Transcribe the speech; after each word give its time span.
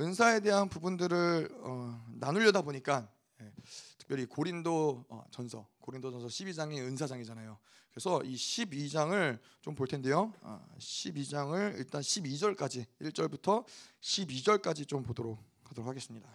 은사에 0.00 0.40
대한 0.40 0.68
부분들을 0.68 1.48
어, 1.62 2.06
나누려다 2.14 2.62
보니까 2.62 3.10
예, 3.40 3.52
특별히 3.98 4.26
고린도 4.26 5.06
어, 5.08 5.24
전서, 5.30 5.68
고린도 5.80 6.10
전서 6.10 6.26
12장이 6.28 6.78
은사장이잖아요. 6.78 7.58
그래서 7.90 8.22
이 8.22 8.34
12장을 8.36 9.38
좀 9.60 9.74
볼 9.74 9.86
텐데요. 9.88 10.32
아, 10.42 10.64
12장을 10.78 11.78
일단 11.78 12.00
12절까지 12.00 12.86
1절부터 13.00 13.64
12절까지 14.00 14.86
좀 14.86 15.02
보도록 15.02 15.42
하도록 15.64 15.88
하겠습니다. 15.88 16.28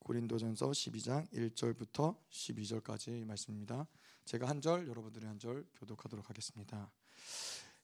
고린도전서 0.00 0.70
12장 0.70 1.28
1절부터 1.32 2.16
12절까지 2.30 3.24
말씀입니다. 3.24 3.86
제가 4.24 4.48
한 4.48 4.60
절, 4.60 4.86
여러분들이 4.88 5.26
한 5.26 5.38
절 5.38 5.66
교독하도록 5.76 6.28
하겠습니다. 6.28 6.90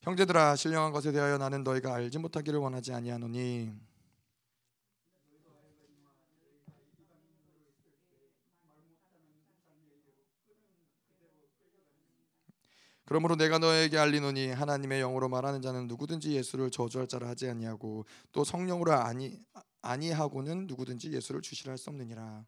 형제들아 0.02 0.56
신령한 0.56 0.92
것에 0.92 1.12
대하여 1.12 1.38
나는 1.38 1.62
너희가 1.62 1.94
알지 1.94 2.18
못하기를 2.18 2.58
원하지 2.58 2.92
아니하노니 2.92 3.72
그러므로 13.04 13.36
내가 13.36 13.58
너에게 13.58 13.98
알리노니 13.98 14.48
하나님의 14.48 15.00
영으로 15.00 15.28
말하는 15.28 15.60
자는 15.60 15.86
누구든지 15.86 16.32
예수를 16.32 16.70
저주할 16.70 17.06
자라 17.06 17.28
하지 17.28 17.48
아니하고 17.48 18.06
또 18.32 18.42
성령으로 18.42 18.92
아니 18.92 19.38
아니하고는 19.82 20.66
누구든지 20.66 21.12
예수를 21.12 21.42
주시라 21.42 21.72
할 21.72 21.78
수 21.78 21.90
없느니라. 21.90 22.44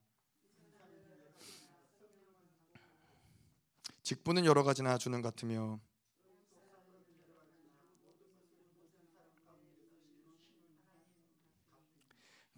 직분은 4.03 4.45
여러 4.45 4.63
가지나 4.63 4.97
주는 4.99 5.21
같으며 5.23 5.81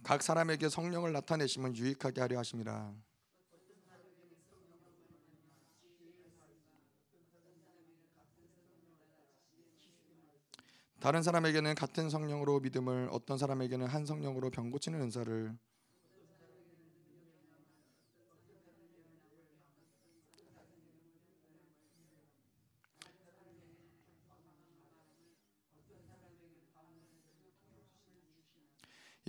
각 0.06 0.22
사람에게 0.22 0.68
성령을 0.68 1.12
나타내시면 1.12 1.74
유익하게 1.74 2.20
하려 2.20 2.38
하심이라. 2.38 2.94
다른 11.00 11.24
사람에게는 11.24 11.74
같은 11.74 12.08
성령으로 12.08 12.60
믿음을 12.60 13.08
어떤 13.10 13.36
사람에게는 13.36 13.88
한 13.88 14.06
성령으로 14.06 14.50
병 14.50 14.70
고치는 14.70 15.02
은사를 15.02 15.52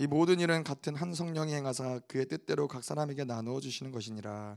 이 0.00 0.06
모든 0.06 0.38
일은 0.38 0.62
같은 0.62 0.94
한 0.94 1.12
성령이 1.12 1.52
행하사 1.52 1.98
그의 2.06 2.26
뜻대로 2.26 2.68
각 2.68 2.84
사람에게 2.84 3.24
나누어 3.24 3.58
주시는 3.58 3.90
것이니라 3.90 4.56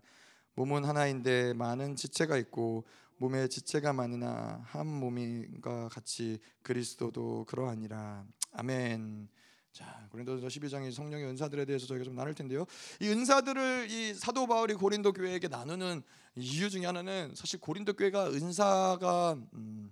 몸은 0.53 0.86
하나인데 0.86 1.53
많은 1.53 1.95
지체가 1.95 2.38
있고 2.38 2.86
몸에 3.17 3.47
지체가 3.47 3.92
많으나 3.92 4.62
한 4.66 4.86
몸인가 4.86 5.89
같이 5.89 6.38
그리스도도 6.62 7.45
그러하니라 7.47 8.23
아멘. 8.52 9.30
자 9.72 10.08
고린도서 10.12 10.45
12장의 10.45 10.92
성령의 10.92 11.25
은사들에 11.25 11.66
대해서 11.66 11.88
저희가 11.88 12.06
좀 12.06 12.14
나눌 12.14 12.36
텐데요. 12.36 12.66
이 13.00 13.09
은사들을 13.09 13.89
이 13.89 14.14
사도 14.14 14.45
바울이 14.45 14.75
고린도 14.75 15.14
교회에게 15.14 15.47
나누는 15.47 16.03
이유 16.36 16.69
중에 16.69 16.86
하나는 16.86 17.34
사실 17.34 17.59
고린도 17.59 17.94
교회가 17.94 18.30
은사가 18.30 19.38
음, 19.53 19.92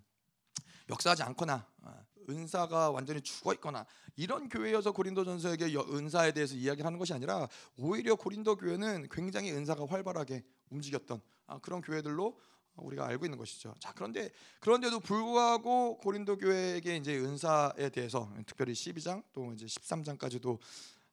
역사하지 0.91 1.23
않거나 1.23 1.65
아, 1.81 2.03
은사가 2.29 2.91
완전히 2.91 3.21
죽어 3.21 3.53
있거나 3.55 3.85
이런 4.15 4.49
교회여서 4.49 4.91
고린도전서에게 4.91 5.75
은사에 5.75 6.31
대해서 6.31 6.55
이야기를 6.55 6.85
하는 6.85 6.99
것이 6.99 7.13
아니라 7.13 7.47
오히려 7.77 8.15
고린도 8.15 8.57
교회는 8.57 9.07
굉장히 9.11 9.51
은사가 9.51 9.85
활발하게 9.87 10.43
움직였던 10.69 11.21
아, 11.47 11.59
그런 11.59 11.81
교회들로 11.81 12.39
우리가 12.75 13.05
알고 13.07 13.25
있는 13.25 13.37
것이죠. 13.37 13.75
자 13.79 13.91
그런데 13.93 14.29
그런데도 14.59 14.99
불구하고 14.99 15.97
고린도 15.97 16.37
교회에게 16.37 16.95
이제 16.95 17.17
은사에 17.17 17.89
대해서 17.89 18.31
특별히 18.45 18.73
12장 18.73 19.23
또 19.33 19.51
이제 19.53 19.65
13장까지도 19.65 20.59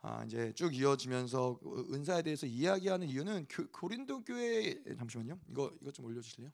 아 0.03 0.23
이제 0.25 0.53
쭉 0.55 0.75
이어지면서 0.75 1.59
은사에 1.93 2.23
대해서 2.23 2.47
이야기하는 2.47 3.09
이유는 3.09 3.47
교, 3.49 3.67
고린도 3.69 4.23
교회 4.25 4.81
잠시만요. 4.97 5.41
이거 5.51 5.73
이거 5.81 5.91
좀 5.91 6.05
올려 6.05 6.21
주실래요? 6.21 6.51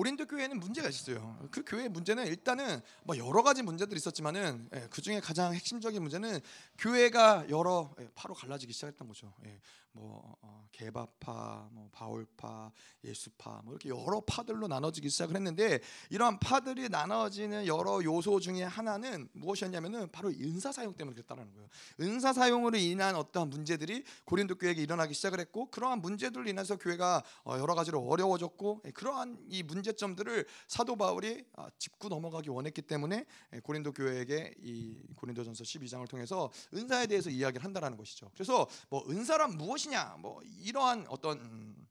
고린도 0.00 0.24
교회는 0.24 0.60
문제가 0.60 0.88
있었어요. 0.88 1.36
그 1.50 1.62
교회의 1.62 1.90
문제는 1.90 2.26
일단은 2.26 2.80
뭐 3.04 3.18
여러 3.18 3.42
가지 3.42 3.62
문제들이 3.62 3.98
있었지만은 3.98 4.66
예, 4.74 4.86
그 4.88 5.02
중에 5.02 5.20
가장 5.20 5.52
핵심적인 5.52 6.00
문제는 6.00 6.40
교회가 6.78 7.50
여러 7.50 7.94
예, 8.00 8.08
파로 8.14 8.32
갈라지기 8.32 8.72
시작했던 8.72 9.06
거죠. 9.06 9.30
예, 9.44 9.60
뭐 9.92 10.36
어, 10.40 10.68
개바파, 10.72 11.68
뭐 11.72 11.88
바울파, 11.92 12.70
예수파, 13.04 13.62
뭐 13.64 13.74
이렇게 13.74 13.88
여러 13.88 14.20
파들로 14.20 14.68
나눠지기 14.68 15.10
시작을 15.10 15.34
했는데 15.34 15.80
이러한 16.10 16.38
파들이 16.38 16.88
나눠지는 16.88 17.66
여러 17.66 18.02
요소 18.02 18.40
중에 18.40 18.62
하나는 18.62 19.28
무엇이었냐면은 19.32 20.10
바로 20.12 20.30
은사 20.30 20.72
사용 20.72 20.94
때문에 20.94 21.14
그랬다는 21.16 21.52
거예요. 21.52 21.68
은사 22.00 22.32
사용으로 22.32 22.78
인한 22.78 23.16
어떠한 23.16 23.50
문제들이 23.50 24.04
고린도 24.24 24.56
교회에게 24.56 24.80
일어나기 24.82 25.12
시작을 25.12 25.40
했고 25.40 25.70
그러한 25.70 26.00
문제들로 26.00 26.48
인해서 26.48 26.76
교회가 26.76 27.22
어, 27.44 27.58
여러 27.58 27.74
가지로 27.74 28.00
어려워졌고 28.06 28.82
예, 28.86 28.90
그러한 28.92 29.38
이 29.48 29.62
문제 29.62 29.89
점들을 29.94 30.46
사도 30.68 30.96
바울이 30.96 31.44
아, 31.56 31.68
짚고 31.78 32.08
넘어가기 32.08 32.50
원했기 32.50 32.82
때문에 32.82 33.24
예, 33.54 33.60
고린도 33.60 33.92
교회에게 33.92 34.54
이 34.62 35.02
고린도전서 35.16 35.64
12장을 35.64 36.08
통해서 36.08 36.50
은사에 36.74 37.06
대해서 37.06 37.30
이야기를 37.30 37.64
한다라는 37.64 37.96
것이죠. 37.96 38.30
그래서 38.34 38.68
뭐 38.88 39.04
은사란 39.08 39.56
무엇 39.56 39.70
무엇이냐 39.70 40.16
뭐 40.18 40.42
이러한 40.42 41.06
어떤 41.08 41.38
음, 41.38 41.86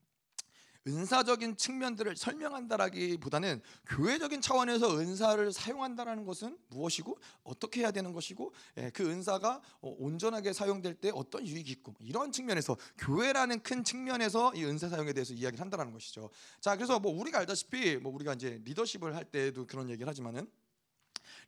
은사적인 0.88 1.58
측면들을 1.58 2.16
설명한다라기보다는 2.16 3.62
교회적인 3.88 4.42
차원에서 4.42 4.98
은사를 4.98 5.52
사용한다라는 5.52 6.26
것은 6.26 6.58
무엇이고 6.70 7.18
어떻게 7.44 7.82
해야 7.82 7.92
되는 7.92 8.14
것이고 8.14 8.54
예, 8.78 8.90
그 8.92 9.10
은사가 9.10 9.62
어, 9.82 9.96
온전하게 10.00 10.54
사용될 10.54 10.96
때 10.96 11.12
어떤 11.14 11.46
유익이 11.46 11.72
있고 11.72 11.92
뭐 11.92 12.08
이런 12.08 12.32
측면에서 12.32 12.78
교회라는 12.98 13.62
큰 13.62 13.84
측면에서 13.84 14.54
이 14.56 14.64
은사 14.64 14.90
사용에 14.90 15.14
대해서 15.14 15.34
이야기를 15.34 15.62
한다는 15.62 15.92
것이죠. 15.92 16.30
자 16.60 16.76
그래서 16.76 17.00
뭐 17.00 17.12
우리가 17.20 17.40
알다시피 17.40 17.98
뭐 17.98 18.14
우리가 18.14 18.34
이제 18.34 18.62
리더십을 18.64 19.16
할 19.16 19.26
때도 19.26 19.68
그런 19.68 19.90
얘기를 19.90 20.08
하지만은 20.08 20.50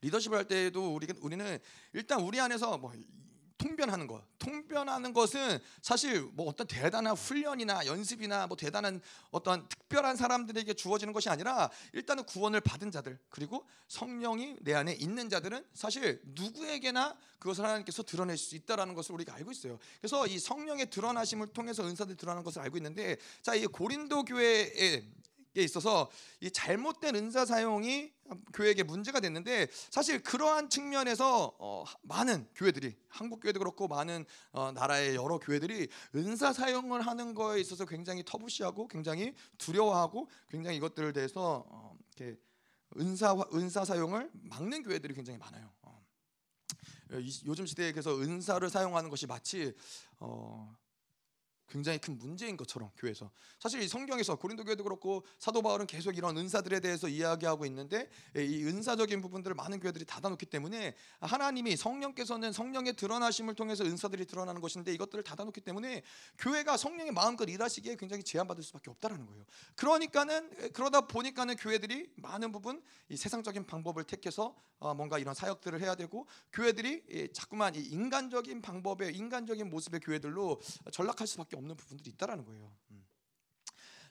리더십을 0.02 0.38
할 0.38 0.46
때에도 0.46 0.94
우리 0.94 1.08
우리는 1.22 1.60
일단 1.94 2.22
우리 2.22 2.40
안에서 2.40 2.78
뭐 2.78 2.92
통변하는 3.62 4.08
것. 4.08 4.24
통변하는 4.40 5.14
것은 5.14 5.60
사실 5.82 6.22
뭐 6.34 6.48
어떤 6.48 6.66
대단한 6.66 7.14
훈련이나 7.16 7.86
연습이나 7.86 8.48
뭐 8.48 8.58
대단한 8.58 9.00
어떤 9.30 9.70
특별한 9.70 10.16
사람들에게 10.16 10.74
주어지는 10.74 11.14
것이 11.14 11.30
아니라 11.30 11.70
일단은 11.94 12.24
구원을 12.24 12.62
받은 12.62 12.90
자들 12.90 13.20
그리고 13.30 13.68
성령이 13.88 14.58
내 14.62 14.74
안에 14.74 14.94
있는 14.94 15.30
자들은 15.30 15.64
사실 15.74 16.22
누구에게나 16.26 17.16
그것을 17.38 17.64
하나님께서 17.64 18.04
드러낼 18.04 18.38
수 18.38 18.56
있다라는 18.56 18.96
것을 18.96 19.14
우리가 19.14 19.36
알고 19.36 19.52
있어요. 19.52 19.78
그래서 20.00 20.26
이 20.26 20.40
성령의 20.40 20.90
드러나심을 20.90 21.48
통해서 21.48 21.84
은사들이 21.84 22.18
드러나는 22.18 22.44
것을 22.44 22.62
알고 22.62 22.78
있는데 22.78 23.18
자, 23.44 23.54
이 23.54 23.68
고린도 23.68 24.26
교회 24.26 24.72
에 25.58 25.64
있어서 25.64 26.10
이 26.40 26.50
잘못된 26.50 27.14
은사 27.14 27.44
사용이 27.44 28.14
교회에게 28.54 28.84
문제가 28.84 29.20
됐는데 29.20 29.68
사실 29.90 30.24
그러한 30.24 30.70
측면에서 30.70 31.54
어, 31.60 31.84
많은 32.04 32.48
교회들이 32.56 32.96
한국 33.10 33.42
교회도 33.42 33.60
그렇고 33.60 33.90
많은 33.90 34.26
어, 34.54 34.72
나라의 34.72 35.16
여러 35.16 35.40
교회들이 35.40 35.90
은사 36.16 36.54
사용을 36.54 37.02
하는 37.02 37.34
거에 37.34 37.60
있어서 37.60 37.86
굉장히 37.86 38.24
터부시하고 38.24 38.88
굉장히 38.88 39.34
두려워하고 39.58 40.30
굉장히 40.48 40.78
이것들에 40.78 41.12
대해서 41.12 41.66
어, 41.68 41.98
이렇게 42.16 42.40
은사 42.98 43.36
은사 43.54 43.84
사용을 43.84 44.32
막는 44.34 44.84
교회들이 44.84 45.14
굉장히 45.14 45.38
많아요. 45.38 45.70
어. 45.82 46.02
요즘 47.46 47.66
시대에 47.66 47.92
그래서 47.92 48.18
은사를 48.18 48.70
사용하는 48.70 49.10
것이 49.10 49.28
마치 49.28 49.74
어, 50.18 50.74
굉장히 51.72 51.98
큰 52.00 52.18
문제인 52.18 52.58
것처럼 52.58 52.92
교회에서 52.98 53.32
사실 53.58 53.82
이 53.82 53.88
성경에서 53.88 54.36
고린도 54.36 54.66
교회도 54.66 54.84
그렇고 54.84 55.26
사도 55.40 55.62
바울은 55.62 55.88
계속 55.88 56.18
이런 56.18 56.38
은사들에 56.38 56.82
대해서 56.82 57.08
이야기하고 57.08 57.66
있는데 57.66 58.10
예, 58.36 58.46
이 58.46 58.66
은사적인 58.66 59.22
부분들을 59.22 59.56
많은 59.56 59.80
교회들이 59.80 60.04
닫아놓기 60.06 60.48
때문에 60.48 60.96
하나님이 61.22 61.78
성령께서는 61.78 62.52
성령의 62.52 62.98
드러나심을 62.98 63.56
통해서 63.56 63.86
은사들이 63.86 64.26
드러나는 64.26 64.60
것인데 64.60 64.94
이것들을 64.94 65.24
닫아놓기 65.24 65.62
때문에 65.62 66.04
교회가 66.38 66.76
성령의 66.76 67.14
마음껏 67.14 67.46
일하시기에 67.46 67.96
굉장히 67.96 68.24
제한받을 68.24 68.64
수밖에 68.64 68.90
없다라는 68.90 69.26
거예요. 69.26 69.46
그러니까는 69.76 70.52
예, 70.64 70.70
그러다 70.70 71.08
보니까는 71.08 71.56
교회들이 71.56 72.12
많은 72.18 72.52
부분 72.52 72.84
이 73.08 73.16
세상적인 73.16 73.66
방법을 73.66 74.04
택해서 74.04 74.56
어, 74.80 74.94
뭔가 74.96 75.20
이런 75.20 75.34
사역들을 75.36 75.80
해야 75.80 75.96
되고 75.96 76.28
교회들이 76.52 77.04
예, 77.12 77.32
자꾸만 77.32 77.76
이 77.76 77.80
인간적인 77.80 78.62
방법의 78.62 79.16
인간적인 79.16 79.70
모습의 79.70 80.02
교회들로 80.02 80.60
전락할 80.92 81.28
수밖에 81.28 81.56
없는 81.62 81.76
부분들이 81.76 82.10
있다라는 82.12 82.46
거예요. 82.46 82.72
음. 82.92 83.06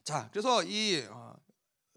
자, 0.04 0.28
그래서 0.30 0.62
이 0.62 1.04
어, 1.10 1.34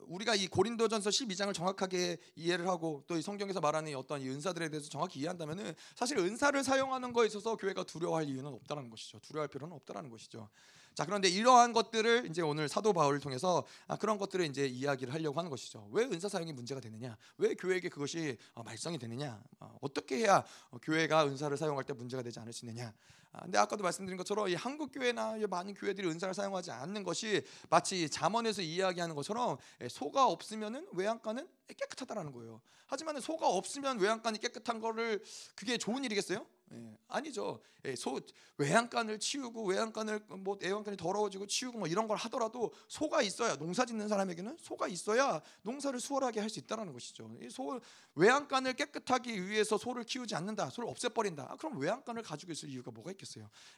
우리가 0.07 0.35
이 0.35 0.47
고린도전서 0.47 1.09
12장을 1.09 1.53
정확하게 1.53 2.17
이해를 2.35 2.67
하고 2.67 3.03
또 3.07 3.15
이 3.15 3.21
성경에서 3.21 3.61
말하는 3.61 3.91
이 3.91 3.95
어떤 3.95 4.21
이 4.21 4.29
은사들에 4.29 4.69
대해서 4.69 4.89
정확히 4.89 5.19
이해한다면은 5.19 5.73
사실 5.95 6.17
은사를 6.17 6.61
사용하는 6.63 7.13
거에 7.13 7.27
있어서 7.27 7.55
교회가 7.55 7.83
두려워할 7.83 8.27
이유는 8.27 8.51
없다라는 8.53 8.89
것이죠. 8.89 9.19
두려워할 9.19 9.47
필요는 9.47 9.75
없다라는 9.75 10.09
것이죠. 10.09 10.49
자 10.95 11.05
그런데 11.05 11.27
이러한 11.27 11.73
것들을 11.73 12.27
이제 12.29 12.41
오늘 12.41 12.67
사도 12.67 12.93
바울을 12.93 13.19
통해서 13.19 13.65
아, 13.87 13.97
그런 13.97 14.17
것들을 14.17 14.45
이제 14.45 14.67
이야기를 14.67 15.13
하려고 15.13 15.39
하는 15.39 15.49
것이죠. 15.49 15.87
왜 15.91 16.03
은사 16.05 16.29
사용이 16.29 16.53
문제가 16.53 16.81
되느냐? 16.81 17.17
왜 17.37 17.55
교회에게 17.55 17.89
그것이 17.89 18.37
어, 18.53 18.63
말썽이 18.63 18.97
되느냐? 18.99 19.41
어, 19.59 19.77
어떻게 19.81 20.17
해야 20.17 20.43
어, 20.69 20.77
교회가 20.81 21.25
은사를 21.27 21.55
사용할 21.57 21.83
때 21.83 21.93
문제가 21.93 22.21
되지 22.21 22.39
않을 22.39 22.51
수 22.53 22.65
있느냐? 22.65 22.93
아, 23.33 23.41
근데 23.41 23.57
아까도 23.57 23.83
말씀드린 23.83 24.15
것처럼 24.15 24.47
이 24.47 24.53
한국 24.53 24.91
교회나 24.93 25.37
많은 25.49 25.73
교회들이 25.73 26.07
은사를 26.07 26.33
사용하지 26.33 26.71
않는 26.71 27.03
것이 27.03 27.43
마치 27.69 28.07
잠언에서 28.09 28.61
이야기하는 28.61 29.15
것처럼 29.15 29.57
예, 29.81 29.89
소가 29.89 30.27
없으면은 30.27 30.87
외양간은 30.93 31.47
깨끗하다라는 31.67 32.31
거예요. 32.31 32.61
하지만 32.85 33.19
소가 33.19 33.47
없으면 33.47 33.99
외양간이 33.99 34.37
깨끗한 34.39 34.79
거를 34.79 35.23
그게 35.55 35.77
좋은 35.79 36.03
일이겠어요? 36.03 36.45
예, 36.73 36.97
아니죠. 37.07 37.59
예, 37.85 37.95
소 37.95 38.19
외양간을 38.57 39.19
치우고 39.19 39.65
외양간을 39.65 40.19
뭐 40.39 40.57
외양간이 40.61 40.95
더러워지고 40.95 41.47
치우고 41.47 41.79
뭐 41.79 41.87
이런 41.87 42.07
걸 42.07 42.17
하더라도 42.17 42.71
소가 42.87 43.21
있어야 43.21 43.55
농사 43.57 43.85
짓는 43.85 44.07
사람에게는 44.07 44.57
소가 44.59 44.87
있어야 44.87 45.41
농사를 45.63 45.99
수월하게 45.99 46.39
할 46.39 46.49
수 46.49 46.59
있다라는 46.59 46.93
것이죠. 46.93 47.29
소 47.49 47.79
외양간을 48.15 48.73
깨끗하기 48.73 49.47
위해서 49.47 49.77
소를 49.77 50.03
키우지 50.03 50.35
않는다, 50.35 50.69
소를 50.69 50.87
없애버린다. 50.89 51.47
아, 51.51 51.55
그럼 51.57 51.79
외양간을 51.79 52.21
가지고 52.21 52.51
있을 52.51 52.69
이유가 52.69 52.91
뭐가 52.91 53.09
있겠어요? 53.11 53.22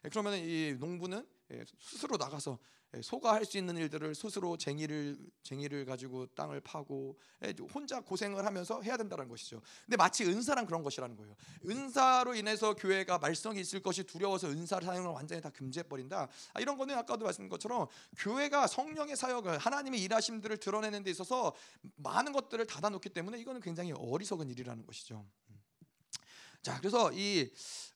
예, 0.04 0.10
그러면 0.10 0.38
이 0.38 0.76
농부는 0.80 1.26
예, 1.52 1.64
스스로 1.80 2.18
나가서 2.18 2.58
예, 2.96 3.02
소가 3.02 3.34
할 3.34 3.46
수 3.46 3.58
있는 3.58 3.78
일들을 3.78 4.16
스스로 4.16 4.58
쟁이를 4.58 5.18
쟁이를 5.44 5.86
가지고 5.86 6.26
땅을 6.28 6.62
파고 6.62 7.18
예, 7.44 7.54
혼자 7.74 8.02
고생을 8.02 8.46
하면서 8.46 8.82
해야 8.82 8.98
된다는 8.98 9.28
것이죠. 9.28 9.62
근데 9.86 9.98
마치 9.98 10.26
은사랑 10.26 10.66
그런 10.66 10.82
것이라는 10.82 11.16
거예요. 11.16 11.36
은사로 11.68 12.36
인해서 12.36 12.74
교회가 12.74 13.20
말썽이 13.20 13.60
있을 13.60 13.82
것이 13.82 14.04
두려워서 14.04 14.48
은사 14.48 14.80
사용을 14.82 15.12
완전히 15.12 15.42
다 15.42 15.50
금지해 15.50 15.84
버린다. 15.84 16.28
아, 16.54 16.60
이런 16.60 16.78
거는 16.78 16.96
아까도 16.96 17.26
말씀드린 17.26 17.50
것처럼 17.50 17.88
교회가 18.18 18.68
성령의 18.68 19.16
사역을 19.16 19.58
하나님의 19.58 20.02
일하심들을 20.02 20.58
드러내는 20.58 21.04
데 21.04 21.12
있어서 21.12 21.54
많은 21.98 22.32
것들을 22.32 22.66
닫아놓기 22.66 23.10
때문에 23.10 23.40
이거는 23.40 23.62
굉장히 23.62 23.92
어리석은 23.92 24.50
일이라는 24.50 24.86
것이죠. 24.86 25.26
자, 26.66 26.80
그래서 26.80 27.12
이 27.14 27.48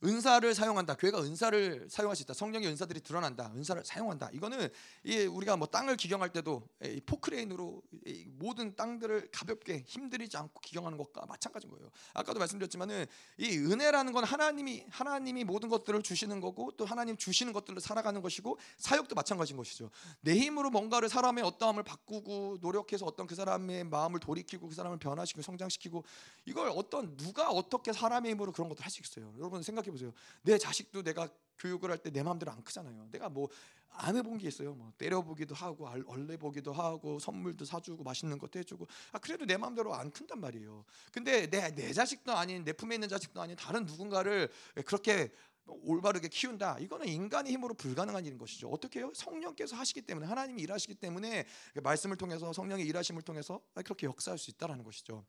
은사를 0.04 0.54
사용한다. 0.54 0.94
교회가 0.94 1.24
은사를 1.24 1.88
사용할 1.90 2.16
수 2.16 2.22
있다. 2.22 2.36
성령의 2.36 2.70
은사들이 2.70 3.02
드러난다. 3.02 3.52
은사를 3.56 3.84
사용한다. 3.84 4.30
이거는 4.32 4.70
이 5.04 5.22
우리가 5.22 5.58
뭐 5.58 5.68
땅을 5.68 5.98
기경할 5.98 6.32
때도 6.32 6.70
이 6.86 7.02
포크레인으로 7.04 7.82
이 8.06 8.26
모든 8.38 8.76
땅들을 8.76 9.30
가볍게 9.32 9.84
힘들이지 9.88 10.38
않고 10.38 10.62
기경하는 10.62 11.00
것과 11.00 11.26
마찬가지인 11.26 11.72
거예요. 11.72 11.90
아까도 12.14 12.38
말씀드렸지만은 12.38 13.08
이 13.40 13.58
은혜라는 13.58 14.14
건 14.14 14.24
하나님이 14.24 14.86
하나님이 14.92 15.46
모든 15.46 15.68
것들을 15.68 16.04
주시는 16.04 16.40
거고 16.40 16.72
또 16.78 16.86
하나님 16.86 17.18
주시는 17.18 17.54
것들로 17.54 17.80
살아가는 17.80 18.22
것이고 18.22 18.60
사역도 18.78 19.16
마찬가지인 19.16 19.58
것이죠. 19.58 19.90
내 20.22 20.36
힘으로 20.38 20.70
뭔가를 20.70 21.10
사람의 21.10 21.44
어떠함을 21.44 21.82
바꾸고 21.82 22.60
노력해서 22.62 23.08
어떤 23.08 23.26
그 23.26 23.34
사람의 23.34 23.86
마음을 23.86 24.20
돌이키고 24.20 24.70
그 24.70 24.76
사람을 24.76 25.00
변화시키고 25.00 25.42
성장시키고 25.42 26.06
이걸 26.46 26.70
어떤 26.70 27.18
누가 27.18 27.50
어떻게 27.50 27.92
사람의 27.92 28.34
힘으로 28.34 28.54
그런 28.60 28.68
것도 28.70 28.84
할 28.84 28.92
수 28.92 29.02
있어요. 29.02 29.34
여러분 29.38 29.64
생각해 29.64 29.90
보세요. 29.90 30.12
내 30.44 30.58
자식도 30.58 31.04
내가 31.04 31.30
교육을 31.60 31.92
할 31.92 31.98
때 32.00 32.12
내 32.12 32.24
마음대로 32.24 32.52
안 32.52 32.62
크잖아요. 32.64 33.08
내가 33.12 33.30
뭐 33.30 33.48
안 33.92 34.16
해본 34.16 34.38
게 34.38 34.48
있어요. 34.48 34.76
뭐 34.76 34.94
때려보기도 35.00 35.56
하고 35.56 35.88
얼레 35.88 36.38
보기도 36.38 36.72
하고 36.72 37.18
선물도 37.20 37.66
사주고 37.66 38.04
맛있는 38.04 38.38
것도 38.38 38.60
해주고 38.60 38.88
아 39.14 39.18
그래도 39.20 39.46
내 39.46 39.58
마음대로 39.58 39.96
안 39.96 40.12
큰단 40.12 40.40
말이에요. 40.40 40.86
근데 41.12 41.48
내 41.50 41.72
내 41.72 41.92
자식도 41.94 42.32
아닌 42.34 42.64
내 42.64 42.72
품에 42.74 42.96
있는 42.96 43.10
자식도 43.10 43.42
아닌 43.42 43.56
다른 43.56 43.86
누군가를 43.86 44.50
그렇게 44.86 45.32
올바르게 45.66 46.28
키운다. 46.28 46.78
이거는 46.80 47.08
인간의 47.08 47.52
힘으로 47.54 47.74
불가능한 47.74 48.26
일인 48.26 48.38
것이죠. 48.38 48.70
어떻게 48.70 49.00
해요? 49.00 49.12
성령께서 49.16 49.76
하시기 49.76 50.02
때문에 50.02 50.28
하나님이 50.28 50.62
일하시기 50.64 50.96
때문에 50.96 51.46
말씀을 51.84 52.16
통해서 52.18 52.54
성령의 52.54 52.86
일하심을 52.88 53.22
통해서 53.24 53.60
그렇게 53.74 54.06
역사할 54.08 54.38
수 54.38 54.52
있다라는 54.52 54.84
것이죠. 54.84 55.26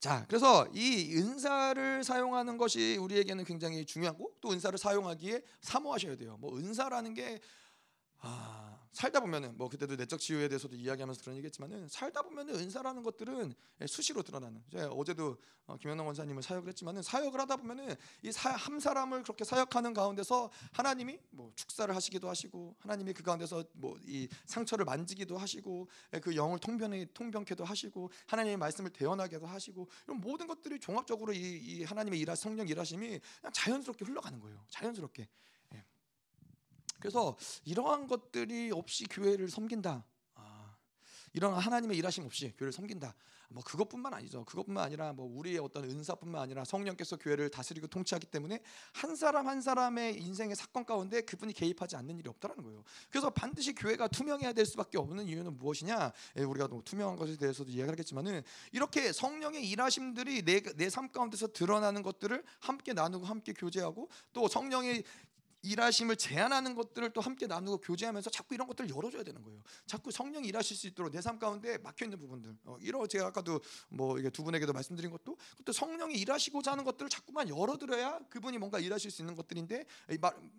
자, 0.00 0.24
그래서 0.28 0.66
이 0.72 1.16
은사를 1.16 2.04
사용하는 2.04 2.56
것이 2.56 2.96
우리에게는 2.98 3.44
굉장히 3.44 3.84
중요하고 3.84 4.32
또 4.40 4.50
은사를 4.52 4.78
사용하기에 4.78 5.42
사모하셔야 5.60 6.16
돼요. 6.16 6.36
뭐 6.40 6.56
은사라는 6.56 7.14
게 7.14 7.40
아, 8.20 8.77
살다 8.92 9.20
보면은 9.20 9.56
뭐 9.56 9.68
그때도 9.68 9.96
내적 9.96 10.18
치유에 10.18 10.48
대해서도 10.48 10.74
이야기하면서 10.76 11.20
그런 11.20 11.36
얘기했지만은 11.36 11.88
살다 11.88 12.22
보면은 12.22 12.54
은사라는 12.54 13.02
것들은 13.02 13.54
수시로 13.86 14.22
드러나는. 14.22 14.62
제가 14.72 14.88
어제도 14.88 15.36
어, 15.66 15.76
김현영 15.76 16.06
원사님을 16.06 16.42
사역을 16.42 16.68
했지만은 16.68 17.02
사역을 17.02 17.38
하다 17.40 17.56
보면은 17.56 17.94
이 18.22 18.30
한 18.38 18.80
사람을 18.80 19.22
그렇게 19.22 19.44
사역하는 19.44 19.92
가운데서 19.92 20.50
하나님이 20.72 21.18
뭐 21.30 21.52
축사를 21.54 21.94
하시기도 21.94 22.28
하시고 22.28 22.76
하나님이 22.78 23.12
그 23.12 23.22
가운데서 23.22 23.64
뭐 23.74 23.98
이 24.08 24.28
상처를 24.46 24.84
만지기도 24.84 25.36
하시고 25.36 25.88
그 26.22 26.34
영을 26.34 26.58
통변해 26.58 27.06
통변케도 27.12 27.64
하시고 27.64 28.10
하나님의 28.26 28.56
말씀을 28.56 28.90
대언하게도 28.90 29.46
하시고 29.46 29.88
이런 30.06 30.20
모든 30.20 30.46
것들이 30.46 30.78
종합적으로 30.80 31.32
이, 31.32 31.38
이 31.38 31.84
하나님의 31.84 32.18
일하 32.18 32.34
성령 32.34 32.66
일하심이 32.68 33.20
그냥 33.40 33.52
자연스럽게 33.52 34.04
흘러가는 34.04 34.38
거예요. 34.40 34.64
자연스럽게. 34.70 35.28
그래서 36.98 37.36
이러한 37.64 38.06
것들이 38.06 38.70
없이 38.72 39.06
교회를 39.06 39.48
섬긴다. 39.48 40.04
아, 40.34 40.76
이런 41.32 41.54
하나님의 41.54 41.96
일하심 41.98 42.24
없이 42.24 42.52
교회를 42.56 42.72
섬긴다. 42.72 43.14
뭐 43.50 43.62
그것뿐만 43.64 44.12
아니죠. 44.12 44.44
그것뿐만 44.44 44.84
아니라 44.84 45.14
뭐 45.14 45.24
우리의 45.38 45.58
어떤 45.58 45.84
은사뿐만 45.84 46.42
아니라 46.42 46.64
성령께서 46.64 47.16
교회를 47.16 47.48
다스리고 47.48 47.86
통치하기 47.86 48.26
때문에 48.26 48.60
한 48.92 49.16
사람 49.16 49.48
한 49.48 49.62
사람의 49.62 50.20
인생의 50.20 50.54
사건 50.54 50.84
가운데 50.84 51.22
그분이 51.22 51.54
개입하지 51.54 51.96
않는 51.96 52.18
일이 52.18 52.28
없다라는 52.28 52.62
거예요. 52.62 52.84
그래서 53.08 53.30
반드시 53.30 53.74
교회가 53.74 54.08
투명해야 54.08 54.52
될 54.52 54.66
수밖에 54.66 54.98
없는 54.98 55.26
이유는 55.28 55.56
무엇이냐? 55.56 56.12
예, 56.36 56.42
우리가 56.42 56.68
뭐 56.68 56.82
투명한 56.84 57.16
것에 57.16 57.38
대해서도 57.38 57.70
이야기하겠지만은 57.70 58.42
이렇게 58.72 59.12
성령의 59.12 59.66
일하심들이 59.66 60.42
내 60.42 60.60
내 60.76 60.90
삶 60.90 61.10
가운데서 61.10 61.48
드러나는 61.54 62.02
것들을 62.02 62.44
함께 62.60 62.92
나누고 62.92 63.24
함께 63.24 63.54
교제하고 63.54 64.10
또 64.34 64.46
성령의 64.46 65.04
일하심을 65.62 66.16
제안하는 66.16 66.74
것들을 66.74 67.10
또 67.10 67.20
함께 67.20 67.46
나누고 67.46 67.78
교제하면서 67.78 68.30
자꾸 68.30 68.54
이런 68.54 68.66
것들을 68.66 68.90
열어줘야 68.90 69.22
되는 69.22 69.42
거예요. 69.42 69.62
자꾸 69.86 70.10
성령이 70.10 70.48
일하실 70.48 70.76
수 70.76 70.86
있도록 70.88 71.12
내 71.12 71.20
삶 71.20 71.38
가운데 71.38 71.78
막혀 71.78 72.06
있는 72.06 72.18
부분들. 72.18 72.56
어, 72.64 72.78
이런 72.80 73.06
제가 73.08 73.26
아까도 73.26 73.60
뭐 73.88 74.18
이게 74.18 74.30
두 74.30 74.42
분에게도 74.44 74.72
말씀드린 74.72 75.10
것도 75.10 75.36
그때 75.56 75.72
성령이 75.72 76.14
일하시고자 76.14 76.72
하는 76.72 76.84
것들을 76.84 77.08
자꾸만 77.10 77.48
열어드려야 77.48 78.20
그분이 78.30 78.58
뭔가 78.58 78.78
일하실 78.78 79.10
수 79.10 79.22
있는 79.22 79.34
것들인데 79.34 79.84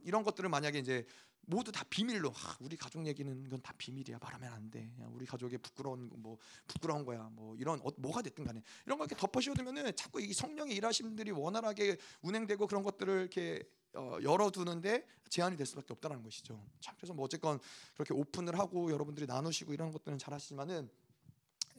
이런 0.03 0.24
것들을 0.24 0.50
만약에 0.50 0.79
이제 0.79 1.05
모두 1.41 1.71
다 1.71 1.83
비밀로 1.89 2.29
아, 2.29 2.57
우리 2.59 2.77
가족 2.77 3.07
얘기는 3.07 3.43
이건 3.43 3.59
다 3.62 3.74
비밀이야 3.77 4.19
말하면 4.21 4.53
안 4.53 4.69
돼. 4.69 4.93
우리 5.09 5.25
가족의 5.25 5.57
부끄러운 5.57 6.12
뭐 6.17 6.38
부끄러운 6.67 7.03
거야. 7.03 7.27
뭐 7.31 7.55
이런 7.55 7.79
어, 7.83 7.89
뭐가 7.97 8.21
됐든 8.21 8.43
간에 8.43 8.62
이런 8.85 9.00
거 9.00 9.05
이렇게 9.05 9.15
덮어 9.19 9.41
씌워두면은 9.41 9.95
자꾸 9.95 10.21
이 10.21 10.31
성령의 10.31 10.75
일하심들이 10.75 11.31
원활하게 11.31 11.97
운행되고 12.21 12.67
그런 12.67 12.83
것들을 12.83 13.21
이렇게 13.21 13.63
어, 13.63 13.78
열어두는데 13.96 15.05
제한이 15.29 15.58
될 15.58 15.65
수밖에 15.65 15.93
없다는 15.93 16.24
것이죠. 16.24 16.60
자, 16.79 16.93
그래서 16.98 17.13
뭐 17.13 17.25
어쨌건 17.25 17.60
그렇게 17.93 18.13
오픈을 18.13 18.58
하고 18.58 18.91
여러분들이 18.91 19.27
나누시고 19.27 19.74
이런 19.74 19.91
것들은 19.91 20.17
잘하시지만은 20.17 20.89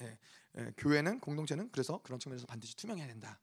예, 0.01 0.19
예, 0.59 0.73
교회는 0.77 1.21
공동체는 1.21 1.71
그래서 1.71 2.01
그런 2.03 2.19
측면에서 2.19 2.47
반드시 2.47 2.77
투명해야 2.77 3.07
된다. 3.07 3.39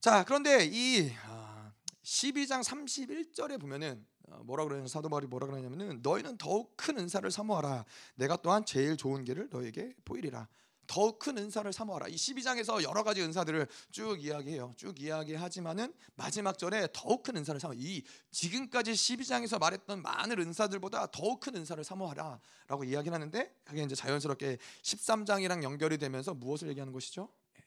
자, 0.00 0.24
그런데 0.24 0.64
이 0.64 1.12
아, 1.26 1.72
12장 2.02 2.64
31절에 2.64 3.60
보면은 3.60 4.06
어, 4.28 4.42
뭐라 4.44 4.64
그러냐 4.64 4.86
사도 4.86 5.08
바울이 5.08 5.26
뭐라 5.26 5.46
그러냐면은 5.46 6.00
너희는 6.02 6.38
더욱 6.38 6.76
큰 6.76 6.98
은사를 6.98 7.28
사모하라. 7.30 7.84
내가 8.14 8.36
또한 8.36 8.64
제일 8.64 8.96
좋은 8.96 9.24
길을 9.24 9.48
너에게 9.50 9.94
보이리라. 10.04 10.48
더 10.90 11.16
큰 11.20 11.38
은사를 11.38 11.72
사모하라. 11.72 12.08
이 12.08 12.16
12장에서 12.16 12.82
여러 12.82 13.04
가지 13.04 13.22
은사들을 13.22 13.68
쭉 13.92 14.20
이야기해요. 14.20 14.74
쭉 14.76 15.00
이야기하지만은 15.00 15.94
마지막 16.16 16.58
절에 16.58 16.88
더욱 16.92 17.22
큰 17.22 17.36
은사를 17.36 17.60
사모. 17.60 17.74
이 17.74 18.02
지금까지 18.32 18.90
12장에서 18.90 19.60
말했던 19.60 20.02
많은 20.02 20.40
은사들보다 20.40 21.12
더욱 21.12 21.38
큰 21.38 21.54
은사를 21.54 21.84
사모하라라고 21.84 22.82
이야기를 22.82 23.14
하는데 23.14 23.54
그게 23.62 23.84
이제 23.84 23.94
자연스럽게 23.94 24.58
13장이랑 24.82 25.62
연결이 25.62 25.96
되면서 25.96 26.34
무엇을 26.34 26.68
얘기하는 26.70 26.92
것이죠? 26.92 27.28
예, 27.56 27.62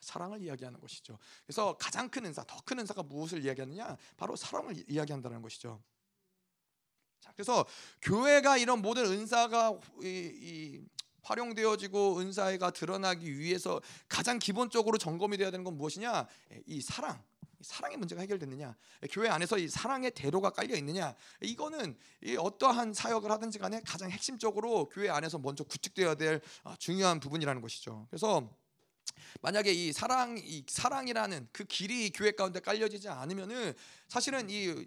사랑을 0.00 0.42
이야기하는 0.42 0.80
것이죠. 0.80 1.20
그래서 1.46 1.76
가장 1.76 2.08
큰 2.08 2.24
은사, 2.24 2.42
더 2.44 2.56
큰 2.64 2.80
은사가 2.80 3.04
무엇을 3.04 3.44
이야기하느냐? 3.44 3.96
바로 4.16 4.34
사랑을 4.34 4.82
이야기한다는 4.90 5.40
것이죠. 5.40 5.80
자, 7.20 7.30
그래서 7.36 7.64
교회가 8.02 8.56
이런 8.56 8.82
모든 8.82 9.04
은사가 9.04 9.78
이, 10.02 10.06
이 10.08 10.96
활용되어지고 11.26 12.20
은사가 12.20 12.70
드러나기 12.70 13.38
위해서 13.38 13.80
가장 14.08 14.38
기본적으로 14.38 14.98
점검이 14.98 15.36
되어야 15.36 15.50
되는 15.50 15.64
건 15.64 15.76
무엇이냐? 15.76 16.26
이 16.66 16.80
사랑. 16.80 17.22
사랑의 17.62 17.96
문제가 17.96 18.20
해결됐느냐, 18.20 18.76
교회 19.10 19.28
안에서 19.28 19.58
이 19.58 19.66
사랑의 19.66 20.10
대로가 20.12 20.50
깔려 20.50 20.76
있느냐, 20.76 21.14
이거는 21.40 21.96
이 22.22 22.36
어떠한 22.36 22.92
사역을 22.92 23.30
하든지 23.30 23.58
간에 23.58 23.80
가장 23.84 24.10
핵심적으로 24.10 24.88
교회 24.88 25.08
안에서 25.08 25.38
먼저 25.38 25.64
구축되어야 25.64 26.14
될 26.16 26.40
아, 26.64 26.76
중요한 26.78 27.18
부분이라는 27.18 27.62
것이죠. 27.62 28.06
그래서 28.10 28.48
만약에 29.40 29.72
이 29.72 29.92
사랑, 29.92 30.38
이 30.38 30.64
사랑이라는 30.68 31.48
그 31.50 31.64
길이 31.64 32.10
교회 32.10 32.32
가운데 32.32 32.60
깔려지지 32.60 33.08
않으면은 33.08 33.74
사실은 34.08 34.48
이 34.50 34.86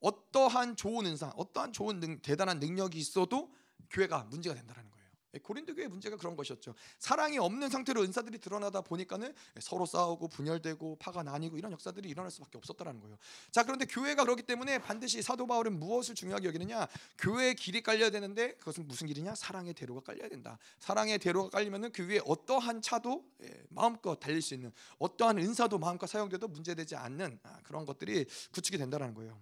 어떠한 0.00 0.76
좋은 0.76 1.04
은사, 1.06 1.32
어떠한 1.36 1.72
좋은 1.72 2.00
능, 2.00 2.20
대단한 2.20 2.60
능력이 2.60 2.98
있어도 2.98 3.52
교회가 3.90 4.24
문제가 4.24 4.54
된다는 4.54 4.88
거예요. 4.90 4.97
예, 5.34 5.38
고린도 5.38 5.74
교회 5.74 5.88
문제가 5.88 6.16
그런 6.16 6.36
것이었죠. 6.36 6.74
사랑이 6.98 7.38
없는 7.38 7.68
상태로 7.68 8.02
은사들이 8.02 8.38
드러나다 8.38 8.80
보니까는 8.80 9.34
서로 9.60 9.84
싸우고 9.84 10.28
분열되고 10.28 10.96
파가 10.96 11.22
나뉘고 11.22 11.58
이런 11.58 11.72
역사들이 11.72 12.08
일어날 12.08 12.30
수밖에 12.30 12.56
없었다는 12.58 13.00
거예요. 13.00 13.18
자 13.50 13.62
그런데 13.62 13.84
교회가 13.84 14.24
그렇기 14.24 14.42
때문에 14.42 14.78
반드시 14.78 15.20
사도 15.22 15.46
바울은 15.46 15.78
무엇을 15.78 16.14
중요하게 16.14 16.48
여기느냐? 16.48 16.86
교회의 17.18 17.54
길이 17.56 17.82
깔려야 17.82 18.10
되는데 18.10 18.54
그것은 18.54 18.88
무슨 18.88 19.06
길이냐? 19.06 19.34
사랑의 19.34 19.74
대로가 19.74 20.00
깔려야 20.00 20.28
된다. 20.28 20.58
사랑의 20.78 21.18
대로가 21.18 21.50
깔리면은 21.50 21.92
그 21.92 22.06
위에 22.06 22.20
어떠한 22.24 22.80
차도 22.82 23.24
예, 23.42 23.62
마음껏 23.68 24.18
달릴 24.18 24.40
수 24.40 24.54
있는 24.54 24.72
어떠한 24.98 25.38
은사도 25.38 25.78
마음껏 25.78 26.06
사용돼도 26.06 26.48
문제되지 26.48 26.96
않는 26.96 27.38
아, 27.42 27.60
그런 27.64 27.84
것들이 27.84 28.24
구축이 28.52 28.78
된다는 28.78 29.14
거예요. 29.14 29.38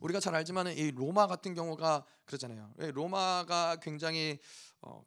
우리가 0.00 0.20
잘 0.20 0.34
알지만 0.34 0.68
이 0.68 0.90
로마 0.90 1.26
같은 1.26 1.54
경우가 1.54 2.04
그렇잖아요. 2.24 2.72
예, 2.80 2.90
로마가 2.90 3.76
굉장히 3.80 4.38
어, 4.82 5.04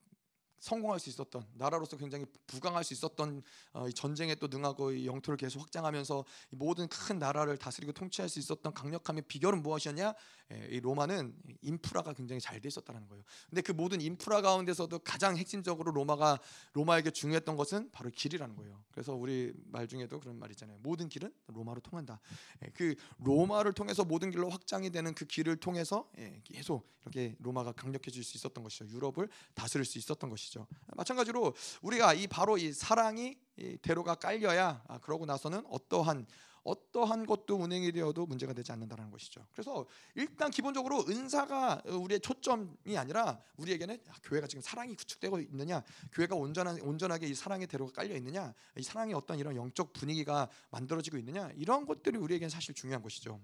성공할 0.62 1.00
수 1.00 1.10
있었던 1.10 1.46
나라로서 1.56 1.98
굉장히 1.98 2.26
부강할 2.48 2.84
수 2.84 2.94
있었던 2.94 3.42
어, 3.74 3.90
전쟁에 3.90 4.36
또 4.36 4.48
능하고 4.48 4.94
이 4.94 5.08
영토를 5.08 5.36
계속 5.36 5.60
확장하면서 5.60 6.24
모든 6.52 6.88
큰 6.88 7.20
나라를 7.20 7.58
다스리고 7.58 7.92
통치할 7.92 8.30
수 8.30 8.40
있었던 8.40 8.74
강력함의 8.74 9.24
비결은 9.28 9.64
무엇이었냐? 9.64 10.14
예, 10.54 10.68
이 10.70 10.80
로마는 10.80 11.36
인프라가 11.62 12.14
굉장히 12.14 12.40
잘 12.40 12.62
돼 12.62 12.68
있었다는 12.68 13.08
거예요. 13.08 13.24
근데 13.50 13.62
그 13.62 13.72
모든 13.72 14.00
인프라 14.02 14.40
가운데서도 14.42 15.00
가장 15.00 15.36
핵심적으로 15.36 15.92
로마가 15.92 16.40
로마에게 16.74 17.10
중요했던 17.10 17.58
것은 17.58 17.90
바로 17.92 18.12
길이라는 18.12 18.56
거예요. 18.56 18.84
그래서 18.92 19.16
우리 19.16 19.52
말 19.66 19.88
중에도 19.88 20.20
그런 20.20 20.38
말 20.38 20.52
있잖아요. 20.52 20.78
모든 20.84 21.10
길은 21.10 21.34
로마로 21.48 21.80
통한다. 21.82 22.20
예, 22.64 22.70
그 22.76 22.94
로마를 23.18 23.74
통해서 23.74 24.04
모든 24.04 24.30
길로 24.30 24.48
확장이 24.50 24.92
되는 24.92 25.16
그 25.16 25.26
길을 25.26 25.56
통해서 25.56 26.08
예, 26.20 26.40
계속 26.44 26.88
이렇게 27.04 27.36
로마가 27.40 27.72
강력해질 27.72 28.24
수 28.24 28.38
있었던 28.38 28.64
것이죠. 28.64 28.86
유럽을 28.90 29.28
다스릴 29.56 29.86
수 29.86 29.98
있었던 29.98 30.30
것이죠. 30.30 30.51
마찬가지로 30.96 31.54
우리가 31.82 32.14
이 32.14 32.28
바로 32.28 32.58
이 32.58 32.72
사랑이 32.72 33.38
이 33.58 33.78
대로가 33.82 34.16
깔려야 34.16 34.84
아, 34.88 34.98
그러고 35.00 35.26
나서는 35.26 35.64
어떠한 35.68 36.26
어떠한 36.64 37.26
것도 37.26 37.56
운행이 37.56 37.92
되어도 37.92 38.26
문제가 38.26 38.54
되지 38.54 38.72
않는다는 38.72 39.10
것이죠. 39.10 39.46
그래서 39.52 39.88
일단 40.16 40.52
기본적으로 40.52 41.04
은사가 41.08 41.82
우리의 41.86 42.20
초점이 42.20 42.98
아니라 42.98 43.40
우리에게는 43.58 44.00
아, 44.10 44.14
교회가 44.24 44.48
지금 44.48 44.62
사랑이 44.62 44.96
구축되고 44.96 45.40
있느냐, 45.40 45.84
교회가 46.12 46.36
온전한 46.36 46.80
온전하게 46.82 47.28
이 47.28 47.34
사랑의 47.34 47.68
대로가 47.68 47.92
깔려 47.92 48.16
있느냐, 48.16 48.54
이 48.78 48.84
사랑의 48.84 49.16
어떤 49.16 49.40
이런 49.40 49.56
영적 49.56 49.94
분위기가 49.94 50.50
만들어지고 50.70 51.18
있느냐 51.18 51.50
이런 51.56 51.86
것들이 51.86 52.18
우리에게는 52.18 52.50
사실 52.50 52.76
중요한 52.76 53.02
것이죠. 53.02 53.40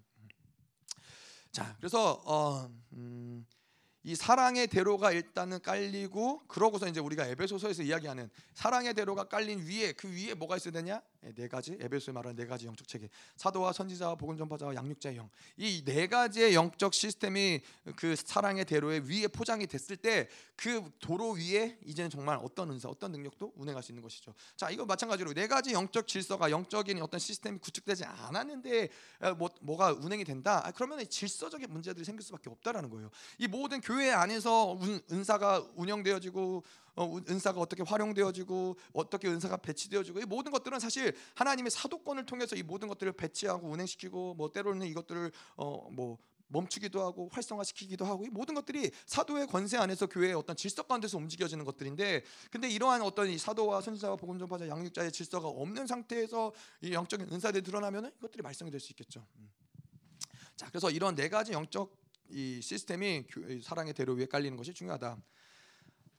자, 1.52 1.76
그래서 1.78 2.22
어, 2.26 2.70
음, 2.94 3.46
이 4.08 4.16
사랑의 4.16 4.68
대로가 4.68 5.12
일단은 5.12 5.62
깔리고 5.62 6.44
그러고서 6.48 6.88
이제 6.88 7.02
우리가 7.02 7.26
에베소서에서 7.26 7.84
이야기하는 7.84 8.30
사랑의 8.54 8.94
대로가 8.94 9.26
깔린 9.26 9.68
위에 9.68 9.92
그 9.92 10.08
위에 10.10 10.34
뭐가 10.34 10.56
있어야 10.56 10.72
되냐? 10.72 11.02
예, 11.28 11.34
네 11.34 11.48
가지 11.48 11.78
에베소에 11.80 12.14
말하는 12.14 12.36
네 12.36 12.46
가지 12.46 12.66
영적 12.66 12.88
체계. 12.88 13.10
사도와 13.36 13.74
선지자와 13.74 14.16
복음 14.16 14.38
전파자와 14.38 14.76
양육자의 14.76 15.18
영. 15.18 15.30
이 15.58 15.84
네 15.84 16.08
가지의 16.08 16.54
영적 16.56 16.94
시스템이 16.94 17.62
그 17.96 18.16
사랑의 18.16 18.66
대로에 18.66 19.00
위에 19.00 19.28
포장이 19.28 19.68
됐을 19.68 19.98
때 19.98 20.28
그 20.58 20.90
도로 21.00 21.34
위에 21.34 21.78
이제는 21.86 22.10
정말 22.10 22.40
어떤 22.42 22.72
은사 22.72 22.90
어떤 22.90 23.12
능력도 23.12 23.54
운행할 23.56 23.84
수 23.84 23.92
있는 23.92 24.02
것이죠. 24.02 24.34
자 24.56 24.72
이거 24.72 24.86
마찬가지로 24.86 25.34
네 25.34 25.48
가지 25.48 25.72
영적 25.72 26.08
질서가 26.08 26.50
영적인 26.50 27.00
어떤 27.00 27.20
시스템이 27.20 27.60
구축되지 27.60 28.06
않았는데 28.06 28.90
뭐, 29.38 29.50
뭐가 29.62 29.92
운행이 29.94 30.24
된다? 30.24 30.66
아, 30.66 30.72
그러면 30.72 31.08
질서적인 31.08 31.72
문제들이 31.72 32.04
생길 32.04 32.26
수밖에 32.26 32.50
없다라는 32.50 32.90
거예요. 32.90 33.12
이 33.38 33.48
모든 33.48 33.82
교회 33.82 34.10
안에서 34.12 34.80
은, 34.82 35.00
은사가 35.12 35.64
운영되어지고 35.76 36.64
어, 36.86 36.87
은사가 36.98 37.60
어떻게 37.60 37.84
활용되어지고 37.84 38.78
어떻게 38.94 39.28
은사가 39.28 39.58
배치되어지고 39.58 40.20
이 40.20 40.26
모든 40.26 40.52
것들은 40.52 40.80
사실 40.80 41.16
하나님의 41.36 41.72
사도권을 41.72 42.26
통해서 42.26 42.56
이 42.56 42.64
모든 42.64 42.88
것들을 42.88 43.12
배치하고 43.14 43.70
운행시키고 43.70 44.36
뭐 44.36 44.52
때로는 44.52 44.88
이것들을 44.88 45.32
어뭐 45.56 46.18
멈추기도 46.50 47.02
하고 47.02 47.30
활성화시키기도 47.32 48.06
하고 48.06 48.26
이 48.26 48.30
모든 48.30 48.56
것들이 48.56 48.92
사도의 49.06 49.48
권세 49.48 49.78
안에서 49.78 50.08
교회의 50.08 50.34
어떤 50.34 50.56
질서 50.56 50.84
가운데서 50.84 51.18
움직여지는 51.18 51.66
것들인데 51.66 52.24
근데 52.52 52.70
이러한 52.70 53.02
어떤 53.02 53.30
이 53.30 53.38
사도와 53.38 53.82
선지자와 53.82 54.16
복음 54.16 54.40
전파자 54.40 54.68
양육자의 54.68 55.12
질서가 55.12 55.48
없는 55.48 55.88
상태에서 55.88 56.54
이 56.82 56.94
영적인 56.94 57.28
은사들이 57.32 57.64
드러나면은 57.64 58.12
이것들이 58.20 58.42
발생이 58.42 58.72
될 58.72 58.80
수 58.80 58.94
있겠죠. 58.94 59.26
음. 59.38 59.52
자, 60.56 60.68
그래서 60.70 60.90
이런 60.90 61.16
네 61.16 61.30
가지 61.30 61.52
영적 61.52 61.96
이 62.30 62.60
시스템이 62.62 63.26
사랑의 63.64 63.94
대로 63.94 64.14
위에 64.14 64.26
깔리는 64.26 64.58
것이 64.58 64.74
중요하다. 64.74 65.18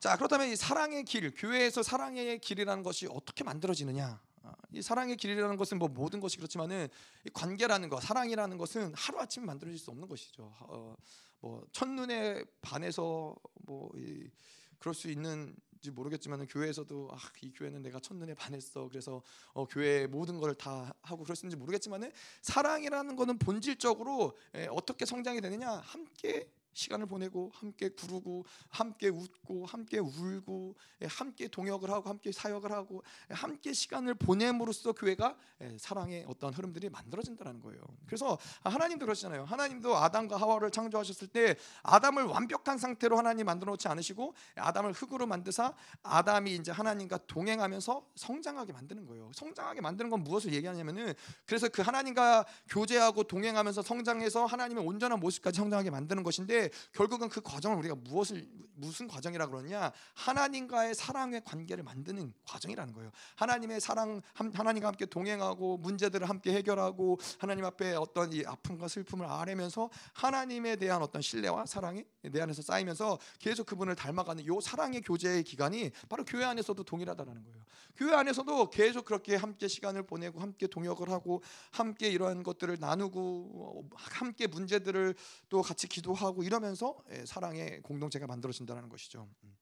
자 0.00 0.16
그렇다면 0.16 0.48
이 0.48 0.56
사랑의 0.56 1.04
길, 1.04 1.32
교회에서 1.34 1.82
사랑의 1.82 2.38
길이라는 2.38 2.84
것이 2.84 3.08
어떻게 3.10 3.42
만들어지느냐? 3.42 4.20
아, 4.44 4.52
이 4.70 4.80
사랑의 4.80 5.16
길이라는 5.16 5.56
것은 5.56 5.78
뭐 5.78 5.88
모든 5.88 6.20
것이 6.20 6.36
그렇지만은 6.36 6.88
이 7.26 7.30
관계라는 7.30 7.88
것, 7.88 8.00
사랑이라는 8.00 8.58
것은 8.58 8.94
하루 8.94 9.18
아침에 9.18 9.44
만들어질 9.44 9.76
수 9.78 9.90
없는 9.90 10.06
것이죠. 10.06 10.54
어, 10.60 10.94
뭐 11.40 11.66
첫눈에 11.72 12.44
반해서 12.62 13.34
뭐 13.66 13.90
이, 13.96 14.30
그럴 14.78 14.94
수 14.94 15.10
있는지 15.10 15.90
모르겠지만 15.92 16.46
교회에서도 16.46 17.08
아, 17.12 17.18
이 17.42 17.52
교회는 17.52 17.82
내가 17.82 17.98
첫눈에 17.98 18.34
반했어. 18.34 18.88
그래서 18.88 19.20
어, 19.52 19.66
교회 19.66 20.06
모든 20.06 20.38
걸 20.38 20.54
다 20.54 20.94
하고 21.02 21.24
그럴 21.24 21.34
수 21.34 21.44
있는지 21.44 21.56
모르겠지만은 21.56 22.12
사랑이라는 22.42 23.16
것은 23.16 23.38
본질적으로 23.40 24.38
에, 24.54 24.68
어떻게 24.68 25.04
성장이 25.04 25.40
되느냐? 25.40 25.72
함께 25.72 26.48
시간을 26.72 27.06
보내고 27.06 27.50
함께 27.54 27.88
부르고 27.88 28.44
함께 28.68 29.08
웃고 29.08 29.66
함께 29.66 29.98
울고 29.98 30.76
예, 31.02 31.06
함께 31.06 31.48
동역을 31.48 31.90
하고 31.90 32.08
함께 32.08 32.32
사역을 32.32 32.72
하고 32.72 33.02
예, 33.30 33.34
함께 33.34 33.72
시간을 33.72 34.14
보냄으로써 34.14 34.92
교회가 34.92 35.36
예, 35.62 35.76
사랑의 35.78 36.24
어떤 36.28 36.52
흐름들이 36.52 36.88
만들어진다는 36.88 37.60
거예요. 37.60 37.80
그래서 38.06 38.38
하나님도 38.62 39.06
그러시잖아요. 39.06 39.44
하나님도 39.44 39.96
아담과 39.96 40.36
하와를 40.36 40.70
창조하셨을 40.70 41.28
때 41.28 41.56
아담을 41.82 42.24
완벽한 42.24 42.78
상태로 42.78 43.16
하나님 43.18 43.46
만들어 43.46 43.72
놓지 43.72 43.88
않으시고 43.88 44.34
아담을 44.56 44.92
흙으로 44.92 45.26
만드사 45.26 45.74
아담이 46.02 46.54
이제 46.54 46.70
하나님과 46.70 47.18
동행하면서 47.26 48.06
성장하게 48.14 48.72
만드는 48.72 49.06
거예요. 49.06 49.30
성장하게 49.34 49.80
만드는 49.80 50.10
건 50.10 50.22
무엇을 50.22 50.52
얘기하냐면은 50.54 51.14
그래서 51.46 51.68
그 51.68 51.82
하나님과 51.82 52.46
교제하고 52.68 53.24
동행하면서 53.24 53.82
성장해서 53.82 54.46
하나님의 54.46 54.84
온전한 54.84 55.18
모습까지 55.20 55.56
성장하게 55.58 55.90
만드는 55.90 56.22
것인데 56.22 56.67
결국은 56.92 57.28
그 57.28 57.40
과정을 57.40 57.76
우리가 57.78 57.94
무엇을 57.94 58.48
무슨 58.78 59.08
과정이라 59.08 59.48
그러냐 59.48 59.92
하나님과의 60.14 60.94
사랑의 60.94 61.42
관계를 61.44 61.82
만드는 61.82 62.32
과정이라는 62.44 62.92
거예요. 62.94 63.10
하나님의 63.36 63.80
사랑 63.80 64.22
하나님과 64.34 64.88
함께 64.88 65.06
동행하고 65.06 65.78
문제들을 65.78 66.28
함께 66.28 66.52
해결하고 66.52 67.18
하나님 67.38 67.64
앞에 67.64 67.94
어떤 67.94 68.32
이 68.32 68.44
아픔과 68.44 68.88
슬픔을 68.88 69.26
아뢰면서 69.26 69.90
하나님에 70.12 70.76
대한 70.76 71.02
어떤 71.02 71.22
신뢰와 71.22 71.66
사랑이 71.66 72.04
내 72.22 72.40
안에서 72.40 72.62
쌓이면서 72.62 73.18
계속 73.38 73.66
그분을 73.66 73.96
닮아가는 73.96 74.46
요 74.46 74.60
사랑의 74.60 75.00
교제의 75.02 75.42
기간이 75.44 75.90
바로 76.08 76.24
교회 76.24 76.44
안에서도 76.44 76.82
동일하다라는 76.82 77.44
거예요. 77.44 77.64
교회 77.96 78.14
안에서도 78.14 78.70
계속 78.70 79.04
그렇게 79.04 79.34
함께 79.34 79.66
시간을 79.66 80.04
보내고 80.04 80.40
함께 80.40 80.68
동역을 80.68 81.10
하고 81.10 81.42
함께 81.72 82.08
이러한 82.08 82.44
것들을 82.44 82.76
나누고 82.78 83.90
함께 83.94 84.46
문제들을 84.46 85.16
또 85.48 85.62
같이 85.62 85.88
기도하고 85.88 86.44
이러면서 86.48 86.96
예, 87.10 87.26
사랑의 87.26 87.82
공동체가 87.82 88.26
만들어진다는 88.26 88.88
것이죠. 88.88 89.28
음. 89.44 89.56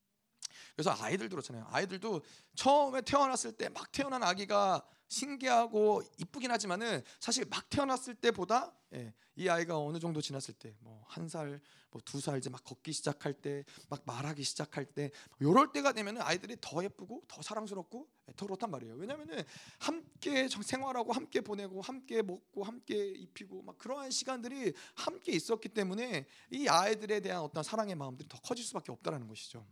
그래서 0.74 0.94
아이들도 1.02 1.34
그렇잖아요. 1.34 1.66
아이들도 1.70 2.22
처음에 2.54 3.00
태어났을 3.02 3.52
때 3.52 3.68
막 3.70 3.90
태어난 3.90 4.22
아기가 4.22 4.86
신기하고 5.08 6.02
이쁘긴 6.18 6.50
하지만은 6.52 7.02
사실 7.18 7.44
막 7.50 7.68
태어났을 7.68 8.14
때보다 8.14 8.72
예, 8.94 9.12
이 9.34 9.48
아이가 9.48 9.76
어느 9.78 9.98
정도 9.98 10.20
지났을 10.20 10.54
때 10.54 10.76
뭐 10.80 11.02
한 11.08 11.28
살, 11.28 11.48
뭐 11.50 11.60
두 12.04 12.20
살 12.20 12.38
이제 12.38 12.50
막 12.50 12.62
걷기 12.64 12.92
시작할 12.92 13.34
때, 13.34 13.64
막 13.88 14.02
말하기 14.06 14.42
시작할 14.42 14.84
때, 14.86 15.10
요럴 15.40 15.72
때가 15.72 15.92
되면은 15.92 16.22
아이들이 16.22 16.56
더 16.60 16.82
예쁘고 16.82 17.22
더 17.28 17.42
사랑스럽고 17.42 18.08
예, 18.28 18.32
더 18.36 18.46
그렇단 18.46 18.70
말이에요. 18.70 18.94
왜냐면은 18.94 19.42
함께 19.78 20.48
생활하고 20.48 21.12
함께 21.12 21.40
보내고 21.40 21.80
함께 21.80 22.22
먹고 22.22 22.64
함께 22.64 23.08
입히고 23.08 23.62
막 23.62 23.78
그러한 23.78 24.10
시간들이 24.10 24.72
함께 24.94 25.32
있었기 25.32 25.68
때문에 25.70 26.26
이 26.50 26.68
아이들에 26.68 27.20
대한 27.20 27.40
어떤 27.42 27.62
사랑의 27.62 27.94
마음들이 27.94 28.28
더 28.28 28.38
커질 28.40 28.64
수밖에 28.64 28.92
없다라는 28.92 29.28
것이죠. 29.28 29.66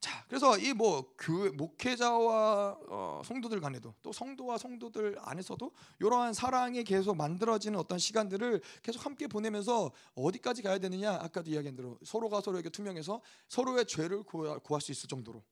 자, 0.00 0.24
그래서 0.28 0.56
이 0.58 0.72
뭐 0.74 1.12
교회 1.18 1.50
목회자와 1.50 2.78
어, 2.88 3.22
성도들 3.24 3.60
간에도 3.60 3.94
또 4.02 4.12
성도와 4.12 4.56
성도들 4.58 5.16
안에서도 5.20 5.72
이러한 6.00 6.34
사랑이 6.34 6.84
계속 6.84 7.16
만들어지는 7.16 7.78
어떤 7.78 7.98
시간들을 7.98 8.60
계속 8.82 9.04
함께 9.04 9.26
보내면서 9.26 9.90
어디까지 10.14 10.62
가야 10.62 10.78
되느냐? 10.78 11.14
아까도 11.14 11.50
이야기한 11.50 11.74
대로 11.74 11.98
서로가 12.04 12.40
서로에게 12.40 12.70
투명해서 12.70 13.20
서로의 13.48 13.86
죄를 13.86 14.22
구할 14.22 14.80
수 14.80 14.92
있을 14.92 15.08
정도로 15.08 15.42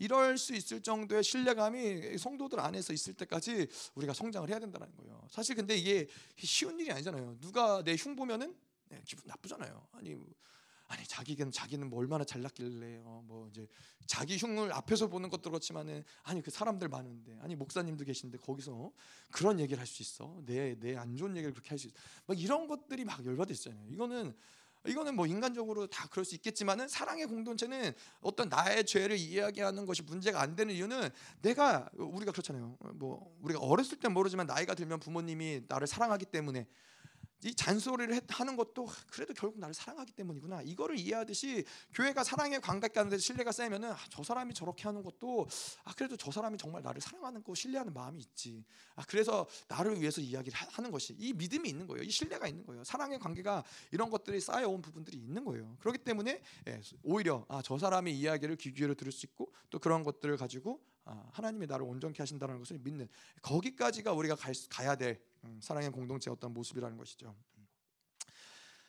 이럴 0.00 0.38
수 0.38 0.54
있을 0.54 0.80
정도의 0.80 1.24
신뢰감이 1.24 2.18
성도들 2.18 2.60
안에서 2.60 2.92
있을 2.92 3.14
때까지 3.14 3.66
우리가 3.96 4.12
성장을 4.12 4.48
해야 4.48 4.58
된다는 4.60 4.88
거예요. 4.96 5.20
사실 5.28 5.56
근데 5.56 5.76
이게 5.76 6.06
쉬운 6.36 6.78
일이 6.78 6.90
아니잖아요. 6.92 7.36
누가 7.40 7.82
내 7.82 7.94
흉 7.96 8.14
보면은 8.16 8.56
네, 8.90 9.02
기분 9.04 9.24
나쁘잖아요. 9.26 9.86
아니 9.92 10.16
아니 10.88 11.06
자기는 11.06 11.52
자기는 11.52 11.88
뭐 11.90 12.00
얼마나 12.00 12.24
잘났길래 12.24 13.02
어, 13.04 13.22
뭐 13.26 13.46
이제 13.50 13.66
자기 14.06 14.38
흉을 14.38 14.72
앞에서 14.72 15.06
보는 15.08 15.28
것도 15.28 15.50
그렇지만은 15.50 16.02
아니 16.22 16.40
그 16.42 16.50
사람들 16.50 16.88
많은데 16.88 17.38
아니 17.42 17.54
목사님도 17.56 18.04
계신데 18.04 18.38
거기서 18.38 18.90
그런 19.30 19.60
얘기를 19.60 19.78
할 19.78 19.86
수 19.86 20.02
있어 20.02 20.42
내 20.46 20.74
내 20.80 20.96
안 20.96 21.16
좋은 21.16 21.36
얘기를 21.36 21.52
그렇게 21.52 21.68
할 21.70 21.78
수 21.78 21.86
있어 21.88 21.96
막 22.26 22.40
이런 22.40 22.66
것들이 22.66 23.04
막 23.04 23.24
열받았잖아요. 23.24 23.86
이거는 23.90 24.34
이거는 24.86 25.16
뭐 25.16 25.26
인간적으로 25.26 25.86
다 25.88 26.08
그럴 26.08 26.24
수 26.24 26.34
있겠지만은 26.36 26.88
사랑의 26.88 27.26
공동체는 27.26 27.92
어떤 28.20 28.48
나의 28.48 28.86
죄를 28.86 29.18
이야기하는 29.18 29.84
것이 29.84 30.02
문제가 30.02 30.40
안 30.40 30.54
되는 30.56 30.72
이유는 30.72 31.10
내가 31.42 31.90
우리가 31.94 32.32
그렇잖아요. 32.32 32.78
뭐 32.94 33.36
우리가 33.42 33.60
어렸을 33.60 33.98
때 33.98 34.08
모르지만 34.08 34.46
나이가 34.46 34.74
들면 34.74 35.00
부모님이 35.00 35.64
나를 35.68 35.86
사랑하기 35.86 36.26
때문에 36.26 36.66
이 37.44 37.54
잔소리를 37.54 38.20
하는 38.28 38.56
것도 38.56 38.88
그래도 39.10 39.32
결국 39.32 39.60
나를 39.60 39.72
사랑하기 39.72 40.12
때문이구나. 40.12 40.62
이거를 40.62 40.98
이해하듯이 40.98 41.64
교회가 41.94 42.24
사랑의 42.24 42.60
관계 42.60 42.88
가운데 42.88 43.16
신뢰가 43.16 43.52
쌓이면은 43.52 43.92
아, 43.92 43.98
저 44.10 44.22
사람이 44.22 44.54
저렇게 44.54 44.84
하는 44.84 45.02
것도 45.02 45.46
아 45.84 45.92
그래도 45.94 46.16
저 46.16 46.30
사람이 46.30 46.58
정말 46.58 46.82
나를 46.82 47.00
사랑하는 47.00 47.42
거 47.44 47.54
신뢰하는 47.54 47.92
마음이 47.92 48.20
있지. 48.20 48.64
아 48.96 49.04
그래서 49.06 49.46
나를 49.68 50.00
위해서 50.00 50.20
이야기를 50.20 50.58
하는 50.58 50.90
것이 50.90 51.14
이 51.18 51.32
믿음이 51.32 51.68
있는 51.68 51.86
거예요. 51.86 52.02
이 52.02 52.10
신뢰가 52.10 52.48
있는 52.48 52.66
거예요. 52.66 52.82
사랑의 52.82 53.18
관계가 53.18 53.62
이런 53.92 54.10
것들이 54.10 54.40
쌓여온 54.40 54.82
부분들이 54.82 55.16
있는 55.18 55.44
거예요. 55.44 55.76
그렇기 55.80 55.98
때문에 55.98 56.42
예, 56.66 56.80
오히려 57.04 57.44
아, 57.48 57.62
저 57.62 57.78
사람의 57.78 58.18
이야기를 58.18 58.56
귀 58.56 58.72
기울여 58.72 58.94
들을 58.94 59.12
수 59.12 59.26
있고 59.26 59.52
또 59.70 59.78
그런 59.78 60.02
것들을 60.02 60.36
가지고 60.36 60.80
아, 60.97 60.97
하나님이 61.32 61.66
나를 61.66 61.84
온전케 61.86 62.22
하신다는 62.22 62.58
것을 62.58 62.78
믿는 62.78 63.08
거기까지가 63.42 64.12
우리가 64.12 64.34
갈, 64.34 64.54
가야 64.70 64.96
될 64.96 65.20
음, 65.44 65.58
사랑의 65.62 65.90
공동체 65.90 66.30
어떤 66.30 66.52
모습이라는 66.52 66.96
것이죠. 66.96 67.34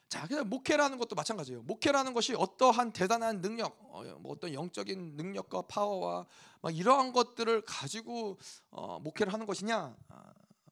자, 0.09 0.25
그래서 0.25 0.43
목회라는 0.43 0.97
것도 0.97 1.15
마찬가지예요. 1.15 1.61
목회라는 1.61 2.13
것이 2.13 2.33
어떠한 2.35 2.93
대단한 2.93 3.41
능력, 3.41 3.77
어, 3.91 4.03
뭐 4.19 4.31
어떤 4.31 4.51
영적인 4.53 5.15
능력과 5.15 5.63
파워와 5.63 6.25
막 6.61 6.75
이러한 6.75 7.13
것들을 7.13 7.61
가지고 7.61 8.39
어, 8.71 8.99
목회를 8.99 9.31
하는 9.31 9.45
것이냐? 9.45 9.95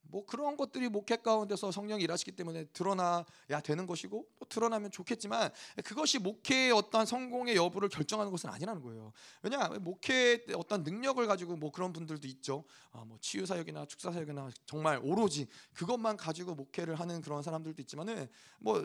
아, 0.08 0.10
뭐 0.10 0.26
그런 0.26 0.56
것들이 0.56 0.88
목회 0.88 1.18
가운데서 1.18 1.72
성령이 1.72 2.04
일하시기 2.04 2.32
때문에 2.32 2.66
드러나야 2.66 3.62
되는 3.64 3.86
것이고 3.86 4.26
또 4.40 4.46
드러나면 4.46 4.92
좋겠지만 4.92 5.52
그것이 5.84 6.20
목회의 6.20 6.72
어떤 6.72 7.06
성공의 7.06 7.58
여부를 7.58 7.90
결정하는 7.90 8.32
것은 8.32 8.50
아니라는 8.50 8.82
거예요. 8.82 9.12
왜냐 9.44 9.68
목회 9.82 10.46
어떤 10.56 10.84
능력을 10.84 11.26
가지고 11.28 11.58
뭐 11.58 11.72
그런 11.72 11.92
분들도 11.92 12.28
있죠. 12.30 12.64
아, 12.92 13.04
뭐 13.06 13.18
치유 13.20 13.46
사역이나 13.46 13.86
축사 13.88 14.12
사역이나 14.12 14.50
정말 14.66 15.00
오로지 15.04 15.48
그것만 15.74 16.16
가지고 16.16 16.56
목회를 16.56 16.96
하는 16.96 17.22
그런 17.22 17.44
사람들도 17.44 17.82
있지만은 17.82 18.28
뭐 18.60 18.82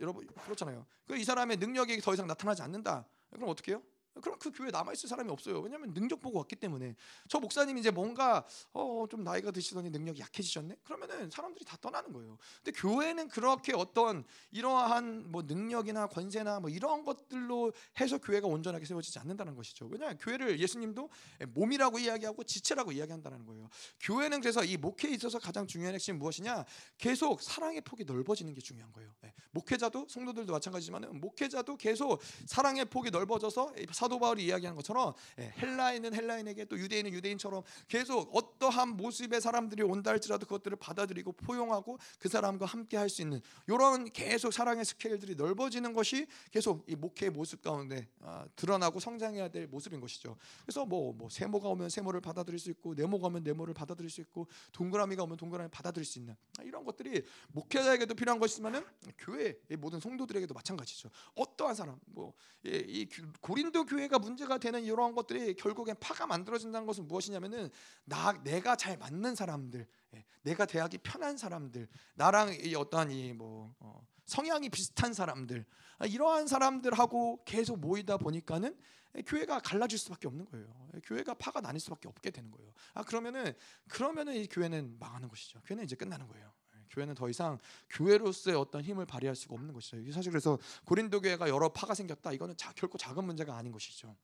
여러분 0.00 0.26
그렇잖아요. 0.26 0.84
그 1.06 1.20
이 1.20 1.24
사람의 1.24 1.58
능력이 1.58 2.00
더 2.00 2.14
이상 2.14 2.26
나타나지 2.26 2.62
않는다. 2.62 3.06
그럼 3.28 3.50
어떻게 3.50 3.72
해요? 3.72 3.82
그럼 4.22 4.38
그 4.38 4.50
교회 4.52 4.70
남아 4.70 4.92
있을 4.92 5.08
사람이 5.08 5.30
없어요. 5.30 5.60
왜냐하면 5.60 5.92
능력 5.94 6.20
보고 6.20 6.38
왔기 6.38 6.56
때문에 6.56 6.96
저 7.28 7.38
목사님 7.38 7.78
이제 7.78 7.90
뭔가 7.90 8.46
어 8.72 9.00
좀 9.10 9.24
나이가 9.24 9.50
드시더니 9.50 9.90
능력이 9.90 10.20
약해지셨네. 10.20 10.76
그러면은 10.84 11.30
사람들이 11.30 11.64
다 11.64 11.76
떠나는 11.80 12.12
거예요. 12.12 12.38
근데 12.62 12.78
교회는 12.78 13.28
그렇게 13.28 13.74
어떤 13.74 14.24
이러한 14.52 15.30
뭐 15.30 15.42
능력이나 15.42 16.06
권세나 16.06 16.60
뭐 16.60 16.70
이런 16.70 17.04
것들로 17.04 17.72
해서 18.00 18.18
교회가 18.18 18.46
온전하게 18.46 18.84
세워지지 18.86 19.18
않는다는 19.18 19.56
것이죠. 19.56 19.86
왜냐 19.86 20.14
교회를 20.14 20.60
예수님도 20.60 21.10
몸이라고 21.48 21.98
이야기하고 21.98 22.44
지체라고 22.44 22.92
이야기한다는 22.92 23.44
거예요. 23.46 23.68
교회는 24.00 24.40
그래서 24.40 24.64
이 24.64 24.76
목회에 24.76 25.12
있어서 25.12 25.38
가장 25.38 25.66
중요한 25.66 25.94
핵심 25.94 26.18
무엇이냐? 26.18 26.64
계속 26.98 27.42
사랑의 27.42 27.80
폭이 27.80 28.04
넓어지는 28.04 28.54
게 28.54 28.60
중요한 28.60 28.92
거예요. 28.92 29.12
네. 29.22 29.32
목회자도 29.50 30.06
성도들도 30.08 30.52
마찬가지지만 30.52 31.20
목회자도 31.20 31.76
계속 31.76 32.20
사랑의 32.46 32.84
폭이 32.84 33.10
넓어져서 33.10 33.74
사도 34.00 34.18
바울이 34.18 34.46
이야기하는 34.46 34.76
것처럼 34.76 35.12
예, 35.38 35.52
헬라인은 35.58 36.14
헬라인에게 36.14 36.64
또 36.64 36.78
유대인은 36.78 37.12
유대인처럼 37.12 37.62
계속 37.86 38.34
어떠한 38.34 38.96
모습의 38.96 39.42
사람들이 39.42 39.82
온다 39.82 40.10
할지라도 40.10 40.46
그것들을 40.46 40.78
받아들이고 40.78 41.32
포용하고 41.32 41.98
그 42.18 42.28
사람과 42.28 42.64
함께 42.64 42.96
할 42.96 43.10
수 43.10 43.22
있는 43.22 43.40
이런 43.66 44.08
계속 44.12 44.52
사랑의 44.52 44.84
스케일들이 44.84 45.34
넓어지는 45.34 45.92
것이 45.94 46.28
계속 46.52 46.84
이 46.86 46.94
목회의 46.94 47.30
모습 47.30 47.60
가운데 47.60 48.06
아, 48.20 48.46
드러나고 48.54 49.00
성장해야 49.00 49.48
될 49.48 49.66
모습인 49.66 49.98
것이죠. 50.00 50.36
그래서 50.62 50.86
뭐, 50.86 51.12
뭐 51.12 51.28
세모가 51.28 51.68
오면 51.70 51.90
세모를 51.90 52.20
받아들일 52.20 52.60
수 52.60 52.70
있고 52.70 52.94
네모가 52.94 53.26
오면 53.26 53.42
네모를 53.42 53.74
받아들일 53.74 54.08
수 54.08 54.20
있고 54.20 54.46
동그라미가 54.70 55.24
오면 55.24 55.38
동그라미 55.38 55.70
받아들일 55.72 56.06
수 56.06 56.20
있는 56.20 56.36
아, 56.60 56.62
이런 56.62 56.84
것들이 56.84 57.24
목회자에게도 57.48 58.14
필요한 58.14 58.38
것이지만은 58.38 58.84
교회 59.18 59.56
모든 59.76 59.98
성도들에게도 59.98 60.54
마찬가지죠. 60.54 61.10
어떠한 61.34 61.74
사람 61.74 61.98
뭐 62.06 62.32
이 62.62 63.08
고린도 63.40 63.84
교회가 63.90 64.20
문제가 64.20 64.58
되는 64.58 64.84
이러한 64.84 65.14
것들이 65.14 65.54
결국엔 65.54 65.96
파가 65.98 66.26
만들어진다는 66.26 66.86
것은 66.86 67.08
무엇이냐면은 67.08 67.70
나 68.04 68.32
내가 68.44 68.76
잘 68.76 68.96
맞는 68.96 69.34
사람들, 69.34 69.86
예, 70.14 70.24
내가 70.42 70.64
대하기 70.64 70.98
편한 70.98 71.36
사람들, 71.36 71.88
나랑 72.14 72.56
이 72.64 72.74
어떠한 72.76 73.10
이뭐 73.10 73.74
어, 73.80 74.06
성향이 74.26 74.68
비슷한 74.68 75.12
사람들, 75.12 75.66
아, 75.98 76.06
이러한 76.06 76.46
사람들하고 76.46 77.42
계속 77.44 77.80
모이다 77.80 78.16
보니까는 78.16 78.78
교회가 79.26 79.58
갈라질 79.58 79.98
수밖에 79.98 80.28
없는 80.28 80.44
거예요. 80.44 80.88
교회가 81.02 81.34
파가 81.34 81.60
나뉠 81.60 81.80
수밖에 81.80 82.06
없게 82.06 82.30
되는 82.30 82.48
거예요. 82.52 82.72
아 82.94 83.02
그러면은 83.02 83.52
그러면은 83.88 84.36
이 84.36 84.46
교회는 84.46 84.98
망하는 85.00 85.28
것이죠. 85.28 85.60
교회는 85.62 85.82
이제 85.84 85.96
끝나는 85.96 86.28
거예요. 86.28 86.52
교회는 86.90 87.14
더 87.14 87.28
이상 87.28 87.58
교회로서의 87.90 88.56
어떤 88.56 88.82
힘을 88.82 89.06
발휘할 89.06 89.34
수가 89.36 89.54
없는 89.54 89.72
것이죠. 89.72 90.12
사실 90.12 90.30
그래서 90.30 90.58
고린도 90.84 91.20
교회가 91.20 91.48
여러 91.48 91.68
파가 91.70 91.94
생겼다. 91.94 92.32
이거는 92.32 92.56
자, 92.56 92.72
결코 92.74 92.98
작은 92.98 93.24
문제가 93.24 93.56
아닌 93.56 93.72
것이죠. 93.72 94.14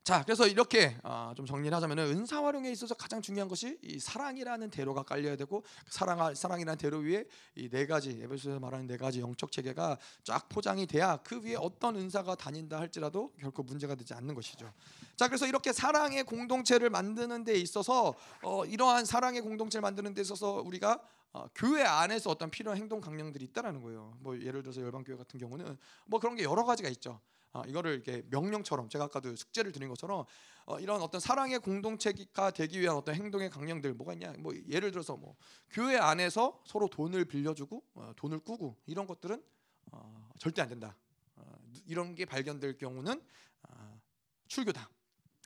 음. 0.00 0.04
자, 0.04 0.22
그래서 0.24 0.46
이렇게 0.46 0.96
어, 1.04 1.32
좀 1.36 1.44
정리를 1.46 1.74
하자면 1.76 1.98
은사 1.98 2.42
활용에 2.42 2.70
있어서 2.72 2.94
가장 2.94 3.20
중요한 3.20 3.48
것이 3.48 3.78
이 3.82 3.98
사랑이라는 3.98 4.70
대로가 4.70 5.02
깔려야 5.02 5.36
되고 5.36 5.62
사랑 5.88 6.34
사랑이라는 6.34 6.78
대로 6.78 6.98
위에 6.98 7.24
이 7.54 7.68
네 7.68 7.86
가지 7.86 8.10
에베소에서 8.22 8.58
말하는 8.60 8.86
네 8.86 8.96
가지 8.96 9.20
영적 9.20 9.52
체계가 9.52 9.98
쫙 10.24 10.48
포장이 10.48 10.86
돼야 10.86 11.18
그 11.18 11.40
위에 11.42 11.54
어떤 11.56 11.96
은사가 11.96 12.34
다닌다 12.34 12.80
할지라도 12.80 13.32
결코 13.40 13.62
문제가 13.62 13.94
되지 13.94 14.14
않는 14.14 14.34
것이죠. 14.34 14.72
자, 15.16 15.28
그래서 15.28 15.46
이렇게 15.46 15.72
사랑의 15.72 16.24
공동체를 16.24 16.90
만드는 16.90 17.44
데 17.44 17.54
있어서 17.54 18.14
어, 18.42 18.64
이러한 18.64 19.04
사랑의 19.04 19.42
공동체를 19.42 19.82
만드는 19.82 20.14
데 20.14 20.22
있어서 20.22 20.62
우리가 20.64 20.98
어, 21.32 21.46
교회 21.54 21.84
안에서 21.84 22.30
어떤 22.30 22.50
필요한 22.50 22.78
행동 22.80 23.00
강령들이 23.00 23.44
있다라는 23.44 23.82
거예요. 23.82 24.16
뭐 24.20 24.36
예를 24.40 24.62
들어서 24.62 24.80
열방 24.80 25.04
교회 25.04 25.16
같은 25.16 25.38
경우는 25.38 25.76
뭐 26.06 26.18
그런 26.18 26.34
게 26.34 26.42
여러 26.42 26.64
가지가 26.64 26.88
있죠. 26.88 27.20
어, 27.52 27.62
이거를 27.66 27.94
이렇게 27.94 28.22
명령처럼 28.30 28.88
제가 28.88 29.04
아까도 29.04 29.34
숙제를 29.34 29.72
드린 29.72 29.88
것처럼 29.88 30.24
어, 30.66 30.78
이런 30.78 31.02
어떤 31.02 31.20
사랑의 31.20 31.58
공동체가 31.58 32.50
되기 32.52 32.80
위한 32.80 32.96
어떤 32.96 33.14
행동의 33.14 33.50
강령들 33.50 33.94
뭐가 33.94 34.12
있냐? 34.12 34.32
뭐 34.38 34.54
예를 34.68 34.90
들어서 34.92 35.16
뭐 35.16 35.36
교회 35.70 35.96
안에서 35.96 36.62
서로 36.64 36.88
돈을 36.88 37.24
빌려주고 37.24 37.82
어, 37.94 38.12
돈을 38.16 38.40
꾸고 38.40 38.76
이런 38.86 39.06
것들은 39.06 39.42
어, 39.92 40.28
절대 40.38 40.62
안 40.62 40.68
된다. 40.68 40.96
어, 41.36 41.42
이런 41.86 42.14
게 42.14 42.24
발견될 42.24 42.78
경우는 42.78 43.20
어, 43.68 44.00
출교다. 44.46 44.88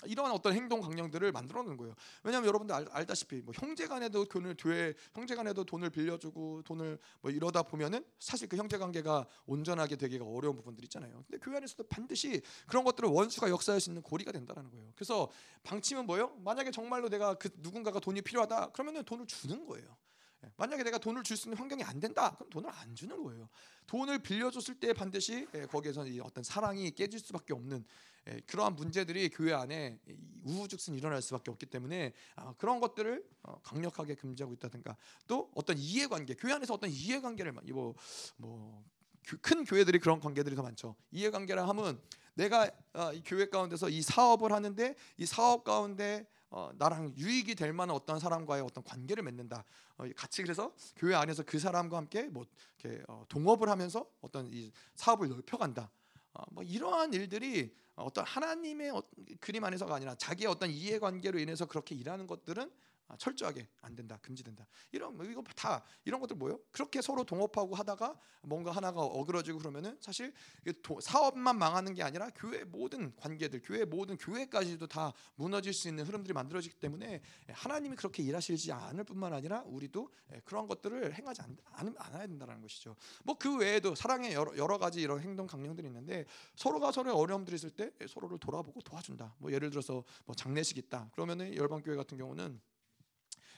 이러한 0.07 0.33
어떤 0.33 0.55
행동 0.55 0.81
강령들을 0.81 1.33
만들어 1.33 1.63
놓는 1.63 1.77
거예요. 1.77 1.95
왜냐하면 2.23 2.49
여러분들 2.49 2.75
알, 2.91 3.07
다시피뭐 3.07 3.53
형제간에도 3.55 4.25
돈을 4.25 4.57
교회 4.59 4.95
형제간에도 5.15 5.65
돈을 5.65 5.91
빌려주고 5.91 6.63
돈을 6.63 6.99
뭐 7.21 7.31
이러다 7.31 7.63
보면은 7.63 8.05
사실 8.19 8.49
그 8.49 8.57
형제 8.57 8.79
관계가 8.79 9.27
온전하게 9.47 9.97
되기가 9.97 10.25
어려운 10.25 10.57
부분들이 10.57 10.85
있잖아요. 10.87 11.25
근데 11.29 11.39
교회 11.43 11.57
안에서도 11.57 11.85
반드시 11.85 12.43
그런 12.67 12.85
것들을 12.85 13.09
원수가 13.09 13.51
역사할 13.51 13.81
수 13.81 13.91
있는 13.91 14.03
고리가 14.03 14.33
된다는 14.33 14.71
거예요. 14.71 14.93
그래서 14.95 15.31
방침은 15.63 16.07
뭐예요? 16.07 16.29
만약에 16.45 16.71
정말로 16.71 17.09
내가 17.09 17.35
그 17.35 17.49
누군가가 17.59 18.01
돈이 18.01 18.23
필요하다 18.23 18.71
그러면은 18.73 19.05
돈을 19.05 19.27
주는 19.27 19.65
거예요. 19.67 19.97
예, 20.45 20.53
만약에 20.57 20.83
내가 20.83 20.99
돈을 20.99 21.23
줄 21.23 21.37
수 21.37 21.49
있는 21.49 21.59
환경이 21.59 21.83
안 21.83 21.99
된다, 22.01 22.35
그럼 22.37 22.51
돈을 22.51 22.71
안 22.71 22.95
주는 22.95 23.23
거예요. 23.23 23.49
돈을 23.87 24.19
빌려줬을 24.21 24.79
때 24.79 24.93
반드시 24.93 25.47
예, 25.55 25.67
거기에서 25.67 26.05
어떤 26.23 26.45
사랑이 26.45 26.91
깨질 26.91 27.19
수밖에 27.19 27.53
없는 27.55 27.79
예, 27.79 28.14
그러한 28.47 28.75
문제들이 28.75 29.29
교회 29.29 29.53
안에 29.53 29.99
우후죽순 30.45 30.95
일어날 30.95 31.21
수밖에 31.23 31.51
없기 31.51 31.67
때문에 31.67 32.13
아, 32.37 32.55
그런 32.57 32.81
것들을 32.81 33.25
어, 33.43 33.61
강력하게 33.63 34.15
금지하고 34.15 34.55
있다든가 34.55 34.97
또 35.27 35.51
어떤 35.55 35.77
이해관계 35.79 36.35
교회 36.35 36.53
안에서 36.53 36.75
어떤 36.75 36.91
이해관계를 36.91 37.53
뭐, 37.53 37.95
뭐큰 38.37 39.65
교회들이 39.65 39.99
그런 39.99 40.21
관계들이 40.21 40.57
더 40.57 40.63
많죠. 40.63 40.97
이해관계라 41.11 41.69
하면 41.69 42.01
내가 42.35 42.71
어, 42.95 43.13
이 43.13 43.23
교회 43.25 43.49
가운데서 43.49 43.89
이 43.89 44.03
사업을 44.03 44.53
하는데 44.53 44.95
이 45.19 45.27
사업 45.27 45.65
가운데 45.65 46.27
어, 46.51 46.71
나랑 46.79 47.15
유익이 47.17 47.57
될 47.57 47.73
만한 47.73 47.97
어떤 47.97 48.21
사람과의 48.21 48.63
어떤 48.63 48.85
관계를 48.85 49.23
맺는다. 49.25 49.65
어, 49.97 50.05
같이 50.17 50.43
그래서 50.43 50.73
교회 50.97 51.15
안에서 51.15 51.43
그 51.43 51.59
사람과 51.59 51.97
함께 51.97 52.25
뭐 52.25 52.45
이렇게 52.79 53.03
어, 53.09 53.25
동업을 53.29 53.69
하면서 53.69 54.07
어떤 54.21 54.47
이 54.47 54.71
사업을 54.95 55.29
넓혀간다. 55.29 55.91
어, 56.35 56.43
뭐 56.51 56.63
이러한 56.63 57.13
일들이 57.15 57.75
어떤 57.95 58.25
하나님의 58.25 58.91
어, 58.91 59.03
그림 59.41 59.65
안에서가 59.65 59.95
아니라 59.95 60.15
자기의 60.17 60.51
어떤 60.51 60.71
이해관계로 60.71 61.39
인해서 61.39 61.67
그렇게 61.67 61.95
일하는 61.95 62.27
것들은 62.27 62.65
아, 62.65 62.71
철저하게 63.19 63.69
안 63.83 63.95
된다 63.95 64.19
금지된다 64.21 64.67
이런 64.91 65.17
뭐 65.17 65.25
이거 65.25 65.43
다 65.55 65.85
이런 66.05 66.21
것들 66.21 66.37
뭐요? 66.37 66.59
그렇게 66.73 67.01
서로 67.01 67.23
동업하고 67.25 67.75
하다가 67.77 68.19
뭔가 68.43 68.73
하나가 68.73 69.01
어그러지고 69.03 69.59
그러면은 69.59 69.97
사실 70.01 70.33
사업만 71.01 71.57
망하는 71.57 71.95
게 71.95 72.03
아니라 72.03 72.31
교회 72.35 72.65
모든 72.65 73.15
관계들 73.17 73.63
교회 73.63 73.85
모든 73.85 74.17
교회까지도 74.17 74.87
다 74.89 75.13
무너질 75.37 75.73
수 75.73 75.89
있는 75.89 76.05
흐름들이 76.05 76.33
만들어지기 76.33 76.77
때문에 76.77 77.21
하나님이 77.49 77.97
그렇게 77.97 78.23
일하시지 78.23 78.73
않을 78.73 79.05
뿐만 79.05 79.33
아니라 79.33 79.63
우리도 79.67 80.11
그런 80.45 80.67
것들을 80.67 81.15
행하지 81.15 81.43
않, 81.43 81.57
않, 81.73 81.95
않아야 81.97 82.27
된다는 82.27 82.61
것이죠. 82.61 82.97
뭐 83.23 83.35
그 83.45 83.59
외에도 83.59 83.95
사랑의 83.95 84.33
여러, 84.33 84.57
여러 84.57 84.79
가지 84.79 85.03
이런 85.03 85.21
행동 85.21 85.47
강령들이 85.47 85.87
있는데 85.89 86.25
서로가 86.57 86.93
서로의 86.93 87.15
어려움들이 87.15 87.57
있을 87.57 87.69
때 87.69 87.91
서로를 88.09 88.39
돌아보고 88.39 88.81
도와준다. 88.81 89.35
뭐 89.37 89.53
예를 89.53 89.69
들어서 89.69 90.03
뭐 90.25 90.35
장례식 90.35 90.79
있다. 90.79 91.11
그러면은 91.13 91.55
열방 91.55 91.83
교회 91.83 91.95
같은 91.95 92.17
경우는 92.17 92.59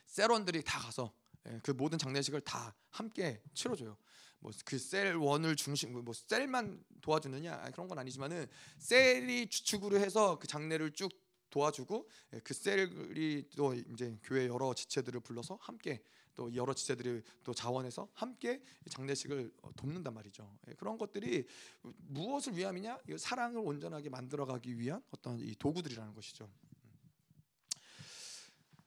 세론들이 0.07 0.63
다 0.63 0.79
가서 0.79 1.13
예, 1.49 1.61
그 1.63 1.71
모든 1.73 1.99
장례식을 1.99 2.41
다 2.43 2.75
함께 2.91 3.43
치러줘요. 3.55 3.97
뭐 4.41 4.53
그 4.65 4.77
셀 4.79 5.17
원을 5.17 5.57
중심 5.57 5.93
뭐 6.05 6.13
셀만 6.15 6.85
도와주느냐 7.01 7.71
그런 7.73 7.89
건 7.89 7.99
아니지만은 7.99 8.47
셀이 8.79 9.49
주축으로 9.49 9.99
해서 9.99 10.39
그 10.39 10.47
장례를 10.47 10.93
쭉 10.93 11.11
도와주고 11.51 12.09
예, 12.35 12.41
그 12.41 12.53
셀이 12.55 13.49
또 13.57 13.75
이제 13.75 14.19
교회 14.23 14.47
여러 14.47 14.75
지체들을 14.75 15.21
불러서 15.21 15.59
함께 15.61 16.03
또 16.35 16.55
여러 16.55 16.75
지체들이 16.75 17.23
또 17.45 17.55
자원해서 17.55 18.11
함께 18.13 18.63
장례식을 18.91 19.53
어, 19.63 19.71
돕는단 19.75 20.13
말이죠. 20.13 20.59
예, 20.69 20.75
그런 20.75 20.99
것들이 20.99 21.47
무엇을 21.83 22.57
위함이냐? 22.57 22.99
사랑을 23.17 23.63
온전하게 23.65 24.11
만들어가기 24.11 24.79
위한 24.79 25.03
어떤 25.11 25.39
이 25.41 25.55
도구들이라는 25.55 26.13
것이죠. 26.15 26.51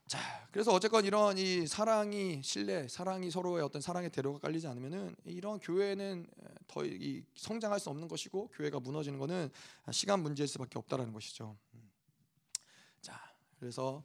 자, 0.09 0.17
그래서 0.51 0.73
어쨌건 0.73 1.05
이런 1.05 1.37
이 1.37 1.67
사랑이 1.67 2.41
신뢰, 2.41 2.87
사랑이 2.87 3.29
서로의 3.29 3.63
어떤 3.63 3.79
사랑의 3.79 4.09
대로가 4.09 4.39
깔리지 4.39 4.65
않으면은 4.65 5.15
이런 5.23 5.59
교회는 5.59 6.25
더 6.67 6.83
이 6.83 7.21
성장할 7.35 7.79
수 7.79 7.91
없는 7.91 8.07
것이고 8.07 8.47
교회가 8.47 8.79
무너지는 8.79 9.19
것은 9.19 9.51
시간 9.91 10.23
문제일 10.23 10.47
수밖에 10.47 10.79
없다라는 10.79 11.13
것이죠. 11.13 11.55
음. 11.75 11.91
자, 13.01 13.21
그래서 13.59 14.03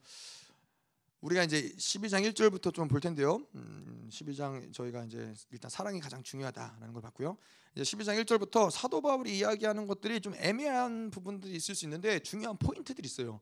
우리가 1.22 1.42
이제 1.42 1.72
12장 1.78 2.30
1절부터 2.30 2.74
좀 2.74 2.86
볼 2.86 3.00
텐데요. 3.00 3.40
음, 3.54 4.06
12장 4.12 4.74
저희가 4.74 5.04
이제 5.06 5.32
일단 5.52 5.70
사랑이 5.70 6.00
가장 6.00 6.22
중요하다라는 6.22 6.92
걸 6.92 7.00
봤고요. 7.00 7.38
이제 7.74 7.82
12장 7.82 8.22
1절부터 8.22 8.70
사도 8.70 9.00
바울이 9.00 9.38
이야기하는 9.38 9.86
것들이 9.86 10.20
좀 10.20 10.34
애매한 10.36 11.10
부분들이 11.10 11.54
있을 11.54 11.74
수 11.74 11.86
있는데 11.86 12.18
중요한 12.18 12.58
포인트들이 12.58 13.06
있어요. 13.06 13.40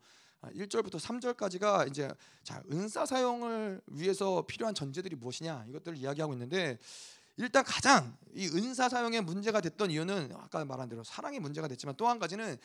1절부터 0.51 0.97
아, 0.97 0.99
3절까지가 0.99 1.89
이제 1.89 2.11
자 2.43 2.63
은사 2.71 3.07
사용을 3.07 3.81
위해서 3.87 4.45
필요한 4.47 4.75
전제들이 4.75 5.17
무엇이냐 5.17 5.67
이것들을 5.69 5.97
이야기하고 5.99 6.33
있는데 6.33 6.79
일단 7.37 7.65
가장 7.65 8.17
이 8.35 8.47
은사 8.49 8.89
사용에 8.89 9.21
문제가 9.21 9.61
됐던 9.61 9.91
이유는 9.91 10.33
아까 10.37 10.65
말한 10.65 10.89
대로 10.89 11.03
사랑이 11.05 11.41
문제가 11.41 11.69
됐지만 11.69 11.97
또 11.97 12.09
한 12.09 12.19
가지는 12.19 12.57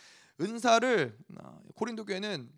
은사를 0.41 1.17
아, 1.37 1.59
고린도 1.75 2.05
교회는 2.05 2.49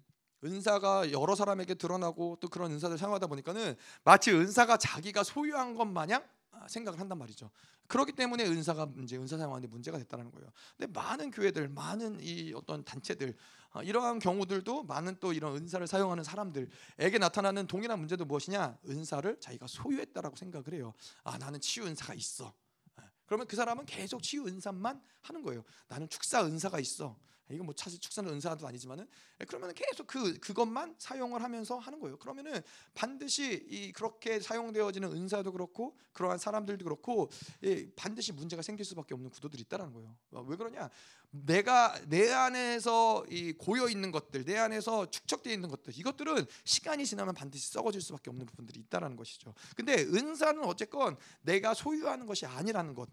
은사가 0.44 1.12
여러 1.12 1.36
사람에게 1.36 1.76
드러나고 1.76 2.38
또 2.40 2.48
그런 2.48 2.72
은사를 2.72 2.98
사용하다 2.98 3.28
보니까는 3.28 3.76
마치 4.04 4.32
은사가 4.32 4.78
자기가 4.78 5.24
소유한 5.24 5.76
것 5.76 5.86
마냥 5.86 6.22
아, 6.22 6.39
생각을 6.68 7.00
한단 7.00 7.18
말이죠. 7.18 7.50
그렇기 7.88 8.14
때문에 8.14 8.46
은사가 8.46 8.92
이제 9.04 9.18
은사 9.18 9.38
사용하는데 9.38 9.68
문제가 9.68 9.98
됐다는 9.98 10.32
거예요. 10.32 10.50
근데 10.78 10.92
많은 10.92 11.32
교회들, 11.32 11.70
많은 11.70 12.20
이 12.22 12.54
어떤 12.54 12.84
단체들 12.84 13.36
어, 13.72 13.84
이러한 13.84 14.20
경우들도 14.20 14.84
많은 14.84 15.18
또 15.20 15.34
이런 15.34 15.56
은사를 15.56 15.86
사용하는 15.88 16.24
사람들에게 16.24 17.18
나타나는 17.20 17.68
동일한 17.68 18.00
문제도 18.00 18.24
무엇이냐? 18.26 18.78
은사를 18.88 19.40
자기가 19.40 19.68
소유했다라고 19.68 20.36
생각을 20.36 20.74
해요. 20.74 20.94
아 21.24 21.38
나는 21.38 21.60
치유 21.60 21.86
은사가 21.86 22.14
있어. 22.16 22.54
예. 23.00 23.04
그러면 23.26 23.48
그 23.48 23.56
사람은 23.56 23.86
계속 23.86 24.22
치유 24.22 24.46
은사만 24.46 25.02
하는 25.22 25.42
거예요. 25.44 25.64
나는 25.88 26.10
축사 26.10 26.46
은사가 26.46 26.80
있어. 26.80 27.18
이건 27.52 27.66
뭐 27.66 27.76
사실 27.78 28.00
축사는 28.00 28.30
은사도 28.32 28.68
아니지만은 28.68 29.08
예, 29.42 29.46
그러면 29.46 29.74
계속 29.74 30.08
그 30.08 30.38
그것만 30.40 30.96
사용을 30.98 31.44
하면서 31.44 31.78
하는 31.78 32.00
거예요. 32.00 32.18
그러면은 32.18 32.62
반드시 32.94 33.66
이 33.70 33.92
그렇게 33.92 34.40
사용되어지는 34.40 35.12
은사도 35.12 35.52
그렇고 35.52 35.98
그러한 36.14 36.38
사람들도 36.38 36.84
그렇고 36.84 37.30
예, 37.64 37.90
반드시 37.96 38.32
문제가 38.32 38.62
생길 38.62 38.86
수밖에 38.86 39.14
없는 39.14 39.30
구도들이 39.30 39.62
있다라는 39.64 39.94
거예요. 39.94 40.16
어, 40.32 40.46
왜 40.48 40.56
그러냐? 40.56 40.90
내가 41.32 42.00
내 42.08 42.32
안에서 42.32 43.24
이 43.30 43.54
고여 43.54 43.90
있는 43.90 44.12
것들, 44.12 44.46
내 44.46 44.58
안에서 44.58 45.10
축적되어 45.10 45.54
있는 45.54 45.70
것들, 45.70 45.98
이것들은 45.98 46.46
시간이 46.64 47.06
지나면 47.06 47.36
반드시 47.36 47.70
썩어질 47.72 48.02
수밖에 48.02 48.32
없는 48.32 48.48
부분들이 48.48 48.80
있다라는 48.80 49.16
것이죠. 49.16 49.54
근데 49.76 49.94
은사는 49.94 50.64
어쨌건 50.66 51.18
내가 51.42 51.74
소유하는 51.74 52.26
것이 52.26 52.46
아니라는 52.46 52.96
것. 52.96 53.10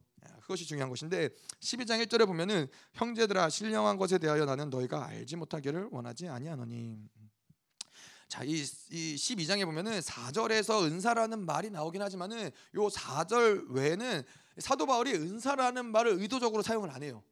그것이 0.47 0.65
중요한 0.65 0.89
것인데 0.89 1.29
12장 1.61 2.05
1절에 2.07 2.25
보면은 2.25 2.69
형제들아 2.93 3.51
신령한 3.51 3.97
것에 3.97 4.19
대하여 4.19 4.45
나는 4.45 4.71
너희가 4.71 5.07
알지 5.07 5.35
못하기를 5.35 5.89
원하지 5.91 6.29
아니하노니 6.29 7.11
자, 8.29 8.45
이, 8.45 8.63
이 8.91 9.15
12장에 9.17 9.65
보면은 9.65 9.99
4절에서 9.99 10.85
은사라는 10.85 11.45
말이 11.45 11.71
나오긴 11.71 12.01
하지만은 12.01 12.51
요 12.75 12.87
4절 12.89 13.71
외에는 13.71 14.23
사도 14.59 14.87
바울이 14.87 15.13
은사라는 15.15 15.87
말을 15.87 16.13
의도적으로 16.13 16.63
사용을 16.63 16.91
안 16.91 17.03
해요. 17.03 17.23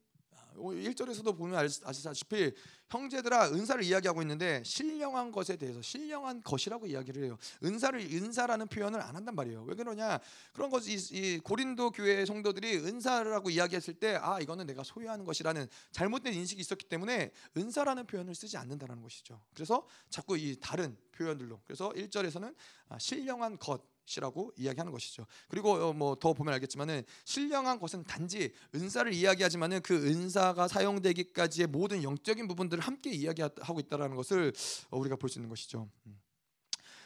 1절에서도 0.56 1.36
보면 1.36 1.58
아시다시피 1.84 2.52
형제들아 2.88 3.50
은사를 3.50 3.82
이야기하고 3.82 4.22
있는데 4.22 4.62
신령한 4.64 5.32
것에 5.32 5.56
대해서 5.56 5.82
신령한 5.82 6.42
것이라고 6.42 6.86
이야기를 6.86 7.24
해요. 7.24 7.38
은사를 7.62 8.00
은사라는 8.00 8.68
표현을 8.68 9.00
안 9.00 9.16
한단 9.16 9.34
말이에요. 9.34 9.64
왜 9.64 9.74
그러냐? 9.74 10.20
그런 10.52 10.70
것이 10.70 10.94
이 11.12 11.38
고린도 11.38 11.90
교회 11.90 12.24
성도들이 12.24 12.76
은사라고 12.78 13.50
이야기했을 13.50 13.94
때 13.94 14.18
아, 14.20 14.38
이거는 14.40 14.66
내가 14.66 14.84
소유하는 14.84 15.24
것이라는 15.24 15.66
잘못된 15.90 16.34
인식이 16.34 16.60
있었기 16.60 16.86
때문에 16.86 17.30
은사라는 17.56 18.06
표현을 18.06 18.34
쓰지 18.34 18.56
않는다는 18.56 19.02
것이죠. 19.02 19.40
그래서 19.54 19.86
자꾸 20.10 20.36
이 20.36 20.56
다른 20.60 20.96
표현들로 21.12 21.60
그래서 21.64 21.90
1절에서는 21.90 22.54
아, 22.88 22.98
신령한 22.98 23.58
것 23.58 23.93
이라고 24.16 24.52
이야기하는 24.56 24.92
것이죠. 24.92 25.26
그리고 25.48 25.72
어, 25.72 25.92
뭐더 25.92 26.32
보면 26.32 26.54
알겠지만은 26.54 27.02
신령한 27.24 27.78
것은 27.78 28.04
단지 28.04 28.52
은사를 28.74 29.12
이야기하지만은 29.12 29.80
그 29.82 29.94
은사가 29.94 30.68
사용되기까지의 30.68 31.68
모든 31.68 32.02
영적인 32.02 32.46
부분들을 32.48 32.82
함께 32.82 33.10
이야기하고 33.10 33.80
있다라는 33.80 34.16
것을 34.16 34.52
어, 34.90 34.98
우리가 34.98 35.16
볼 35.16 35.28
수 35.28 35.38
있는 35.38 35.48
것이죠. 35.48 35.88
음. 36.06 36.20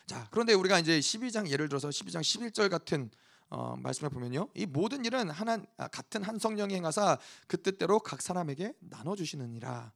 자, 0.07 0.27
그런데 0.31 0.55
우리가 0.55 0.79
이제 0.79 0.99
12장 0.99 1.49
예를 1.49 1.69
들어서 1.69 1.89
12장 1.89 2.21
11절 2.21 2.71
같은 2.71 3.11
어, 3.51 3.77
말씀을 3.77 4.11
보면요, 4.11 4.49
이 4.55 4.67
모든 4.67 5.05
일은 5.05 5.31
하나 5.31 5.63
아, 5.79 5.89
같은 5.89 6.23
한 6.23 6.39
성령이 6.39 6.75
행하사 6.75 7.19
그 7.47 7.61
뜻대로 7.63 7.99
각 7.99 8.21
사람에게 8.21 8.75
나눠 8.81 9.17
주시느니라. 9.17 9.93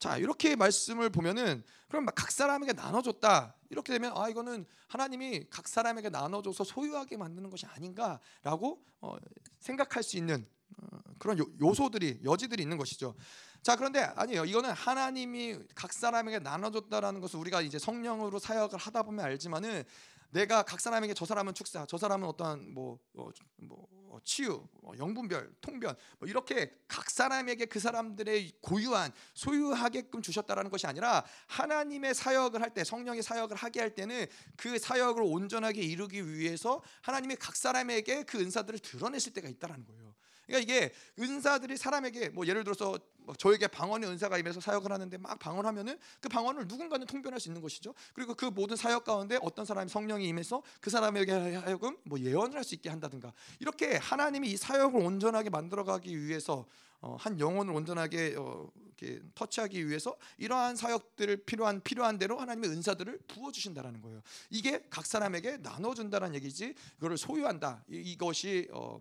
자 0.00 0.16
이렇게 0.16 0.56
말씀을 0.56 1.10
보면은 1.10 1.62
그럼 1.88 2.06
각 2.14 2.32
사람에게 2.32 2.72
나눠줬다 2.72 3.54
이렇게 3.68 3.92
되면 3.92 4.16
아 4.16 4.30
이거는 4.30 4.64
하나님이 4.88 5.44
각 5.50 5.68
사람에게 5.68 6.08
나눠줘서 6.08 6.64
소유하게 6.64 7.18
만드는 7.18 7.50
것이 7.50 7.66
아닌가라고 7.66 8.82
어, 9.02 9.16
생각할 9.58 10.02
수 10.02 10.16
있는 10.16 10.48
어, 10.78 10.98
그런 11.18 11.38
요, 11.38 11.74
소들이 11.74 12.18
여지들이 12.24 12.62
있는 12.62 12.78
것이죠. 12.78 13.14
자 13.62 13.76
그런데 13.76 14.00
아니에요. 14.00 14.46
이거는 14.46 14.70
하나님이 14.70 15.58
각 15.74 15.92
사람에게 15.92 16.38
나눠줬다라는 16.38 17.20
것을 17.20 17.38
우리가 17.38 17.60
이제 17.60 17.78
성령으로 17.78 18.38
사역을 18.38 18.78
하다 18.78 19.02
보면 19.02 19.22
알지만은 19.22 19.84
내가 20.30 20.62
각 20.62 20.80
사람에게 20.80 21.14
저 21.14 21.24
사람은 21.24 21.54
축사, 21.54 21.86
저 21.86 21.98
사람은 21.98 22.26
어떠한 22.28 22.72
뭐, 22.72 22.98
뭐, 23.12 23.32
뭐 23.56 24.20
치유, 24.24 24.66
뭐 24.82 24.96
영분별, 24.98 25.54
통변 25.60 25.94
뭐 26.18 26.28
이렇게 26.28 26.72
각 26.88 27.08
사람에게 27.10 27.66
그 27.66 27.78
사람들의 27.78 28.52
고유한 28.60 29.12
소유하게끔 29.34 30.22
주셨다라는 30.22 30.70
것이 30.70 30.86
아니라 30.86 31.24
하나님의 31.46 32.14
사역을 32.14 32.60
할 32.60 32.70
때 32.70 32.84
성령의 32.84 33.22
사역을 33.22 33.56
하게 33.56 33.80
할 33.80 33.94
때는 33.94 34.26
그 34.56 34.78
사역을 34.78 35.22
온전하게 35.24 35.82
이루기 35.82 36.24
위해서 36.28 36.82
하나님이 37.02 37.34
각 37.36 37.56
사람에게 37.56 38.22
그 38.22 38.38
은사들을 38.38 38.78
드러내실 38.78 39.32
때가 39.32 39.48
있다라는 39.48 39.84
거예요. 39.86 40.14
그러니까 40.50 40.58
이게 40.58 40.92
은사들이 41.18 41.76
사람에게 41.76 42.30
뭐 42.30 42.46
예를 42.46 42.64
들어서 42.64 42.98
뭐 43.18 43.34
저에게 43.36 43.68
방언의 43.68 44.08
은사가 44.08 44.38
임해서 44.38 44.60
사역을 44.60 44.90
하는데 44.90 45.16
막 45.18 45.38
방언하면은 45.38 45.98
그 46.20 46.28
방언을 46.28 46.66
누군가는 46.66 47.06
통변할 47.06 47.38
수 47.38 47.48
있는 47.48 47.62
것이죠. 47.62 47.94
그리고 48.14 48.34
그 48.34 48.46
모든 48.46 48.76
사역 48.76 49.04
가운데 49.04 49.38
어떤 49.42 49.64
사람이 49.64 49.88
성령이 49.88 50.26
임해서 50.26 50.62
그 50.80 50.90
사람에게 50.90 51.32
하여금 51.32 51.96
뭐 52.04 52.18
예언을 52.18 52.56
할 52.56 52.70
수 52.70 52.74
있게 52.74 52.90
한다든가 52.90 53.32
이렇게 53.58 53.96
하나님이 53.96 54.50
이 54.50 54.56
사역을 54.56 55.00
온전하게 55.00 55.48
만들어가기 55.50 56.26
위해서 56.26 56.66
어, 57.00 57.16
한 57.18 57.40
영혼을 57.40 57.74
온전하게 57.74 58.34
어, 58.36 58.70
이렇게 58.84 59.22
터치하기 59.34 59.88
위해서 59.88 60.16
이러한 60.36 60.76
사역들을 60.76 61.44
필요한 61.44 61.80
필요한 61.80 62.18
대로 62.18 62.38
하나님의 62.38 62.70
은사들을 62.70 63.20
부어 63.26 63.50
주신다라는 63.50 64.02
거예요. 64.02 64.20
이게 64.50 64.84
각 64.90 65.06
사람에게 65.06 65.62
나눠 65.62 65.94
준다는 65.94 66.34
얘기지. 66.34 66.74
이거를 66.98 67.16
소유한다. 67.16 67.82
이, 67.88 67.96
이것이 67.96 68.68
어, 68.72 69.00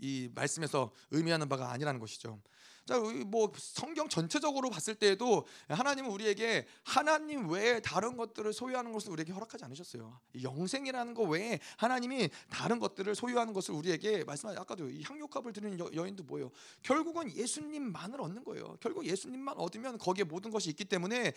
이 0.00 0.30
말씀에서 0.34 0.92
의미하는 1.10 1.48
바가 1.48 1.70
아니라는 1.72 2.00
것이죠. 2.00 2.40
자, 2.84 2.98
뭐 3.26 3.52
성경 3.56 4.08
전체적으로 4.08 4.68
봤을 4.68 4.94
때에도 4.94 5.46
하나님은 5.68 6.10
우리에게 6.10 6.66
하나님 6.82 7.48
외에 7.48 7.80
다른 7.80 8.16
것들을 8.16 8.52
소유하는 8.52 8.92
것을 8.92 9.12
우리에게 9.12 9.32
허락하지 9.32 9.64
않으셨어요. 9.64 10.18
영생이라는 10.42 11.14
것 11.14 11.22
외에 11.24 11.60
하나님이 11.76 12.28
다른 12.50 12.80
것들을 12.80 13.14
소유하는 13.14 13.52
것을 13.52 13.74
우리에게 13.74 14.24
말씀하신 14.24 14.60
아까도 14.60 14.90
이 14.90 15.02
향료값을 15.02 15.52
드리는 15.52 15.78
여, 15.78 16.06
인도 16.06 16.24
뭐예요? 16.24 16.50
결국은 16.82 17.32
예수님만을 17.32 18.20
얻는 18.20 18.44
거예요. 18.44 18.76
결국 18.80 19.06
예수님만 19.06 19.56
얻으면 19.58 19.98
거기에 19.98 20.24
모든 20.24 20.50
것이 20.50 20.70
있기 20.70 20.84
때문에 20.84 21.32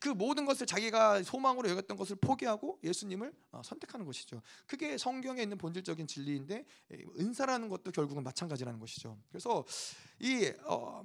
그 0.00 0.10
모든 0.10 0.44
것을 0.44 0.66
자기가 0.66 1.22
소망으로 1.22 1.70
여겼던 1.70 1.96
것을 1.96 2.16
포기하고 2.16 2.78
예수님을 2.84 3.32
어, 3.52 3.62
선택하는 3.64 4.04
것이죠. 4.04 4.42
그게 4.66 4.98
성경에 4.98 5.42
있는 5.42 5.56
본질적인 5.56 6.06
진리인데 6.06 6.64
은사라는 7.18 7.68
것도 7.70 7.90
결국은 7.90 8.22
마찬가지라는 8.22 8.78
것이죠. 8.78 9.16
그래서 9.30 9.64
이 10.18 10.52
어, 10.64 10.99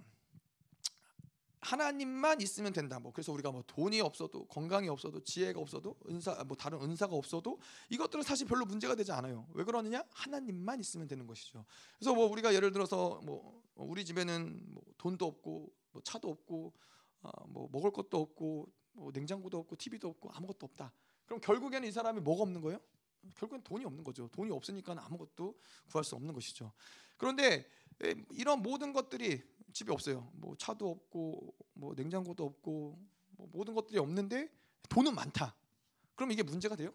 하나님만 1.65 2.41
있으면 2.41 2.73
된다. 2.73 2.99
뭐 2.99 3.11
그래서 3.11 3.31
우리가 3.31 3.51
뭐 3.51 3.63
돈이 3.65 3.99
없어도 3.99 4.45
건강이 4.45 4.87
없어도 4.87 5.23
지혜가 5.23 5.59
없어도 5.59 5.95
은사 6.07 6.43
뭐 6.43 6.55
다른 6.55 6.79
은사가 6.79 7.15
없어도 7.15 7.59
이것들은 7.89 8.23
사실 8.23 8.47
별로 8.47 8.65
문제가 8.65 8.93
되지 8.93 9.11
않아요. 9.11 9.47
왜 9.53 9.63
그러느냐? 9.63 10.03
하나님만 10.11 10.79
있으면 10.79 11.07
되는 11.07 11.25
것이죠. 11.25 11.65
그래서 11.97 12.13
뭐 12.13 12.27
우리가 12.27 12.53
예를 12.53 12.71
들어서 12.71 13.19
뭐 13.23 13.63
우리 13.75 14.05
집에는 14.05 14.61
뭐 14.67 14.83
돈도 14.97 15.25
없고 15.25 15.71
뭐 15.91 16.01
차도 16.03 16.29
없고 16.29 16.73
어, 17.23 17.29
뭐 17.47 17.67
먹을 17.71 17.91
것도 17.91 18.21
없고 18.21 18.71
뭐 18.93 19.11
냉장고도 19.11 19.57
없고 19.57 19.75
TV도 19.75 20.07
없고 20.07 20.29
아무것도 20.33 20.67
없다. 20.67 20.93
그럼 21.25 21.41
결국에는 21.41 21.87
이 21.87 21.91
사람이 21.91 22.21
뭐가 22.21 22.43
없는 22.43 22.61
거예요? 22.61 22.79
결국엔 23.37 23.63
돈이 23.63 23.85
없는 23.85 24.03
거죠. 24.03 24.27
돈이 24.27 24.51
없으니까 24.51 24.95
아무것도 24.97 25.57
구할 25.89 26.03
수 26.03 26.15
없는 26.15 26.31
것이죠. 26.33 26.71
그런데 27.17 27.67
이런 28.31 28.61
모든 28.61 28.93
것들이 28.93 29.41
집에 29.73 29.91
없어요. 29.91 30.29
뭐 30.33 30.55
차도 30.57 30.89
없고 30.89 31.55
뭐 31.73 31.93
냉장고도 31.95 32.45
없고 32.45 32.99
뭐 33.31 33.49
모든 33.51 33.73
것들이 33.73 33.99
없는데 33.99 34.49
돈은 34.89 35.13
많다. 35.15 35.55
그럼 36.15 36.31
이게 36.31 36.43
문제가 36.43 36.75
돼요? 36.75 36.93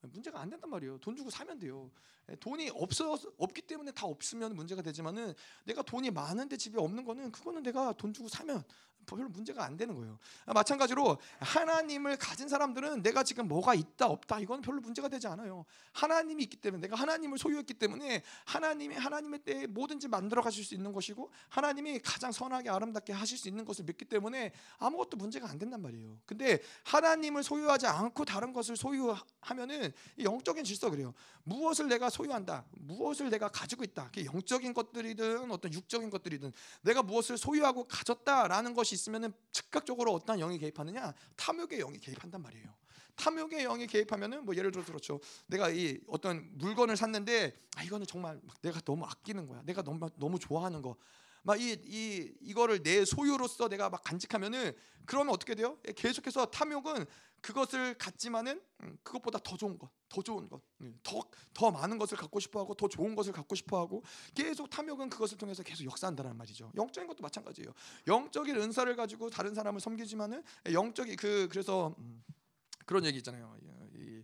문제가 0.00 0.40
안 0.40 0.50
된단 0.50 0.70
말이에요. 0.70 0.98
돈 0.98 1.16
주고 1.16 1.30
사면 1.30 1.58
돼요. 1.58 1.90
돈이 2.40 2.70
없어 2.70 3.18
없기 3.36 3.62
때문에 3.62 3.92
다 3.92 4.06
없으면 4.06 4.54
문제가 4.54 4.82
되지만은 4.82 5.34
내가 5.64 5.82
돈이 5.82 6.10
많은데 6.10 6.56
집에 6.56 6.78
없는 6.78 7.04
거는 7.04 7.32
그거는 7.32 7.62
내가 7.62 7.92
돈 7.92 8.12
주고 8.12 8.28
사면 8.28 8.62
별로 9.06 9.28
문제가 9.28 9.64
안 9.64 9.76
되는 9.76 9.94
거예요. 9.94 10.18
마찬가지로 10.46 11.18
하나님을 11.40 12.16
가진 12.16 12.48
사람들은 12.48 13.02
내가 13.02 13.22
지금 13.22 13.48
뭐가 13.48 13.74
있다 13.74 14.06
없다 14.06 14.40
이건 14.40 14.60
별로 14.62 14.80
문제가 14.80 15.08
되지 15.08 15.26
않아요. 15.26 15.64
하나님이 15.92 16.42
있기 16.44 16.56
때문에 16.56 16.82
내가 16.82 16.96
하나님을 16.96 17.38
소유했기 17.38 17.74
때문에 17.74 18.22
하나님이 18.44 18.94
하나님의 18.96 19.40
때에 19.40 19.66
뭐든지 19.66 20.08
만들어 20.08 20.42
가실 20.42 20.64
수 20.64 20.74
있는 20.74 20.92
것이고 20.92 21.30
하나님이 21.48 22.00
가장 22.00 22.32
선하게 22.32 22.70
아름답게 22.70 23.12
하실 23.12 23.38
수 23.38 23.48
있는 23.48 23.64
것을 23.64 23.84
믿기 23.84 24.04
때문에 24.04 24.52
아무것도 24.78 25.16
문제가 25.16 25.48
안 25.48 25.58
된단 25.58 25.82
말이에요. 25.82 26.18
근데 26.26 26.60
하나님을 26.84 27.42
소유하지 27.42 27.86
않고 27.86 28.24
다른 28.24 28.52
것을 28.52 28.76
소유하면은 28.76 29.92
영적인 30.20 30.64
질서 30.64 30.90
그래요. 30.90 31.14
무엇을 31.44 31.88
내가 31.88 32.08
소유한다, 32.08 32.64
무엇을 32.72 33.30
내가 33.30 33.48
가지고 33.48 33.84
있다. 33.84 34.10
영적인 34.24 34.74
것들이든 34.74 35.50
어떤 35.50 35.72
육적인 35.72 36.10
것들이든 36.10 36.52
내가 36.82 37.02
무엇을 37.02 37.36
소유하고 37.36 37.84
가졌다라는 37.84 38.74
것이 38.74 38.91
있으면은 38.94 39.32
즉각적으로 39.52 40.12
어떤 40.12 40.38
영이 40.38 40.58
개입하느냐? 40.58 41.14
탐욕의 41.36 41.78
영이 41.78 41.98
개입한단 41.98 42.42
말이에요. 42.42 42.74
탐욕의 43.16 43.64
영이 43.64 43.86
개입하면은 43.86 44.44
뭐 44.44 44.56
예를 44.56 44.70
들어서 44.70 44.88
그렇죠. 44.88 45.20
내가 45.46 45.70
이 45.70 45.98
어떤 46.08 46.50
물건을 46.58 46.96
샀는데 46.96 47.54
아 47.76 47.82
이거는 47.82 48.06
정말 48.06 48.40
내가 48.62 48.80
너무 48.80 49.04
아끼는 49.04 49.46
거야. 49.46 49.62
내가 49.64 49.82
너무 49.82 50.08
너무 50.16 50.38
좋아하는 50.38 50.82
거. 50.82 50.96
막이 51.42 51.82
이 51.84 52.32
이거를 52.40 52.82
내 52.82 53.04
소유로서 53.04 53.68
내가 53.68 53.90
막 53.90 54.02
간직하면은 54.04 54.74
그러면 55.04 55.34
어떻게 55.34 55.54
돼요? 55.54 55.78
예, 55.88 55.92
계속해서 55.92 56.46
탐욕은 56.46 57.04
그것을 57.42 57.98
갖지만은 57.98 58.62
음, 58.82 58.96
그것보다 59.02 59.40
더 59.40 59.56
좋은 59.56 59.76
것, 59.78 59.90
더 60.08 60.22
좋은 60.22 60.48
것, 60.48 60.62
더더 61.02 61.28
더 61.52 61.70
많은 61.72 61.98
것을 61.98 62.16
갖고 62.16 62.38
싶어하고 62.40 62.74
더 62.74 62.88
좋은 62.88 63.14
것을 63.16 63.32
갖고 63.32 63.54
싶어하고 63.56 64.02
계속 64.34 64.70
탐욕은 64.70 65.10
그것을 65.10 65.36
통해서 65.36 65.62
계속 65.64 65.84
역사한다는 65.84 66.36
말이죠. 66.36 66.70
영적인 66.76 67.08
것도 67.08 67.20
마찬가지예요. 67.22 67.72
영적인 68.06 68.56
은사를 68.56 68.94
가지고 68.96 69.28
다른 69.28 69.54
사람을 69.54 69.80
섬기지만은 69.80 70.42
영적이 70.72 71.16
그 71.16 71.48
그래서 71.50 71.94
음, 71.98 72.22
그런 72.86 73.04
얘기 73.04 73.18
있잖아요. 73.18 73.56
이, 73.96 74.22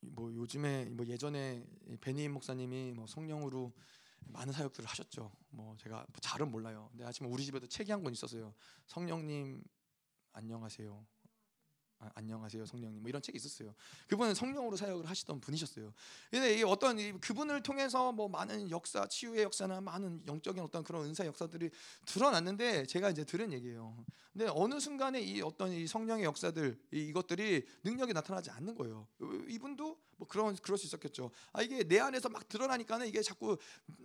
뭐 0.00 0.34
요즘에 0.34 0.86
뭐 0.86 1.06
예전에 1.06 1.64
베니임 2.00 2.32
목사님이 2.32 2.92
뭐 2.92 3.06
성령으로 3.06 3.72
많은 4.26 4.52
사역들을 4.52 4.88
하셨죠. 4.88 5.30
뭐 5.50 5.76
제가 5.76 5.98
뭐 5.98 6.20
잘은 6.20 6.50
몰라요. 6.50 6.88
근데 6.90 7.04
아침에 7.04 7.28
우리 7.28 7.44
집에도 7.44 7.66
책이 7.68 7.92
한 7.92 8.02
권 8.02 8.12
있었어요. 8.12 8.52
성령님 8.86 9.62
안녕하세요. 10.32 11.06
아, 12.02 12.10
안녕하세요 12.14 12.64
성령님 12.64 13.02
뭐 13.02 13.10
이런 13.10 13.20
책이 13.20 13.36
있었어요. 13.36 13.74
그분은 14.08 14.34
성령으로 14.34 14.74
사역을 14.74 15.04
하시던 15.04 15.38
분이셨어요. 15.40 15.92
근데 16.30 16.58
이 16.58 16.62
어떤 16.62 16.98
이 16.98 17.12
그분을 17.12 17.62
통해서 17.62 18.10
뭐 18.10 18.26
많은 18.26 18.70
역사, 18.70 19.06
치유의 19.06 19.42
역사나 19.42 19.82
많은 19.82 20.22
영적인 20.26 20.62
어떤 20.62 20.82
그런 20.82 21.04
은사 21.04 21.26
역사들이 21.26 21.68
드러났는데 22.06 22.86
제가 22.86 23.10
이제 23.10 23.24
들은 23.24 23.52
얘기예요. 23.52 24.02
근데 24.32 24.50
어느 24.50 24.80
순간에 24.80 25.20
이 25.20 25.42
어떤 25.42 25.72
이 25.72 25.86
성령의 25.86 26.24
역사들 26.24 26.80
이, 26.92 27.00
이것들이 27.08 27.66
능력이 27.84 28.14
나타나지 28.14 28.50
않는 28.50 28.74
거예요. 28.76 29.06
이분도 29.48 29.98
뭐 30.16 30.26
그런 30.26 30.56
그럴 30.56 30.78
수 30.78 30.86
있었겠죠. 30.86 31.30
아 31.52 31.60
이게 31.60 31.84
내 31.84 31.98
안에서 31.98 32.30
막 32.30 32.48
드러나니까는 32.48 33.08
이게 33.08 33.20
자꾸 33.20 33.58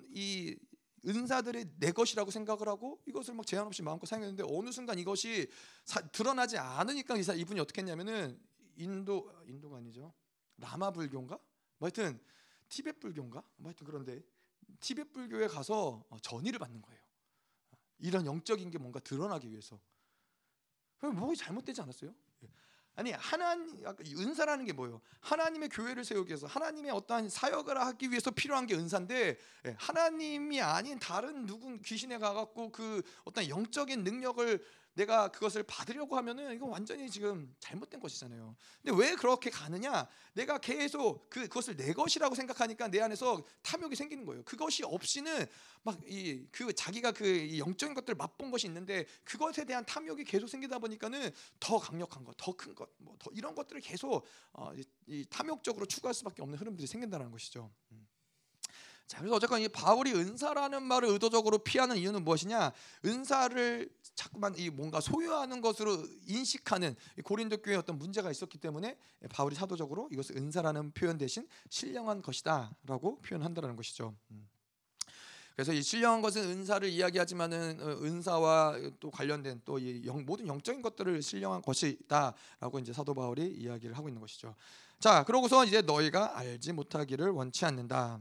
이 0.09 0.57
은사들이 1.05 1.65
내 1.77 1.91
것이라고 1.91 2.31
생각을 2.31 2.67
하고 2.67 3.01
이것을 3.05 3.33
막 3.33 3.45
제한 3.45 3.67
없이 3.67 3.81
마음껏 3.81 4.05
사용했는데 4.05 4.43
어느 4.49 4.71
순간 4.71 4.97
이것이 4.97 5.47
사, 5.83 6.01
드러나지 6.01 6.57
않으니까 6.57 7.15
이분이 7.17 7.59
어떻게 7.59 7.81
했냐면은 7.81 8.39
인도 8.75 9.31
인도가 9.47 9.77
아니죠 9.77 10.13
라마 10.57 10.91
불교인가 10.91 11.37
뭐 11.77 11.87
하여튼 11.87 12.19
티베트 12.69 12.99
불교인가 12.99 13.43
뭐 13.57 13.69
하여튼 13.69 13.85
그런데 13.85 14.21
티베트 14.79 15.11
불교에 15.11 15.47
가서 15.47 16.03
어, 16.09 16.17
전의를 16.19 16.59
받는 16.59 16.81
거예요. 16.81 17.01
이런 17.99 18.25
영적인 18.25 18.69
게 18.71 18.77
뭔가 18.77 18.99
드러나기 18.99 19.49
위해서. 19.49 19.79
그럼 20.97 21.15
뭐가 21.15 21.35
잘못되지 21.35 21.81
않았어요? 21.81 22.13
아니 22.95 23.11
하나님 23.11 23.85
은사라는 24.17 24.65
게 24.65 24.71
뭐예요? 24.71 25.01
하나님의 25.19 25.69
교회를 25.69 26.05
세우기 26.05 26.29
위해서 26.29 26.47
하나님의 26.47 26.91
어떠한 26.91 27.29
사역을 27.29 27.77
하기 27.79 28.09
위해서 28.09 28.31
필요한 28.31 28.65
게 28.65 28.75
은사인데 28.75 29.37
예, 29.65 29.75
하나님이 29.77 30.61
아닌 30.61 30.97
다른 30.97 31.45
누군 31.45 31.81
귀신에 31.81 32.17
가갖고 32.17 32.71
그 32.71 33.01
어떤 33.25 33.49
영적인 33.49 34.03
능력을 34.03 34.63
내가 34.95 35.27
그것을 35.29 35.63
받으려고 35.63 36.17
하면은 36.17 36.55
이건 36.55 36.69
완전히 36.69 37.09
지금 37.09 37.53
잘못된 37.59 37.99
것이잖아요. 37.99 38.55
근데 38.81 38.97
왜 39.01 39.15
그렇게 39.15 39.49
가느냐? 39.49 40.07
내가 40.33 40.57
계속 40.57 41.29
그 41.29 41.41
그것을 41.47 41.75
내 41.75 41.93
것이라고 41.93 42.33
생각하니까 42.35 42.87
내 42.87 42.99
안에서 43.01 43.43
탐욕이 43.61 43.95
생기는 43.95 44.25
거예요. 44.25 44.43
그것이 44.43 44.83
없이는 44.83 45.45
막 45.83 45.95
이 46.07 46.47
그 46.51 46.73
자기가 46.73 47.11
그 47.11 47.57
영적인 47.57 47.93
것들을 47.93 48.15
맛본 48.15 48.51
것이 48.51 48.67
있는데 48.67 49.05
그것에 49.23 49.65
대한 49.65 49.85
탐욕이 49.85 50.23
계속 50.23 50.47
생기다 50.47 50.79
보니까는 50.79 51.31
더 51.59 51.77
강력한 51.77 52.23
것, 52.23 52.35
더 52.37 52.53
큰 52.55 52.73
것, 52.73 52.89
뭐 52.97 53.15
더 53.19 53.29
이런 53.33 53.53
것들을 53.55 53.81
계속 53.81 54.25
어, 54.53 54.71
이, 54.75 54.83
이 55.07 55.25
탐욕적으로 55.29 55.85
추구할 55.85 56.13
수밖에 56.13 56.41
없는 56.41 56.57
흐름들이 56.57 56.87
생긴다는 56.87 57.31
것이죠. 57.31 57.71
음. 57.91 58.04
자, 59.07 59.19
그래서 59.19 59.35
어쨌건 59.35 59.61
이 59.61 59.67
바울이 59.67 60.13
은사라는 60.13 60.81
말을 60.83 61.09
의도적으로 61.09 61.59
피하는 61.59 61.95
이유는 61.97 62.23
무엇이냐? 62.23 62.71
은사를 63.05 63.89
자꾸만 64.15 64.57
이 64.57 64.69
뭔가 64.69 64.99
소유하는 64.99 65.61
것으로 65.61 66.03
인식하는 66.27 66.95
고린도 67.23 67.57
교회에 67.57 67.77
어떤 67.77 67.99
문제가 67.99 68.31
있었기 68.31 68.57
때문에 68.57 68.97
바울이 69.29 69.55
사도적으로 69.55 70.09
이것을 70.11 70.37
은사라는 70.37 70.91
표현 70.91 71.19
대신 71.19 71.47
신령한 71.69 72.23
것이다라고 72.23 73.21
표현한다는 73.21 73.75
것이죠. 73.75 74.15
음. 74.31 74.47
그래서 75.55 75.71
이 75.71 75.81
신령한 75.81 76.21
것은 76.21 76.43
은사를 76.43 76.87
이야기하지만은 76.89 77.79
어, 77.81 78.03
은사와 78.03 78.77
또 78.99 79.09
관련된 79.09 79.61
또 79.63 79.79
모든 80.25 80.47
영적인 80.47 80.81
것들을 80.81 81.21
신령한 81.21 81.61
것이다라고 81.61 82.79
이제 82.79 82.91
사도 82.91 83.13
바울이 83.13 83.53
이야기를 83.53 83.95
하고 83.95 84.09
있는 84.09 84.19
것이죠. 84.19 84.55
자, 84.99 85.23
그러고서 85.23 85.63
이제 85.63 85.81
너희가 85.81 86.37
알지 86.37 86.73
못하기를 86.73 87.29
원치 87.29 87.63
않는다. 87.65 88.19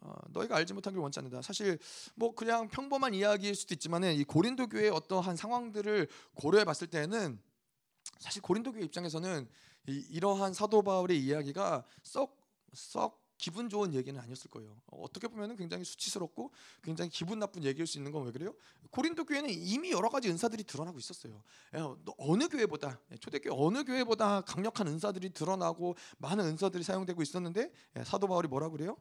어, 0.00 0.14
너희가 0.30 0.56
알지 0.56 0.72
못하기를 0.74 1.00
원치 1.00 1.18
않는다. 1.18 1.42
사실 1.42 1.78
뭐 2.14 2.34
그냥 2.34 2.68
평범한 2.68 3.14
이야기일 3.14 3.54
수도 3.54 3.74
있지만은 3.74 4.14
이 4.14 4.24
고린도 4.24 4.68
교회의 4.68 4.90
어떠한 4.90 5.36
상황들을 5.36 6.08
고려해 6.34 6.64
봤을 6.64 6.86
때는 6.86 7.40
사실 8.18 8.40
고린도 8.42 8.72
교회 8.72 8.84
입장에서는 8.84 9.48
이, 9.88 10.06
이러한 10.10 10.54
사도 10.54 10.82
바울의 10.82 11.22
이야기가 11.22 11.84
썩썩 12.02 13.19
기분 13.40 13.70
좋은 13.70 13.94
얘기는 13.94 14.20
아니었을 14.20 14.50
거예요. 14.50 14.76
어떻게 14.90 15.26
보면 15.26 15.56
굉장히 15.56 15.82
수치스럽고 15.84 16.50
굉장히 16.82 17.10
기분 17.10 17.38
나쁜 17.38 17.64
얘기일 17.64 17.86
수 17.86 17.96
있는 17.98 18.12
건 18.12 18.20
왜 18.26 18.32
그래요? 18.32 18.54
고린도 18.90 19.24
교회는 19.24 19.48
이미 19.50 19.90
여러 19.92 20.10
가지 20.10 20.28
은사들이 20.28 20.64
드러나고 20.64 20.98
있었어요. 20.98 21.42
어느 22.18 22.48
교회보다 22.48 23.00
초대교회 23.18 23.54
어느 23.58 23.82
교회보다 23.84 24.42
강력한 24.42 24.88
은사들이 24.88 25.30
드러나고 25.30 25.96
많은 26.18 26.44
은사들이 26.44 26.82
사용되고 26.84 27.22
있었는데 27.22 27.72
사도 28.04 28.26
바울이 28.28 28.46
뭐라 28.48 28.68
그래요? 28.68 28.98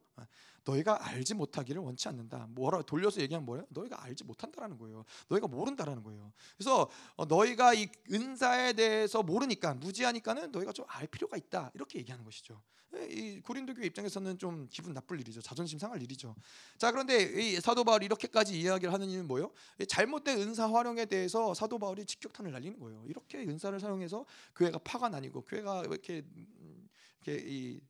너희가 0.64 1.06
알지 1.08 1.34
못하기를 1.34 1.82
원치 1.82 2.08
않는다. 2.08 2.48
뭐라 2.52 2.82
돌려서 2.84 3.20
얘기하면 3.22 3.46
뭐예요? 3.46 3.66
너희가 3.70 4.02
알지 4.04 4.24
못한다라는 4.24 4.78
거예요. 4.78 5.04
너희가 5.28 5.48
모른다라는 5.48 6.04
거예요. 6.04 6.32
그래서 6.58 6.90
어, 7.16 7.26
너희가 7.26 7.74
이 7.74 7.88
은사에 8.12 8.74
대해서 8.74 9.22
모르니까 9.24 9.74
무지하니까는 9.76 10.52
너희가 10.52 10.72
좀 10.74 10.86
알 10.90 11.08
필요가 11.08 11.38
있다. 11.38 11.72
이렇게 11.76 12.00
얘기하는 12.00 12.26
것이죠. 12.26 12.62
예, 12.96 13.06
이 13.06 13.40
고린도 13.42 13.76
교회 13.76 13.86
입장에서는 13.86 14.29
좀 14.38 14.68
기분 14.70 14.94
나쁠 14.94 15.20
일이죠. 15.20 15.42
자존심 15.42 15.80
상할 15.80 16.02
일이죠. 16.02 16.36
자, 16.78 16.92
그런데 16.92 17.24
이 17.24 17.60
사도 17.60 17.84
바울이 17.84 18.06
이렇게까지 18.06 18.60
이야기를 18.60 18.94
하는 18.94 19.10
이유는 19.10 19.28
뭐예요? 19.28 19.52
잘못된 19.88 20.40
은사 20.40 20.72
활용에 20.72 21.06
대해서 21.06 21.54
사도 21.54 21.80
바울이 21.80 22.06
직격탄을 22.06 22.52
날리는 22.52 22.80
거예요. 22.80 23.04
이렇게 23.08 23.40
은사를 23.40 23.80
사용해서 23.80 24.26
교회가 24.56 24.80
파가 24.80 25.10
나뉘고 25.10 25.42
교회가 25.46 25.84
이렇게 25.86 26.24
음, 26.36 26.90
이렇게 27.22 27.44
이 27.48 27.82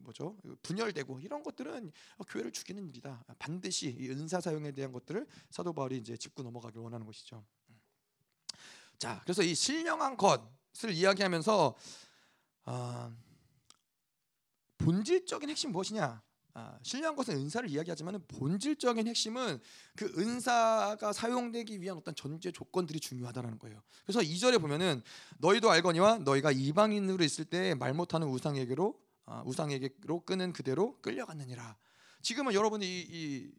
뭐죠 0.00 0.36
분열되고 0.62 1.20
이런 1.20 1.42
것들은 1.42 1.92
교회를 2.28 2.52
죽이는 2.52 2.88
일이다. 2.88 3.24
반드시 3.38 3.96
이 3.98 4.08
은사 4.10 4.40
사용에 4.40 4.72
대한 4.72 4.92
것들을 4.92 5.26
사도 5.50 5.72
바울이 5.72 5.98
이제 5.98 6.16
짚고 6.16 6.42
넘어가길 6.42 6.80
원하는 6.80 7.04
것이죠. 7.06 7.44
자, 8.98 9.20
그래서 9.24 9.42
이 9.42 9.54
신령한 9.54 10.16
것을 10.16 10.92
이야기하면서 10.92 11.74
어, 12.66 13.16
본질적인 14.78 15.48
핵심 15.50 15.72
무엇이냐? 15.72 16.22
아, 16.58 16.78
신령한 16.82 17.16
것은 17.16 17.36
은사를 17.36 17.68
이야기하지만 17.68 18.18
본질적인 18.28 19.06
핵심은 19.08 19.60
그 19.94 20.10
은사가 20.16 21.12
사용되기 21.12 21.82
위한 21.82 21.98
어떤 21.98 22.14
전제 22.14 22.50
조건들이 22.50 22.98
중요하다라는 22.98 23.58
거예요. 23.58 23.82
그래서 24.06 24.20
2절에 24.20 24.58
보면은 24.58 25.02
너희도 25.38 25.70
알거니와 25.70 26.18
너희가 26.18 26.52
이방인으로 26.52 27.22
있을 27.24 27.44
때 27.44 27.74
말 27.74 27.92
못하는 27.92 28.26
우상에게로 28.28 28.98
아, 29.26 29.42
우상에게로 29.44 30.20
끄는 30.24 30.52
그대로 30.54 30.98
끌려갔느니라. 31.02 31.76
지금은 32.22 32.54
여러분이 32.54 32.86
이, 32.86 33.06
이, 33.10 33.50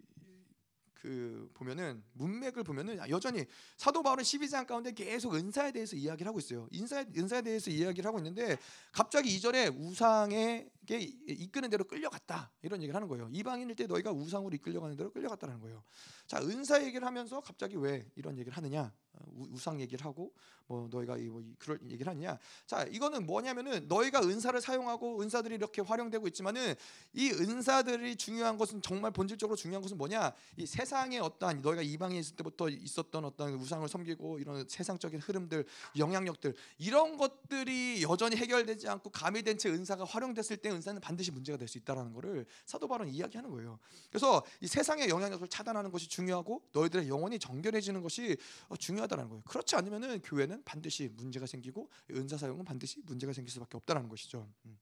그 0.96 1.50
보면은 1.54 2.04
문맥을 2.14 2.64
보면은 2.64 2.98
여전히 3.10 3.46
사도 3.78 4.02
바울은 4.02 4.24
12장 4.24 4.66
가운데 4.66 4.92
계속 4.92 5.36
은사에 5.36 5.72
대해서 5.72 5.96
이야기를 5.96 6.28
하고 6.28 6.40
있어요. 6.40 6.68
인사 6.72 7.06
은사에 7.16 7.44
대해서 7.44 7.70
이야기를 7.70 8.08
하고 8.08 8.18
있는데 8.18 8.58
갑자기 8.92 9.38
2절에 9.38 9.78
우상에 9.78 10.68
게 10.88 11.00
이끄는 11.00 11.70
대로 11.70 11.84
끌려갔다 11.84 12.52
이런 12.64 12.82
얘기를 12.82 12.96
하는 12.96 13.08
거예요. 13.08 13.30
이방인일 13.32 13.76
때 13.76 13.86
너희가 13.86 14.12
우상으로 14.12 14.56
이끌려가는 14.56 14.96
대로 14.96 15.12
끌려갔다는 15.12 15.60
거예요. 15.60 15.84
자 16.26 16.40
은사 16.42 16.84
얘기를 16.84 17.06
하면서 17.06 17.40
갑자기 17.42 17.76
왜 17.76 18.10
이런 18.16 18.38
얘기를 18.40 18.58
하느냐? 18.58 18.92
우 19.36 19.58
상 19.58 19.82
얘기를 19.82 20.06
하고 20.06 20.32
뭐 20.68 20.88
너희가 20.92 21.16
뭐 21.18 21.44
그럴 21.58 21.80
얘기를 21.90 22.08
하느냐? 22.12 22.38
자 22.66 22.84
이거는 22.84 23.26
뭐냐면은 23.26 23.88
너희가 23.88 24.22
은사를 24.22 24.60
사용하고 24.62 25.22
은사들이 25.22 25.56
이렇게 25.56 25.82
활용되고 25.82 26.28
있지만은 26.28 26.76
이 27.14 27.32
은사들이 27.32 28.16
중요한 28.16 28.58
것은 28.58 28.82
정말 28.82 29.12
본질적으로 29.12 29.56
중요한 29.56 29.82
것은 29.82 29.98
뭐냐? 29.98 30.34
이 30.58 30.66
세상의 30.66 31.20
어떠한 31.20 31.62
너희가 31.62 31.82
이방에 31.82 32.20
있을 32.20 32.36
때부터 32.36 32.70
있었던 32.70 33.26
어떤 33.26 33.54
우상을 33.56 33.88
섬기고 33.88 34.40
이런 34.40 34.68
세상적인 34.68 35.20
흐름들, 35.20 35.66
영향력들 35.98 36.54
이런 36.78 37.18
것들이 37.18 38.04
여전히 38.04 38.36
해결되지 38.36 38.88
않고 38.88 39.10
가미된 39.10 39.58
채 39.58 39.70
은사가 39.70 40.04
활용됐을 40.06 40.58
때 40.58 40.70
은사는 40.78 41.00
반드시 41.02 41.32
문제가 41.32 41.58
될 41.58 41.68
수 41.68 41.78
있다라는 41.78 42.14
것을 42.14 42.46
사도 42.66 42.88
바울은 42.88 43.10
이야기하는 43.10 43.52
거예요. 43.52 43.80
그래서 44.10 44.44
이 44.62 44.68
세상의 44.68 45.10
영향력을 45.10 45.48
차단하는 45.48 45.92
것이 45.92 46.08
중요하고 46.08 46.64
너희들의 46.72 47.10
영혼이 47.10 47.40
정결해지는 47.40 48.02
것이 48.02 48.38
중요하다는 48.80 49.30
거예요. 49.30 49.44
그렇지 49.44 49.76
않으면은 49.76 50.22
교회는 50.22 50.64
반드시 50.64 51.10
문제가 51.10 51.46
생기고 51.46 51.90
은사 52.12 52.38
사용은 52.38 52.66
반드시 52.66 53.02
문제가 53.06 53.34
생길 53.34 53.52
수밖에 53.52 53.78
없다는 53.78 54.08
것이죠. 54.10 54.48
음. 54.66 54.80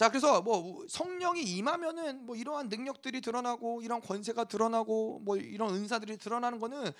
자 0.00 0.08
그래서 0.08 0.40
뭐 0.40 0.86
성령이 0.88 1.42
임하면은 1.42 2.24
뭐 2.24 2.34
이러한 2.34 2.70
능력들이 2.70 3.20
드러나고 3.20 3.82
이런 3.82 4.00
권세가 4.00 4.44
드러나고 4.44 5.18
뭐 5.20 5.36
이런 5.36 5.74
은사들이 5.74 6.16
드러나는 6.16 6.58
거는 6.58 6.80
뭐 6.82 6.92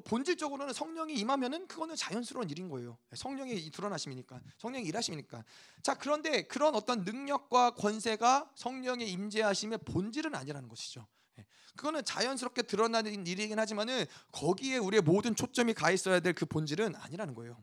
본질적으로는 0.00 0.72
성령이 0.72 1.14
임하면은 1.14 1.66
그거는 1.68 1.96
자연스러운 1.96 2.50
일인 2.50 2.68
거예요. 2.68 2.98
성령이 3.14 3.70
드러나심이니까 3.70 4.40
성령이 4.58 4.86
일하심이니까. 4.86 5.44
자 5.82 5.94
그런데 5.94 6.42
그런 6.42 6.74
어떤 6.74 7.04
능력과 7.04 7.70
권세가 7.72 8.50
성령의 8.56 9.10
임재하심의 9.10 9.78
본질은 9.84 10.34
아니라는 10.34 10.68
것이죠. 10.68 11.06
예. 11.38 11.46
그거는 11.76 12.04
자연스럽게 12.04 12.62
드러나는 12.62 13.26
일이긴 13.26 13.58
하지만은 13.58 14.06
거기에 14.32 14.78
우리의 14.78 15.02
모든 15.02 15.34
초점이 15.34 15.74
가 15.74 15.90
있어야 15.90 16.20
될 16.20 16.32
그 16.34 16.46
본질은 16.46 16.96
아니라는 16.96 17.34
거예요. 17.34 17.62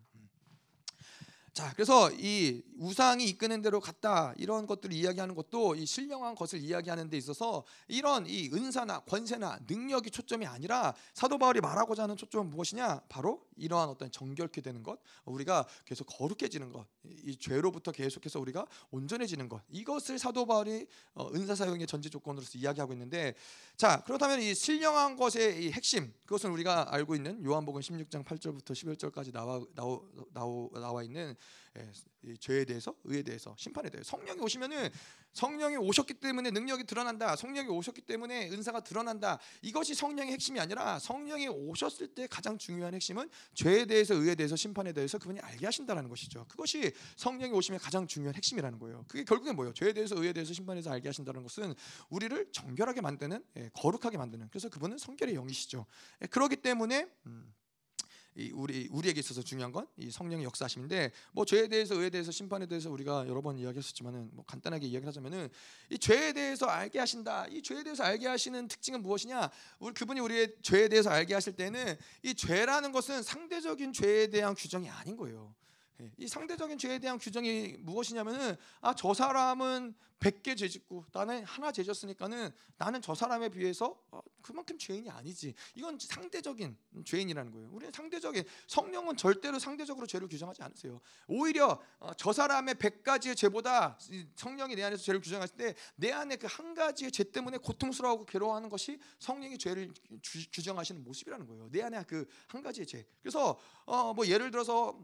자, 1.54 1.74
그래서 1.74 2.10
이 2.14 2.62
우상이 2.78 3.26
이끄는 3.26 3.62
대로 3.62 3.82
갔다 3.82 4.34
이런 4.38 4.66
것들을 4.66 4.96
이야기하는 4.96 5.36
것도 5.36 5.76
이 5.76 5.86
신령한 5.86 6.34
것을 6.34 6.60
이야기하는 6.60 7.10
데 7.10 7.18
있어서 7.18 7.66
이런 7.90 8.26
이 8.26 8.50
은사나 8.54 9.02
권세나 9.02 9.60
능력이 9.68 10.12
초점이 10.12 10.46
아니라 10.46 10.94
사도 11.14 11.38
바울이 11.38 11.60
말하고자 11.60 12.04
하는 12.04 12.16
초점은 12.16 12.50
무엇이냐? 12.52 13.02
바로 13.10 13.46
이러한 13.62 13.90
어떤 13.90 14.12
정결케 14.12 14.62
되는 14.62 14.84
것, 14.84 15.00
우리가 15.26 15.68
계속 15.86 16.06
거룩해지는 16.06 16.72
것, 16.72 16.86
이 17.24 17.38
죄로부터 17.38 17.92
계속해서 17.92 18.40
우리가 18.40 18.66
온전해지는 18.90 19.48
것. 19.48 19.62
이것을 19.70 20.20
사도 20.20 20.46
바울이 20.46 20.88
어, 21.14 21.30
은사 21.34 21.56
사용의 21.56 21.88
전제 21.88 22.10
조건으로서 22.10 22.58
이야기하고 22.58 22.94
있는데 22.94 23.36
자, 23.78 24.04
그렇다면 24.06 24.42
이 24.42 24.54
신령한 24.54 25.16
것의 25.16 25.64
이 25.64 25.72
핵심 25.72 26.14
그것은 26.26 26.52
우리가 26.52 26.94
알고 26.94 27.16
있는 27.16 27.44
요한복음 27.44 27.82
16장 27.82 28.24
8절부터 28.24 28.72
11절까지 28.72 29.32
나와 29.32 29.62
나오, 29.76 30.08
나오, 30.34 30.70
나와 30.74 31.04
있는 31.04 31.36
예, 31.71 31.71
죄에 32.40 32.66
대해서 32.66 32.94
의에 33.04 33.24
대해서 33.24 33.56
심판에 33.58 33.90
대해서 33.90 34.10
성령이 34.10 34.40
오시면은 34.42 34.90
성령이 35.34 35.78
오셨기 35.78 36.16
때문에 36.16 36.52
능력이 36.52 36.84
드러난다. 36.84 37.36
성령이 37.36 37.70
오셨기 37.70 38.02
때문에 38.02 38.50
은사가 38.50 38.82
드러난다. 38.82 39.40
이것이 39.62 39.96
성령의 39.96 40.34
핵심이 40.34 40.60
아니라 40.60 41.00
성령이 41.00 41.48
오셨을 41.48 42.10
때 42.10 42.28
가장 42.28 42.58
중요한 42.58 42.94
핵심은 42.94 43.30
죄에 43.54 43.86
대해서 43.86 44.14
의에 44.14 44.36
대해서 44.36 44.56
심판에 44.56 44.92
대해서 44.92 45.18
그분이 45.18 45.40
알게 45.40 45.66
하신다는 45.66 46.10
것이죠. 46.10 46.46
그것이 46.50 46.92
성령이 47.16 47.54
오시면 47.54 47.80
가장 47.80 48.08
중요한 48.08 48.36
핵심이라는 48.36 48.78
거예요. 48.80 49.06
그게 49.08 49.24
결국엔 49.24 49.56
뭐예요? 49.56 49.74
죄에 49.74 49.94
대해서 49.94 50.16
의에 50.16 50.34
대해서 50.34 50.54
심판에 50.54 50.78
대해서 50.78 50.92
알게 50.92 51.08
하신다는 51.08 51.44
것은 51.44 51.74
우리를 52.10 52.52
정결하게 52.52 53.02
만드는 53.02 53.44
예, 53.58 53.70
거룩하게 53.74 54.18
만드는 54.18 54.50
그래서 54.50 54.70
그분은 54.70 54.98
성결의 54.98 55.36
영이시죠. 55.36 55.86
예, 56.22 56.28
그렇기 56.28 56.58
때문에 56.58 57.08
음, 57.26 57.54
우리 58.54 58.88
우리에게 58.92 59.20
있어서 59.20 59.42
중요한 59.42 59.72
건 59.72 59.82
이 59.98 60.10
성령의 60.10 60.46
역사심인데 60.46 61.12
뭐 61.32 61.46
죄에 61.46 61.68
대해서 61.68 61.96
의에 61.96 62.10
대해서 62.10 62.32
심판에 62.32 62.66
대해서 62.66 62.90
우리가 62.90 63.28
여러 63.28 63.42
번 63.42 63.58
이야기했었지만은 63.58 64.30
뭐 64.34 64.46
간단하게 64.46 64.88
이야기를 64.88 65.08
하자면은 65.08 65.50
이 65.90 66.00
죄에 66.00 66.34
대해서 66.34 66.66
알게 66.66 67.00
하신다. 67.00 67.48
이 67.48 67.62
죄에 67.62 67.84
대해서 67.84 68.04
알게 68.04 68.28
하시는 68.28 68.68
특징은 68.68 69.02
무엇이냐? 69.02 69.50
우리 69.80 69.94
그분이 69.94 70.20
우리의 70.22 70.56
죄에 70.62 70.88
대해서 70.88 71.10
알게 71.10 71.34
하실 71.34 71.56
때는 71.56 71.96
이 72.24 72.34
죄라는 72.34 72.92
것은 72.92 73.22
상대적인 73.22 73.94
죄에 73.94 74.28
대한 74.28 74.56
규정이 74.56 74.90
아닌 74.90 75.18
거예요. 75.18 75.54
예, 76.02 76.12
이 76.18 76.28
상대적인 76.28 76.78
죄에 76.78 77.00
대한 77.00 77.18
규정이 77.18 77.78
무엇이냐면은 77.80 78.56
아 78.82 78.94
저 78.96 79.14
사람은 79.14 79.96
100개 80.20 80.56
죄 80.56 80.68
짓고 80.68 81.06
나는 81.12 81.44
하나 81.46 81.72
죄 81.72 81.84
졌으니까는 81.84 82.52
나는 82.78 83.02
저 83.02 83.16
사람에 83.16 83.50
비해서 83.50 83.98
어, 84.12 84.22
그만큼 84.44 84.78
죄인이 84.78 85.10
아니지. 85.10 85.56
이건 85.74 85.98
상대적인 86.00 86.78
죄인이라는 87.06 87.52
거예요. 87.52 87.70
우리는 87.72 87.92
상대적인 87.92 88.44
성령은 88.68 89.18
절대로 89.18 89.58
상대적으로 89.58 90.06
죄를 90.06 90.28
규정하지 90.28 90.62
않으세요. 90.62 91.02
오히려 91.28 91.82
어, 92.00 92.14
저 92.16 92.32
사람의 92.32 92.76
100가지의 92.76 93.36
죄보다 93.36 93.98
성령이 94.36 94.76
내 94.76 94.84
안에서 94.84 95.02
죄를 95.04 95.22
규정할 95.22 95.48
때내 95.48 96.12
안에 96.12 96.36
그 96.36 96.48
한 96.52 96.74
가지의 96.76 97.12
죄 97.12 97.24
때문에 97.24 97.58
고통스러워하고 97.58 98.26
괴로워하는 98.26 98.70
것이 98.70 99.00
성령이 99.20 99.58
죄를 99.58 99.92
규정하시는 100.54 101.04
모습이라는 101.04 101.48
거예요. 101.48 101.70
내 101.72 101.82
안에 101.82 102.04
그 102.04 102.28
한 102.48 102.62
가지의 102.62 102.86
죄. 102.86 103.06
그래서 103.22 103.58
어, 103.86 104.14
뭐 104.14 104.28
예를 104.28 104.52
들어서 104.52 105.00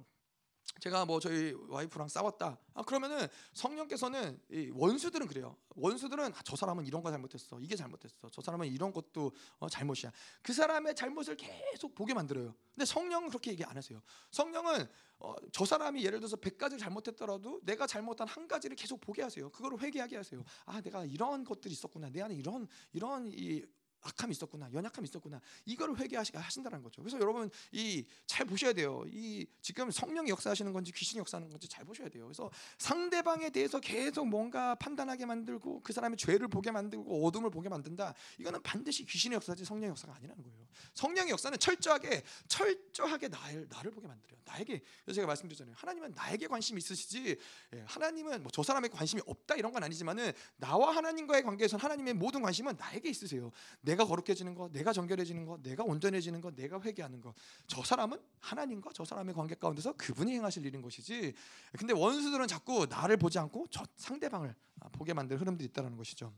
제가 0.79 1.05
뭐 1.05 1.19
저희 1.19 1.53
와이프랑 1.69 2.07
싸웠다. 2.07 2.57
아 2.73 2.83
그러면은 2.83 3.27
성령께서는 3.53 4.39
이 4.51 4.69
원수들은 4.73 5.27
그래요. 5.27 5.57
원수들은 5.75 6.33
아, 6.33 6.41
저 6.43 6.55
사람은 6.55 6.85
이런 6.85 7.01
거 7.01 7.09
잘못했어. 7.09 7.59
이게 7.59 7.75
잘못했어. 7.75 8.29
저 8.31 8.41
사람은 8.41 8.67
이런 8.67 8.91
것도 8.91 9.31
어, 9.59 9.69
잘못이야. 9.69 10.11
그 10.41 10.53
사람의 10.53 10.95
잘못을 10.95 11.35
계속 11.35 11.95
보게 11.95 12.13
만들어요. 12.13 12.53
근데 12.75 12.85
성령은 12.85 13.29
그렇게 13.29 13.51
얘기 13.51 13.63
안 13.63 13.75
하세요. 13.75 14.01
성령은 14.31 14.87
어, 15.19 15.35
저 15.51 15.65
사람이 15.65 16.03
예를 16.05 16.19
들어서 16.19 16.35
100가지를 16.37 16.79
잘못했더라도 16.79 17.59
내가 17.63 17.87
잘못한 17.87 18.27
한 18.27 18.47
가지를 18.47 18.75
계속 18.75 19.01
보게 19.01 19.23
하세요. 19.23 19.49
그거를 19.49 19.81
회개하게 19.81 20.17
하세요. 20.17 20.43
아, 20.65 20.79
내가 20.81 21.05
이런 21.05 21.43
것들이 21.43 21.73
있었구나. 21.73 22.09
내 22.09 22.21
안에 22.21 22.35
이런 22.35 22.67
이런 22.93 23.31
이 23.33 23.63
악함이 24.01 24.31
있었구나, 24.31 24.69
연약함이 24.73 25.07
있었구나. 25.07 25.41
이거를 25.65 25.97
회개하신다는 25.99 26.83
거죠. 26.83 27.01
그래서 27.01 27.19
여러분 27.19 27.49
이 27.71 28.05
잘 28.25 28.45
보셔야 28.45 28.73
돼요. 28.73 29.03
이 29.07 29.47
지금 29.61 29.89
성령이 29.89 30.29
역사하시는 30.29 30.71
건지 30.73 30.91
귀신이 30.91 31.19
역사하는 31.19 31.49
건지 31.49 31.67
잘 31.67 31.83
보셔야 31.85 32.07
돼요. 32.09 32.25
그래서 32.25 32.51
상대방에 32.77 33.49
대해서 33.49 33.79
계속 33.79 34.27
뭔가 34.27 34.75
판단하게 34.75 35.25
만들고 35.25 35.81
그 35.81 35.93
사람의 35.93 36.17
죄를 36.17 36.47
보게 36.47 36.71
만들고 36.71 37.25
어둠을 37.25 37.49
보게 37.49 37.69
만든다. 37.69 38.13
이거는 38.39 38.61
반드시 38.63 39.05
귀신의 39.05 39.35
역사지 39.37 39.65
성령의 39.65 39.89
역사가 39.91 40.15
아니라는 40.15 40.43
거예요. 40.43 40.67
성령의 40.93 41.31
역사는 41.31 41.57
철저하게 41.57 42.23
철저하게 42.47 43.29
나를 43.29 43.67
나를 43.69 43.91
보게 43.91 44.07
만들어요. 44.07 44.39
나에게 44.45 44.81
그래서 45.03 45.15
제가 45.15 45.27
말씀드렸잖아요. 45.27 45.75
하나님은 45.77 46.11
나에게 46.15 46.47
관심이 46.47 46.77
있으시지 46.79 47.37
예, 47.73 47.83
하나님은 47.87 48.43
뭐 48.43 48.51
저 48.53 48.63
사람에게 48.63 48.95
관심이 48.95 49.21
없다 49.27 49.55
이런 49.55 49.71
건 49.71 49.83
아니지만은 49.83 50.31
나와 50.55 50.95
하나님과의 50.95 51.43
관계에서 51.43 51.77
하나님의 51.77 52.15
모든 52.15 52.41
관심은 52.41 52.75
나에게 52.77 53.09
있으세요. 53.09 53.51
내가 53.87 54.03
거룩해지는 54.05 54.53
것, 54.53 54.69
내가 54.73 54.91
정결해지는 54.91 55.45
것, 55.45 55.61
내가 55.61 55.83
온전해지는 55.85 56.41
것, 56.41 56.53
내가 56.55 56.81
회개하는 56.81 57.21
것. 57.21 57.33
저 57.67 57.81
사람은 57.81 58.19
하나님과 58.41 58.91
저 58.93 59.05
사람의 59.05 59.33
관계 59.33 59.55
가운데서 59.55 59.93
그분이 59.93 60.33
행하실 60.33 60.65
일인 60.65 60.81
것이지. 60.81 61.33
근데 61.71 61.93
원수들은 61.93 62.47
자꾸 62.47 62.85
나를 62.89 63.15
보지 63.15 63.39
않고 63.39 63.67
저 63.71 63.85
상대방을 63.95 64.53
보게 64.91 65.13
만들 65.13 65.39
흐름들이 65.39 65.69
있다는 65.69 65.95
것이죠. 65.95 66.33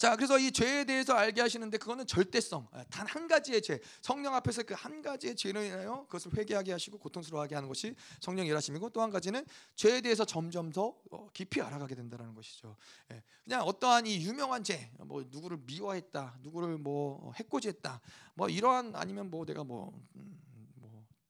자, 0.00 0.16
그래서 0.16 0.38
이 0.38 0.50
죄에 0.50 0.84
대해서 0.84 1.12
알게 1.12 1.42
하시는데 1.42 1.76
그거는 1.76 2.06
절대성. 2.06 2.66
아, 2.72 2.82
단한 2.84 3.28
가지의 3.28 3.60
죄. 3.60 3.78
성령 4.00 4.34
앞에서 4.34 4.62
그 4.62 4.72
한 4.72 5.02
가지의 5.02 5.36
죄로 5.36 5.62
인하여 5.62 6.06
그것을 6.06 6.34
회개하게 6.38 6.72
하시고 6.72 6.96
고통스러워하게 6.96 7.54
하는 7.54 7.68
것이 7.68 7.94
성령 8.18 8.46
일하심이고 8.46 8.88
또 8.88 9.02
한 9.02 9.10
가지는 9.10 9.44
죄에 9.76 10.00
대해서 10.00 10.24
점점 10.24 10.72
더 10.72 10.94
어, 11.10 11.28
깊이 11.34 11.60
알아가게 11.60 11.94
된다는 11.96 12.34
것이죠. 12.34 12.76
예, 13.12 13.22
그냥 13.44 13.60
어떠한 13.64 14.06
이 14.06 14.24
유명한 14.24 14.64
죄, 14.64 14.90
뭐 15.00 15.22
누구를 15.28 15.58
미워했다, 15.66 16.38
누구를 16.40 16.78
뭐 16.78 17.34
해코지했다, 17.36 18.00
뭐 18.36 18.48
이러한 18.48 18.96
아니면 18.96 19.28
뭐 19.28 19.44
내가 19.44 19.64
뭐 19.64 19.92
음, 20.16 20.40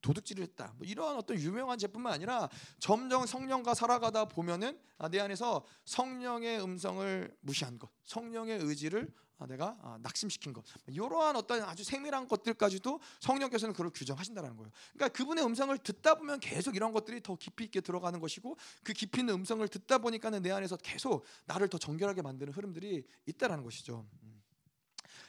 도둑질을 0.01 0.43
했다. 0.45 0.75
뭐 0.77 0.87
이러한 0.87 1.17
어떤 1.17 1.39
유명한 1.39 1.79
제품만 1.79 2.13
아니라 2.13 2.49
점점 2.79 3.27
성령과 3.27 3.75
살아가다 3.75 4.27
보면은 4.27 4.79
아, 4.99 5.09
내 5.09 5.21
안에서 5.21 5.65
성령의 5.85 6.63
음성을 6.63 7.37
무시한 7.41 7.79
것, 7.79 7.91
성령의 8.05 8.61
의지를 8.61 9.13
아, 9.39 9.47
내가 9.47 9.79
아, 9.83 9.99
낙심시킨 10.03 10.53
것, 10.53 10.63
이러한 10.87 11.35
어떤 11.35 11.63
아주 11.63 11.83
세밀한 11.83 12.29
것들까지도 12.29 13.01
성령께서는 13.21 13.73
그걸 13.73 13.91
규정하신다는 13.91 14.57
거예요. 14.57 14.71
그러니까 14.93 15.17
그분의 15.17 15.45
음성을 15.45 15.77
듣다 15.79 16.17
보면 16.17 16.41
계속 16.41 16.77
이런 16.77 16.93
것들이 16.93 17.23
더 17.23 17.37
깊이 17.37 17.65
있게 17.65 17.81
들어가는 17.81 18.21
것이고 18.21 18.57
그 18.85 18.93
깊이 18.93 19.21
있는 19.21 19.35
음성을 19.35 19.67
듣다 19.67 19.99
보니까는 19.99 20.43
내 20.43 20.51
안에서 20.51 20.77
계속 20.77 21.25
나를 21.47 21.69
더 21.69 21.79
정결하게 21.79 22.21
만드는 22.21 22.53
흐름들이 22.53 23.03
있다라는 23.27 23.65
것이죠. 23.65 24.07
음. 24.23 24.43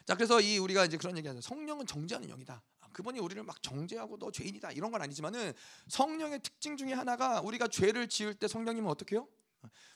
자, 0.06 0.16
그래서 0.16 0.42
이 0.42 0.58
우리가 0.58 0.86
이제 0.86 0.98
그런 0.98 1.18
얘기하죠. 1.18 1.40
성령은 1.42 1.86
정죄하는 1.86 2.28
영이다. 2.30 2.62
그분이 2.94 3.20
우리를 3.20 3.42
막 3.44 3.62
정죄하고 3.62 4.18
너 4.18 4.32
죄인이다 4.32 4.72
이런 4.72 4.92
건 4.92 5.02
아니지만은 5.02 5.54
성령의 5.88 6.42
특징 6.42 6.78
중에 6.78 6.94
하나가 6.94 7.42
우리가 7.42 7.68
죄를 7.68 8.08
지을 8.08 8.36
때 8.36 8.48
성령님은 8.48 8.90
어떻게 8.90 9.16
해요? 9.16 9.28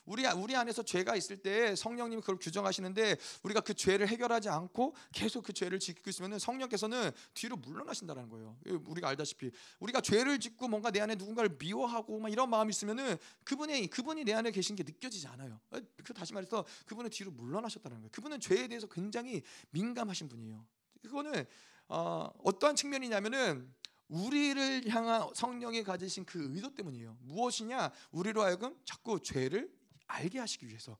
우리 0.04 0.24
우리 0.26 0.54
안에서 0.54 0.82
죄가 0.82 1.16
있을 1.16 1.38
때 1.38 1.74
성령님이 1.74 2.20
그걸 2.20 2.36
규정하시는데 2.36 3.16
우리가 3.42 3.60
그 3.60 3.74
죄를 3.74 4.06
해결하지 4.08 4.48
않고 4.48 4.94
계속 5.12 5.44
그 5.44 5.52
죄를 5.52 5.80
짓고 5.80 6.08
있으면 6.10 6.38
성령께서는 6.38 7.10
뒤로 7.34 7.56
물러나신다는 7.56 8.28
거예요. 8.28 8.56
우리가 8.86 9.08
알다시피 9.08 9.50
우리가 9.80 10.00
죄를 10.00 10.38
짓고 10.38 10.68
뭔가 10.68 10.90
내 10.90 11.00
안에 11.00 11.16
누군가를 11.16 11.56
미워하고 11.58 12.20
막 12.20 12.30
이런 12.30 12.48
마음이 12.48 12.70
있으면은 12.70 13.16
그분이 13.44 13.88
그분이 13.88 14.24
내 14.24 14.32
안에 14.32 14.50
계신 14.52 14.76
게 14.76 14.84
느껴지지 14.84 15.26
않아요. 15.28 15.60
그 16.04 16.14
다시 16.14 16.32
말해서 16.32 16.64
그분은 16.86 17.10
뒤로 17.10 17.32
물러나셨다는 17.32 17.98
거예요. 17.98 18.10
그분은 18.12 18.40
죄에 18.40 18.68
대해서 18.68 18.86
굉장히 18.86 19.42
민감하신 19.70 20.28
분이에요. 20.28 20.64
그거는 21.02 21.44
어, 21.88 22.28
어떠한 22.44 22.76
측면이냐면은 22.76 23.72
우리를 24.08 24.88
향한 24.88 25.28
성령이 25.34 25.82
가지신 25.82 26.24
그 26.24 26.54
의도 26.54 26.74
때문이에요. 26.74 27.16
무엇이냐? 27.22 27.90
우리로 28.12 28.42
하여금 28.42 28.76
자꾸 28.84 29.20
죄를 29.20 29.68
알게 30.08 30.38
하시기 30.38 30.68
위해서 30.68 30.96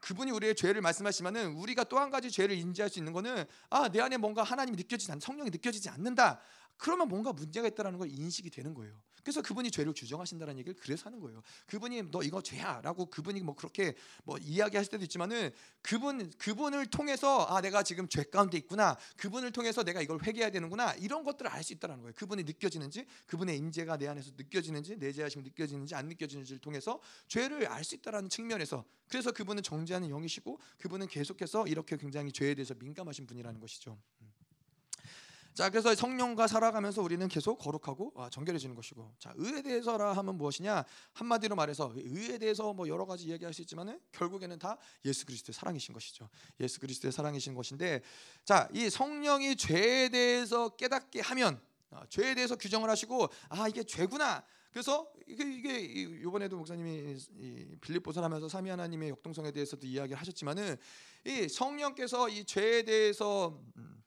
그분이 0.00 0.30
우리의 0.32 0.54
죄를 0.54 0.82
말씀하시면은 0.82 1.54
우리가 1.54 1.84
또 1.84 1.98
한 1.98 2.10
가지 2.10 2.30
죄를 2.30 2.54
인지할 2.56 2.90
수 2.90 2.98
있는 2.98 3.14
거는 3.14 3.46
아 3.70 3.88
내 3.88 4.00
안에 4.00 4.18
뭔가 4.18 4.42
하나님이 4.42 4.76
느껴지지 4.76 5.10
않 5.10 5.20
성령이 5.20 5.48
느껴지지 5.50 5.88
않는다 5.88 6.40
그러면 6.76 7.08
뭔가 7.08 7.32
문제가 7.32 7.66
있다라는 7.68 7.98
걸 7.98 8.10
인식이 8.10 8.50
되는 8.50 8.74
거예요. 8.74 9.00
그래서 9.22 9.42
그분이 9.42 9.70
죄를 9.70 9.92
규정하신다는 9.94 10.58
얘기를 10.58 10.74
그래서 10.80 11.06
하는 11.06 11.20
거예요. 11.20 11.42
그분이 11.66 12.10
너 12.10 12.22
이거 12.22 12.42
죄야라고 12.42 13.06
그분이 13.06 13.40
뭐 13.40 13.54
그렇게 13.54 13.94
뭐 14.24 14.36
이야기하실 14.38 14.90
때도 14.92 15.04
있지만은 15.04 15.50
그분 15.80 16.30
그분을 16.38 16.86
통해서 16.86 17.44
아 17.46 17.60
내가 17.60 17.82
지금 17.82 18.08
죄 18.08 18.22
가운데 18.24 18.58
있구나. 18.58 18.96
그분을 19.16 19.52
통해서 19.52 19.82
내가 19.82 20.00
이걸 20.02 20.20
회개해야 20.22 20.50
되는구나. 20.50 20.94
이런 20.94 21.24
것들을 21.24 21.50
알 21.50 21.62
수 21.62 21.72
있다라는 21.74 22.02
거예요. 22.02 22.14
그분이 22.16 22.42
느껴지는지 22.42 23.06
그분의 23.26 23.56
임재가 23.58 23.96
내 23.98 24.08
안에서 24.08 24.32
느껴지는지 24.36 24.96
내 24.98 25.12
죄하심이 25.12 25.44
느껴지는지 25.44 25.94
안 25.94 26.08
느껴지는지를 26.08 26.60
통해서 26.60 27.00
죄를 27.28 27.66
알 27.68 27.84
수 27.84 27.94
있다라는 27.96 28.28
측면에서 28.28 28.84
그래서 29.08 29.30
그분은 29.32 29.62
정죄하는 29.62 30.08
영이시고 30.08 30.58
그분은 30.78 31.06
계속해서 31.08 31.66
이렇게 31.66 31.96
굉장히 31.96 32.32
죄에 32.32 32.54
대해서 32.54 32.74
민감하신 32.74 33.26
분이라는 33.26 33.60
것이죠. 33.60 33.98
음. 34.22 34.31
자, 35.54 35.68
그래서 35.68 35.94
성령과 35.94 36.46
살아가면서 36.46 37.02
우리는 37.02 37.28
계속 37.28 37.58
거룩하고 37.58 38.12
아, 38.16 38.30
정결해지는 38.30 38.74
것이고. 38.74 39.14
자, 39.18 39.34
의에 39.36 39.60
대해서라 39.60 40.14
하면 40.14 40.36
무엇이냐? 40.38 40.84
한마디로 41.12 41.56
말해서 41.56 41.92
의에 41.94 42.38
대해서 42.38 42.72
뭐 42.72 42.88
여러 42.88 43.04
가지 43.04 43.26
이야기할 43.26 43.52
수 43.52 43.60
있지만은 43.60 44.00
결국에는 44.12 44.58
다 44.58 44.78
예수 45.04 45.26
그리스도의 45.26 45.52
사랑이신 45.52 45.92
것이죠. 45.92 46.30
예수 46.60 46.80
그리스도의 46.80 47.12
사랑이신 47.12 47.54
것인데 47.54 48.00
자, 48.44 48.66
이 48.72 48.88
성령이 48.88 49.56
죄에 49.56 50.08
대해서 50.08 50.70
깨닫게 50.70 51.20
하면 51.20 51.60
아, 51.90 52.06
죄에 52.08 52.34
대해서 52.34 52.56
규정을 52.56 52.88
하시고 52.88 53.28
아, 53.50 53.68
이게 53.68 53.82
죄구나. 53.82 54.42
그래서 54.72 55.12
이게, 55.26 55.44
이게 55.44 55.80
이번에도 56.22 56.56
목사님이 56.56 57.78
빌립보서 57.82 58.22
하면서 58.22 58.48
삼위 58.48 58.70
하나님의 58.70 59.10
역동성에 59.10 59.52
대해서도 59.52 59.86
이야기를 59.86 60.18
하셨지만은 60.18 60.78
이 61.26 61.46
성령께서 61.46 62.30
이 62.30 62.46
죄에 62.46 62.82
대해서 62.84 63.60
음, 63.76 64.02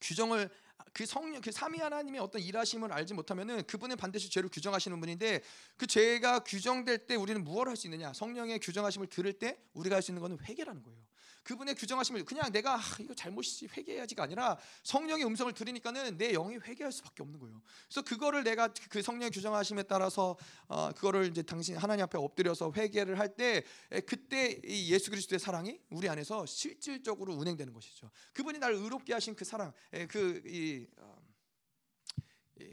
규정을 0.00 0.48
그 0.96 1.04
성령 1.04 1.42
그 1.42 1.52
삼위 1.52 1.78
하나님의 1.78 2.22
어떤 2.22 2.40
일하심을 2.40 2.90
알지 2.90 3.12
못하면은 3.12 3.62
그분은 3.64 3.98
반드시 3.98 4.30
죄를 4.30 4.48
규정하시는 4.48 4.98
분인데 4.98 5.42
그 5.76 5.86
죄가 5.86 6.38
규정될 6.38 7.06
때 7.06 7.16
우리는 7.16 7.44
무엇을 7.44 7.68
할 7.68 7.76
수 7.76 7.86
있느냐? 7.86 8.14
성령의 8.14 8.60
규정하심을 8.60 9.08
들을 9.08 9.30
때 9.34 9.58
우리가 9.74 9.96
할 9.96 10.02
수 10.02 10.10
있는 10.10 10.22
것은 10.22 10.38
회개라는 10.42 10.82
거예요. 10.82 11.05
그분의 11.46 11.76
규정하심을 11.76 12.24
그냥 12.24 12.50
내가 12.50 12.74
아, 12.74 12.80
이거 12.98 13.14
잘못이지 13.14 13.68
회개해야지가 13.68 14.24
아니라 14.24 14.58
성령의 14.82 15.24
음성을 15.24 15.52
들으니까는 15.52 16.18
내 16.18 16.32
영이 16.32 16.56
회개할 16.56 16.90
수밖에 16.90 17.22
없는 17.22 17.38
거예요. 17.38 17.62
그래서 17.86 18.02
그거를 18.02 18.42
내가 18.42 18.68
그 18.90 19.00
성령의 19.00 19.30
규정하심에 19.30 19.84
따라서 19.84 20.36
어, 20.66 20.90
그거를 20.90 21.28
이제 21.28 21.42
당신 21.42 21.76
하나님 21.76 22.02
앞에 22.02 22.18
엎드려서 22.18 22.72
회개를 22.76 23.18
할 23.18 23.36
때 23.36 23.62
그때 24.06 24.60
이 24.64 24.90
예수 24.92 25.10
그리스도의 25.10 25.38
사랑이 25.38 25.78
우리 25.90 26.08
안에서 26.08 26.46
실질적으로 26.46 27.34
운행되는 27.34 27.72
것이죠. 27.72 28.10
그분이 28.32 28.58
날 28.58 28.72
의롭게 28.72 29.12
하신 29.12 29.34
그 29.34 29.44
사랑, 29.44 29.72
그이 30.08 30.86
어, 30.96 31.15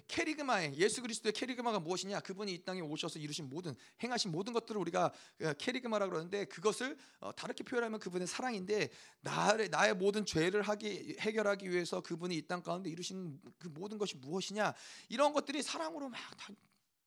캐리그마의 0.08 0.78
예수 0.78 1.02
그리스도의 1.02 1.34
캐리그마가 1.34 1.80
무엇이냐? 1.80 2.22
그분이 2.22 2.54
이 2.54 2.64
땅에 2.64 2.80
오셔서 2.82 3.20
이루신 3.20 3.50
모든 3.50 3.76
행하신 4.02 4.32
모든 4.32 4.54
것들을 4.54 4.80
우리가 4.80 5.12
어, 5.42 5.54
캐리그마라 5.54 6.08
그러는데 6.08 6.46
그것을 6.46 6.98
어, 7.20 7.36
다르게 7.36 7.64
표현하면 7.64 8.00
그분의 8.00 8.28
사랑인데 8.28 8.90
나의 9.22 9.70
나의 9.70 9.96
모든 9.96 10.26
죄를 10.26 10.62
하기 10.62 11.18
해결하기 11.20 11.70
위해서 11.70 12.02
그분이 12.02 12.36
이 12.38 12.48
땅 12.48 12.62
가운데 12.62 12.90
이루신 12.90 13.40
그 13.58 13.68
모든 13.68 13.98
것이 13.98 14.16
무엇이냐? 14.18 14.74
이런 15.10 15.34
것들이 15.34 15.62
사랑으로 15.64 16.10
막 16.10 16.20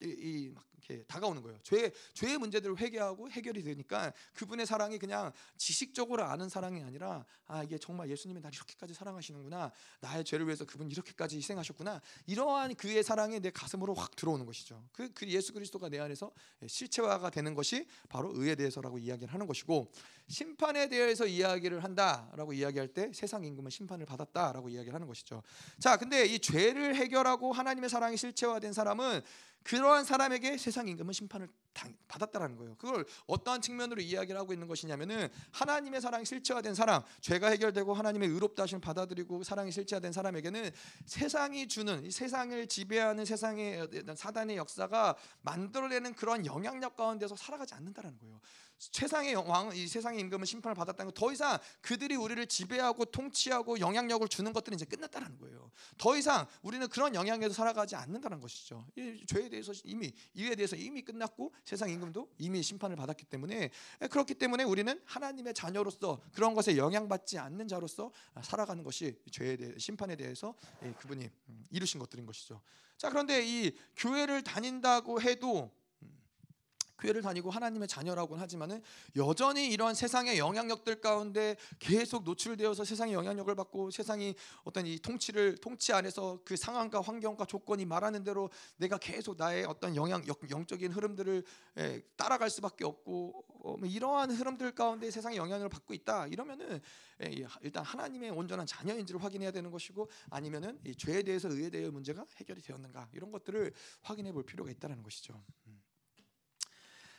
이, 0.02 0.50
막 0.54 0.64
이렇게 0.88 1.04
다가오는 1.04 1.42
거예요. 1.42 1.58
죄 1.62 1.92
죄의 2.14 2.38
문제들을 2.38 2.78
회개하고 2.78 3.30
해결이 3.30 3.62
되니까 3.62 4.12
그분의 4.34 4.66
사랑이 4.66 4.98
그냥 4.98 5.32
지식적으로 5.56 6.24
아는 6.24 6.48
사랑이 6.48 6.82
아니라 6.82 7.24
아 7.46 7.62
이게 7.62 7.78
정말 7.78 8.08
예수님이 8.10 8.40
날 8.40 8.52
이렇게까지 8.54 8.94
사랑하시는구나. 8.94 9.72
나의 10.00 10.24
죄를 10.24 10.46
위해서 10.46 10.64
그분 10.64 10.90
이렇게까지 10.90 11.36
희생하셨구나. 11.36 12.00
이러한 12.26 12.74
그의 12.76 13.02
사랑이 13.02 13.40
내 13.40 13.50
가슴으로 13.50 13.94
확 13.94 14.14
들어오는 14.16 14.46
것이죠. 14.46 14.82
그, 14.92 15.12
그 15.12 15.26
예수 15.28 15.52
그리스도가 15.52 15.88
내 15.88 15.98
안에서 15.98 16.30
실체화가 16.66 17.30
되는 17.30 17.54
것이 17.54 17.86
바로 18.08 18.32
의에 18.34 18.54
대해서라고 18.54 18.98
이야기를 18.98 19.32
하는 19.32 19.46
것이고 19.46 19.90
심판에 20.28 20.88
대해서 20.88 21.26
이야기를 21.26 21.84
한다라고 21.84 22.52
이야기할 22.52 22.88
때 22.88 23.12
세상 23.12 23.44
임금은 23.44 23.70
심판을 23.70 24.06
받았다라고 24.06 24.68
이야기를 24.68 24.94
하는 24.94 25.06
것이죠. 25.06 25.42
자, 25.78 25.96
근데 25.96 26.26
이 26.26 26.38
죄를 26.38 26.96
해결하고 26.96 27.52
하나님의 27.52 27.90
사랑이 27.90 28.16
실체화된 28.16 28.72
사람은 28.72 29.22
그러한 29.66 30.04
사람에게 30.04 30.58
세상 30.58 30.86
임금은 30.86 31.12
심판을 31.12 31.48
받았다라는 32.06 32.56
거예요. 32.56 32.76
그걸 32.76 33.04
어떠한 33.26 33.60
측면으로 33.60 34.00
이야기를 34.00 34.38
하고 34.38 34.52
있는 34.52 34.68
것이냐면은 34.68 35.28
하나님의 35.50 36.00
사랑이 36.00 36.24
실체화된 36.24 36.74
사람, 36.74 37.02
죄가 37.20 37.48
해결되고 37.48 37.92
하나님의 37.92 38.28
의롭다 38.28 38.62
하심을 38.62 38.80
받아들이고 38.80 39.42
사랑이 39.42 39.72
실체화된 39.72 40.12
사람에게는 40.12 40.70
세상이 41.04 41.66
주는 41.66 42.04
이 42.04 42.12
세상을 42.12 42.66
지배하는 42.68 43.24
세상의 43.24 43.88
사단의 44.14 44.56
역사가 44.56 45.16
만들어내는 45.42 46.14
그런 46.14 46.46
영향력 46.46 46.96
가운데서 46.96 47.34
살아가지 47.34 47.74
않는다라는 47.74 48.18
거예요. 48.18 48.40
세상의 48.78 49.34
왕, 49.34 49.74
이 49.74 49.86
세상의 49.88 50.20
임금은 50.20 50.44
심판을 50.44 50.74
받았다는 50.74 51.12
거 51.12 51.16
더 51.16 51.32
이상 51.32 51.58
그들이 51.80 52.14
우리를 52.14 52.46
지배하고 52.46 53.06
통치하고 53.06 53.80
영향력을 53.80 54.28
주는 54.28 54.52
것들은 54.52 54.76
이제 54.76 54.84
끝났다는 54.84 55.38
거예요. 55.38 55.70
더 55.96 56.16
이상 56.16 56.46
우리는 56.62 56.86
그런 56.88 57.14
영향에서 57.14 57.54
살아가지 57.54 57.96
않는다는 57.96 58.40
것이죠. 58.40 58.86
이 58.96 59.24
죄에 59.26 59.48
대해서 59.48 59.72
이미 59.84 60.12
이에 60.34 60.54
대해서 60.54 60.76
이미 60.76 61.02
끝났고 61.02 61.52
세상 61.64 61.88
임금도 61.90 62.28
이미 62.38 62.62
심판을 62.62 62.96
받았기 62.96 63.24
때문에 63.24 63.70
그렇기 64.10 64.34
때문에 64.34 64.64
우리는 64.64 65.00
하나님의 65.06 65.54
자녀로서 65.54 66.20
그런 66.32 66.54
것에 66.54 66.76
영향받지 66.76 67.38
않는 67.38 67.66
자로서 67.66 68.12
살아가는 68.42 68.82
것이 68.84 69.18
죄에 69.30 69.56
대해 69.56 69.72
심판에 69.78 70.16
대해서 70.16 70.54
예, 70.82 70.92
그분이 70.92 71.24
음, 71.48 71.64
이루신 71.70 71.98
것들인 71.98 72.26
것이죠. 72.26 72.60
자 72.98 73.08
그런데 73.08 73.44
이 73.44 73.74
교회를 73.96 74.42
다닌다고 74.42 75.20
해도 75.22 75.70
교회를 76.98 77.22
다니고 77.22 77.50
하나님의 77.50 77.88
자녀라고는 77.88 78.42
하지만은 78.42 78.82
여전히 79.16 79.68
이런 79.68 79.94
세상의 79.94 80.38
영향력들 80.38 81.00
가운데 81.00 81.56
계속 81.78 82.24
노출되어서 82.24 82.84
세상의 82.84 83.14
영향력을 83.14 83.54
받고 83.54 83.90
세상이 83.90 84.34
어떤 84.64 84.86
이 84.86 84.98
통치를 84.98 85.56
통치 85.58 85.92
안에서 85.92 86.40
그 86.44 86.56
상황과 86.56 87.00
환경과 87.00 87.44
조건이 87.46 87.84
말하는 87.84 88.24
대로 88.24 88.50
내가 88.76 88.98
계속 88.98 89.36
나의 89.36 89.64
어떤 89.64 89.96
영향 89.96 90.24
영적인 90.50 90.92
흐름들을 90.92 91.44
예, 91.78 92.02
따라갈 92.16 92.50
수밖에 92.50 92.84
없고 92.84 93.44
어, 93.62 93.76
뭐 93.76 93.88
이러한 93.88 94.30
흐름들 94.30 94.72
가운데 94.72 95.10
세상의 95.10 95.38
영향을 95.38 95.68
받고 95.68 95.92
있다 95.94 96.28
이러면은 96.28 96.80
예, 97.22 97.46
일단 97.62 97.84
하나님의 97.84 98.30
온전한 98.30 98.66
자녀인지를 98.66 99.22
확인해야 99.22 99.50
되는 99.50 99.70
것이고 99.70 100.08
아니면은 100.30 100.78
이 100.84 100.94
죄에 100.94 101.22
대해서 101.22 101.48
의에 101.48 101.70
대해 101.70 101.88
문제가 101.88 102.24
해결이 102.36 102.62
되었는가 102.62 103.08
이런 103.12 103.32
것들을 103.32 103.72
확인해 104.02 104.32
볼 104.32 104.44
필요가 104.44 104.70
있다는 104.70 105.02
것이죠. 105.02 105.42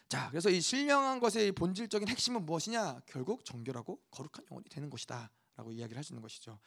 음. 0.08 0.10
자, 0.10 0.30
그래서 0.30 0.50
이 0.50 0.62
신령한 0.62 1.20
것의 1.20 1.52
본질적인 1.52 2.08
핵심은 2.08 2.46
무엇이냐? 2.46 3.02
결국 3.06 3.44
정결하고 3.44 4.00
거룩한 4.12 4.46
영혼이 4.52 4.70
되는 4.70 4.90
것이다라고 4.90 5.72
이야기를 5.72 5.98
하시는 5.98 6.22
것이죠. 6.22 6.60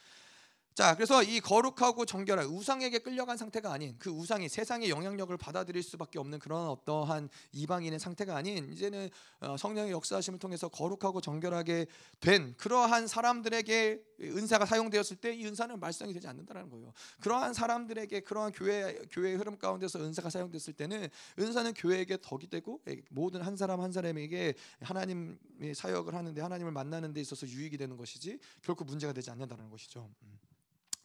자, 0.80 0.94
그래서 0.94 1.22
이 1.22 1.40
거룩하고 1.40 2.06
정결한 2.06 2.46
우상에게 2.46 3.00
끌려간 3.00 3.36
상태가 3.36 3.70
아닌 3.70 3.94
그 3.98 4.08
우상이 4.08 4.48
세상의 4.48 4.88
영향력을 4.88 5.36
받아들일 5.36 5.82
수밖에 5.82 6.18
없는 6.18 6.38
그런 6.38 6.68
어떠한 6.68 7.28
이방인의 7.52 7.98
상태가 7.98 8.34
아닌 8.34 8.72
이제는 8.72 9.10
어, 9.40 9.58
성령의 9.58 9.92
역사하심을 9.92 10.38
통해서 10.38 10.68
거룩하고 10.68 11.20
정결하게 11.20 11.84
된 12.20 12.54
그러한 12.56 13.08
사람들에게 13.08 14.02
은사가 14.22 14.64
사용되었을 14.64 15.18
때 15.18 15.34
이 15.34 15.44
은사는 15.46 15.78
말썽이 15.78 16.14
되지 16.14 16.26
않는다는 16.28 16.70
거예요. 16.70 16.94
그러한 17.20 17.52
사람들에게 17.52 18.20
그러한 18.20 18.52
교회 18.52 18.94
교회의 19.10 19.36
흐름 19.36 19.58
가운데서 19.58 20.02
은사가 20.02 20.30
사용됐을 20.30 20.72
때는 20.72 21.08
은사는 21.38 21.74
교회에게 21.74 22.16
덕이 22.22 22.48
되고 22.48 22.80
모든 23.10 23.42
한 23.42 23.54
사람 23.54 23.82
한 23.82 23.92
사람에게 23.92 24.54
하나님의 24.80 25.74
사역을 25.74 26.14
하는데 26.14 26.40
하나님을 26.40 26.72
만나는 26.72 27.12
데 27.12 27.20
있어서 27.20 27.46
유익이 27.46 27.76
되는 27.76 27.98
것이지 27.98 28.38
결코 28.62 28.86
문제가 28.86 29.12
되지 29.12 29.30
않는다는 29.30 29.68
것이죠. 29.68 30.08
음. 30.22 30.49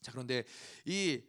자 0.06 0.12
그런데 0.12 0.44
이 0.86 1.20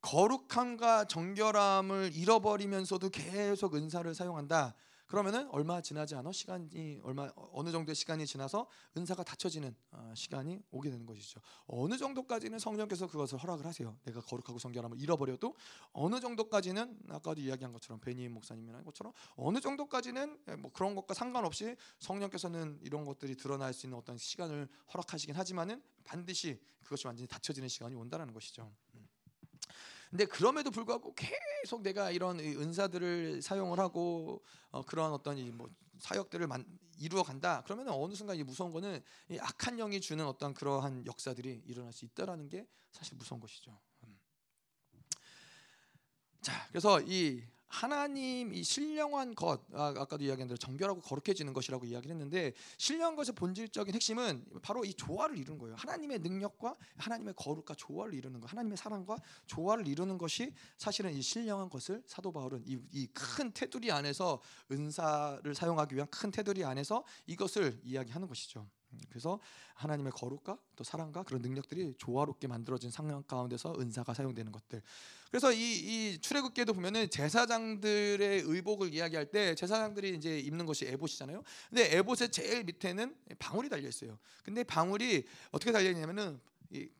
거룩함과 0.00 1.04
정결함을 1.04 2.12
잃어버리면서도 2.14 3.10
계속 3.10 3.74
은사를 3.74 4.12
사용한다. 4.14 4.74
그러면은 5.12 5.46
얼마 5.50 5.82
지나지 5.82 6.14
않아 6.14 6.32
시간이 6.32 7.00
얼마 7.02 7.30
어느 7.52 7.70
정도의 7.70 7.94
시간이 7.94 8.26
지나서 8.26 8.66
은사가 8.96 9.22
닫혀지는 9.24 9.76
어, 9.90 10.14
시간이 10.16 10.62
오게 10.70 10.88
되는 10.88 11.04
것이죠. 11.04 11.38
어느 11.66 11.98
정도까지는 11.98 12.58
성령께서 12.58 13.08
그것을 13.08 13.36
허락을 13.36 13.66
하세요. 13.66 13.94
내가 14.06 14.22
거룩하고 14.22 14.58
정결함을 14.58 14.98
잃어버려도 14.98 15.54
어느 15.92 16.18
정도까지는 16.18 17.00
아까도 17.10 17.42
이야기한 17.42 17.74
것처럼 17.74 18.00
베니 18.00 18.26
목사님이라는 18.30 18.86
것처럼 18.86 19.12
어느 19.36 19.60
정도까지는 19.60 20.38
예, 20.48 20.56
뭐 20.56 20.72
그런 20.72 20.94
것과 20.94 21.12
상관없이 21.12 21.76
성령께서는 21.98 22.78
이런 22.80 23.04
것들이 23.04 23.36
드러날 23.36 23.74
수 23.74 23.84
있는 23.84 23.98
어떤 23.98 24.16
시간을 24.16 24.66
허락하시긴 24.94 25.36
하지만은 25.36 25.82
반드시 26.04 26.58
그것이 26.82 27.06
완전히 27.06 27.28
닫혀지는 27.28 27.68
시간이 27.68 27.94
온다라는 27.96 28.32
것이죠. 28.32 28.72
음. 28.94 29.11
근데 30.12 30.26
그럼에도 30.26 30.70
불구하고 30.70 31.14
계속 31.14 31.80
내가 31.80 32.10
이런 32.10 32.38
은사들을 32.38 33.40
사용을 33.40 33.78
하고 33.78 34.44
어, 34.70 34.84
그런 34.84 35.10
어떤 35.10 35.38
이뭐 35.38 35.70
사역들을 36.00 36.46
만, 36.48 36.66
이루어 36.98 37.22
간다. 37.22 37.62
그러면 37.64 37.88
어느 37.88 38.14
순간 38.14 38.36
이 38.36 38.42
무서운 38.42 38.72
거는 38.72 39.02
이 39.30 39.38
악한 39.38 39.78
영이 39.78 40.02
주는 40.02 40.26
어떤 40.26 40.52
그러한 40.52 41.06
역사들이 41.06 41.62
일어날 41.64 41.94
수 41.94 42.04
있다라는 42.04 42.50
게 42.50 42.68
사실 42.90 43.16
무서운 43.16 43.40
것이죠. 43.40 43.80
음. 44.04 44.20
자, 46.42 46.66
그래서 46.68 47.00
이 47.00 47.42
하나님 47.72 48.52
이 48.52 48.62
신령한 48.62 49.34
것 49.34 49.62
아, 49.72 49.94
까도 49.94 50.22
이야기한 50.22 50.46
대로 50.46 50.58
정결하고 50.58 51.00
거룩해지는 51.00 51.54
것이라고 51.54 51.86
이야기를 51.86 52.14
했는데 52.14 52.52
신령한 52.76 53.16
것의 53.16 53.34
본질적인 53.34 53.94
핵심은 53.94 54.44
바로 54.60 54.84
이 54.84 54.92
조화를 54.92 55.38
이루는 55.38 55.58
거예요. 55.58 55.74
하나님의 55.76 56.18
능력과 56.18 56.76
하나님의 56.98 57.32
거룩과 57.34 57.74
조화를 57.74 58.12
이루는 58.12 58.40
거, 58.40 58.46
하나님의 58.46 58.76
사랑과 58.76 59.16
조화를 59.46 59.88
이루는 59.88 60.18
것이 60.18 60.52
사실은 60.76 61.14
이 61.14 61.22
신령한 61.22 61.70
것을 61.70 62.02
사도 62.06 62.30
바울은 62.30 62.62
이 62.66 63.08
큰 63.14 63.52
테두리 63.52 63.90
안에서 63.90 64.40
은사를 64.70 65.54
사용하기 65.54 65.94
위한 65.94 66.08
큰 66.10 66.30
테두리 66.30 66.64
안에서 66.64 67.04
이것을 67.26 67.80
이야기하는 67.84 68.28
것이죠. 68.28 68.68
그래서 69.08 69.38
하나님의 69.74 70.12
거룩과 70.12 70.58
또 70.76 70.84
사랑과 70.84 71.22
그런 71.22 71.42
능력들이 71.42 71.94
조화롭게 71.98 72.46
만들어진 72.46 72.90
상황 72.90 73.22
가운데서 73.22 73.74
은사가 73.78 74.14
사용되는 74.14 74.52
것들. 74.52 74.82
그래서 75.30 75.52
이, 75.52 75.58
이 75.58 76.18
출애굽기에도 76.20 76.74
보면은 76.74 77.08
제사장들의 77.10 78.42
의복을 78.42 78.92
이야기할 78.92 79.30
때 79.30 79.54
제사장들이 79.54 80.16
이제 80.16 80.38
입는 80.38 80.66
것이 80.66 80.86
에봇이잖아요. 80.86 81.42
근데 81.70 81.96
에봇의 81.96 82.30
제일 82.30 82.64
밑에는 82.64 83.14
방울이 83.38 83.68
달려 83.68 83.88
있어요. 83.88 84.18
근데 84.44 84.62
방울이 84.62 85.24
어떻게 85.50 85.72
달려 85.72 85.90
있냐면은 85.90 86.40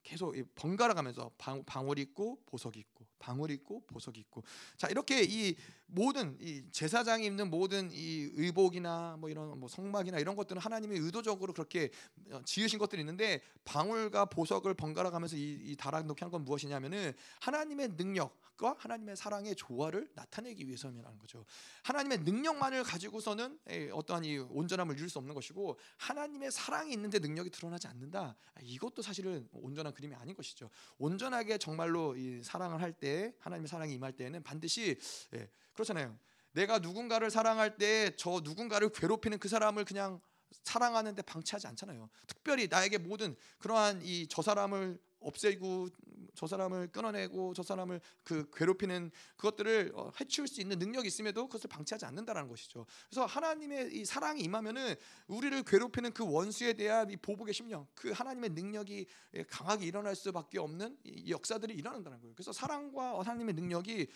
계속 0.02 0.34
번갈아 0.54 0.94
가면서 0.94 1.30
방울 1.66 1.98
있고 1.98 2.38
보석 2.46 2.76
있고 2.76 3.06
방울 3.18 3.50
있고 3.52 3.80
보석 3.86 4.18
있고 4.18 4.42
자 4.76 4.88
이렇게 4.88 5.22
이 5.22 5.56
모든 5.94 6.36
이 6.40 6.62
제사장이 6.72 7.26
입는 7.26 7.50
모든 7.50 7.90
이 7.92 8.30
의복이나 8.34 9.16
뭐 9.18 9.28
이런 9.28 9.58
뭐 9.60 9.68
성막이나 9.68 10.18
이런 10.18 10.34
것들은 10.36 10.60
하나님이 10.60 10.98
의도적으로 10.98 11.52
그렇게 11.52 11.90
어, 12.30 12.40
지으신 12.44 12.78
것들이 12.78 13.00
있는데 13.02 13.40
방울과 13.64 14.24
보석을 14.26 14.74
번갈아 14.74 15.10
가면서 15.10 15.36
이, 15.36 15.58
이 15.64 15.76
달아놓게 15.76 16.24
한 16.24 16.32
건 16.32 16.44
무엇이냐면은 16.46 17.12
하나님의 17.40 17.88
능력과 17.98 18.76
하나님의 18.78 19.16
사랑의 19.16 19.54
조화를 19.54 20.08
나타내기 20.14 20.66
위해서라는 20.66 21.18
거죠. 21.18 21.44
하나님의 21.82 22.20
능력만을 22.20 22.84
가지고서는 22.84 23.58
어떠한 23.92 24.24
이 24.24 24.38
온전함을 24.38 24.96
이룰 24.96 25.10
수 25.10 25.18
없는 25.18 25.34
것이고 25.34 25.78
하나님의 25.98 26.50
사랑이 26.50 26.90
있는데 26.94 27.18
능력이 27.18 27.50
드러나지 27.50 27.86
않는다. 27.86 28.34
이것도 28.62 29.02
사실은 29.02 29.46
온전한 29.52 29.92
그림이 29.92 30.14
아닌 30.14 30.34
것이죠. 30.34 30.70
온전하게 30.96 31.58
정말로 31.58 32.16
이 32.16 32.42
사랑을 32.42 32.80
할 32.80 32.92
때 32.94 33.34
하나님의 33.40 33.68
사랑이 33.68 33.92
임할 33.94 34.12
때에는 34.12 34.42
반드시 34.42 34.96
예, 35.34 35.50
그렇잖아요. 35.74 36.18
내가 36.52 36.78
누군가를 36.78 37.30
사랑할 37.30 37.76
때 37.78 38.14
저 38.16 38.40
누군가를 38.44 38.90
괴롭히는 38.90 39.38
그 39.38 39.48
사람을 39.48 39.84
그냥 39.84 40.20
사랑하는데 40.64 41.22
방치하지 41.22 41.66
않잖아요. 41.68 42.08
특별히 42.26 42.68
나에게 42.68 42.98
모든 42.98 43.36
그러한 43.58 44.00
이 44.02 44.26
저 44.32 44.40
사람을 44.40 44.98
없애고 45.20 45.88
저 46.34 46.46
사람을 46.46 46.88
끊어내고 46.88 47.52
저 47.54 47.62
사람을 47.62 48.00
그 48.24 48.50
괴롭히는 48.54 49.10
그것들을 49.36 49.92
어, 49.94 50.10
해치울 50.18 50.48
수 50.48 50.60
있는 50.62 50.78
능력이 50.78 51.06
있음에도 51.06 51.46
그것을 51.46 51.68
방치하지 51.68 52.06
않는다라는 52.06 52.48
것이죠. 52.48 52.86
그래서 53.10 53.26
하나님의 53.26 53.94
이 53.94 54.04
사랑이 54.06 54.40
임하면은 54.40 54.94
우리를 55.26 55.62
괴롭히는 55.64 56.12
그 56.12 56.24
원수에 56.26 56.72
대한 56.72 57.10
이 57.10 57.16
보복의 57.16 57.52
심령, 57.52 57.86
그 57.94 58.10
하나님의 58.10 58.50
능력이 58.50 59.06
강하게 59.48 59.86
일어날 59.86 60.16
수밖에 60.16 60.58
없는 60.58 60.96
이 61.04 61.30
역사들이 61.30 61.74
일어난다는 61.74 62.18
거예요. 62.20 62.34
그래서 62.34 62.52
사랑과 62.52 63.20
하나님의 63.20 63.54
능력이 63.54 64.06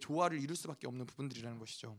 조화를 0.00 0.40
이룰 0.40 0.56
수밖에 0.56 0.88
없는 0.88 1.06
부분들이라는 1.06 1.58
것이죠. 1.60 1.96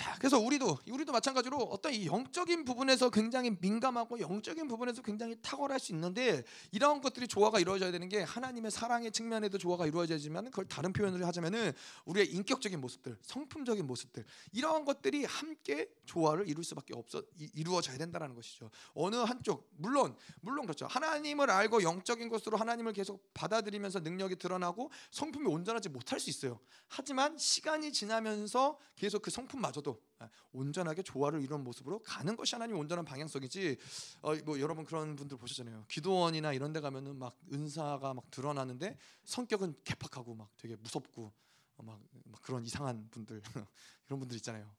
자, 0.00 0.16
그래서 0.18 0.38
우리도 0.38 0.78
우리도 0.90 1.12
마찬가지로 1.12 1.58
어떤 1.58 1.92
이 1.92 2.06
영적인 2.06 2.64
부분에서 2.64 3.10
굉장히 3.10 3.54
민감하고 3.60 4.18
영적인 4.18 4.66
부분에서 4.66 5.02
굉장히 5.02 5.36
탁월할 5.42 5.78
수 5.78 5.92
있는데 5.92 6.42
이러한 6.72 7.02
것들이 7.02 7.28
조화가 7.28 7.60
이루어져야 7.60 7.92
되는 7.92 8.08
게 8.08 8.22
하나님의 8.22 8.70
사랑의 8.70 9.12
측면에도 9.12 9.58
조화가 9.58 9.86
이루어져야지만 9.86 10.46
그걸 10.46 10.64
다른 10.64 10.94
표현으로 10.94 11.26
하자면은 11.26 11.74
우리의 12.06 12.32
인격적인 12.32 12.80
모습들, 12.80 13.18
성품적인 13.20 13.86
모습들 13.86 14.24
이러한 14.52 14.86
것들이 14.86 15.26
함께 15.26 15.90
조화를 16.06 16.48
이룰 16.48 16.64
수밖에 16.64 16.94
없어 16.96 17.22
이루어져야 17.36 17.98
된다는 17.98 18.34
것이죠. 18.34 18.70
어느 18.94 19.16
한쪽 19.16 19.68
물론 19.76 20.16
물론 20.40 20.64
그렇죠. 20.64 20.86
하나님을 20.86 21.50
알고 21.50 21.82
영적인 21.82 22.30
것으로 22.30 22.56
하나님을 22.56 22.94
계속 22.94 23.34
받아들이면서 23.34 24.00
능력이 24.00 24.36
드러나고 24.36 24.90
성품이 25.10 25.46
온전하지 25.46 25.90
못할 25.90 26.18
수 26.18 26.30
있어요. 26.30 26.58
하지만 26.88 27.36
시간이 27.36 27.92
지나면서 27.92 28.78
계속 28.96 29.20
그 29.20 29.30
성품마저도 29.30 29.89
모습도 29.90 30.00
아, 30.18 30.28
온전하게 30.52 31.02
조화를 31.02 31.42
이루는 31.42 31.64
모습으로 31.64 32.00
가는 32.00 32.36
것이 32.36 32.54
하나님 32.54 32.76
온전한 32.76 33.04
방향성이지. 33.04 33.76
어, 34.22 34.34
뭐 34.44 34.60
여러분 34.60 34.84
그런 34.84 35.16
분들 35.16 35.38
보셨잖아요. 35.38 35.86
기도원이나 35.88 36.52
이런 36.52 36.72
데 36.72 36.80
가면은 36.80 37.16
막 37.16 37.36
은사가 37.52 38.14
막 38.14 38.30
드러나는데 38.30 38.96
성격은 39.24 39.74
개팍하고 39.84 40.34
막 40.34 40.50
되게 40.56 40.76
무섭고 40.76 41.32
어, 41.76 41.82
막, 41.82 42.00
막 42.24 42.42
그런 42.42 42.64
이상한 42.64 43.08
분들 43.10 43.42
이런 44.06 44.20
분들 44.20 44.36
있잖아요. 44.36 44.70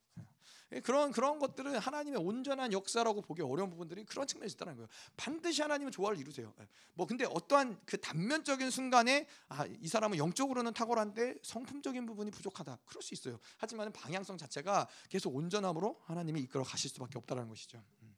예, 0.73 0.79
그런 0.79 1.11
그런 1.11 1.39
것들은 1.39 1.77
하나님의 1.77 2.19
온전한 2.19 2.71
역사라고 2.71 3.21
보기 3.21 3.41
어려운 3.41 3.69
부분들이 3.69 4.05
그런 4.05 4.25
측면이 4.25 4.51
있다는 4.53 4.75
거예요. 4.75 4.87
반드시 5.17 5.61
하나님은 5.61 5.91
조화를 5.91 6.17
이루세요. 6.17 6.53
예. 6.59 6.67
뭐 6.93 7.05
근데 7.05 7.25
어떠한 7.25 7.79
그 7.85 7.99
단면적인 7.99 8.69
순간에 8.69 9.27
아, 9.49 9.65
이 9.81 9.87
사람은 9.87 10.17
영적으로는 10.17 10.73
탁월한데 10.73 11.35
성품적인 11.43 12.05
부분이 12.05 12.31
부족하다. 12.31 12.79
그럴 12.85 13.01
수 13.01 13.13
있어요. 13.13 13.39
하지만 13.57 13.91
방향성 13.91 14.37
자체가 14.37 14.87
계속 15.09 15.35
온전함으로 15.35 16.01
하나님이 16.05 16.41
이끌어 16.41 16.63
가실 16.63 16.89
수밖에 16.89 17.17
없다는 17.17 17.49
것이죠. 17.49 17.83
음. 18.03 18.15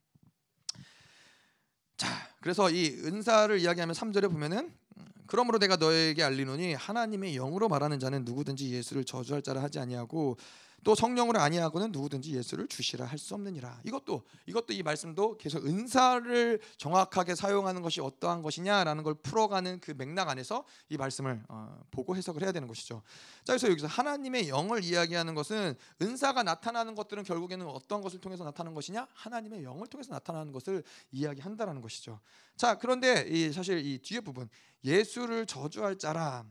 자, 1.98 2.08
그래서 2.42 2.70
이 2.70 2.90
은사를 3.04 3.58
이야기하면 3.60 3.96
3절에 3.96 4.30
보면은 4.30 4.74
음, 4.98 5.06
그러므로 5.26 5.58
내가 5.58 5.78
너에게 5.78 6.22
알리노니 6.24 6.74
하나님의 6.74 7.34
영으로 7.34 7.70
말하는 7.70 8.00
자는 8.00 8.26
누구든지 8.26 8.70
예수를 8.72 9.06
저주할 9.06 9.42
자라 9.42 9.64
하지 9.64 9.80
아니하고 9.80 10.38
또 10.84 10.96
성령으로 10.96 11.40
아니하고는 11.40 11.92
누구든지 11.92 12.36
예수를 12.36 12.68
주시라 12.68 13.06
할 13.06 13.24
수 13.24 13.36
없느니라. 13.36 13.80
이것도 13.86 14.24
이것도 14.48 14.74
이 14.74 14.84
말씀도 14.84 15.38
계속 15.38 15.66
은사를 15.66 16.60
정확하게 16.78 17.36
사용하는 17.36 17.82
것이 17.82 18.02
어떠한 18.02 18.42
것이냐라는 18.42 19.04
걸 19.04 19.14
풀어가는 19.14 19.80
그 19.80 19.92
맥락 19.92 20.28
안에서 20.28 20.66
이 20.90 20.98
말씀을 20.98 21.42
어, 21.48 21.80
보고 21.90 22.16
해석을 22.16 22.44
해야 22.44 22.52
되는 22.52 22.68
것이죠. 22.68 23.02
자, 23.46 23.54
그래서 23.54 23.70
여기서 23.70 23.88
하나님의 23.88 24.50
영을 24.50 24.84
이야기하는 24.84 25.36
것은 25.36 25.76
은사가 26.02 26.44
나타나는 26.44 26.96
것들은 26.96 27.24
결국에는 27.24 27.66
어떤 27.68 28.02
것을 28.02 28.20
통해서 28.20 28.44
나타나는 28.44 28.76
것이냐? 28.76 29.08
하나님의 29.14 29.64
영을 29.64 29.88
통해서 29.88 30.14
나타나는 30.14 30.52
것을 30.52 30.84
이야기한다라는 31.12 31.82
것이죠. 31.82 32.20
자, 32.58 32.78
그런데 32.78 33.26
이 33.30 33.52
사실 33.54 33.86
이 33.86 34.00
뒤에 34.00 34.20
부분 34.20 34.50
예수를 34.84 35.46
저주할 35.46 35.98
자라 35.98 36.46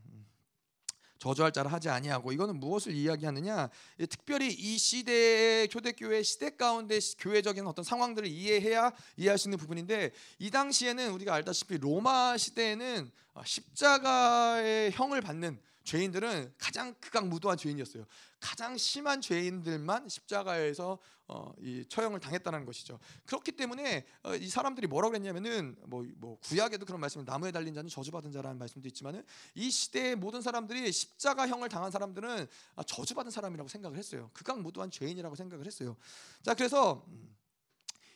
저주할 1.22 1.52
자를 1.52 1.72
하지 1.72 1.88
아니하고 1.88 2.32
이거는 2.32 2.58
무엇을 2.58 2.92
이야기하느냐? 2.96 3.70
특별히 4.10 4.48
이 4.48 4.76
시대의 4.76 5.68
초대교회 5.68 6.24
시대 6.24 6.50
가운데 6.50 6.98
교회적인 7.20 7.64
어떤 7.64 7.84
상황들을 7.84 8.26
이해해야 8.26 8.90
이해할 9.16 9.38
수 9.38 9.46
있는 9.46 9.56
부분인데 9.56 10.10
이 10.40 10.50
당시에는 10.50 11.12
우리가 11.12 11.32
알다시피 11.34 11.78
로마 11.78 12.36
시대에는 12.36 13.08
십자가의 13.44 14.90
형을 14.90 15.20
받는 15.20 15.60
죄인들은 15.84 16.54
가장 16.58 16.94
극악무도한 17.00 17.58
죄인이었어요. 17.58 18.04
가장 18.40 18.76
심한 18.76 19.20
죄인들만 19.20 20.08
십자가에서 20.08 20.98
어, 21.28 21.52
이 21.60 21.84
처형을 21.88 22.20
당했다는 22.20 22.64
것이죠. 22.66 22.98
그렇기 23.24 23.52
때문에 23.52 24.04
어, 24.22 24.34
이 24.34 24.48
사람들이 24.48 24.86
뭐라고 24.86 25.14
했냐면은 25.14 25.76
뭐, 25.86 26.04
뭐 26.16 26.38
구약에도 26.40 26.84
그런 26.84 27.00
말씀을 27.00 27.24
나무에 27.24 27.52
달린 27.52 27.74
자는 27.74 27.88
저주받은 27.88 28.32
자라는 28.32 28.58
말씀도 28.58 28.86
있지만은 28.88 29.24
이 29.54 29.70
시대의 29.70 30.16
모든 30.16 30.42
사람들이 30.42 30.90
십자가형을 30.92 31.68
당한 31.68 31.90
사람들은 31.90 32.46
아, 32.76 32.82
저주받은 32.82 33.30
사람이라고 33.30 33.68
생각을 33.68 33.96
했어요. 33.96 34.30
극악무도한 34.34 34.90
죄인이라고 34.90 35.34
생각을 35.34 35.66
했어요. 35.66 35.96
자 36.42 36.54
그래서 36.54 37.04
음, 37.08 37.34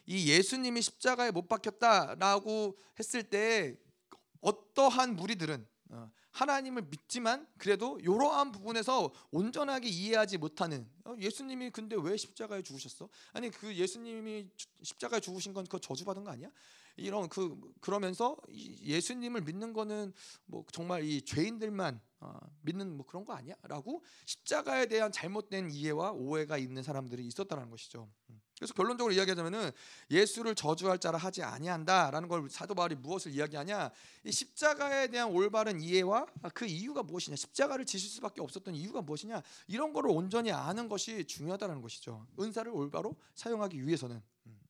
이 0.04 0.28
예수님이 0.30 0.82
십자가에 0.82 1.30
못 1.30 1.48
박혔다라고 1.48 2.76
했을 2.98 3.22
때 3.22 3.76
어떠한 4.40 5.16
무리들은 5.16 5.66
어, 5.90 6.10
하나님을 6.36 6.82
믿지만 6.90 7.46
그래도 7.56 7.98
이러한 8.00 8.52
부분에서 8.52 9.10
온전하게 9.30 9.88
이해하지 9.88 10.36
못하는 10.38 10.86
어, 11.04 11.14
예수님이 11.18 11.70
근데 11.70 11.96
왜 11.98 12.16
십자가에 12.16 12.62
죽으셨어? 12.62 13.08
아니 13.32 13.50
그 13.50 13.74
예수님이 13.74 14.48
십자가에 14.82 15.20
죽으신 15.20 15.52
건 15.52 15.66
그 15.66 15.80
저주받은 15.80 16.24
거 16.24 16.30
아니야? 16.30 16.48
이런 16.96 17.28
그 17.28 17.58
그러면서 17.80 18.36
예수님을 18.50 19.42
믿는 19.42 19.72
거는 19.72 20.12
뭐 20.46 20.64
정말 20.72 21.04
이 21.04 21.22
죄인들만 21.22 22.00
어, 22.20 22.38
믿는 22.62 22.96
뭐 22.96 23.04
그런 23.06 23.24
거 23.24 23.34
아니야?라고 23.34 24.02
십자가에 24.24 24.86
대한 24.86 25.12
잘못된 25.12 25.70
이해와 25.70 26.12
오해가 26.12 26.56
있는 26.56 26.82
사람들이 26.82 27.26
있었다는 27.26 27.70
것이죠. 27.70 28.08
음. 28.30 28.40
그래서 28.58 28.72
결론적으로 28.72 29.12
이야기하자면은 29.12 29.70
예수를 30.10 30.54
저주할 30.54 30.98
자라 30.98 31.18
하지 31.18 31.42
아니한다라는 31.42 32.28
걸 32.28 32.48
사도 32.48 32.74
바울이 32.74 32.94
무엇을 32.94 33.32
이야기하냐? 33.32 33.90
이 34.24 34.32
십자가에 34.32 35.08
대한 35.08 35.30
올바른 35.30 35.80
이해와 35.80 36.26
그 36.54 36.64
이유가 36.64 37.02
무엇이냐? 37.02 37.36
십자가를 37.36 37.84
지실 37.84 38.08
수밖에 38.08 38.40
없었던 38.40 38.74
이유가 38.74 39.02
무엇이냐? 39.02 39.42
이런 39.68 39.92
거를 39.92 40.10
온전히 40.10 40.52
아는 40.52 40.88
것이 40.88 41.24
중요하다는 41.26 41.82
것이죠. 41.82 42.26
은사를 42.40 42.72
올바로 42.72 43.14
사용하기 43.34 43.86
위해서는. 43.86 44.22
음. 44.46 44.60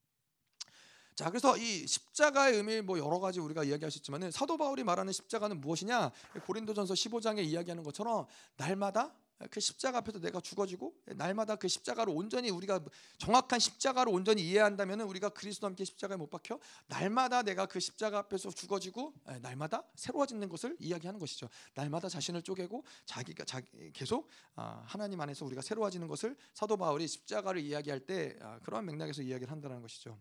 자, 1.14 1.30
그래서 1.30 1.56
이 1.56 1.86
십자가의 1.86 2.56
의미 2.56 2.80
뭐 2.80 2.98
여러 2.98 3.20
가지 3.20 3.38
우리가 3.38 3.62
이야기할 3.62 3.92
수 3.92 3.98
있지만은 3.98 4.32
사도 4.32 4.56
바울이 4.56 4.82
말하는 4.82 5.12
십자가는 5.12 5.60
무엇이냐? 5.60 6.10
고린도전서 6.44 6.94
15장에 6.94 7.44
이야기하는 7.44 7.84
것처럼 7.84 8.26
날마다 8.56 9.14
그 9.50 9.60
십자가 9.60 9.98
앞에서 9.98 10.18
내가 10.18 10.40
죽어지고 10.40 10.94
날마다 11.16 11.56
그 11.56 11.68
십자가로 11.68 12.12
온전히 12.12 12.50
우리가 12.50 12.80
정확한 13.18 13.58
십자가로 13.58 14.10
온전히 14.10 14.42
이해한다면 14.42 15.02
우리가 15.02 15.28
그리스도 15.30 15.66
함께 15.66 15.84
십자가에 15.84 16.16
못 16.16 16.30
박혀 16.30 16.58
날마다 16.86 17.42
내가 17.42 17.66
그 17.66 17.78
십자가 17.78 18.18
앞에서 18.18 18.50
죽어지고 18.50 19.12
날마다 19.42 19.84
새로워지는 19.94 20.48
것을 20.48 20.76
이야기하는 20.78 21.20
것이죠. 21.20 21.48
날마다 21.74 22.08
자신을 22.08 22.42
쪼개고 22.42 22.84
자기가 23.04 23.44
자기 23.44 23.92
계속 23.92 24.28
아, 24.54 24.82
하나님 24.86 25.20
안에서 25.20 25.44
우리가 25.44 25.60
새로워지는 25.60 26.08
것을 26.08 26.36
사도 26.54 26.76
바울이 26.76 27.06
십자가를 27.06 27.60
이야기할 27.60 28.00
때 28.00 28.36
아, 28.40 28.58
그러한 28.60 28.86
맥락에서 28.86 29.22
이야기를 29.22 29.50
한다는 29.50 29.82
것이죠. 29.82 30.18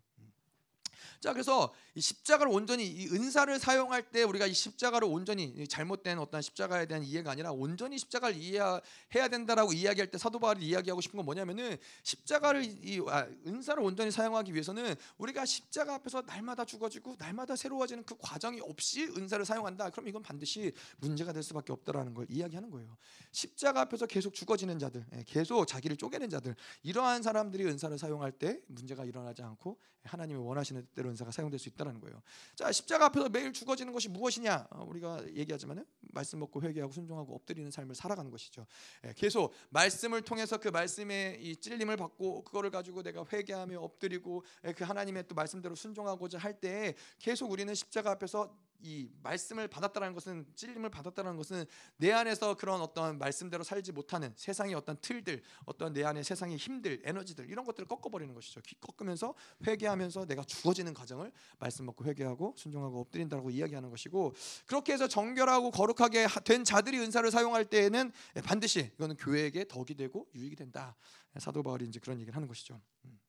자 1.19 1.33
그래서 1.33 1.73
이 1.95 2.01
십자가를 2.01 2.51
온전히 2.51 2.85
이 2.87 3.07
은사를 3.07 3.57
사용할 3.59 4.03
때 4.11 4.23
우리가 4.23 4.45
이 4.47 4.53
십자가를 4.53 5.07
온전히 5.07 5.67
잘못된 5.67 6.19
어떤 6.19 6.41
십자가에 6.41 6.85
대한 6.85 7.03
이해가 7.03 7.31
아니라 7.31 7.51
온전히 7.51 7.97
십자가를 7.97 8.35
이해해야 8.35 9.27
된다라고 9.29 9.73
이야기할 9.73 10.11
때 10.11 10.17
사도 10.17 10.39
바울이 10.39 10.65
이야기하고 10.65 11.01
싶은 11.01 11.17
건 11.17 11.25
뭐냐면은 11.25 11.77
십자가를 12.03 12.63
이 12.65 13.01
아, 13.07 13.27
은사를 13.47 13.81
온전히 13.81 14.11
사용하기 14.11 14.53
위해서는 14.53 14.95
우리가 15.17 15.45
십자가 15.45 15.95
앞에서 15.95 16.21
날마다 16.21 16.65
죽어지고 16.65 17.15
날마다 17.17 17.55
새로워지는 17.55 18.03
그 18.05 18.15
과정이 18.19 18.59
없이 18.61 19.03
은사를 19.03 19.45
사용한다. 19.45 19.89
그럼 19.91 20.07
이건 20.07 20.21
반드시 20.21 20.73
문제가 20.97 21.31
될 21.33 21.43
수밖에 21.43 21.71
없다라는 21.71 22.13
걸 22.13 22.25
이야기하는 22.29 22.69
거예요. 22.71 22.97
십자가 23.31 23.81
앞에서 23.81 24.05
계속 24.05 24.33
죽어지는 24.33 24.79
자들, 24.79 25.05
예, 25.13 25.23
계속 25.25 25.65
자기를 25.65 25.97
쪼개는 25.97 26.29
자들 26.29 26.55
이러한 26.83 27.23
사람들이 27.23 27.65
은사를 27.65 27.97
사용할 27.97 28.31
때 28.31 28.59
문제가 28.67 29.05
일어나지 29.05 29.41
않고 29.41 29.77
하나님이 30.03 30.39
원하시는 30.39 30.87
대로 30.95 31.09
은사가 31.09 31.29
사용될 31.31 31.59
수 31.59 31.69
있다는 31.69 31.99
거예요. 31.99 32.21
자 32.55 32.71
십자가 32.71 33.05
앞에서 33.05 33.29
매일 33.29 33.53
죽어지는 33.53 33.93
것이 33.93 34.09
무엇이냐? 34.09 34.67
어, 34.71 34.85
우리가 34.87 35.23
얘기하지만은 35.35 35.85
말씀 36.13 36.39
먹고 36.39 36.61
회개하고 36.61 36.91
순종하고 36.91 37.35
엎드리는 37.35 37.69
삶을 37.69 37.93
살아가는 37.93 38.31
것이죠. 38.31 38.65
예, 39.05 39.13
계속 39.13 39.53
말씀을 39.69 40.21
통해서 40.23 40.57
그 40.57 40.69
말씀의 40.69 41.43
이 41.43 41.55
찔림을 41.57 41.97
받고 41.97 42.43
그거를 42.45 42.71
가지고 42.71 43.03
내가 43.03 43.25
회개하며 43.31 43.79
엎드리고 43.79 44.43
예, 44.65 44.73
그 44.73 44.83
하나님의 44.83 45.27
또 45.27 45.35
말씀대로 45.35 45.75
순종하고자 45.75 46.39
할 46.39 46.55
때 46.55 46.95
계속 47.19 47.51
우리는 47.51 47.73
십자가 47.75 48.11
앞에서 48.11 48.57
이 48.86 49.09
말씀을 49.23 49.67
받았다는 49.67 50.13
것은 50.13 50.45
찔림을 50.53 50.91
받았다는 50.91 51.38
것은 51.38 51.65
내 51.97 52.11
안에서 52.11 52.55
그런 52.55 52.81
어떤 52.81 53.17
말씀대로 53.17 53.63
살지 53.63 53.91
못하는 53.91 54.31
세상의 54.36 54.75
어떤 54.75 54.95
틀들, 55.01 55.41
어떤 55.65 55.91
내 55.91 56.03
안의 56.03 56.23
세상의 56.23 56.57
힘들, 56.57 57.01
에너지들 57.03 57.49
이런 57.49 57.65
것들을 57.65 57.88
꺾어버리는 57.88 58.31
것이죠. 58.36 58.61
꺾으면서 58.79 59.33
회개하면서 59.65 60.25
내가 60.25 60.43
죽어지는 60.43 60.93
과정을 60.93 61.31
말씀 61.57 61.86
먹고 61.88 62.05
회개하고 62.05 62.53
순종하고 62.57 62.99
엎드린다고 63.01 63.49
이야기하는 63.49 63.89
것이고 63.89 64.36
그렇게 64.67 64.93
해서 64.93 65.07
정결하고 65.07 65.71
거룩하게 65.71 66.27
된 66.43 66.63
자들이 66.63 66.99
은사를 66.99 67.29
사용할 67.31 67.65
때에는 67.65 68.11
반드시 68.43 68.91
이거는 68.93 69.17
교회에게 69.17 69.67
덕이 69.67 69.95
되고 69.95 70.27
유익이 70.36 70.55
된다. 70.55 70.95
사도 71.39 71.63
바울이 71.63 71.86
이제 71.86 71.99
그런 71.99 72.19
얘기를 72.19 72.36
하는 72.36 72.47
것이죠. 72.47 72.79
음. 73.05 73.19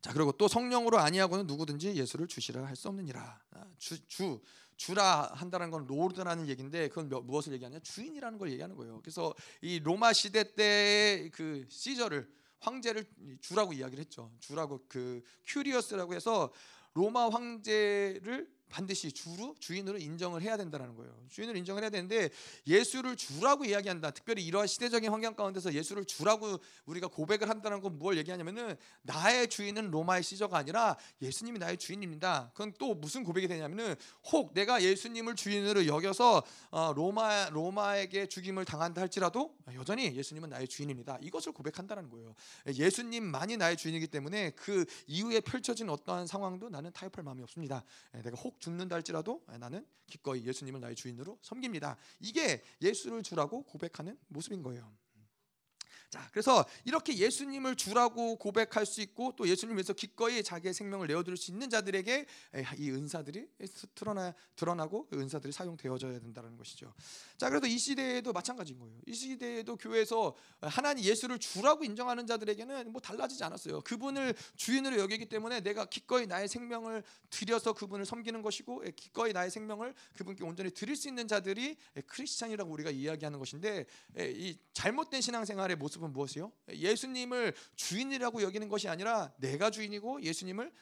자 0.00 0.12
그리고 0.12 0.32
또 0.32 0.48
성령으로 0.48 0.98
아니하고는 0.98 1.46
누구든지 1.46 1.94
예수를 1.94 2.26
주시라 2.26 2.64
할 2.64 2.76
수 2.76 2.88
없느니라. 2.88 3.40
아, 3.52 3.64
주, 3.78 4.06
주 4.06 4.40
주라 4.76 5.30
한다는 5.32 5.70
건 5.70 5.86
Lord라는 5.86 6.48
얘기인데 6.48 6.88
그건 6.88 7.08
무엇을 7.26 7.52
얘기하냐? 7.54 7.78
주인이라는 7.80 8.38
걸 8.38 8.50
얘기하는 8.52 8.76
거예요. 8.76 9.00
그래서 9.00 9.34
이 9.62 9.80
로마 9.80 10.12
시대 10.12 10.54
때의 10.54 11.30
그 11.30 11.66
시저를 11.70 12.30
황제를 12.60 13.06
주라고 13.40 13.72
이야기를 13.72 14.04
했죠. 14.04 14.30
주라고 14.40 14.84
그 14.88 15.22
Kyrios라고 15.46 16.14
해서 16.14 16.52
로마 16.94 17.28
황제를 17.30 18.50
반드시 18.68 19.10
주로 19.10 19.54
주인으로 19.58 19.98
인정을 19.98 20.42
해야 20.42 20.56
된다는 20.56 20.94
거예요. 20.94 21.12
주인을 21.30 21.56
인정을 21.56 21.82
해야 21.82 21.90
되는데 21.90 22.30
예수를 22.66 23.16
주라고 23.16 23.64
이야기한다. 23.64 24.12
특별히 24.12 24.44
이러한 24.44 24.68
시대적인 24.68 25.10
환경 25.10 25.34
가운데서 25.34 25.74
예수를 25.74 26.04
주라고 26.04 26.58
우리가 26.84 27.08
고백을 27.08 27.48
한다는 27.48 27.80
건 27.80 27.96
뭘 27.96 28.16
얘기하냐면은 28.18 28.76
나의 29.02 29.48
주인은 29.48 29.90
로마의 29.90 30.22
시저가 30.22 30.58
아니라 30.58 30.96
예수님이 31.22 31.58
나의 31.58 31.76
주인입니다. 31.78 32.50
그건 32.52 32.72
또 32.78 32.94
무슨 32.94 33.24
고백이 33.24 33.48
되냐면은 33.48 33.94
혹 34.32 34.52
내가 34.54 34.82
예수님을 34.82 35.34
주인으로 35.34 35.86
여겨서 35.86 36.42
어, 36.70 36.92
로마 36.94 37.48
로마에게 37.50 38.26
죽임을 38.26 38.64
당한다 38.64 39.00
할지라도 39.00 39.56
여전히 39.74 40.14
예수님은 40.14 40.50
나의 40.50 40.68
주인입니다. 40.68 41.18
이것을 41.20 41.52
고백한다는 41.52 42.10
거예요. 42.10 42.34
예수님만이 42.66 43.56
나의 43.56 43.76
주인이기 43.76 44.08
때문에 44.08 44.50
그 44.50 44.84
이후에 45.06 45.40
펼쳐진 45.40 45.88
어떠한 45.88 46.26
상황도 46.26 46.68
나는 46.68 46.92
타협할 46.92 47.24
마음이 47.24 47.42
없습니다. 47.42 47.84
내가 48.12 48.36
혹 48.36 48.55
죽는다 48.58 48.96
할지라도 48.96 49.44
나는 49.58 49.86
기꺼이 50.06 50.44
예수님을 50.46 50.80
나의 50.80 50.94
주인으로 50.94 51.38
섬깁니다. 51.42 51.96
이게 52.20 52.62
예수를 52.80 53.22
주라고 53.22 53.62
고백하는 53.64 54.18
모습인 54.28 54.62
거예요. 54.62 54.92
자, 56.10 56.28
그래서 56.32 56.64
이렇게 56.84 57.16
예수님을 57.16 57.76
주라고 57.76 58.36
고백할 58.36 58.86
수 58.86 59.00
있고 59.00 59.34
또 59.36 59.48
예수님 59.48 59.76
위해서 59.76 59.92
기꺼이 59.92 60.42
자기의 60.42 60.72
생명을 60.72 61.08
내어드릴 61.08 61.36
수 61.36 61.50
있는 61.50 61.68
자들에게 61.68 62.26
이 62.78 62.90
은사들이 62.90 63.48
드러나 63.94 64.34
드러나고 64.54 65.06
그 65.08 65.18
은사들이 65.20 65.52
사용되어져야 65.52 66.20
된다는 66.20 66.56
것이죠. 66.56 66.94
자, 67.36 67.48
그래도 67.48 67.66
이 67.66 67.76
시대에도 67.76 68.32
마찬가지인 68.32 68.78
거예요. 68.78 68.98
이 69.06 69.14
시대에도 69.14 69.76
교회에서 69.76 70.34
하나님 70.60 71.04
예수를 71.04 71.38
주라고 71.38 71.84
인정하는 71.84 72.26
자들에게는 72.26 72.92
뭐 72.92 73.00
달라지지 73.00 73.42
않았어요. 73.44 73.80
그분을 73.82 74.34
주인으로 74.56 74.98
여기기 74.98 75.26
때문에 75.26 75.60
내가 75.60 75.86
기꺼이 75.86 76.26
나의 76.26 76.48
생명을 76.48 77.02
들여서 77.30 77.72
그분을 77.72 78.06
섬기는 78.06 78.42
것이고 78.42 78.84
기꺼이 78.94 79.32
나의 79.32 79.50
생명을 79.50 79.94
그분께 80.16 80.44
온전히 80.44 80.70
드릴 80.70 80.96
수 80.96 81.08
있는 81.08 81.26
자들이 81.26 81.76
크리스찬이라고 82.06 82.70
우리가 82.72 82.90
이야기하는 82.90 83.38
것인데 83.38 83.86
이 84.18 84.56
잘못된 84.72 85.20
신앙생활의 85.20 85.76
모습 85.76 85.95
모습은 85.96 86.12
무엇이요? 86.12 86.52
예수님을 86.70 87.54
주인이라고 87.74 88.42
여기는 88.42 88.68
것이 88.68 88.88
아니라 88.88 89.32
내가 89.38 89.70
주인이고 89.70 90.22
예수님을 90.22 90.72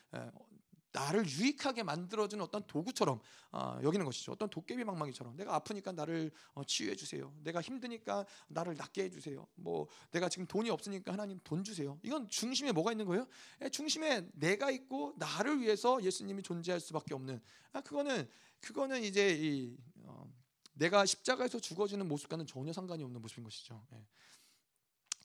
나를 0.92 1.28
유익하게 1.28 1.82
만들어주는 1.82 2.42
어떤 2.44 2.64
도구처럼 2.68 3.20
어, 3.50 3.80
여기는 3.82 4.06
것이죠. 4.06 4.30
어떤 4.30 4.48
도깨비 4.48 4.84
망망이처럼 4.84 5.36
내가 5.36 5.56
아프니까 5.56 5.90
나를 5.90 6.30
어, 6.52 6.62
치유해 6.64 6.94
주세요. 6.94 7.34
내가 7.42 7.60
힘드니까 7.60 8.24
나를 8.46 8.76
낫게 8.76 9.04
해 9.04 9.10
주세요. 9.10 9.44
뭐 9.56 9.88
내가 10.12 10.28
지금 10.28 10.46
돈이 10.46 10.70
없으니까 10.70 11.12
하나님 11.12 11.40
돈 11.42 11.64
주세요. 11.64 11.98
이건 12.04 12.28
중심에 12.28 12.70
뭐가 12.70 12.92
있는 12.92 13.06
거예요? 13.06 13.26
예, 13.62 13.68
중심에 13.70 14.28
내가 14.34 14.70
있고 14.70 15.14
나를 15.16 15.60
위해서 15.60 16.00
예수님이 16.00 16.44
존재할 16.44 16.78
수밖에 16.78 17.14
없는. 17.14 17.40
아, 17.72 17.80
그거는 17.80 18.28
그거는 18.60 19.02
이제 19.02 19.36
이, 19.36 19.76
어, 20.04 20.32
내가 20.74 21.04
십자가에서 21.06 21.58
죽어지는 21.58 22.06
모습과는 22.06 22.46
전혀 22.46 22.72
상관이 22.72 23.02
없는 23.02 23.20
모습인 23.20 23.42
것이죠. 23.42 23.84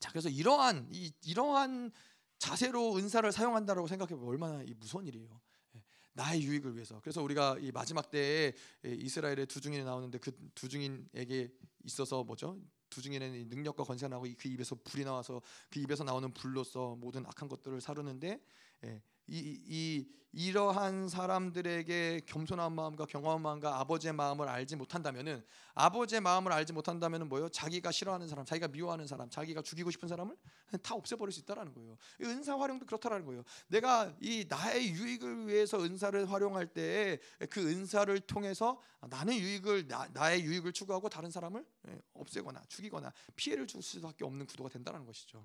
자, 0.00 0.10
그래서 0.10 0.28
이러한 0.28 0.88
이, 0.92 1.12
이러한 1.24 1.92
자세로 2.38 2.96
은사를 2.96 3.30
사용한다라고 3.30 3.86
생각해 3.86 4.14
보면 4.14 4.28
얼마나 4.28 4.62
이 4.62 4.74
무서운 4.74 5.06
일이에요. 5.06 5.40
예, 5.76 5.84
나의 6.14 6.42
유익을 6.42 6.74
위해서. 6.74 6.98
그래서 7.00 7.22
우리가 7.22 7.58
이 7.60 7.70
마지막 7.70 8.10
때에 8.10 8.52
이스라엘의 8.82 9.46
두 9.46 9.60
증인이 9.60 9.84
나오는데 9.84 10.18
그두 10.18 10.68
증인에게 10.68 11.52
있어서 11.84 12.24
뭐죠? 12.24 12.58
두 12.88 13.00
증인의 13.00 13.44
능력과 13.44 13.84
권세가 13.84 14.08
나고 14.08 14.26
그 14.38 14.48
입에서 14.48 14.74
불이 14.82 15.04
나와서 15.04 15.40
그 15.70 15.78
입에서 15.78 16.02
나오는 16.02 16.32
불로서 16.32 16.96
모든 16.96 17.24
악한 17.26 17.48
것들을 17.48 17.80
사르는데 17.80 18.40
예, 18.84 19.02
이, 19.30 19.58
이 19.66 20.20
이 20.32 20.52
러한 20.52 21.08
사람들에게 21.08 22.20
겸손한 22.26 22.72
마음과 22.72 23.06
경험한 23.06 23.42
마음과 23.42 23.80
아버지의 23.80 24.12
마음을 24.12 24.48
알지 24.48 24.76
못한다면은 24.76 25.44
아버지의 25.74 26.20
마음을 26.20 26.52
알지 26.52 26.72
못한다면은 26.72 27.28
뭐요? 27.28 27.48
자기가 27.48 27.90
싫어하는 27.90 28.28
사람, 28.28 28.44
자기가 28.44 28.68
미워하는 28.68 29.08
사람, 29.08 29.28
자기가 29.28 29.62
죽이고 29.62 29.90
싶은 29.90 30.08
사람을 30.08 30.36
다 30.84 30.94
없애버릴 30.94 31.32
수 31.32 31.40
있다라는 31.40 31.74
거예요. 31.74 31.96
은사 32.22 32.56
활용도 32.56 32.86
그렇다라는 32.86 33.26
거예요. 33.26 33.42
내가 33.66 34.14
이 34.20 34.46
나의 34.48 34.92
유익을 34.92 35.48
위해서 35.48 35.82
은사를 35.82 36.30
활용할 36.30 36.68
때그 36.68 37.68
은사를 37.68 38.20
통해서 38.20 38.80
나는 39.08 39.34
유익을 39.34 39.88
나, 39.88 40.30
의 40.30 40.44
유익을 40.44 40.72
추구하고 40.72 41.08
다른 41.08 41.28
사람을 41.30 41.64
예, 41.88 42.00
없애거나 42.14 42.62
죽이거나 42.68 43.12
피해를 43.34 43.66
줄 43.66 43.82
수밖에 43.82 44.24
없는 44.24 44.46
구도가 44.46 44.68
된다는 44.68 45.04
것이죠. 45.04 45.42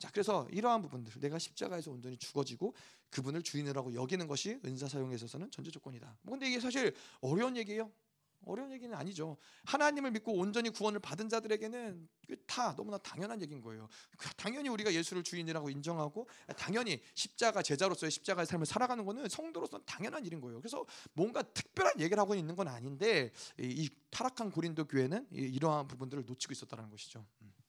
예. 0.00 0.06
자, 0.06 0.10
그래서 0.10 0.46
이러한 0.50 0.82
부분들 0.82 1.20
내가 1.20 1.38
십자가에서 1.38 1.90
온전히 1.90 2.16
죽어지고 2.16 2.74
그분을 3.10 3.42
주인이라고 3.42 3.94
여기는 3.94 4.26
것이 4.26 4.58
은사 4.64 4.88
사용에 4.88 5.14
있어서는 5.14 5.50
전제 5.50 5.70
조건이다. 5.70 6.16
뭐 6.22 6.32
근데 6.32 6.48
이게 6.48 6.58
사실 6.58 6.94
어려운 7.20 7.56
얘기예요. 7.56 7.92
어려운 8.46 8.72
얘기는 8.72 8.96
아니죠. 8.96 9.36
하나님을 9.66 10.12
믿고 10.12 10.32
온전히 10.32 10.70
구원을 10.70 10.98
받은 11.00 11.28
자들에게는 11.28 12.08
다 12.46 12.74
너무나 12.74 12.96
당연한 12.96 13.42
얘기인 13.42 13.60
거예요. 13.60 13.86
그 14.16 14.30
당연히 14.36 14.70
우리가 14.70 14.94
예수를 14.94 15.22
주인이라고 15.22 15.68
인정하고 15.68 16.26
당연히 16.56 17.02
십자가 17.14 17.62
제자로서의 17.62 18.10
십자가의 18.10 18.46
삶을 18.46 18.64
살아가는 18.64 19.04
것은 19.04 19.28
성도로서는 19.28 19.84
당연한 19.84 20.24
일인 20.24 20.40
거예요. 20.40 20.58
그래서 20.58 20.86
뭔가 21.12 21.42
특별한 21.42 22.00
얘기를 22.00 22.18
하고 22.18 22.34
있는 22.34 22.56
건 22.56 22.68
아닌데 22.68 23.30
이 23.58 23.90
타락한 24.10 24.50
고린도 24.50 24.86
교회는 24.86 25.26
이러한 25.30 25.86
부분들을 25.86 26.24
놓치고 26.24 26.52
있었다는 26.52 26.88
것이죠. 26.88 27.26
음. 27.42 27.59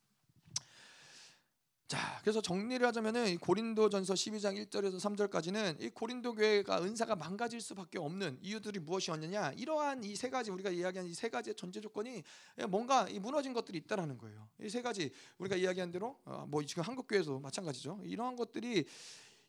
자, 1.92 2.20
그래서 2.22 2.40
정리를 2.40 2.88
하자면은 2.88 3.38
고린도전서 3.40 4.14
12장 4.14 4.56
1절에서 4.66 4.96
3절까지는 4.96 5.82
이 5.82 5.90
고린도 5.90 6.36
교회가 6.36 6.82
은사가 6.82 7.18
망가질 7.18 7.60
수밖에 7.60 8.00
없는 8.00 8.40
이유들이 8.42 8.80
무엇이었느냐? 8.80 9.52
이러한 9.58 10.02
이 10.06 10.16
세 10.16 10.30
가지 10.30 10.52
우리가 10.52 10.70
이야기한 10.70 11.06
이 11.06 11.14
세 11.14 11.28
가지의 11.28 11.54
전제 11.58 11.82
조건이 11.82 12.24
뭔가 12.70 13.10
무너진 13.20 13.52
것들이 13.52 13.78
있다라는 13.80 14.18
거예요. 14.20 14.48
이 14.62 14.70
세 14.70 14.82
가지 14.82 15.12
우리가 15.38 15.58
이야기한 15.58 15.92
대로 15.92 16.18
어, 16.24 16.46
뭐 16.48 16.64
지금 16.64 16.82
한국 16.84 17.08
교회에서 17.10 17.40
마찬가지죠. 17.40 18.00
이러한 18.06 18.38
것들이 18.38 18.86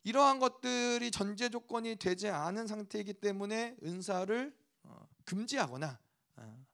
이러한 0.03 0.39
것들이 0.39 1.11
전제 1.11 1.47
조건이 1.47 1.95
되지 1.95 2.27
않은 2.27 2.67
상태이기 2.67 3.13
때문에 3.13 3.77
은사를 3.81 4.53
어, 4.83 5.07
금지하거나 5.23 5.97
어, 6.35 6.65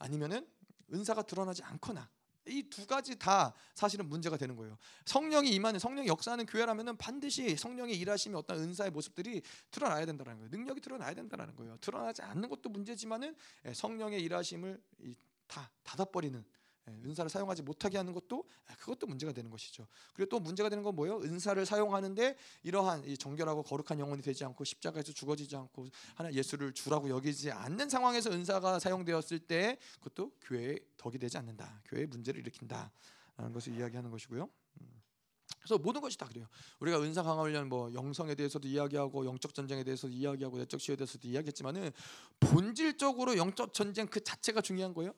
아니면은 0.00 0.48
은사가 0.92 1.22
드러나지 1.22 1.62
않거나 1.62 2.10
이 2.46 2.62
두 2.68 2.86
가지 2.86 3.16
다 3.16 3.54
사실은 3.74 4.08
문제가 4.08 4.36
되는 4.36 4.56
거예요. 4.56 4.76
성령이 5.04 5.50
임하는 5.50 5.78
성령이 5.78 6.08
역사하는 6.08 6.46
교회라면은 6.46 6.96
반드시 6.96 7.56
성령의 7.56 7.98
일하심이 7.98 8.34
어떤 8.34 8.58
은사의 8.58 8.90
모습들이 8.90 9.42
드러나야 9.70 10.06
된다는 10.06 10.36
거예요. 10.36 10.48
능력이 10.50 10.80
드러나야 10.80 11.14
된다는 11.14 11.54
거예요. 11.54 11.76
드러나지 11.80 12.22
않는 12.22 12.48
것도 12.48 12.68
문제지만은 12.70 13.36
예, 13.66 13.74
성령의 13.74 14.22
일하심을 14.22 14.82
다 15.46 15.70
닫아버리는 15.84 16.42
예, 16.42 16.61
은사를 16.88 17.28
사용하지 17.30 17.62
못하게 17.62 17.96
하는 17.96 18.12
것도 18.12 18.44
아, 18.66 18.74
그것도 18.76 19.06
문제가 19.06 19.32
되는 19.32 19.50
것이죠. 19.50 19.86
그리고 20.14 20.28
또 20.28 20.40
문제가 20.40 20.68
되는 20.68 20.82
건 20.82 20.94
뭐예요? 20.96 21.18
은사를 21.20 21.64
사용하는데 21.64 22.36
이러한 22.64 23.04
정결하고 23.16 23.62
거룩한 23.62 23.98
영혼이 24.00 24.22
되지 24.22 24.44
않고 24.44 24.64
십자가에서 24.64 25.12
죽어지지 25.12 25.54
않고 25.56 25.86
하나 26.14 26.32
예수를 26.32 26.72
주라고 26.72 27.08
여기지 27.08 27.50
않는 27.50 27.88
상황에서 27.88 28.30
은사가 28.30 28.78
사용되었을 28.78 29.40
때 29.40 29.78
그것도 30.00 30.32
교회의 30.42 30.80
덕이 30.96 31.18
되지 31.18 31.38
않는다. 31.38 31.82
교회의 31.86 32.06
문제를 32.06 32.40
일으킨다라는 32.40 33.52
것을 33.52 33.76
이야기하는 33.76 34.10
것이고요. 34.10 34.48
음. 34.80 35.02
그래서 35.58 35.78
모든 35.78 36.00
것이 36.00 36.18
다 36.18 36.26
그래요. 36.26 36.46
우리가 36.80 37.00
은사 37.00 37.22
강화 37.22 37.42
훈련 37.42 37.68
뭐 37.68 37.92
영성에 37.94 38.34
대해서도 38.34 38.66
이야기하고 38.66 39.24
영적 39.24 39.54
전쟁에 39.54 39.84
대해서도 39.84 40.12
이야기하고 40.12 40.58
내적 40.58 40.80
치유에 40.80 40.96
대해서도 40.96 41.28
이야기했지만은 41.28 41.92
본질적으로 42.40 43.36
영적 43.36 43.72
전쟁 43.72 44.08
그 44.08 44.22
자체가 44.22 44.60
중요한 44.60 44.92
거예요. 44.92 45.14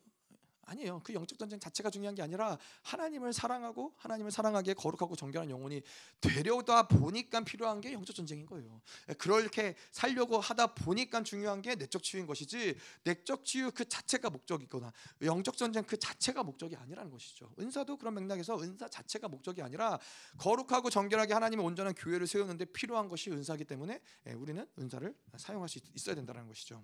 아니에요. 0.67 1.01
그 1.05 1.13
영적 1.15 1.39
전쟁 1.39 1.59
자체가 1.59 1.91
중요한 1.91 2.15
게 2.15 2.23
아니라 2.23 2.59
하나님을 2.83 3.33
사랑하고 3.33 3.95
하나님을 3.97 4.31
사랑하기에 4.31 4.75
거룩하고 4.75 5.17
정결한 5.17 5.51
영혼이 5.51 5.83
되려다 6.21 6.89
보니까 6.89 7.41
필요한 7.41 7.81
게 7.81 7.93
영적 7.93 8.15
전쟁인 8.15 8.47
거예요. 8.47 8.81
그렇게 9.19 9.75
살려고 9.91 10.41
하다 10.41 10.75
보니까 10.75 11.23
중요한 11.23 11.63
게 11.63 11.75
내적 11.75 12.03
치유인 12.03 12.27
것이지 12.27 12.77
내적 13.05 13.45
치유 13.45 13.71
그 13.73 13.89
자체가 13.89 14.31
목적이거나 14.31 14.93
영적 15.23 15.57
전쟁 15.57 15.85
그 15.85 15.99
자체가 15.99 16.43
목적이 16.43 16.77
아니라는 16.77 17.11
것이죠. 17.11 17.51
은사도 17.59 17.97
그런 17.97 18.15
맥락에서 18.15 18.61
은사 18.61 18.89
자체가 18.89 19.29
목적이 19.29 19.63
아니라 19.63 19.99
거룩하고 20.39 20.91
정결하게 20.91 21.35
하나님의 21.35 21.65
온전한 21.65 21.95
교회를 21.95 22.27
세우는데 22.27 22.67
필요한 22.67 23.09
것이 23.09 23.31
은사이기 23.31 23.65
때문에 23.65 24.01
예, 24.27 24.33
우리는 24.33 24.67
은사를 24.79 25.15
사용할 25.37 25.69
수 25.69 25.79
있어야 25.95 26.15
된다는 26.15 26.47
것이죠. 26.47 26.83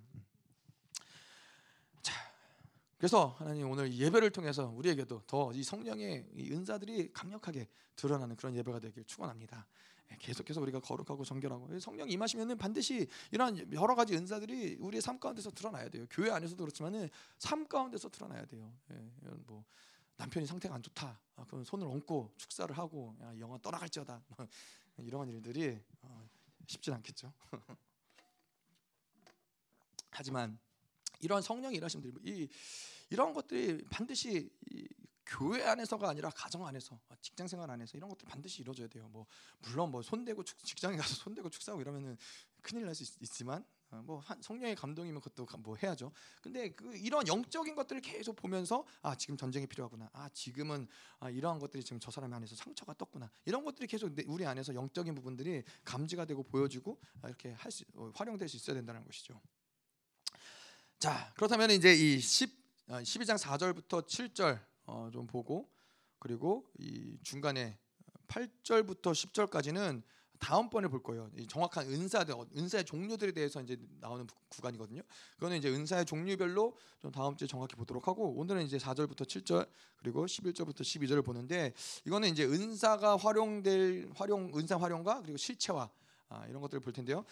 자. 3.01 3.07
그래서 3.07 3.35
하나님 3.39 3.71
오늘 3.71 3.93
예배를 3.95 4.31
통해서 4.31 4.69
우리에게도 4.69 5.23
더 5.27 5.53
이 5.55 5.63
성령의 5.63 6.27
이 6.35 6.53
은사들이 6.53 7.13
강력하게 7.13 7.67
드러나는 7.97 8.37
그런 8.37 8.55
예배가 8.55 8.79
되길 8.79 9.05
축원합니다. 9.05 9.67
예, 10.13 10.17
계속해서 10.19 10.61
우리가 10.61 10.81
거룩하고 10.81 11.25
정결하고 11.25 11.79
성령 11.81 12.11
임하시면은 12.11 12.59
반드시 12.59 13.07
이러한 13.31 13.73
여러 13.73 13.95
가지 13.95 14.15
은사들이 14.15 14.77
우리의 14.81 15.01
삶 15.01 15.19
가운데서 15.19 15.51
드러나야 15.51 15.89
돼요. 15.89 16.05
교회 16.11 16.31
안에서도 16.31 16.63
그렇지만은 16.63 17.09
삶 17.39 17.67
가운데서 17.67 18.11
드러나야 18.11 18.45
돼요. 18.45 18.71
예, 18.91 18.95
뭐 19.47 19.65
남편이 20.19 20.47
상태가 20.47 20.75
안 20.75 20.83
좋다. 20.83 21.19
아, 21.37 21.45
그럼 21.47 21.65
손을 21.65 21.87
얹고 21.87 22.35
축사를 22.37 22.77
하고 22.77 23.17
야, 23.23 23.33
영화 23.39 23.57
떠나갈지어다. 23.59 24.23
이런 24.99 25.31
일들이 25.31 25.81
어, 26.03 26.29
쉽진 26.67 26.93
않겠죠. 26.93 27.33
하지만 30.11 30.59
이런 31.21 31.43
성령 31.43 31.73
일하심들이 31.75 32.13
이 32.25 32.49
이런 33.11 33.33
것들이 33.33 33.85
반드시 33.91 34.51
이 34.71 34.89
교회 35.27 35.63
안에서가 35.65 36.09
아니라 36.09 36.31
가정 36.31 36.67
안에서 36.67 36.99
직장 37.21 37.47
생활 37.47 37.71
안에서 37.71 37.97
이런 37.97 38.11
것들 38.11 38.27
반드시 38.27 38.63
이루어져야 38.63 38.89
돼요. 38.89 39.09
뭐 39.09 39.27
물론 39.61 39.91
뭐 39.91 40.03
손대고 40.03 40.43
축, 40.43 40.59
직장에 40.65 40.97
가서 40.97 41.15
손대고 41.15 41.51
축사하고 41.51 41.81
이러면은 41.81 42.17
큰일 42.63 42.85
날 42.85 42.95
수 42.95 43.05
있지만 43.21 43.65
어, 43.93 44.03
뭐 44.05 44.23
성령의 44.41 44.77
감동이면 44.77 45.21
그것도 45.21 45.47
뭐 45.59 45.77
해야죠. 45.77 46.13
근데 46.43 46.71
그 46.71 46.97
이런 46.97 47.27
영적인 47.27 47.75
것들을 47.75 48.01
계속 48.03 48.37
보면서 48.37 48.85
아 49.03 49.17
지금 49.17 49.37
전쟁이 49.37 49.67
필요하구나. 49.67 50.09
아 50.13 50.29
지금은 50.31 50.87
아, 51.19 51.31
이러한 51.31 51.59
것들이 51.59 51.83
지금 51.83 51.99
저 51.99 52.11
사람 52.11 52.33
안에서 52.33 52.55
상처가 52.55 52.95
떴구나. 52.95 53.31
이런 53.45 53.65
것들이 53.65 53.89
계속 53.89 54.13
우리 54.27 54.47
안에서 54.47 54.75
영적인 54.75 55.15
부분들이 55.15 55.65
감지가 55.85 56.25
되고 56.25 56.43
보여지고 56.43 57.01
아, 57.23 57.29
이렇게 57.29 57.53
할수 57.53 57.85
어, 57.95 58.13
활용될 58.15 58.49
수 58.49 58.57
있어야 58.57 58.75
된다는 58.75 59.05
것이죠. 59.05 59.41
자 61.01 61.33
그렇다면 61.35 61.71
이제 61.71 61.95
이 61.95 62.21
10, 62.21 62.51
12장 62.89 63.39
4절부터 63.39 64.07
7절 64.07 64.61
어, 64.85 65.09
좀 65.11 65.27
보고 65.27 65.67
그리고 66.19 66.67
이 66.79 67.17
중간에 67.23 67.79
8절부터 68.29 69.13
10절까지는 69.13 70.03
다음번에 70.39 70.89
볼 70.89 71.03
거예요. 71.03 71.31
이 71.39 71.47
정확한 71.47 71.87
은사들, 71.87 72.35
은사의 72.55 72.85
종류들에 72.85 73.33
대해서 73.33 73.63
이제 73.63 73.79
나오는 73.99 74.27
구간이거든요. 74.51 75.01
그거는 75.37 75.57
이제 75.57 75.71
은사의 75.71 76.05
종류별로 76.05 76.77
좀 77.01 77.11
다음 77.11 77.35
주에 77.35 77.49
정확히 77.49 77.77
보도록 77.77 78.07
하고 78.07 78.35
오늘은 78.37 78.67
이제 78.67 78.77
4절부터 78.77 79.23
7절 79.23 79.71
그리고 79.97 80.27
11절부터 80.27 80.81
12절을 80.83 81.25
보는데 81.25 81.73
이거는 82.05 82.29
이제 82.29 82.45
은사가 82.45 83.17
활용될 83.17 84.11
활용 84.17 84.53
은사 84.55 84.77
활용과 84.77 85.23
그리고 85.23 85.39
실체화 85.39 85.89
아, 86.29 86.47
이런 86.47 86.61
것들을 86.61 86.81
볼 86.83 86.93
텐데요. 86.93 87.25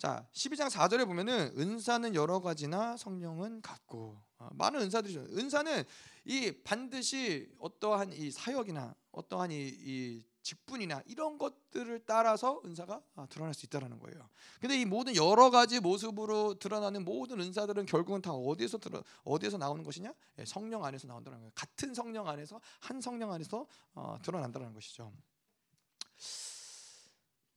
자, 0.00 0.26
12장 0.32 0.70
4절에 0.70 1.06
보면은 1.06 1.52
은사는 1.58 2.14
여러 2.14 2.40
가지나 2.40 2.96
성령은 2.96 3.60
같고 3.60 4.18
아, 4.38 4.48
많은 4.54 4.80
은사들이죠. 4.80 5.26
은사는 5.36 5.84
이 6.24 6.52
반드시 6.64 7.52
어떠한 7.58 8.14
이 8.14 8.30
사역이나 8.30 8.94
어떠한 9.12 9.50
이, 9.50 9.56
이 9.56 10.24
직분이나 10.42 11.02
이런 11.04 11.36
것들을 11.36 12.06
따라서 12.06 12.62
은사가 12.64 13.02
아, 13.16 13.26
드러날 13.28 13.52
수 13.52 13.66
있다라는 13.66 13.98
거예요. 13.98 14.26
근데 14.58 14.80
이 14.80 14.86
모든 14.86 15.14
여러 15.16 15.50
가지 15.50 15.80
모습으로 15.80 16.54
드러나는 16.54 17.04
모든 17.04 17.38
은사들은 17.38 17.84
결국은 17.84 18.22
다 18.22 18.32
어디에서 18.32 18.78
들어 18.78 19.04
어디에서 19.24 19.58
나오는 19.58 19.84
것이냐? 19.84 20.14
예, 20.38 20.46
성령 20.46 20.82
안에서 20.82 21.08
나온다는 21.08 21.40
거예요. 21.40 21.52
같은 21.54 21.92
성령 21.92 22.26
안에서 22.26 22.58
한 22.78 23.02
성령 23.02 23.32
안에서 23.32 23.66
어, 23.92 24.16
드러난다는 24.22 24.72
것이죠. 24.72 25.12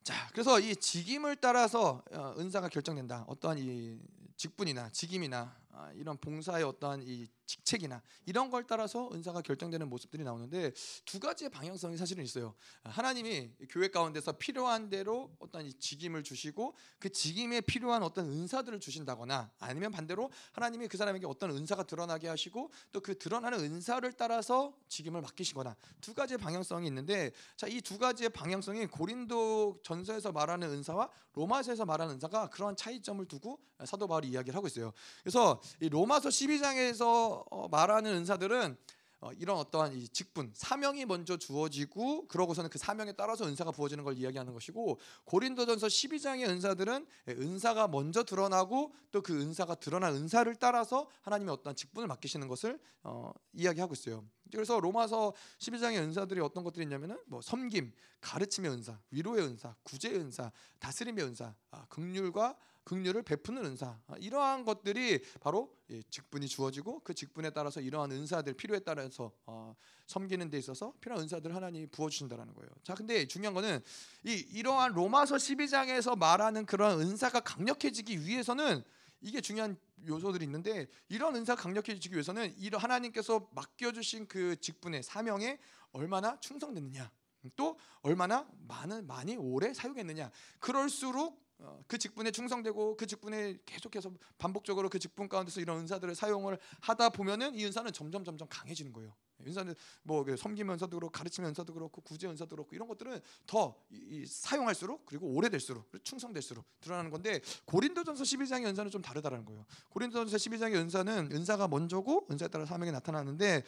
자, 0.03 0.27
그래서 0.33 0.59
이 0.59 0.75
직임을 0.75 1.37
따라서 1.37 2.03
어, 2.11 2.35
은사가 2.37 2.67
결정된다. 2.67 3.23
어떠한 3.27 3.57
이 3.57 3.97
직분이나 4.35 4.89
직임이나 4.89 5.55
아, 5.71 5.91
이런 5.95 6.17
봉사의 6.17 6.65
어떠한 6.65 7.03
이 7.03 7.25
직책이나 7.53 8.01
이런 8.25 8.49
걸 8.49 8.65
따라서 8.65 9.09
은사가 9.13 9.41
결정되는 9.41 9.87
모습들이 9.89 10.23
나오는데 10.23 10.71
두 11.05 11.19
가지의 11.19 11.49
방향성이 11.49 11.97
사실은 11.97 12.23
있어요. 12.23 12.55
하나님이 12.83 13.51
교회 13.69 13.87
가운데서 13.89 14.33
필요한 14.33 14.89
대로 14.89 15.35
어떤 15.39 15.69
직임을 15.79 16.23
주시고 16.23 16.75
그 16.99 17.11
직임에 17.11 17.61
필요한 17.61 18.01
어떤 18.03 18.25
은사들을 18.25 18.79
주신다거나 18.79 19.51
아니면 19.59 19.91
반대로 19.91 20.31
하나님이 20.53 20.87
그 20.87 20.97
사람에게 20.97 21.25
어떤 21.27 21.51
은사가 21.51 21.83
드러나게 21.83 22.27
하시고 22.27 22.71
또 22.91 23.03
그 23.03 23.17
드러나는 23.19 23.59
은사를 23.59 24.09
따라서 24.13 24.73
직임을 24.87 25.19
맡기시거나 25.21 25.75
두 25.99 26.13
가지의 26.13 26.37
방향성이 26.37 26.87
있는데 26.87 27.31
자 27.57 27.67
이 27.67 27.81
두 27.81 27.97
가지의 27.97 28.29
방향성이 28.29 28.85
고린도 28.87 29.81
전서에서 29.83 30.31
말하는 30.31 30.69
은사와 30.71 31.09
로마서에서 31.33 31.83
말하는 31.85 32.13
은사가 32.15 32.47
그러한 32.49 32.77
차이점을 32.77 33.25
두고 33.25 33.59
사도 33.85 34.07
바울이 34.07 34.29
이야기를 34.29 34.55
하고 34.55 34.67
있어요. 34.67 34.93
그래서 35.21 35.61
이 35.81 35.89
로마서 35.89 36.29
12장에서 36.29 37.03
어, 37.03 37.42
말하는 37.69 38.11
은사들은 38.13 38.77
어, 39.23 39.31
이런 39.39 39.55
어떠한 39.55 39.93
이 39.93 40.09
직분, 40.09 40.51
사명이 40.53 41.05
먼저 41.05 41.37
주어지고 41.37 42.27
그러고서는 42.27 42.69
그 42.69 42.77
사명에 42.77 43.13
따라서 43.13 43.45
은사가 43.45 43.71
부어지는 43.71 44.03
걸 44.03 44.17
이야기하는 44.17 44.51
것이고 44.51 44.99
고린도전서 45.23 45.87
12장의 45.87 46.49
은사들은 46.49 47.07
예, 47.29 47.31
은사가 47.31 47.87
먼저 47.87 48.23
드러나고 48.23 48.93
또 49.11 49.21
그 49.21 49.39
은사가 49.39 49.75
드러난 49.75 50.13
은사를 50.13 50.53
따라서 50.55 51.07
하나님의 51.21 51.53
어떤 51.53 51.73
직분을 51.73 52.07
맡기시는 52.09 52.49
것을 52.49 52.77
어, 53.03 53.31
이야기하고 53.53 53.93
있어요. 53.93 54.25
그래서 54.51 54.79
로마서 54.81 55.33
12장의 55.59 55.99
은사들이 55.99 56.41
어떤 56.41 56.65
것들이 56.65 56.83
있냐면은 56.83 57.17
뭐 57.27 57.41
섬김, 57.41 57.93
가르침의 58.19 58.69
은사, 58.69 58.99
위로의 59.11 59.45
은사, 59.45 59.73
구제의 59.83 60.17
은사, 60.17 60.51
다스림의 60.79 61.23
은사, 61.23 61.55
아, 61.71 61.85
극률과 61.87 62.57
긍휼을 62.83 63.23
베푸는 63.23 63.65
은사 63.65 63.97
아, 64.07 64.15
이러한 64.17 64.65
것들이 64.65 65.21
바로 65.39 65.75
직분이 66.09 66.47
주어지고 66.47 67.01
그 67.01 67.13
직분에 67.13 67.51
따라서 67.51 67.79
이러한 67.79 68.11
은사들 68.11 68.53
필요에 68.53 68.79
따라서 68.79 69.31
어, 69.45 69.75
섬기는 70.07 70.49
데 70.49 70.57
있어서 70.57 70.93
필요한 70.99 71.23
은사들 71.23 71.55
하나님이 71.55 71.87
부어 71.87 72.09
주신다라는 72.09 72.53
거예요. 72.53 72.69
자, 72.83 72.93
근데 72.93 73.25
중요한 73.27 73.53
거는 73.53 73.81
이 74.25 74.31
이러한 74.31 74.93
로마서 74.93 75.35
12장에서 75.35 76.17
말하는 76.17 76.65
그런 76.65 76.99
은사가 76.99 77.39
강력해지기 77.41 78.25
위해서는 78.25 78.83
이게 79.21 79.39
중요한 79.39 79.77
요소들이 80.05 80.43
있는데 80.45 80.87
이런 81.07 81.35
은사 81.35 81.55
강력해지기 81.55 82.13
위해서는 82.13 82.53
이런 82.57 82.81
하나님께서 82.81 83.47
맡겨 83.51 83.93
주신 83.93 84.27
그 84.27 84.59
직분의 84.59 85.03
사명에 85.03 85.59
얼마나 85.93 86.37
충성됐느냐 86.41 87.09
또 87.55 87.77
얼마나 88.01 88.47
많은 88.67 89.07
많이 89.07 89.35
오래 89.37 89.73
사용했느냐 89.73 90.29
그럴수록 90.59 91.41
어, 91.41 91.42
그 91.87 91.97
직분에 91.97 92.31
충성되고 92.31 92.97
그 92.97 93.07
직분에 93.07 93.57
계속해서 93.65 94.11
반복적으로 94.37 94.89
그 94.89 94.99
직분 94.99 95.29
가운데서 95.29 95.61
이런 95.61 95.79
은사들을 95.79 96.15
사용을 96.15 96.57
하다 96.81 97.09
보면은 97.09 97.55
이 97.55 97.65
은사는 97.65 97.91
점점 97.93 98.23
점점 98.23 98.47
강해지는 98.49 98.91
거예요. 98.93 99.13
은사는 99.45 99.73
뭐그 100.03 100.37
섬기면서도 100.37 100.97
그렇고 100.97 101.11
가르치면서도 101.11 101.73
그렇고 101.73 102.01
구제 102.01 102.27
은사도 102.27 102.55
그렇고 102.55 102.75
이런 102.75 102.87
것들은 102.87 103.19
더 103.45 103.75
이, 103.89 104.25
사용할수록 104.25 105.05
그리고 105.05 105.27
오래될수록 105.27 105.89
충성될수록 106.03 106.65
드러나는 106.81 107.11
건데 107.11 107.41
고린도전서 107.65 108.23
12장의 108.23 108.65
은사는 108.67 108.91
좀 108.91 109.01
다르다라는 109.01 109.45
거예요. 109.45 109.65
고린도전서 109.89 110.37
12장의 110.37 110.75
은사는 110.75 111.29
은사가 111.31 111.67
먼저고 111.67 112.27
은사에 112.31 112.47
따라 112.47 112.65
사명이 112.65 112.91
나타나는데 112.91 113.63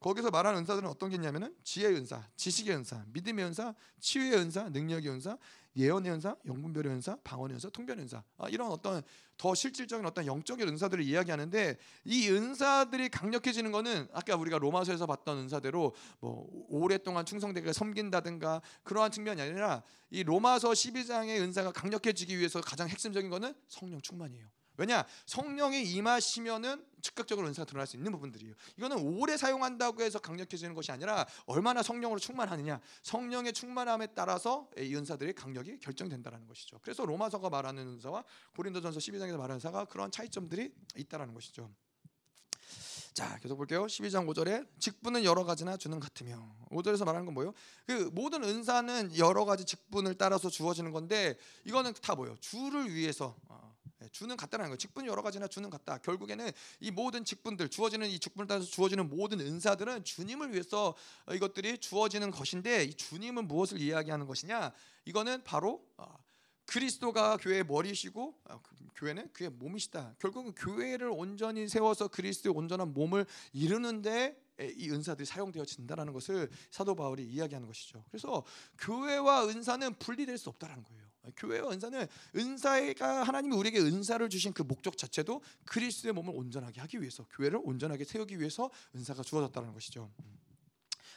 거기서 0.00 0.30
말하는 0.30 0.60
은사들은 0.60 0.88
어떤 0.88 1.08
게 1.10 1.16
있냐면은 1.16 1.54
지혜의 1.64 1.96
은사, 1.96 2.22
지식의 2.36 2.76
은사, 2.76 3.04
믿음의 3.08 3.44
은사, 3.46 3.74
치유의 4.00 4.34
은사, 4.34 4.68
능력의 4.68 5.10
은사, 5.10 5.36
예언의 5.76 6.12
은사, 6.12 6.36
영분별의 6.46 6.92
은사, 6.92 7.16
방언의 7.22 7.54
은사, 7.54 7.70
통변의 7.70 8.02
은사 8.04 8.22
아, 8.36 8.48
이런 8.48 8.70
어떤 8.70 9.02
더 9.36 9.54
실질적인 9.54 10.04
어떤 10.06 10.26
영적인 10.26 10.66
은사들을 10.68 11.04
이야기하는데 11.04 11.76
이 12.04 12.28
은사들이 12.28 13.08
강력해지는 13.08 13.70
것은 13.70 14.08
아까 14.12 14.34
우리가 14.36 14.58
로마서에서 14.58 15.06
봤던 15.06 15.38
은사대로 15.38 15.94
뭐 16.20 16.48
오랫동안 16.68 17.24
충성되게 17.24 17.72
섬긴다든가 17.72 18.60
그러한 18.82 19.12
측면이 19.12 19.40
아니라 19.40 19.82
이 20.10 20.24
로마서 20.24 20.70
12장의 20.70 21.40
은사가 21.40 21.72
강력해지기 21.72 22.36
위해서 22.36 22.60
가장 22.60 22.88
핵심적인 22.88 23.30
것은 23.30 23.54
성령 23.68 24.00
충만이에요. 24.00 24.57
왜냐 24.78 25.04
성령이 25.26 25.82
임하시면은 25.82 26.86
즉각적으로 27.02 27.46
은사가 27.48 27.66
드러날 27.66 27.86
수 27.86 27.96
있는 27.96 28.10
부분들이에요. 28.12 28.54
이거는 28.76 28.98
오래 28.98 29.36
사용한다고 29.36 30.02
해서 30.02 30.18
강력해지는 30.18 30.74
것이 30.74 30.90
아니라 30.90 31.26
얼마나 31.46 31.82
성령으로 31.82 32.18
충만하느냐, 32.18 32.80
성령의 33.02 33.52
충만함에 33.52 34.08
따라서 34.14 34.70
이 34.78 34.94
은사들의 34.94 35.34
강력이 35.34 35.78
결정된다는 35.80 36.46
것이죠. 36.46 36.78
그래서 36.82 37.04
로마서가 37.04 37.50
말하는 37.50 37.86
은사와 37.88 38.24
고린도전서 38.56 38.98
12장에서 38.98 39.36
말하는 39.36 39.56
은사가 39.56 39.84
그런 39.86 40.10
차이점들이 40.10 40.72
있다라는 40.96 41.34
것이죠. 41.34 41.70
자, 43.18 43.36
계속 43.40 43.56
볼게요. 43.56 43.86
12장 43.86 44.28
5절에 44.28 44.64
직분은 44.78 45.24
여러 45.24 45.42
가지나 45.42 45.76
주는 45.76 45.98
같으며 45.98 46.54
5절에서 46.70 47.04
말하는 47.04 47.26
건 47.26 47.34
뭐예요? 47.34 47.52
그 47.84 48.10
모든 48.12 48.44
은사는 48.44 49.18
여러 49.18 49.44
가지 49.44 49.64
직분을 49.64 50.14
따라서 50.14 50.48
주어지는 50.48 50.92
건데 50.92 51.36
이거는 51.64 51.94
다 52.00 52.14
뭐예요? 52.14 52.36
주를 52.36 52.94
위해서 52.94 53.34
어, 53.48 53.58
예, 53.58 53.77
주는 54.18 54.36
같다는 54.36 54.64
거예요. 54.66 54.76
직분이 54.76 55.06
여러 55.06 55.22
가지나 55.22 55.46
주는 55.46 55.70
같다. 55.70 55.98
결국에는 55.98 56.50
이 56.80 56.90
모든 56.90 57.24
직분들 57.24 57.68
주어지는 57.68 58.08
이 58.08 58.18
직분을 58.18 58.48
따라서 58.48 58.66
주어지는 58.66 59.08
모든 59.08 59.38
은사들은 59.38 60.02
주님을 60.02 60.52
위해서 60.52 60.96
이것들이 61.32 61.78
주어지는 61.78 62.32
것인데 62.32 62.82
이 62.82 62.94
주님은 62.94 63.46
무엇을 63.46 63.80
이야기하는 63.80 64.26
것이냐? 64.26 64.72
이거는 65.04 65.44
바로 65.44 65.86
어, 65.96 66.18
그리스도가 66.66 67.36
교회의 67.36 67.64
머리시고 67.64 68.34
어, 68.46 68.60
그 68.60 68.74
교회는 68.96 69.32
그의 69.32 69.50
몸이시다. 69.50 70.16
결국은 70.18 70.52
교회를 70.56 71.10
온전히 71.10 71.68
세워서 71.68 72.08
그리스도의 72.08 72.56
온전한 72.56 72.92
몸을 72.92 73.24
이루는데 73.52 74.36
이 74.76 74.90
은사들이 74.90 75.24
사용되어진다라는 75.26 76.12
것을 76.12 76.50
사도 76.72 76.96
바울이 76.96 77.24
이야기하는 77.24 77.68
것이죠. 77.68 78.04
그래서 78.08 78.42
교회와 78.78 79.46
은사는 79.46 79.94
분리될 80.00 80.36
수 80.36 80.48
없다라는 80.48 80.82
거예요. 80.82 81.07
교회와 81.36 81.72
은사는 81.72 82.06
은사가 82.36 83.22
하나님이 83.22 83.56
우리에게 83.56 83.80
은사를 83.80 84.28
주신 84.28 84.52
그 84.52 84.62
목적 84.62 84.96
자체도 84.96 85.42
그리스도의 85.64 86.12
몸을 86.14 86.34
온전하게 86.34 86.80
하기 86.82 87.00
위해서 87.00 87.24
교회를 87.30 87.60
온전하게 87.62 88.04
세우기 88.04 88.38
위해서 88.38 88.70
은사가 88.94 89.22
주어졌다는 89.22 89.72
것이죠. 89.72 90.10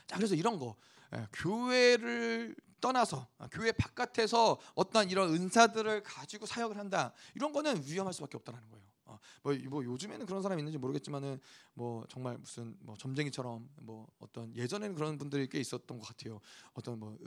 자 0.07 0.17
그래서 0.17 0.35
이런 0.35 0.59
거 0.59 0.75
예, 1.13 1.27
교회를 1.33 2.55
떠나서 2.79 3.27
아, 3.37 3.47
교회 3.51 3.71
바깥에서 3.71 4.59
어떤 4.75 5.09
이런 5.09 5.33
은사들을 5.33 6.03
가지고 6.03 6.45
사역을 6.45 6.77
한다 6.77 7.13
이런 7.35 7.51
거는 7.51 7.83
위험할 7.85 8.13
수밖에 8.13 8.37
없다는 8.37 8.59
거예요. 8.69 8.81
어, 9.05 9.19
뭐, 9.43 9.53
뭐 9.69 9.83
요즘에는 9.83 10.25
그런 10.25 10.41
사람이 10.41 10.61
있는지 10.61 10.77
모르겠지만은 10.77 11.39
뭐 11.73 12.05
정말 12.09 12.37
무슨 12.37 12.75
뭐 12.79 12.95
점쟁이처럼 12.95 13.69
뭐 13.81 14.07
어떤 14.19 14.55
예전에는 14.55 14.95
그런 14.95 15.17
분들이 15.17 15.47
꽤 15.47 15.59
있었던 15.59 15.99
것 15.99 16.07
같아요. 16.07 16.39
어떤 16.73 16.99
뭐 16.99 17.17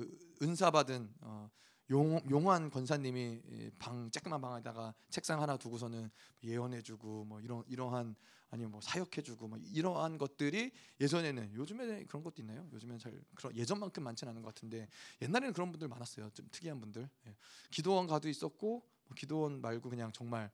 은사 0.42 0.70
받은 0.70 1.12
어, 1.20 1.50
용, 1.90 2.20
용환 2.30 2.70
권사님이 2.70 3.42
방 3.78 4.10
쬐끄만 4.10 4.40
방에다가 4.40 4.94
책상 5.10 5.42
하나 5.42 5.56
두고서는 5.56 6.10
예언해주고 6.42 7.24
뭐 7.24 7.40
이런 7.40 7.62
이러한 7.66 8.16
아니면 8.50 8.70
뭐 8.70 8.80
사역해주고 8.80 9.48
뭐 9.48 9.58
이러한 9.58 10.16
것들이 10.16 10.72
예전에는 11.00 11.54
요즘에 11.54 12.04
그런 12.04 12.22
것도 12.22 12.40
있나요? 12.40 12.68
요즘에는 12.72 12.98
잘 12.98 13.20
그런 13.34 13.54
예전만큼 13.56 14.02
많지는 14.02 14.30
않은 14.30 14.42
것 14.42 14.54
같은데 14.54 14.88
옛날에는 15.20 15.52
그런 15.52 15.72
분들 15.72 15.88
많았어요. 15.88 16.30
좀 16.30 16.48
특이한 16.50 16.80
분들. 16.80 17.08
예. 17.26 17.36
기도원 17.70 18.06
가도 18.06 18.28
있었고 18.28 18.86
뭐 19.06 19.14
기도원 19.16 19.60
말고 19.60 19.90
그냥 19.90 20.12
정말 20.12 20.50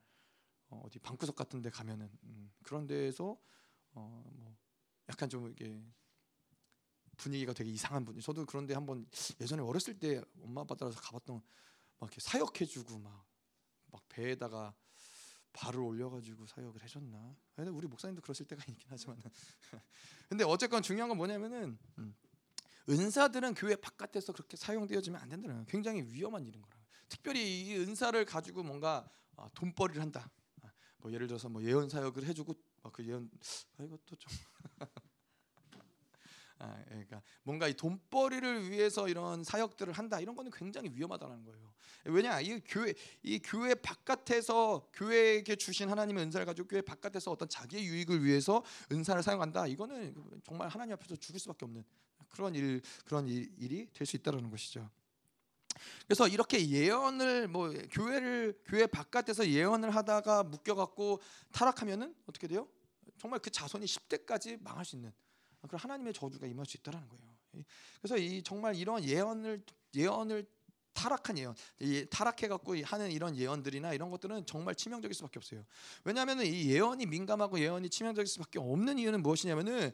어, 0.69 0.87
디 0.91 0.99
방구석 0.99 1.37
같은데 1.37 1.69
가면은 1.69 2.11
음, 2.25 2.51
그런 2.63 2.87
데에서 2.87 3.37
어, 3.93 4.25
뭐 4.35 4.57
약간 5.09 5.29
좀 5.29 5.51
이게 5.51 5.83
분위기가 7.21 7.53
되게 7.53 7.71
이상한 7.71 8.05
분이. 8.05 8.21
저도 8.23 8.47
그런데 8.47 8.75
한번 8.75 9.07
예전에 9.41 9.63
어렸을 9.63 9.99
때 9.99 10.23
엄마 10.43 10.63
아빠 10.63 10.75
따라서 10.75 11.01
가봤던 11.01 11.37
막 11.37 12.07
이렇게 12.07 12.21
사역해주고 12.21 12.99
막 12.99 13.31
막 13.91 14.09
배에다가 14.09 14.75
발을 15.53 15.81
올려가지고 15.81 16.47
사역을 16.47 16.83
해줬나? 16.83 17.37
근데 17.55 17.71
우리 17.71 17.87
목사님도 17.87 18.23
그러실 18.23 18.47
때가 18.47 18.63
있긴 18.69 18.87
하지만 18.89 19.21
근데 20.29 20.45
어쨌건 20.45 20.83
중요한 20.83 21.09
건 21.09 21.19
뭐냐면은 21.19 21.77
음, 21.99 22.15
은사들은 22.89 23.55
교회 23.55 23.77
바깥에서 23.77 24.33
그렇게 24.33 24.57
사용되어지면 24.57 25.21
안 25.21 25.29
된다는 25.29 25.57
거예요. 25.57 25.67
굉장히 25.67 26.03
위험한 26.03 26.47
일인 26.47 26.63
거라. 26.63 26.77
특별히 27.09 27.67
이 27.67 27.77
은사를 27.77 28.25
가지고 28.25 28.63
뭔가 28.63 29.09
어, 29.37 29.49
돈벌이를 29.55 30.01
한다. 30.01 30.31
아, 30.63 30.71
뭐 30.99 31.13
예를 31.13 31.27
들어서 31.27 31.49
뭐 31.49 31.63
예언 31.65 31.89
사역을 31.89 32.25
해주고 32.25 32.55
그 32.93 33.05
예언 33.07 33.29
아, 33.79 33.83
이것도 33.83 34.17
좀 34.17 34.33
아, 34.79 34.87
예, 34.87 35.00
그러니까 36.89 37.23
뭔가 37.43 37.69
이 37.69 37.75
돈벌이를 37.75 38.71
위해서 38.71 39.09
이런 39.09 39.43
사역들을 39.45 39.93
한다 39.95 40.21
이런 40.21 40.35
거는 40.37 40.51
굉장히 40.51 40.91
위험하다는 40.95 41.45
거예요. 41.45 41.73
왜냐 42.05 42.41
이 42.41 42.61
교회 42.67 42.95
이 43.23 43.39
교회 43.43 43.75
바깥에서 43.75 44.89
교회에게 44.93 45.57
주신 45.57 45.89
하나님의 45.89 46.25
은사를 46.25 46.45
가지고 46.47 46.69
교회 46.69 46.81
바깥에서 46.81 47.31
어떤 47.31 47.49
자기의 47.49 47.85
유익을 47.87 48.25
위해서 48.25 48.63
은사를 48.91 49.23
사용한다 49.23 49.67
이거는 49.67 50.15
정말 50.45 50.69
하나님 50.69 50.95
앞에서 50.95 51.17
죽을 51.17 51.41
수밖에 51.41 51.65
없는 51.65 51.85
그런 52.31 52.55
일 52.55 52.81
그런 53.05 53.27
일, 53.27 53.51
이 53.59 53.87
될 53.93 54.07
수 54.07 54.17
있다라는 54.17 54.51
것이죠. 54.51 54.89
그래서 56.07 56.29
이렇게 56.29 56.69
예언을 56.69 57.49
뭐 57.49 57.71
교회를 57.91 58.61
교회 58.67 58.87
바깥에서 58.87 59.49
예언을 59.49 59.95
하다가 59.95 60.43
묶여 60.45 60.75
갖고 60.75 61.21
타락하면은 61.53 62.15
어떻게 62.27 62.49
돼요? 62.49 62.69
정말 63.19 63.41
그 63.41 63.51
자손이 63.51 63.85
10대까지 63.87 64.61
망할 64.63 64.85
수 64.85 64.97
있는 64.97 65.13
그런 65.69 65.81
하나님의 65.81 66.13
저주가 66.13 66.47
임할 66.47 66.67
수 66.67 66.77
있다라는 66.79 67.09
거예요. 67.09 67.31
그래서 68.01 68.17
이 68.17 68.43
정말 68.43 68.77
이런 68.77 69.05
예언을 69.05 69.63
예언을 69.95 70.47
타락한 70.93 71.39
예언, 71.39 71.55
타락해 72.11 72.49
갖고 72.49 72.77
하는 72.85 73.11
이런 73.11 73.37
예언들이나 73.37 73.93
이런 73.95 74.11
것들은 74.11 74.47
정말 74.47 74.75
치명적일 74.75 75.15
수밖에 75.15 75.39
없어요. 75.39 75.65
왜냐하면 76.05 76.41
이 76.43 76.71
예언이 76.71 77.07
민감하고 77.07 77.59
예언이 77.59 77.91
치명적일 77.91 78.27
수밖에 78.27 78.59
없는 78.59 78.99
이유는 78.99 79.23
무엇이냐면은 79.23 79.93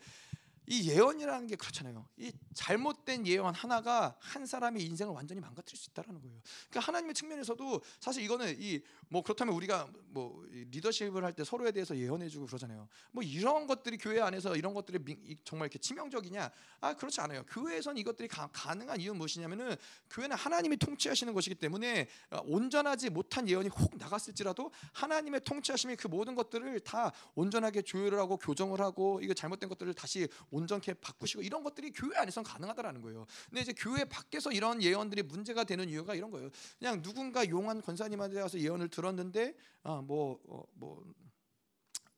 이 0.66 0.90
예언이라는 0.90 1.46
게 1.46 1.56
그렇잖아요. 1.56 2.06
이 2.16 2.32
잘못된 2.54 3.26
예언 3.26 3.54
하나가 3.54 4.16
한 4.20 4.46
사람의 4.46 4.82
인생을 4.84 5.14
완전히 5.14 5.40
망가뜨릴 5.40 5.78
수 5.78 5.90
있다라는 5.90 6.20
거예요. 6.20 6.40
그러니까 6.70 6.80
하나님의 6.80 7.14
측면에서도 7.14 7.82
사실 8.00 8.22
이거는 8.22 8.56
이 8.60 8.82
뭐 9.08 9.22
그렇다면 9.22 9.54
우리가 9.54 9.88
뭐 10.08 10.44
리더십을 10.50 11.24
할 11.24 11.36
때 11.36 11.44
서로에 11.44 11.70
대해서 11.70 11.94
예언해주고 11.96 12.46
그러잖아요. 12.46 12.88
뭐 13.12 13.22
이런 13.22 13.66
것들이 13.66 13.98
교회 13.98 14.20
안에서 14.20 14.56
이런 14.56 14.72
것들이 14.72 14.98
정말 15.44 15.66
이렇게 15.66 15.78
치명적이냐? 15.78 16.50
아 16.80 16.94
그렇지 16.94 17.20
않아요. 17.20 17.44
교회에선 17.44 17.98
이것들이 17.98 18.26
가, 18.28 18.48
능한 18.74 19.00
이유는 19.00 19.18
무엇이냐면은 19.18 19.76
교회는 20.10 20.34
하나님이 20.36 20.78
통치하시는 20.78 21.32
것이기 21.34 21.56
때문에 21.56 22.08
어, 22.30 22.40
온전하지 22.46 23.10
못한 23.10 23.46
예언이 23.48 23.68
혹 23.68 23.96
나갔을지라도 23.98 24.72
하나님의 24.92 25.42
통치하심이 25.44 25.96
그 25.96 26.08
모든 26.08 26.34
것들을 26.34 26.80
다 26.80 27.12
온전하게 27.34 27.82
조율을 27.82 28.18
하고 28.18 28.38
교정을 28.38 28.80
하고 28.80 29.20
이거 29.22 29.34
잘못된 29.34 29.68
것들을 29.68 29.92
다시 29.94 30.26
온전케 30.56 30.94
바꾸시고 30.94 31.42
이런 31.42 31.62
것들이 31.62 31.92
교회 31.92 32.16
안에서는 32.16 32.44
가능하다라는 32.44 33.02
거예요. 33.02 33.26
근데 33.48 33.60
이제 33.60 33.74
교회 33.76 34.04
밖에서 34.04 34.50
이런 34.50 34.82
예언들이 34.82 35.22
문제가 35.22 35.64
되는 35.64 35.88
이유가 35.88 36.14
이런 36.14 36.30
거예요. 36.30 36.50
그냥 36.78 37.02
누군가 37.02 37.46
용한 37.48 37.82
권사님한테 37.82 38.40
가서 38.40 38.58
예언을 38.58 38.88
들었는데 38.88 39.54
아뭐뭐 39.82 40.40
어, 40.48 40.64
뭐, 40.74 41.04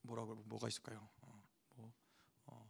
뭐라고 0.02 0.36
뭐가 0.46 0.68
있을까요? 0.68 1.08
어, 1.22 1.42
뭐, 1.74 1.92
어, 2.46 2.68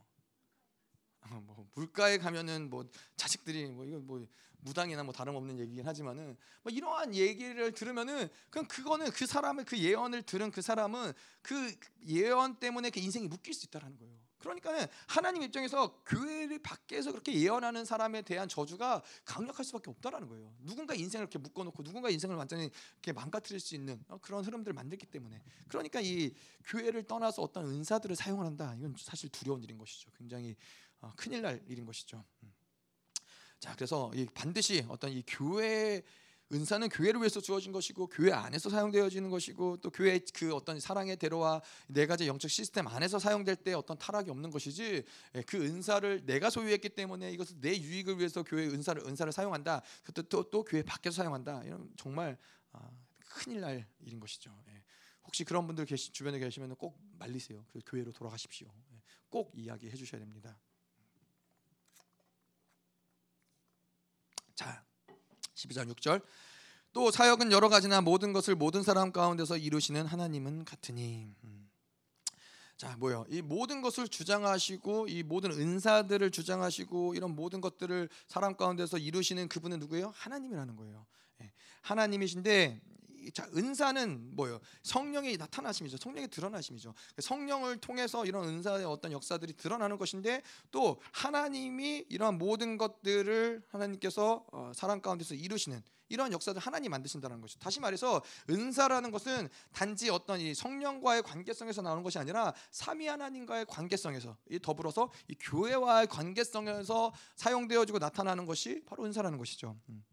어, 1.22 1.40
뭐 1.44 1.68
물가에 1.74 2.18
가면은 2.18 2.70
뭐 2.70 2.88
자식들이 3.16 3.66
뭐 3.66 3.84
이거 3.84 3.98
뭐 3.98 4.26
무당이나 4.60 5.04
뭐 5.04 5.12
다름없는 5.12 5.58
얘기긴 5.60 5.86
하지만은 5.86 6.36
뭐 6.62 6.72
이러한 6.72 7.14
얘기를 7.14 7.72
들으면은 7.72 8.28
그냥 8.50 8.66
그거는 8.66 9.10
그 9.10 9.26
사람의 9.26 9.64
그 9.66 9.78
예언을 9.78 10.22
들은 10.22 10.50
그 10.50 10.62
사람은 10.62 11.12
그 11.42 11.74
예언 12.06 12.56
때문에 12.56 12.90
그 12.90 13.00
인생이 13.00 13.28
묶일 13.28 13.54
수 13.54 13.66
있다라는 13.66 13.98
거예요. 13.98 14.27
그러니까 14.38 14.88
하나님 15.06 15.42
입장에서 15.42 16.00
교회를 16.06 16.60
밖에서 16.60 17.10
그렇게 17.10 17.34
예언하는 17.34 17.84
사람에 17.84 18.22
대한 18.22 18.48
저주가 18.48 19.02
강력할 19.24 19.64
수밖에 19.64 19.90
없다라는 19.90 20.28
거예요. 20.28 20.54
누군가 20.60 20.94
인생을 20.94 21.24
이렇게 21.24 21.38
묶어놓고 21.38 21.82
누군가 21.82 22.08
인생을 22.10 22.36
완전히 22.36 22.70
이렇게 22.94 23.12
망가뜨릴 23.12 23.60
수 23.60 23.74
있는 23.74 24.02
어, 24.08 24.18
그런 24.18 24.44
흐름들을 24.44 24.72
만들기 24.72 25.06
때문에 25.06 25.42
그러니까 25.68 26.00
이 26.00 26.32
교회를 26.64 27.04
떠나서 27.04 27.42
어떤 27.42 27.66
은사들을 27.66 28.14
사용한다 28.14 28.76
이건 28.76 28.94
사실 28.98 29.28
두려운 29.30 29.62
일인 29.62 29.76
것이죠. 29.78 30.10
굉장히 30.16 30.56
어, 31.00 31.12
큰일 31.16 31.42
날 31.42 31.62
일인 31.66 31.84
것이죠. 31.84 32.24
음. 32.42 32.52
자 33.58 33.74
그래서 33.74 34.12
반드시 34.34 34.84
어떤 34.88 35.10
이 35.10 35.24
교회 35.26 36.02
은사는 36.50 36.88
교회를 36.88 37.20
위해서 37.20 37.40
주어진 37.40 37.72
것이고 37.72 38.06
교회 38.06 38.32
안에서 38.32 38.70
사용되어지는 38.70 39.28
것이고 39.28 39.78
또 39.78 39.90
교회 39.90 40.18
그 40.34 40.54
어떤 40.54 40.80
사랑의 40.80 41.16
대로와 41.16 41.60
네 41.88 42.06
가지 42.06 42.26
영적 42.26 42.50
시스템 42.50 42.86
안에서 42.86 43.18
사용될 43.18 43.56
때 43.56 43.74
어떤 43.74 43.98
타락이 43.98 44.30
없는 44.30 44.50
것이지 44.50 45.04
예, 45.34 45.42
그 45.42 45.62
은사를 45.62 46.24
내가 46.24 46.48
소유했기 46.48 46.88
때문에 46.90 47.32
이것을 47.32 47.60
내 47.60 47.78
유익을 47.78 48.18
위해서 48.18 48.42
교회 48.42 48.66
은사를 48.66 49.02
은사를 49.06 49.30
사용한다. 49.30 49.82
또, 50.14 50.22
또, 50.22 50.48
또 50.48 50.64
교회 50.64 50.82
밖에서 50.82 51.16
사용한다. 51.16 51.64
이런 51.64 51.90
정말 51.98 52.38
아, 52.72 52.90
큰일 53.18 53.60
날 53.60 53.86
일인 54.00 54.18
것이죠. 54.18 54.50
예. 54.68 54.82
혹시 55.24 55.44
그런 55.44 55.66
분들 55.66 55.84
계시, 55.84 56.10
주변에 56.10 56.38
계시면 56.38 56.76
꼭 56.76 56.98
말리세요. 57.18 57.66
그 57.68 57.80
교회로 57.84 58.12
돌아가십시오. 58.12 58.68
예. 58.92 59.02
꼭 59.28 59.52
이야기해 59.54 59.94
주셔야 59.94 60.18
됩니다. 60.18 60.58
자, 64.54 64.87
12장 65.58 65.92
6절. 65.94 66.22
또 66.92 67.10
사역은 67.10 67.52
여러 67.52 67.68
가지나 67.68 68.00
모든 68.00 68.32
것을 68.32 68.54
모든 68.54 68.82
사람 68.82 69.12
가운데서 69.12 69.56
이루시는 69.56 70.06
하나님은 70.06 70.64
같으니. 70.64 71.28
음. 71.44 71.68
자 72.76 72.96
뭐요? 72.98 73.26
이 73.28 73.42
모든 73.42 73.82
것을 73.82 74.06
주장하시고 74.06 75.08
이 75.08 75.24
모든 75.24 75.50
은사들을 75.50 76.30
주장하시고 76.30 77.14
이런 77.14 77.34
모든 77.34 77.60
것들을 77.60 78.08
사람 78.28 78.56
가운데서 78.56 78.98
이루시는 78.98 79.48
그분은 79.48 79.80
누구예요? 79.80 80.12
하나님이라는 80.14 80.76
거예요. 80.76 81.04
예. 81.42 81.52
하나님이신데 81.82 82.80
자 83.32 83.48
은사는 83.56 84.36
뭐예요? 84.36 84.60
성령이 84.82 85.36
나타나심이죠. 85.36 85.96
성령이 85.98 86.28
드러나심이죠. 86.28 86.94
성령을 87.18 87.78
통해서 87.78 88.24
이런 88.24 88.48
은사의 88.48 88.84
어떤 88.84 89.12
역사들이 89.12 89.54
드러나는 89.54 89.98
것인데 89.98 90.42
또 90.70 91.00
하나님이 91.12 92.06
이러한 92.08 92.38
모든 92.38 92.78
것들을 92.78 93.62
하나님께서 93.68 94.44
어, 94.52 94.72
사람 94.74 95.00
가운데서 95.00 95.34
이루시는 95.34 95.82
이런 96.08 96.32
역사를 96.32 96.58
하나님 96.60 96.90
만드신다는 96.90 97.40
것이죠. 97.40 97.60
다시 97.60 97.80
말해서 97.80 98.22
은사라는 98.48 99.10
것은 99.10 99.48
단지 99.72 100.10
어떤 100.10 100.40
이 100.40 100.54
성령과의 100.54 101.22
관계성에서 101.22 101.82
나오는 101.82 102.02
것이 102.02 102.18
아니라 102.18 102.54
삼위 102.70 103.06
하나님과의 103.06 103.66
관계성에서 103.66 104.36
더불어서 104.62 105.10
이 105.28 105.34
교회와의 105.38 106.06
관계성에서 106.06 107.12
사용되어지고 107.36 107.98
나타나는 107.98 108.46
것이 108.46 108.82
바로 108.86 109.04
은사라는 109.04 109.38
것이죠. 109.38 109.76
음. 109.90 110.04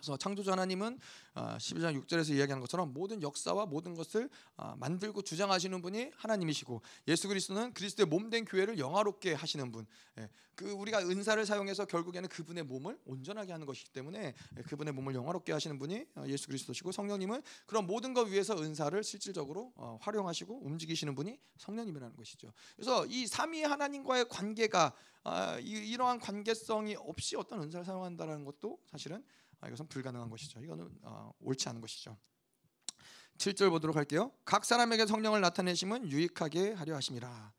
그래서 0.00 0.16
창조주 0.16 0.50
하나님은 0.50 0.98
12장 1.34 1.84
아, 1.84 1.92
6절에서 1.92 2.30
이야기하는 2.30 2.60
것처럼 2.60 2.92
모든 2.92 3.22
역사와 3.22 3.66
모든 3.66 3.94
것을 3.94 4.28
아, 4.56 4.74
만들고 4.78 5.22
주장하시는 5.22 5.80
분이 5.82 6.10
하나님이시고 6.16 6.80
예수 7.08 7.28
그리스도는 7.28 7.74
그리스도의 7.74 8.06
몸된 8.06 8.46
교회를 8.46 8.78
영화롭게 8.78 9.34
하시는 9.34 9.70
분. 9.70 9.86
예, 10.18 10.28
그 10.54 10.70
우리가 10.70 11.00
은사를 11.00 11.44
사용해서 11.46 11.84
결국에는 11.84 12.28
그분의 12.28 12.64
몸을 12.64 12.98
온전하게 13.04 13.52
하는 13.52 13.66
것이기 13.66 13.90
때문에 13.90 14.34
예, 14.56 14.62
그분의 14.62 14.94
몸을 14.94 15.14
영화롭게 15.14 15.52
하시는 15.52 15.78
분이 15.78 16.06
어, 16.16 16.24
예수 16.26 16.46
그리스도시고 16.48 16.92
성령님은 16.92 17.42
그런 17.66 17.86
모든 17.86 18.14
것 18.14 18.24
위해서 18.28 18.56
은사를 18.56 19.02
실질적으로 19.04 19.72
어, 19.76 19.98
활용하시고 20.00 20.62
움직이시는 20.64 21.14
분이 21.14 21.38
성령님이라는 21.58 22.16
것이죠. 22.16 22.52
그래서 22.74 23.06
이 23.06 23.26
삼위 23.26 23.62
하나님과의 23.62 24.28
관계가 24.28 24.94
아, 25.22 25.58
이러한 25.58 26.18
관계성이 26.18 26.96
없이 26.96 27.36
어떤 27.36 27.62
은사를 27.62 27.84
사용한다는 27.84 28.44
것도 28.44 28.78
사실은 28.86 29.22
아, 29.49 29.49
이것은 29.66 29.88
불가능한 29.88 30.30
것이죠. 30.30 30.60
이거는 30.60 30.90
어, 31.02 31.32
옳지 31.40 31.68
않은 31.68 31.80
것이죠. 31.80 32.16
7절 33.38 33.70
보도록 33.70 33.96
할게요. 33.96 34.32
각 34.44 34.64
사람에게 34.64 35.06
성령을 35.06 35.40
나타내심은 35.40 36.10
유익하게 36.10 36.72
하려 36.72 36.94
하심이라. 36.96 37.52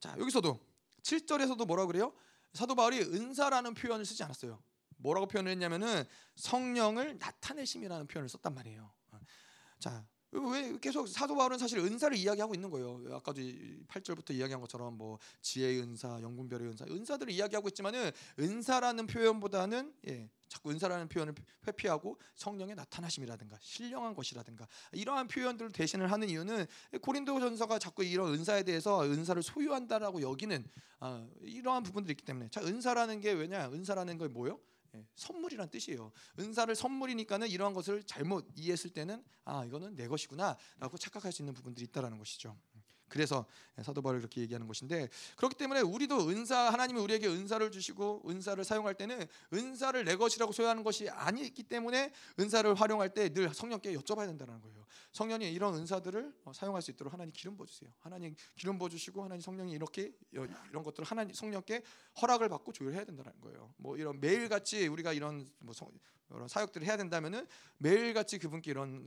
자 0.00 0.16
여기서도 0.18 0.58
7절에서도 1.02 1.66
뭐라 1.66 1.86
그래요? 1.86 2.12
사도 2.52 2.74
바울이 2.74 3.00
은사라는 3.00 3.74
표현을 3.74 4.04
쓰지 4.04 4.22
않았어요. 4.22 4.62
뭐라고 4.96 5.26
표현을 5.26 5.50
했냐면은 5.52 6.04
성령을 6.36 7.18
나타내심이라는 7.18 8.06
표현을 8.06 8.28
썼단 8.28 8.54
말이에요. 8.54 8.92
자, 9.78 10.06
왜 10.34 10.76
계속 10.80 11.06
사도 11.06 11.36
바울은 11.36 11.58
사실 11.58 11.78
은사를 11.78 12.16
이야기하고 12.16 12.54
있는 12.54 12.68
거예요. 12.70 13.00
아까도 13.12 13.40
8절부터 13.40 14.34
이야기한 14.34 14.60
것처럼 14.60 14.96
뭐 14.96 15.18
지혜의 15.42 15.80
은사, 15.80 16.20
영분별의 16.20 16.68
은사, 16.68 16.84
은사들을 16.90 17.32
이야기하고 17.32 17.68
있지만은 17.68 18.10
은사라는 18.38 19.06
표현보다는 19.06 19.94
예, 20.08 20.28
자꾸 20.48 20.70
은사라는 20.70 21.08
표현을 21.08 21.34
회피하고 21.66 22.18
성령의 22.34 22.74
나타나심이라든가 22.74 23.58
신령한 23.60 24.14
것이라든가 24.14 24.66
이러한 24.92 25.28
표현들을 25.28 25.70
대신을 25.70 26.10
하는 26.10 26.28
이유는 26.28 26.66
고린도전서가 27.00 27.78
자꾸 27.78 28.02
이런 28.02 28.34
은사에 28.34 28.64
대해서 28.64 29.04
은사를 29.04 29.40
소유한다라고 29.42 30.20
여기는 30.22 30.64
아, 30.98 31.26
이러한 31.42 31.82
부분들이 31.84 32.12
있기 32.12 32.24
때문에 32.24 32.48
자 32.48 32.60
은사라는 32.60 33.20
게 33.20 33.32
왜냐 33.32 33.68
은사라는 33.70 34.18
게 34.18 34.28
뭐요? 34.28 34.58
예, 34.94 35.06
선물이란 35.14 35.70
뜻이에요. 35.70 36.12
은사를 36.38 36.74
선물이니까는 36.74 37.48
이러한 37.48 37.74
것을 37.74 38.02
잘못 38.04 38.46
이해했을 38.54 38.90
때는 38.90 39.22
아 39.44 39.64
이거는 39.64 39.94
내 39.96 40.06
것이구나라고 40.08 40.98
착각할 40.98 41.32
수 41.32 41.42
있는 41.42 41.54
부분들이 41.54 41.84
있다라는 41.86 42.18
것이죠. 42.18 42.56
그래서 43.14 43.46
사도 43.80 44.02
바울이 44.02 44.18
그렇게 44.18 44.40
얘기하는 44.40 44.66
것인데 44.66 45.08
그렇기 45.36 45.54
때문에 45.54 45.82
우리도 45.82 46.28
은사 46.30 46.72
하나님이 46.72 46.98
우리에게 46.98 47.28
은사를 47.28 47.70
주시고 47.70 48.24
은사를 48.28 48.62
사용할 48.64 48.94
때는 48.94 49.24
은사를 49.52 50.04
내 50.04 50.16
것이라고 50.16 50.50
소유하는 50.50 50.82
것이 50.82 51.08
아니기 51.08 51.62
때문에 51.62 52.12
은사를 52.40 52.74
활용할 52.74 53.14
때 53.14 53.28
늘 53.32 53.54
성령께 53.54 53.94
여쭤봐야 53.94 54.26
된다는 54.26 54.60
거예요. 54.60 54.84
성령이 55.12 55.52
이런 55.52 55.74
은사들을 55.74 56.34
어, 56.44 56.52
사용할 56.52 56.82
수 56.82 56.90
있도록 56.90 57.12
하나님 57.12 57.32
기름 57.32 57.56
부어 57.56 57.66
주세요. 57.66 57.88
하나님 58.00 58.34
기름 58.56 58.78
부어 58.78 58.88
주시고 58.88 59.22
하나님 59.22 59.40
성령이 59.40 59.72
이렇게 59.72 60.12
이런 60.32 60.82
것들을 60.82 61.06
하나님 61.06 61.34
성령께 61.34 61.82
허락을 62.20 62.48
받고 62.48 62.72
조율해야 62.72 63.04
된다는 63.04 63.32
거예요. 63.40 63.72
뭐 63.76 63.96
이런 63.96 64.18
매일 64.20 64.48
같이 64.48 64.88
우리가 64.88 65.12
이런 65.12 65.48
뭐 65.60 65.72
이런 66.30 66.48
사역들을 66.48 66.86
해야 66.86 66.96
된다면은 66.96 67.46
매일같이 67.78 68.38
그분께 68.38 68.70
이런 68.70 69.04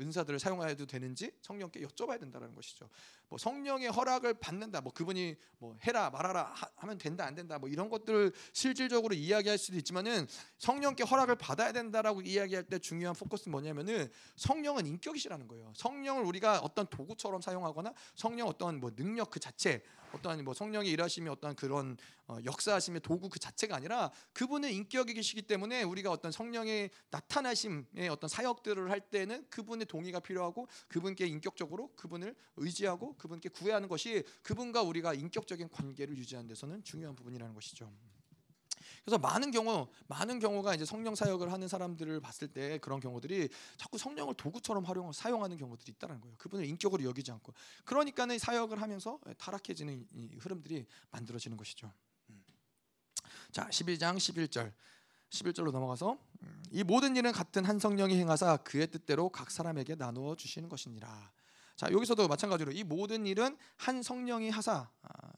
은사들을 0.00 0.38
사용해도 0.38 0.86
되는지 0.86 1.32
성령께 1.42 1.80
여쭤봐야 1.80 2.18
된다는 2.20 2.54
것이죠. 2.54 2.88
뭐 3.28 3.38
성령의 3.38 3.88
허락을 3.90 4.34
받는다, 4.34 4.80
뭐 4.80 4.92
그분이 4.92 5.36
뭐 5.58 5.76
해라 5.84 6.10
말하라 6.10 6.52
하 6.76 6.86
면 6.86 6.98
된다 6.98 7.24
안 7.24 7.34
된다, 7.34 7.58
뭐 7.58 7.68
이런 7.68 7.88
것들을 7.88 8.32
실질적으로 8.52 9.14
이야기할 9.14 9.58
수도 9.58 9.76
있지만은 9.76 10.26
성령께 10.58 11.02
허락을 11.02 11.36
받아야 11.36 11.72
된다라고 11.72 12.20
이야기할 12.20 12.64
때 12.64 12.78
중요한 12.78 13.14
포커스는 13.16 13.50
뭐냐면은 13.50 14.08
성령은 14.36 14.86
인격이시라는 14.86 15.48
거예요. 15.48 15.72
성령을 15.74 16.22
우리가 16.24 16.60
어떤 16.60 16.86
도구처럼 16.86 17.40
사용하거나 17.40 17.92
성령 18.14 18.46
어떤 18.48 18.78
뭐 18.78 18.90
능력 18.94 19.30
그 19.30 19.40
자체 19.40 19.82
어떠한 20.16 20.44
뭐 20.44 20.54
성령의 20.54 20.90
일하심이 20.90 21.28
어떠한 21.28 21.56
그런 21.56 21.96
어, 22.26 22.38
역사하심의 22.44 23.00
도구 23.00 23.28
그 23.28 23.38
자체가 23.38 23.76
아니라 23.76 24.10
그분의 24.32 24.74
인격이시기 24.74 25.42
때문에 25.42 25.82
우리가 25.82 26.10
어떤 26.10 26.32
성령의 26.32 26.90
나타나심의 27.10 28.08
어떤 28.10 28.28
사역들을 28.28 28.90
할 28.90 29.00
때는 29.00 29.46
그분의 29.50 29.86
동의가 29.86 30.20
필요하고 30.20 30.68
그분께 30.88 31.26
인격적으로 31.26 31.92
그분을 31.96 32.34
의지하고 32.56 33.16
그분께 33.16 33.48
구애하는 33.50 33.88
것이 33.88 34.24
그분과 34.42 34.82
우리가 34.82 35.14
인격적인 35.14 35.68
관계를 35.68 36.16
유지하는 36.16 36.48
데서는 36.48 36.82
중요한 36.84 37.14
부분이라는 37.14 37.54
것이죠. 37.54 37.90
그래서 39.06 39.18
많은 39.18 39.52
경우 39.52 39.86
많은 40.08 40.40
경우가 40.40 40.74
이제 40.74 40.84
성령 40.84 41.14
사역을 41.14 41.52
하는 41.52 41.68
사람들을 41.68 42.18
봤을 42.18 42.48
때 42.48 42.78
그런 42.78 42.98
경우들이 42.98 43.48
자꾸 43.76 43.98
성령을 43.98 44.34
도구처럼 44.34 44.84
활용 44.84 45.12
사용하는 45.12 45.56
경우들이 45.56 45.92
있다는 45.92 46.20
거예요. 46.20 46.34
그분을 46.38 46.66
인격으로 46.66 47.04
여기지 47.04 47.30
않고 47.30 47.54
그러니까는 47.84 48.40
사역을 48.40 48.82
하면서 48.82 49.20
타락해지는 49.38 50.08
흐름들이 50.40 50.86
만들어지는 51.12 51.56
것이죠. 51.56 51.92
음. 52.30 52.44
자, 53.52 53.68
12장 53.68 54.16
11절. 54.16 54.72
11절로 55.30 55.70
넘어가서 55.70 56.18
음, 56.42 56.62
이 56.70 56.82
모든 56.82 57.16
일은 57.16 57.32
같은 57.32 57.64
한 57.64 57.78
성령이 57.78 58.16
행하사 58.16 58.56
그의 58.58 58.88
뜻대로 58.88 59.28
각 59.28 59.50
사람에게 59.50 59.94
나누어 59.96 60.34
주시는 60.36 60.68
것이니라. 60.68 61.32
자 61.74 61.90
여기서도 61.92 62.26
마찬가지로 62.26 62.72
이 62.72 62.84
모든 62.84 63.26
일은 63.26 63.56
한 63.76 64.02
성령이 64.02 64.50
하사 64.50 64.88
아, 65.02 65.32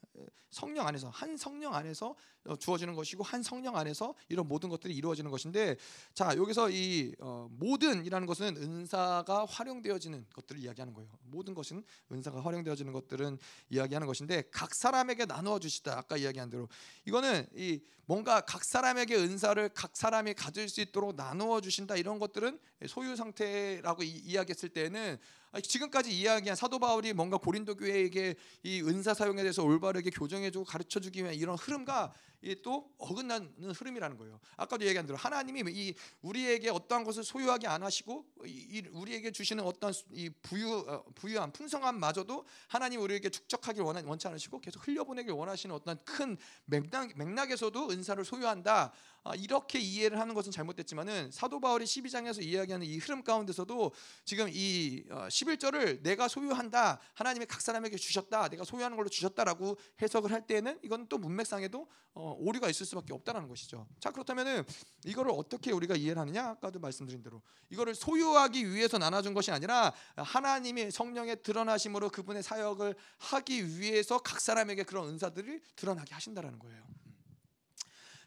성령 0.49 0.87
안에서 0.87 1.09
한 1.09 1.37
성령 1.37 1.75
안에서 1.75 2.15
어, 2.45 2.55
주어지는 2.55 2.95
것이고 2.95 3.23
한 3.23 3.43
성령 3.43 3.75
안에서 3.75 4.15
이런 4.29 4.47
모든 4.47 4.69
것들이 4.69 4.95
이루어지는 4.95 5.29
것인데 5.29 5.75
자 6.13 6.35
여기서 6.35 6.69
이 6.71 7.13
어, 7.19 7.47
모든이라는 7.51 8.25
것은 8.25 8.57
은사가 8.57 9.45
활용되어지는 9.45 10.25
것들을 10.33 10.61
이야기하는 10.61 10.93
거예요. 10.93 11.09
모든 11.23 11.53
것은 11.53 11.83
은사가 12.11 12.43
활용되어지는 12.43 12.93
것들은 12.93 13.37
이야기하는 13.69 14.07
것인데 14.07 14.43
각 14.51 14.73
사람에게 14.73 15.25
나누어 15.25 15.59
주시다. 15.59 15.97
아까 15.97 16.17
이야기한 16.17 16.49
대로 16.49 16.67
이거는 17.05 17.45
이 17.55 17.79
뭔가 18.05 18.41
각 18.41 18.63
사람에게 18.65 19.15
은사를 19.15 19.69
각 19.75 19.95
사람이 19.95 20.33
가질 20.33 20.67
수 20.67 20.81
있도록 20.81 21.15
나누어 21.15 21.61
주신다 21.61 21.95
이런 21.95 22.17
것들은 22.17 22.59
소유 22.87 23.15
상태라고 23.15 24.01
이, 24.01 24.33
야기했을 24.33 24.69
때는 24.69 25.19
지금까지 25.61 26.11
이야기한 26.11 26.55
사도 26.55 26.79
바울이 26.79 27.13
뭔가 27.13 27.37
고린도 27.37 27.75
교회에게 27.75 28.35
이 28.63 28.81
은사 28.81 29.13
사용에 29.13 29.41
대해서 29.41 29.63
올바르게 29.63 30.08
교정해주고 30.11 30.65
가르쳐주기 30.65 31.23
위한 31.23 31.35
이런 31.35 31.55
흐름과 31.55 32.13
또 32.63 32.89
어긋나는 32.97 33.53
흐름이라는 33.73 34.17
거예요. 34.17 34.39
아까도 34.55 34.85
얘기한 34.85 35.05
대로 35.05 35.17
하나님이 35.17 35.71
이 35.73 35.93
우리에게 36.21 36.69
어떠한 36.69 37.03
것을 37.03 37.23
소유하게 37.23 37.67
안 37.67 37.83
하시고 37.83 38.25
이 38.45 38.83
우리에게 38.91 39.31
주시는 39.31 39.63
어떠한 39.63 39.93
이 40.11 40.29
부유 40.41 40.85
어, 40.87 41.03
부유함 41.15 41.51
풍성함마저도 41.51 42.45
하나님 42.67 43.01
우리에게 43.01 43.29
축적하길 43.29 43.83
원하, 43.83 44.01
원치 44.05 44.27
않으시고 44.27 44.61
계속 44.61 44.87
흘려보내길 44.87 45.33
원하시는 45.33 45.75
어떤 45.75 45.97
큰 46.05 46.37
맥락, 46.65 47.17
맥락에서도 47.17 47.89
은사를 47.89 48.23
소유한다. 48.23 48.93
아, 49.23 49.35
이렇게 49.35 49.79
이해를 49.79 50.19
하는 50.19 50.33
것은 50.33 50.51
잘못됐지만은 50.51 51.31
사도 51.31 51.59
바울이 51.59 51.83
12장에서 51.85 52.41
이야기하는 52.41 52.85
이 52.87 52.97
흐름 52.97 53.23
가운데서도 53.23 53.91
지금 54.23 54.47
이 54.49 55.03
11절을 55.09 55.99
어, 55.99 56.03
내가 56.03 56.27
소유한다. 56.27 56.99
하나님이 57.13 57.45
각 57.45 57.61
사람에게 57.61 57.97
주셨다. 57.97 58.47
내가 58.47 58.63
소유하는 58.63 58.95
걸로 58.95 59.09
주셨다라고 59.09 59.77
해석을 60.01 60.31
할 60.31 60.47
때는 60.47 60.79
이건 60.83 61.07
또 61.07 61.17
문맥상에도 61.17 61.87
어, 62.13 62.28
오류가 62.37 62.69
있을 62.69 62.85
수밖에 62.85 63.13
없다라는 63.13 63.47
것이죠. 63.47 63.87
자 63.99 64.11
그렇다면은 64.11 64.63
이거를 65.05 65.31
어떻게 65.35 65.71
우리가 65.71 65.95
이해를 65.95 66.19
하느냐? 66.21 66.49
아까도 66.49 66.79
말씀드린 66.79 67.21
대로 67.23 67.41
이거를 67.69 67.95
소유하기 67.95 68.71
위해서 68.71 68.97
나눠준 68.97 69.33
것이 69.33 69.51
아니라 69.51 69.93
하나님의 70.15 70.91
성령의 70.91 71.41
드러나심으로 71.43 72.09
그분의 72.09 72.43
사역을 72.43 72.95
하기 73.17 73.79
위해서 73.79 74.19
각 74.19 74.39
사람에게 74.39 74.83
그런 74.83 75.09
은사들을 75.09 75.61
드러나게 75.75 76.13
하신다라는 76.13 76.59
거예요. 76.59 76.83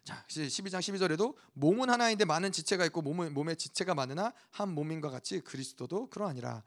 자, 0.04 0.24
12장 0.28 0.80
12절에도 0.80 1.36
몸은 1.52 1.88
하나인데 1.88 2.24
많은 2.24 2.50
지체가 2.50 2.84
있고 2.86 3.02
몸은 3.02 3.34
몸에 3.34 3.54
지체가 3.54 3.94
많으나 3.94 4.32
한 4.50 4.68
몸인과 4.70 5.10
같이 5.10 5.40
그리스도도 5.40 6.10
그러하니라. 6.10 6.64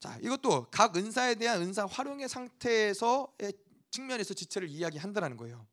자, 0.00 0.18
이것도 0.22 0.68
각 0.70 0.96
은사에 0.96 1.34
대한 1.34 1.60
은사 1.60 1.86
활용의 1.86 2.28
상태에서의 2.28 3.52
측면에서 3.90 4.34
지체를 4.34 4.68
이야기한다라는 4.68 5.36
거예요. 5.36 5.66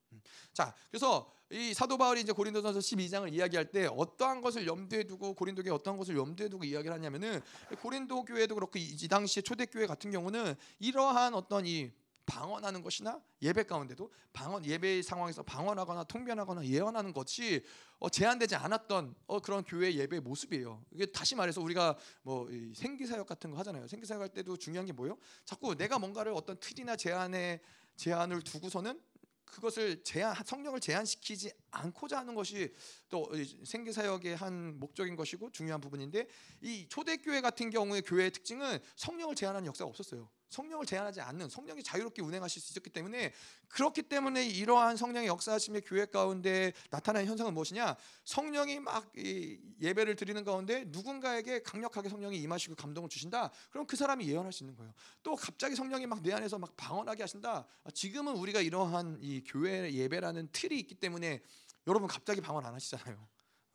자, 0.54 0.74
그래서 0.90 1.32
이 1.52 1.74
사도 1.74 1.98
바울이 1.98 2.22
이제 2.22 2.32
고린도전서 2.32 2.80
12장을 2.80 3.34
이야기할 3.34 3.72
때 3.72 3.88
어떠한 3.88 4.42
것을 4.42 4.68
염두에 4.68 5.04
두고 5.04 5.34
고린도교에 5.34 5.74
어떠한 5.74 5.98
것을 5.98 6.16
염두에 6.16 6.48
두고 6.48 6.64
이야기를 6.64 6.94
하냐면은 6.94 7.42
고린도 7.82 8.26
교회도 8.26 8.54
그렇고 8.54 8.78
이 8.78 9.08
당시의 9.08 9.44
초대 9.44 9.66
교회 9.66 9.88
같은 9.88 10.12
경우는 10.12 10.54
이러한 10.80 11.34
어떤 11.34 11.66
이 11.66 11.92
방언하는 12.30 12.84
것이나 12.84 13.20
예배 13.42 13.64
가운데도 13.64 14.12
방언 14.32 14.64
예배 14.64 15.02
상황에서 15.02 15.42
방언하거나 15.42 16.04
통변하거나 16.04 16.64
예언하는 16.66 17.12
것이 17.12 17.66
어, 17.98 18.08
제한되지 18.08 18.56
않았던 18.56 19.16
어, 19.26 19.40
그런 19.40 19.64
교회 19.64 19.92
예배 19.96 20.20
모습이에요. 20.20 20.86
이게 20.92 21.08
다시 21.08 21.34
말해서 21.34 21.60
우리가 21.62 21.98
뭐 22.22 22.48
생기사역 22.76 23.26
같은 23.26 23.50
거 23.50 23.58
하잖아요. 23.58 23.88
생기사역 23.88 24.22
할 24.22 24.30
때도 24.30 24.58
중요한 24.58 24.86
게 24.86 24.94
뭐예요? 24.94 25.18
자꾸 25.44 25.76
내가 25.76 25.98
뭔가를 25.98 26.32
어떤 26.34 26.60
틀이나 26.60 26.96
제한에 26.96 27.60
제한을 27.96 28.44
두고서는 28.44 29.02
그것을 29.50 30.04
제한 30.04 30.36
성령을 30.46 30.80
제한시키지 30.80 31.52
않고자 31.72 32.20
하는 32.20 32.36
것이 32.36 32.74
또 33.10 33.30
생계 33.66 33.92
사역의 33.92 34.36
한 34.36 34.80
목적인 34.80 35.16
것이고 35.16 35.52
중요한 35.52 35.82
부분인데 35.82 36.28
이 36.62 36.88
초대교회 36.88 37.42
같은 37.42 37.70
경우에 37.70 38.02
교회의 38.02 38.32
특징은 38.32 38.80
성령을 38.96 39.36
제한하는 39.36 39.68
역사가 39.68 39.90
없었어요. 39.90 40.30
성령을 40.50 40.86
제한하지 40.86 41.22
않는 41.22 41.50
성령이 41.50 41.84
자유롭게 41.84 42.22
운행하실 42.22 42.62
수 42.62 42.72
있었기 42.72 42.90
때문에 42.92 43.34
그렇기 43.70 44.04
때문에 44.04 44.46
이러한 44.46 44.98
성령의 44.98 45.28
역사하심의 45.28 45.82
교회 45.86 46.06
가운데 46.06 46.74
나타나는 46.90 47.28
현상은 47.28 47.54
무엇이냐? 47.54 47.96
성령이 48.26 48.80
막 48.80 49.12
예배를 49.16 50.16
드리는 50.16 50.44
가운데 50.44 50.86
누군가에게 50.88 51.62
강력하게 51.64 52.10
성령이 52.10 52.38
임하시고 52.38 52.76
감동을 52.76 53.10
주신다. 53.10 53.52
그럼 53.72 53.88
그 53.88 53.96
사람이 53.96 54.28
예언할 54.28 54.54
수 54.54 54.64
있는 54.64 54.76
거예요. 54.76 54.94
또 55.24 55.36
갑자기 55.36 55.76
성령이 55.76 56.06
막 56.06 56.20
내 56.20 56.34
안에서 56.34 56.60
막 56.60 56.76
방언하게 56.76 57.24
하신다. 57.24 57.66
지금은 57.94 58.36
우리가 58.36 58.60
이러한 58.60 59.20
이 59.22 59.42
교회 59.46 59.94
예배라는 59.94 60.50
틀이 60.52 60.78
있기 60.80 60.96
때문에 60.96 61.42
여러분 61.88 62.10
갑자기 62.10 62.42
방언 62.42 62.66
안 62.66 62.74
하시잖아요. 62.74 63.28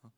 어, 0.03 0.11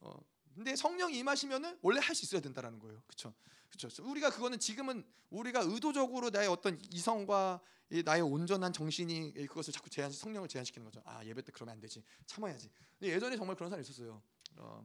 어. 0.00 0.16
근데 0.54 0.74
성령이 0.76 1.18
임하시면은 1.18 1.78
원래 1.82 2.00
할 2.00 2.14
수 2.14 2.24
있어야 2.24 2.40
된다라는 2.40 2.78
거예요. 2.78 3.02
그렇죠? 3.06 3.34
그렇죠. 3.78 4.04
우리가 4.08 4.30
그거는 4.30 4.58
지금은 4.58 5.04
우리가 5.30 5.60
의도적으로 5.60 6.30
나의 6.30 6.48
어떤 6.48 6.78
이성과 6.92 7.60
나의 8.04 8.22
온전한 8.22 8.72
정신이 8.72 9.32
그것을 9.48 9.72
자꾸 9.72 9.90
제한 9.90 10.10
성령을 10.10 10.48
제한시키는 10.48 10.84
거죠. 10.84 11.02
아 11.04 11.24
예배 11.24 11.42
때 11.42 11.52
그러면 11.52 11.74
안 11.74 11.80
되지. 11.80 12.02
참아야지. 12.26 12.70
예전에 13.02 13.36
정말 13.36 13.56
그런 13.56 13.70
사람이 13.70 13.82
있었어요. 13.86 14.22
어, 14.56 14.84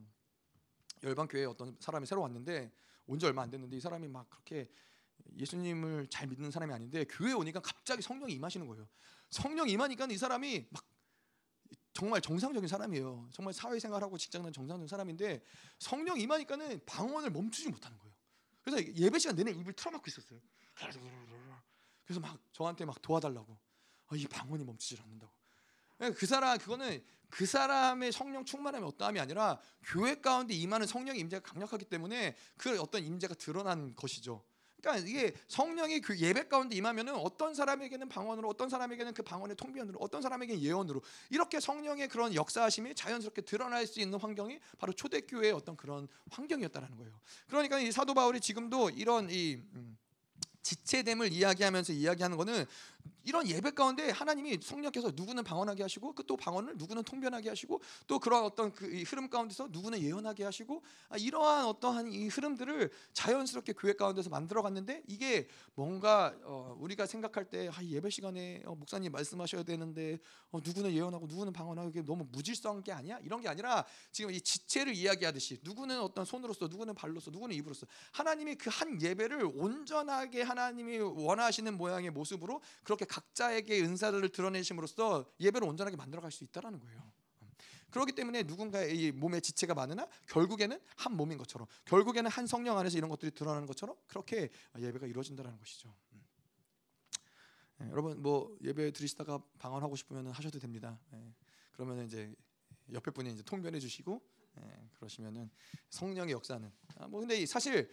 열방 1.03 1.27
교회에 1.27 1.45
어떤 1.45 1.75
사람이 1.79 2.05
새로 2.05 2.21
왔는데 2.21 2.71
온 3.07 3.17
지 3.19 3.25
얼마 3.25 3.41
안 3.41 3.49
됐는데 3.49 3.75
이 3.77 3.79
사람이 3.79 4.07
막 4.07 4.29
그렇게 4.29 4.69
예수님을 5.37 6.07
잘 6.09 6.27
믿는 6.27 6.51
사람이 6.51 6.73
아닌데 6.73 7.05
교회 7.09 7.33
오니까 7.33 7.59
갑자기 7.59 8.01
성령이 8.01 8.33
임하시는 8.33 8.65
거예요. 8.67 8.87
성령 9.29 9.67
임하니까 9.69 10.07
이 10.09 10.17
사람이 10.17 10.67
막 10.69 10.85
정말 11.93 12.21
정상적인 12.21 12.67
사람이에요. 12.67 13.29
정말 13.31 13.53
사회생활하고 13.53 14.17
직장은 14.17 14.53
정상적인 14.53 14.87
사람인데 14.87 15.43
성령 15.79 16.19
임하니까는 16.19 16.81
방언을 16.85 17.31
멈추지 17.31 17.69
못하는 17.69 17.97
거예요. 17.97 18.08
그래서 18.69 18.95
예배 18.95 19.19
시간 19.19 19.35
내내 19.35 19.51
입을 19.51 19.73
틀어막고 19.73 20.05
있었어요. 20.07 20.39
그래서 22.05 22.19
막 22.19 22.39
저한테 22.51 22.85
막 22.85 23.01
도와달라고. 23.01 23.57
아, 24.07 24.15
이 24.15 24.25
방언이 24.27 24.63
멈추질 24.63 25.01
않는다고. 25.01 25.31
예, 26.01 26.11
그 26.11 26.25
사람 26.25 26.57
그거는 26.57 27.03
그 27.29 27.45
사람의 27.45 28.11
성령 28.11 28.45
충만함이 28.45 28.85
어떠함이 28.85 29.19
아니라 29.19 29.59
교회 29.83 30.15
가운데 30.15 30.53
임하는 30.53 30.87
성령의 30.87 31.19
임재가 31.21 31.43
강력하기 31.47 31.85
때문에 31.85 32.35
그 32.57 32.79
어떤 32.81 33.03
임재가 33.03 33.35
드러난 33.35 33.93
것이죠. 33.95 34.43
그러니까 34.81 35.07
이게 35.07 35.33
성령이 35.47 36.01
그 36.01 36.17
예배 36.17 36.47
가운데 36.47 36.75
임하면은 36.75 37.15
어떤 37.15 37.53
사람에게는 37.53 38.09
방언으로, 38.09 38.47
어떤 38.49 38.69
사람에게는 38.69 39.13
그 39.13 39.23
방언의 39.23 39.55
통변으로, 39.55 39.99
어떤 39.99 40.21
사람에게는 40.21 40.61
예언으로 40.61 41.01
이렇게 41.29 41.59
성령의 41.59 42.07
그런 42.07 42.33
역사하심이 42.33 42.95
자연스럽게 42.95 43.41
드러날 43.41 43.85
수 43.85 43.99
있는 43.99 44.19
환경이 44.19 44.59
바로 44.77 44.93
초대교회의 44.93 45.51
어떤 45.51 45.75
그런 45.75 46.07
환경이었다라는 46.31 46.97
거예요. 46.97 47.19
그러니까 47.47 47.79
이 47.79 47.91
사도 47.91 48.13
바울이 48.13 48.39
지금도 48.39 48.91
이런 48.91 49.29
이 49.29 49.61
음, 49.73 49.97
지체됨을 50.61 51.31
이야기하면서 51.31 51.93
이야기하는 51.93 52.37
것은 52.37 52.65
이런 53.25 53.47
예배 53.47 53.71
가운데 53.71 54.09
하나님이 54.09 54.57
성령께서 54.61 55.11
누구는 55.13 55.43
방언하게 55.43 55.83
하시고 55.83 56.15
그 56.15 56.23
또 56.29 56.37
방언을 56.37 56.77
누구는 56.77 57.03
통변하게 57.03 57.49
하시고 57.49 57.81
또 58.05 58.19
그러한 58.19 58.45
어떤 58.45 58.71
그 58.71 58.85
흐름 59.01 59.29
가운데서 59.29 59.69
누구는 59.71 59.99
예언하게 59.99 60.43
하시고 60.43 60.83
아, 61.09 61.17
이러한 61.17 61.65
어떠한 61.65 62.11
이 62.11 62.27
흐름들을 62.27 62.91
자연스럽게 63.13 63.73
교회 63.73 63.93
가운데서 63.93 64.29
만들어 64.29 64.61
갔는데 64.61 65.01
이게 65.07 65.47
뭔가 65.73 66.35
어, 66.43 66.77
우리가 66.79 67.07
생각할 67.07 67.45
때 67.45 67.67
아, 67.73 67.83
예배 67.83 68.11
시간에 68.11 68.61
어, 68.65 68.75
목사님 68.75 69.11
말씀하셔야 69.11 69.63
되는데 69.63 70.19
어, 70.51 70.59
누구는 70.63 70.91
예언하고 70.91 71.25
누구는 71.25 71.51
방언하고 71.51 71.89
이게 71.89 72.03
너무 72.03 72.27
무질서한 72.31 72.83
게 72.83 72.91
아니야? 72.91 73.17
이런 73.23 73.41
게 73.41 73.49
아니라 73.49 73.83
지금 74.11 74.31
이 74.31 74.39
지체를 74.39 74.93
이야기하듯이 74.93 75.59
누구는 75.63 75.99
어떤 75.99 76.25
손으로서 76.25 76.67
누구는 76.67 76.93
발로서 76.93 77.31
누구는 77.31 77.55
입으로서 77.55 77.87
하나님이 78.11 78.55
그 78.55 78.69
한 78.69 79.01
예배를 79.01 79.43
온전하게 79.55 80.43
하나님이 80.43 80.99
원하시는 80.99 81.75
모양의 81.75 82.11
모습으로 82.11 82.61
그렇게 82.89 83.05
각자에게 83.05 83.83
은사를 83.83 84.27
드러내심으로써 84.29 85.31
예배를 85.39 85.67
온전하게 85.67 85.95
만들어갈 85.95 86.31
수 86.31 86.43
있다라는 86.43 86.79
거예요. 86.79 87.13
그렇기 87.91 88.13
때문에 88.13 88.41
누군가의 88.43 88.97
이 88.97 89.11
몸의 89.11 89.41
지체가 89.41 89.75
많으나 89.75 90.07
결국에는 90.27 90.79
한 90.95 91.15
몸인 91.15 91.37
것처럼 91.37 91.67
결국에는 91.85 92.31
한 92.31 92.47
성령 92.47 92.79
안에서 92.79 92.97
이런 92.97 93.11
것들이 93.11 93.29
드러나는 93.29 93.67
것처럼 93.67 93.95
그렇게 94.07 94.49
예배가 94.75 95.05
이루어진다는 95.05 95.55
것이죠. 95.59 95.93
네, 97.77 97.89
여러분 97.91 98.19
뭐 98.23 98.57
예배 98.63 98.91
드리시다가 98.91 99.39
방언하고 99.59 99.95
싶으면 99.95 100.31
하셔도 100.31 100.57
됩니다. 100.57 100.99
네, 101.11 101.35
그러면 101.73 102.05
이제 102.05 102.33
옆에 102.91 103.11
분이 103.11 103.33
이제 103.33 103.43
통변해 103.43 103.79
주시고 103.79 104.19
네, 104.55 104.89
그러시면은 104.93 105.51
성령의 105.91 106.33
역사는 106.33 106.71
아, 106.97 107.07
뭐 107.07 107.19
근데 107.19 107.45
사실 107.45 107.87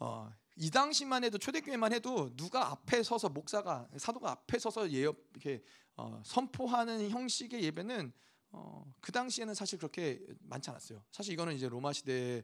어, 0.00 0.28
이 0.60 0.70
당시만 0.70 1.22
해도 1.22 1.38
초대교회만 1.38 1.92
해도 1.92 2.34
누가 2.36 2.72
앞에 2.72 3.04
서서 3.04 3.28
목사가 3.28 3.88
사도가 3.96 4.32
앞에 4.32 4.58
서서 4.58 4.90
예업 4.90 5.16
이렇게 5.32 5.62
어, 5.96 6.20
선포하는 6.24 7.10
형식의 7.10 7.62
예배는 7.62 8.12
어, 8.50 8.92
그 9.00 9.12
당시에는 9.12 9.54
사실 9.54 9.78
그렇게 9.78 10.20
많지 10.40 10.70
않았어요. 10.70 11.04
사실 11.12 11.32
이거는 11.34 11.54
이제 11.54 11.68
로마 11.68 11.92
시대 11.92 12.42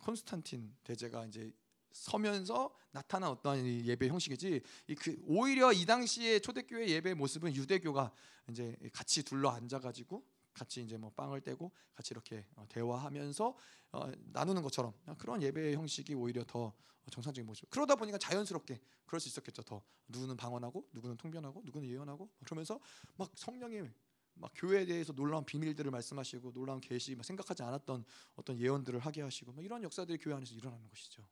콘스탄틴 0.00 0.74
대제가 0.84 1.26
이제 1.26 1.52
서면서 1.92 2.74
나타난 2.92 3.30
어떤 3.30 3.58
예배 3.84 4.08
형식이지 4.08 4.62
그 4.98 5.16
오히려 5.26 5.72
이 5.72 5.84
당시에 5.84 6.38
초대교회 6.38 6.88
예배 6.88 7.12
모습은 7.12 7.54
유대교가 7.54 8.10
이제 8.48 8.74
같이 8.92 9.22
둘러 9.22 9.50
앉아가지고 9.50 10.24
같이 10.58 10.82
이제 10.82 10.96
뭐 10.96 11.10
빵을 11.10 11.40
떼고 11.40 11.72
같이 11.94 12.12
이렇게 12.12 12.46
어, 12.56 12.64
대화하면서 12.68 13.56
어, 13.92 14.12
나누는 14.32 14.62
것처럼 14.62 14.92
그런 15.16 15.42
예배 15.42 15.74
형식이 15.74 16.14
오히려 16.14 16.44
더 16.44 16.72
정상적인 17.10 17.46
모습. 17.46 17.70
그러다 17.70 17.96
보니까 17.96 18.18
자연스럽게 18.18 18.80
그럴 19.06 19.20
수 19.20 19.28
있었겠죠. 19.28 19.62
더 19.62 19.82
누구는 20.08 20.36
방언하고 20.36 20.88
누구는 20.92 21.16
통변하고 21.16 21.62
누구는 21.64 21.88
예언하고 21.88 22.28
그러면서 22.44 22.78
막 23.16 23.30
성령이 23.34 23.88
막 24.34 24.52
교회에 24.54 24.84
대해서 24.84 25.12
놀라운 25.12 25.44
비밀들을 25.44 25.90
말씀하시고 25.90 26.52
놀라운 26.52 26.80
계시, 26.80 27.16
생각하지 27.20 27.62
않았던 27.62 28.04
어떤 28.36 28.58
예언들을 28.58 29.00
하게 29.00 29.22
하시고 29.22 29.54
이런 29.62 29.82
역사들이 29.82 30.18
교회 30.18 30.34
안에서 30.34 30.54
일어나는 30.54 30.88
것이죠. 30.88 31.26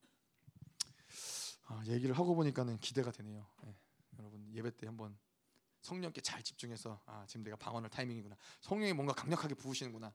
아, 1.68 1.82
얘기를 1.86 2.16
하고 2.16 2.34
보니까는 2.34 2.78
기대가 2.78 3.10
되네요. 3.12 3.46
네. 3.62 3.76
여러분 4.18 4.52
예배 4.52 4.76
때 4.76 4.86
한번 4.86 5.16
성령께 5.86 6.20
잘 6.20 6.42
집중해서 6.42 7.00
아 7.06 7.24
지금 7.26 7.44
내가 7.44 7.56
방언할 7.56 7.88
타이밍이구나. 7.90 8.36
성령이 8.60 8.92
뭔가 8.92 9.14
강력하게 9.14 9.54
부으시는구나. 9.54 10.12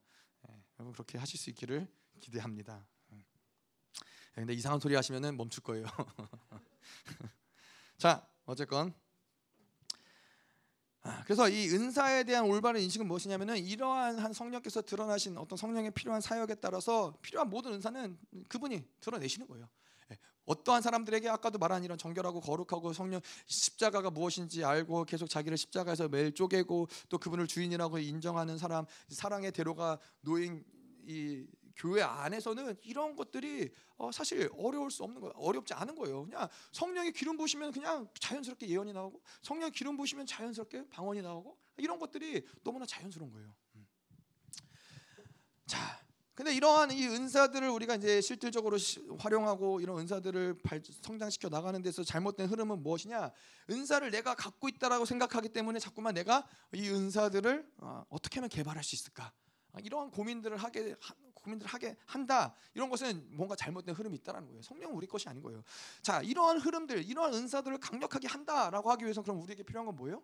네, 0.48 0.64
여러분 0.78 0.94
그렇게 0.94 1.18
하실 1.18 1.40
수 1.40 1.50
있기를 1.50 1.88
기대합니다. 2.20 2.86
음. 3.14 3.24
근데 4.34 4.54
이상한 4.54 4.80
소리 4.80 4.96
하시면은 4.96 5.38
멈출 5.38 5.64
거예요. 5.64 5.86
자 7.98 8.28
어쨌건 8.46 8.94
아, 11.04 11.24
그래서 11.24 11.50
이 11.50 11.70
은사에 11.70 12.26
대한 12.26 12.46
올바른 12.46 12.82
인식은 12.82 13.08
무엇이냐면은 13.08 13.58
이러한 13.58 14.20
한 14.20 14.34
성령께서 14.34 14.82
드러나신 14.84 15.38
어떤 15.38 15.58
성령의 15.58 15.92
필요한 15.92 16.22
사역에 16.22 16.56
따라서 16.56 17.18
필요한 17.22 17.50
모든 17.50 17.74
은사는 17.74 18.20
그분이 18.50 18.84
드러내시는 19.00 19.48
거예요. 19.48 19.68
어떠한 20.46 20.82
사람들에게 20.82 21.30
아까도 21.30 21.58
말한 21.58 21.84
이런 21.84 21.98
정결하고 21.98 22.42
거룩하고 22.42 22.94
성령 22.94 23.22
십자가가 23.46 24.10
무엇인지 24.10 24.64
알고 24.64 25.06
계속 25.06 25.30
자기를 25.30 25.58
십자가에서 25.58 26.08
매일 26.10 26.34
쪼개고 26.34 26.88
또 27.10 27.18
그분을 27.18 27.48
주인이라고 27.48 28.00
인정하는 28.00 28.58
사람 28.58 28.86
사랑의 29.10 29.52
대로가 29.52 30.00
놓인 30.22 30.64
이 31.06 31.46
교회 31.76 32.02
안에서는 32.02 32.78
이런 32.84 33.16
것들이 33.16 33.72
어 33.98 34.12
사실 34.12 34.50
어려울 34.58 34.92
수 34.92 35.04
없는 35.04 35.22
거예요. 35.22 35.34
어렵지 35.36 35.74
않은 35.74 35.96
거예요. 35.96 36.26
그냥 36.26 36.48
성령의 36.72 37.12
기름 37.14 37.38
부으시면 37.38 37.72
그냥 37.72 38.08
자연스럽게 38.20 38.68
예언이 38.68 38.94
나오고 38.94 39.22
성령의 39.42 39.72
기름 39.72 39.98
부으시면 39.98 40.26
자연스럽게 40.26 40.90
방언이 40.90 41.22
나오고 41.22 41.58
이런 41.78 41.98
것들이 41.98 42.46
너무나 42.64 42.86
자연스러운 42.86 43.32
거예요. 43.32 43.54
음. 43.76 43.88
자, 45.66 46.01
근데 46.42 46.56
이러한 46.56 46.90
이 46.90 47.06
은사들을 47.06 47.70
우리가 47.70 47.94
이제 47.98 48.20
실질적으로 48.20 48.76
활용하고 49.20 49.80
이런 49.80 50.00
은사들을 50.00 50.56
성장시켜 51.04 51.50
나가는 51.50 51.80
데서 51.84 52.04
잘못된 52.04 52.50
흐름은 52.50 52.82
무엇이냐? 52.82 53.32
은사를 53.70 54.10
내가 54.10 54.34
갖고 54.34 54.68
있다라고 54.68 55.06
생각하기 55.06 55.50
때문에 55.50 55.78
자꾸만 55.78 56.16
내가 56.16 56.48
이 56.74 56.90
은사들을 56.90 57.72
어, 57.78 58.04
어떻게 58.10 58.40
하면 58.40 58.50
개발할 58.50 58.84
수 58.84 58.96
있을까? 58.96 59.32
아, 59.72 59.80
이러한 59.82 60.10
고민들을 60.10 60.58
하게 60.58 60.96
고민들을 61.36 61.72
하게 61.72 61.96
한다. 62.08 62.56
이런 62.74 62.90
것은 62.90 63.24
뭔가 63.30 63.56
잘못된 63.56 63.94
흐름이 63.94 64.18
있다라는 64.18 64.48
거예요. 64.48 64.64
성령은 64.64 64.96
우리 64.96 65.06
것이 65.06 65.30
아닌 65.30 65.44
거예요. 65.44 65.64
자, 66.02 66.24
이러한 66.24 66.58
흐름들, 66.58 67.04
이러한 67.06 67.36
은사들을 67.36 67.78
강력하게 67.78 68.28
한다라고 68.28 68.90
하기 68.90 69.04
위해서 69.04 69.22
그럼 69.22 69.40
우리에게 69.44 69.62
필요한 69.62 69.86
건 69.86 69.96
뭐예요? 69.96 70.24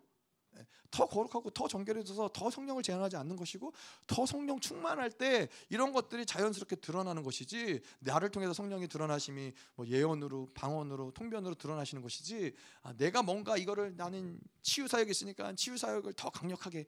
예, 0.56 0.66
더 0.90 1.06
거룩하고 1.06 1.50
더 1.50 1.68
정결해져서 1.68 2.30
더 2.32 2.50
성령을 2.50 2.82
제한하지 2.82 3.16
않는 3.16 3.36
것이고 3.36 3.72
더 4.06 4.26
성령 4.26 4.58
충만할 4.60 5.10
때 5.10 5.48
이런 5.68 5.92
것들이 5.92 6.24
자연스럽게 6.24 6.76
드러나는 6.76 7.22
것이지 7.22 7.80
나를 8.00 8.30
통해서 8.30 8.52
성령이 8.52 8.88
드러나심이 8.88 9.52
뭐 9.74 9.86
예언으로 9.86 10.48
방언으로 10.54 11.12
통변으로 11.12 11.54
드러나시는 11.54 12.02
것이지 12.02 12.54
아, 12.82 12.92
내가 12.94 13.22
뭔가 13.22 13.56
이거를 13.56 13.96
나는 13.96 14.40
치유 14.62 14.88
사역이 14.88 15.10
있으니까 15.10 15.54
치유 15.54 15.76
사역을 15.76 16.14
더 16.14 16.30
강력하게 16.30 16.86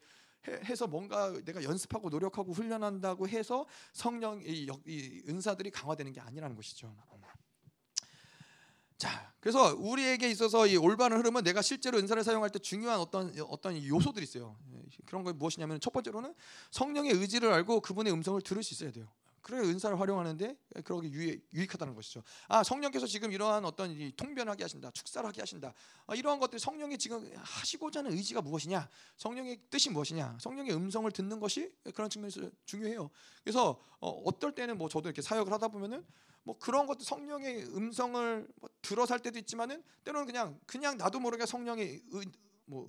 해, 0.48 0.74
서 0.74 0.86
뭔가 0.86 1.30
내가 1.44 1.62
연습하고 1.62 2.08
노력하고 2.08 2.52
훈련한다고 2.52 3.28
해서 3.28 3.66
성령 3.92 4.40
이, 4.42 4.66
이 4.86 5.22
은사들이 5.28 5.70
강화되는 5.70 6.12
게 6.12 6.20
아니라는 6.20 6.56
것이죠. 6.56 6.94
자, 9.01 9.32
그래서 9.40 9.74
우리에게 9.78 10.28
있어서 10.28 10.66
이 10.66 10.77
올바른 10.77 11.16
흐름은 11.16 11.43
내가 11.43 11.62
실제로 11.62 11.97
은사를 11.97 12.22
사용할 12.22 12.51
때 12.51 12.59
중요한 12.59 13.01
어떤 13.01 13.35
어떤 13.48 13.82
요소들이 13.82 14.24
있어요. 14.24 14.59
예, 14.74 14.82
그런 15.06 15.24
거 15.24 15.32
무엇이냐면 15.32 15.81
첫 15.81 15.90
번째로는 15.94 16.35
성령의 16.70 17.12
의지를 17.12 17.51
알고 17.51 17.81
그분의 17.81 18.12
음성을 18.12 18.39
들을 18.43 18.62
수 18.62 18.74
있어야 18.74 18.93
돼요. 18.93 19.09
그래 19.42 19.58
은사를 19.58 19.98
활용하는데 19.98 20.56
그러기 20.84 21.08
유익, 21.10 21.48
유익 21.54 21.72
하다는 21.74 21.94
것이죠. 21.94 22.22
아 22.48 22.62
성령께서 22.62 23.06
지금 23.06 23.32
이러한 23.32 23.64
어떤 23.64 23.90
이 23.90 24.12
통변하게 24.12 24.64
하신다, 24.64 24.90
축사하게 24.90 25.40
하신다. 25.40 25.72
아, 26.06 26.14
이러한 26.14 26.38
것들 26.38 26.58
성령이 26.58 26.98
지금 26.98 27.30
하시고자 27.36 28.00
하는 28.00 28.12
의지가 28.12 28.42
무엇이냐, 28.42 28.88
성령의 29.16 29.60
뜻이 29.70 29.90
무엇이냐, 29.90 30.38
성령의 30.40 30.74
음성을 30.74 31.10
듣는 31.10 31.40
것이 31.40 31.72
그런 31.94 32.10
측면에서 32.10 32.50
중요해요. 32.66 33.10
그래서 33.42 33.80
어, 34.00 34.38
떨 34.38 34.54
때는 34.54 34.78
뭐 34.78 34.88
저도 34.88 35.08
이렇게 35.08 35.22
사역을 35.22 35.52
하다 35.52 35.68
보면은 35.68 36.04
뭐 36.42 36.58
그런 36.58 36.86
것도 36.86 37.04
성령의 37.04 37.64
음성을 37.76 38.48
뭐 38.56 38.70
들어 38.82 39.06
살 39.06 39.20
때도 39.20 39.38
있지만은 39.38 39.82
때로는 40.04 40.26
그냥 40.26 40.58
그냥 40.66 40.96
나도 40.96 41.20
모르게 41.20 41.46
성령의 41.46 42.02
의, 42.12 42.26
뭐 42.70 42.88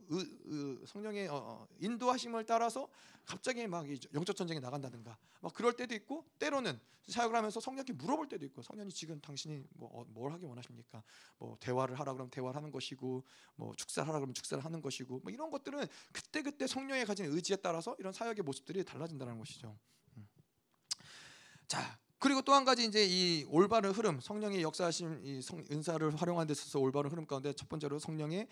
성령의 0.86 1.28
어, 1.28 1.36
어 1.36 1.68
인도하심을 1.80 2.46
따라서 2.46 2.88
갑자기 3.26 3.66
막 3.66 3.86
영적 4.14 4.36
전쟁에 4.36 4.60
나간다든가 4.60 5.18
막 5.42 5.54
그럴 5.56 5.74
때도 5.74 5.96
있고 5.96 6.24
때로는 6.38 6.80
사역을 7.08 7.36
하면서 7.36 7.60
성령께 7.60 7.94
물어볼 7.94 8.30
때도 8.30 8.46
있고 8.46 8.62
성령이 8.62 8.92
지금 8.92 9.20
당신이 9.20 9.66
뭐뭘 9.74 10.32
어, 10.32 10.34
하기 10.36 10.46
원하십니까? 10.46 11.04
뭐 11.40 11.58
대화를 11.60 12.00
하라 12.00 12.14
그러면 12.14 12.30
대화를 12.30 12.56
하는 12.56 12.72
것이고 12.72 13.24
뭐 13.56 13.74
축사를 13.76 14.08
하라 14.08 14.20
그러면 14.20 14.36
축사를 14.36 14.64
하는 14.64 14.82
것이고 14.84 15.20
뭐 15.24 15.32
이런 15.32 15.50
것들은 15.50 15.84
그때 16.12 16.44
그때 16.44 16.68
성령이 16.68 17.06
가진 17.06 17.26
의지에 17.26 17.56
따라서 17.56 17.96
이런 17.98 18.14
사역의 18.14 18.44
모습들이 18.44 18.86
달라진다는 18.86 19.40
것이죠. 19.40 19.76
음. 20.18 20.30
자 21.68 22.00
그리고 22.20 22.44
또 22.44 22.54
한 22.54 22.66
가지 22.66 22.86
이제 22.86 23.04
이 23.04 23.46
올바른 23.46 23.90
흐름, 23.90 24.20
성령의 24.20 24.62
역사하심, 24.62 25.22
이 25.24 25.42
성, 25.42 25.66
은사를 25.72 26.16
활용하는 26.16 26.46
데 26.46 26.52
있어서 26.52 26.78
올바른 26.80 27.10
흐름 27.10 27.26
가운데 27.26 27.52
첫 27.54 27.68
번째로 27.68 27.98
성령의 27.98 28.42
어, 28.42 28.46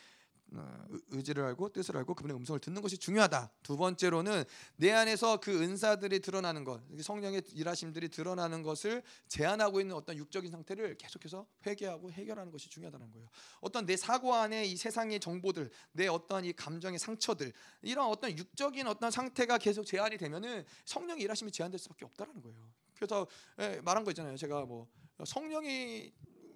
의지를 1.09 1.43
알고 1.43 1.69
뜻을 1.69 1.95
알고 1.97 2.15
그분의 2.15 2.35
음성을 2.37 2.59
듣는 2.59 2.81
것이 2.81 2.97
중요하다. 2.97 3.51
두 3.61 3.77
번째로는 3.77 4.43
내 4.77 4.91
안에서 4.91 5.39
그 5.39 5.61
은사들이 5.61 6.19
드러나는 6.21 6.63
것, 6.63 6.81
성령의 7.01 7.43
일하심들이 7.53 8.09
드러나는 8.09 8.63
것을 8.63 9.03
제한하고 9.27 9.79
있는 9.79 9.95
어떤 9.95 10.17
육적인 10.17 10.49
상태를 10.49 10.97
계속해서 10.97 11.45
회개하고 11.65 12.11
해결하는 12.11 12.51
것이 12.51 12.69
중요하다는 12.69 13.11
거예요. 13.11 13.27
어떤 13.61 13.85
내 13.85 13.95
사고 13.95 14.33
안에 14.33 14.65
이 14.65 14.75
세상의 14.75 15.19
정보들, 15.19 15.69
내 15.91 16.07
어떤 16.07 16.45
이 16.45 16.53
감정의 16.53 16.97
상처들, 16.99 17.53
이런 17.81 18.07
어떤 18.07 18.37
육적인 18.37 18.87
어떤 18.87 19.11
상태가 19.11 19.57
계속 19.57 19.85
제한이 19.85 20.17
되면은 20.17 20.65
성령의 20.85 21.23
일하심이 21.23 21.51
제한될 21.51 21.79
수밖에 21.79 22.05
없다라는 22.05 22.41
거예요. 22.41 22.71
그래서 22.95 23.27
예, 23.59 23.79
말한 23.81 24.03
거 24.03 24.11
있잖아요. 24.11 24.35
제가 24.35 24.65
뭐 24.65 24.87
성령이 25.23 26.11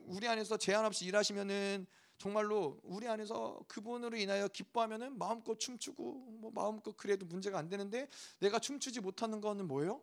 우리 0.05 0.27
안에서 0.27 0.57
제한 0.57 0.85
없이 0.85 1.05
일하시면은 1.05 1.85
정말로 2.23 2.79
우리 2.83 3.05
안에서 3.09 3.59
그분으로 3.67 4.15
인하여 4.15 4.47
기뻐하면은 4.47 5.17
마음껏 5.17 5.59
춤추고 5.59 6.37
뭐 6.39 6.51
마음껏 6.51 6.95
그래도 6.95 7.25
문제가 7.25 7.59
안 7.59 7.67
되는데 7.67 8.07
내가 8.39 8.59
춤추지 8.59 9.01
못하는 9.01 9.41
거는 9.41 9.67
뭐예요? 9.67 10.01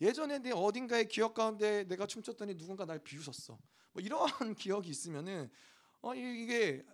예전에 0.00 0.40
내 0.40 0.50
어딘가의 0.50 1.06
기억 1.06 1.34
가운데 1.34 1.84
내가 1.84 2.08
춤췄더니 2.08 2.56
누군가 2.56 2.84
날 2.84 2.98
비웃었어. 2.98 3.56
뭐 3.92 4.02
이러한 4.02 4.56
기억이 4.58 4.90
있으면은 4.90 5.48
어 6.02 6.16
이게 6.16 6.84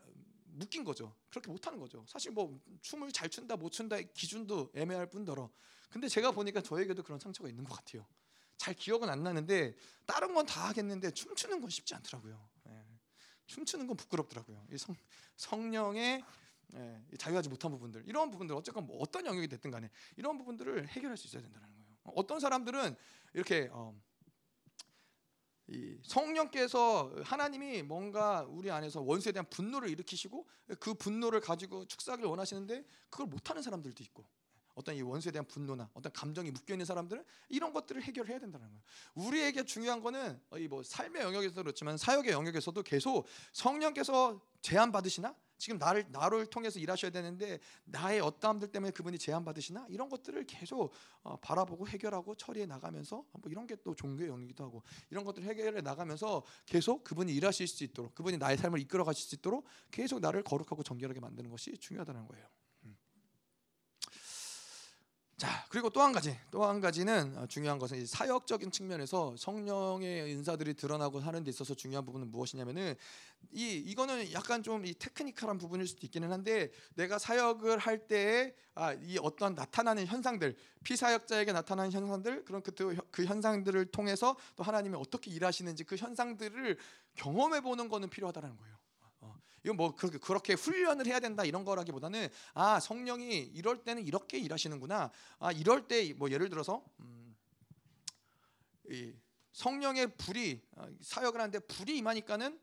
묶인 0.49 0.85
거죠. 0.85 1.15
그렇게 1.31 1.51
못하는 1.51 1.79
거죠. 1.79 2.05
사실 2.07 2.31
뭐 2.31 2.61
춤을 2.83 3.13
잘 3.13 3.31
춘다 3.31 3.57
못 3.57 3.71
춘다 3.71 3.97
기준도 4.03 4.73
애매할 4.75 5.09
뿐더러. 5.09 5.51
근데 5.89 6.09
제가 6.09 6.33
보니까 6.33 6.61
저에게도 6.61 7.03
그런 7.05 7.19
상처가 7.19 7.49
있는 7.49 7.65
것 7.65 7.75
같아요. 7.75 8.07
잘 8.59 8.75
기억은 8.75 9.09
안 9.09 9.23
나는데 9.23 9.75
다른 10.05 10.35
건 10.35 10.45
다 10.45 10.69
하겠는데 10.69 11.11
춤추는 11.13 11.63
건 11.63 11.71
쉽지 11.71 11.95
않더라고요. 11.95 12.56
예. 13.49 13.53
춤추는 13.53 13.87
건 13.87 13.97
부끄럽더라고요. 13.97 14.67
이 14.73 14.79
성, 14.79 14.95
성령의 15.37 16.25
예, 16.75 17.03
자유하지 17.19 17.49
못한 17.49 17.71
부분들 17.71 18.05
이런 18.07 18.31
부분들 18.31 18.55
어쨌건 18.57 18.87
뭐 18.87 18.99
어떤 19.01 19.25
영역이 19.25 19.49
됐든 19.49 19.71
간에 19.71 19.91
이런 20.17 20.37
부분들을 20.37 20.89
해결할 20.89 21.17
수 21.17 21.29
있어야 21.29 21.43
된다는 21.43 21.69
거예요. 21.69 21.87
어떤 22.15 22.41
사람들은 22.41 22.97
이렇게 23.35 23.69
어, 23.73 23.95
이 25.69 25.99
성령께서 26.03 27.13
하나님이 27.25 27.83
뭔가 27.83 28.45
우리 28.49 28.71
안에서 28.71 29.01
원수에 29.01 29.33
대한 29.33 29.47
분노를 29.51 29.89
일으키시고 29.91 30.47
그 30.79 30.95
분노를 30.95 31.41
가지고 31.41 31.87
축사하길 31.87 32.27
원하시는데 32.27 32.85
그걸 33.11 33.27
못하는 33.27 33.63
사람들도 33.63 34.03
있고 34.05 34.25
어떤 34.77 34.95
이 34.95 35.03
원수에 35.03 35.33
대한 35.33 35.45
분노나 35.47 35.91
어떤 35.95 36.13
감정이 36.13 36.51
묶여 36.53 36.75
있는 36.75 36.87
사람들은 36.87 37.25
이런 37.49 37.73
것들을 37.73 38.01
해결해야 38.03 38.39
된다는 38.39 38.69
거예요. 38.69 38.83
우리에게 39.15 39.65
중요한 39.65 40.01
거는 40.01 40.41
이 40.59 40.69
뭐 40.69 40.83
삶의 40.83 41.23
영역에서도 41.23 41.63
그렇지만 41.63 41.97
사역의 41.97 42.33
영역에서도 42.33 42.81
계속 42.83 43.27
성령께서 43.53 44.41
제한 44.63 44.93
받으시나 44.93 45.35
지금 45.59 45.79
나를 45.79 46.05
나를 46.11 46.45
통해서 46.47 46.79
일하셔야 46.79 47.11
되는데 47.11 47.59
나의 47.85 48.21
어떠함들 48.21 48.69
때문에 48.73 48.91
그분이 48.93 49.19
제한 49.19 49.43
받으시나 49.43 49.87
이런 49.89 50.11
것들을 50.11 50.45
계속 50.45 50.93
어, 51.23 51.37
바라보고 51.39 51.89
해결하고 51.89 52.35
처리해 52.35 52.67
나가면서 52.67 53.25
뭐 53.33 53.51
이런 53.51 53.67
게 53.67 53.77
또 53.83 53.95
종교의 53.95 54.29
영역이기도 54.29 54.65
하고 54.65 54.83
이런 55.11 55.25
것들을 55.25 55.49
해결해 55.49 55.81
나가면서 55.81 56.43
계속 56.67 57.05
그분이 57.05 57.33
일하실 57.35 57.67
수 57.69 57.85
있도록 57.85 58.15
그분이 58.15 58.37
나의 58.37 58.59
삶을 58.59 58.81
이끌어 58.81 59.05
가실 59.05 59.27
수 59.27 59.35
있도록 59.37 59.65
계속 59.91 60.21
나를 60.21 60.43
거룩하고 60.43 60.83
정결하게 60.83 61.21
만드는 61.21 61.49
것이 61.51 61.77
중요하다는 61.79 62.27
거예요. 62.27 62.47
자 65.37 65.67
그리고 65.69 65.91
또 65.91 66.01
한 66.03 66.13
가지 66.13 66.35
또 66.51 66.65
한 66.65 66.81
가지는 66.81 67.37
어, 67.37 67.47
중요한 67.47 67.79
것은 67.79 68.07
사역적인 68.07 68.71
측면에서 68.71 69.37
성령의 69.37 70.31
인사들이 70.31 70.73
드러나고 70.73 71.21
하는 71.21 71.45
데 71.45 71.51
있어서 71.51 71.75
중요한 71.75 72.07
부분은 72.07 72.31
무엇이냐면은 72.31 72.95
이 73.53 73.75
이거는 73.77 74.33
약간 74.33 74.63
좀 74.63 74.85
이 74.87 74.95
테크니컬한 74.95 75.59
부분일 75.59 75.87
수도 75.87 76.07
있기는 76.07 76.33
한데 76.33 76.71
내가 76.95 77.19
사역을 77.19 77.77
할 77.79 78.07
때에 78.09 78.55
아, 78.75 78.95
이 78.95 79.19
어떤 79.21 79.55
나타나는 79.55 80.07
현상들 80.07 80.57
피사역자에게 80.85 81.53
나타나는 81.53 81.93
현상들 81.93 82.45
그런 82.47 82.63
그, 82.63 82.73
그 83.11 83.25
현상들을 83.25 83.87
통해서 83.87 84.37
또 84.55 84.65
하나님이 84.65 84.97
어떻게 84.97 85.31
일하시는지 85.31 85.85
그 85.85 85.97
현상들을 85.97 86.79
경험해 87.17 87.61
보는 87.61 87.89
거는 87.91 88.09
필요하다는 88.09 88.57
거예요. 88.57 88.76
이건 89.67 89.77
뭐 89.77 89.97
그렇게 89.97 90.19
그렇게 90.19 90.53
훈련을 90.53 91.07
해야 91.07 91.19
된다 91.19 91.45
이런 91.45 91.65
거라기보다는 91.65 92.29
아 92.55 92.79
성령이 92.79 93.51
이럴 93.53 93.83
때는 93.83 94.07
이렇게 94.07 94.39
일하시는구나. 94.39 95.11
아 95.41 95.53
이럴 95.53 95.89
때 95.89 96.15
뭐 96.15 96.31
예를 96.31 96.49
들어서 96.49 96.85
음, 97.01 97.37
이 98.89 99.13
성령의 99.51 100.17
불이 100.19 100.63
어, 100.77 100.87
사역을 101.01 101.41
하는데 101.41 101.59
불이 101.59 101.99
임하니까는 101.99 102.55
예, 102.55 102.59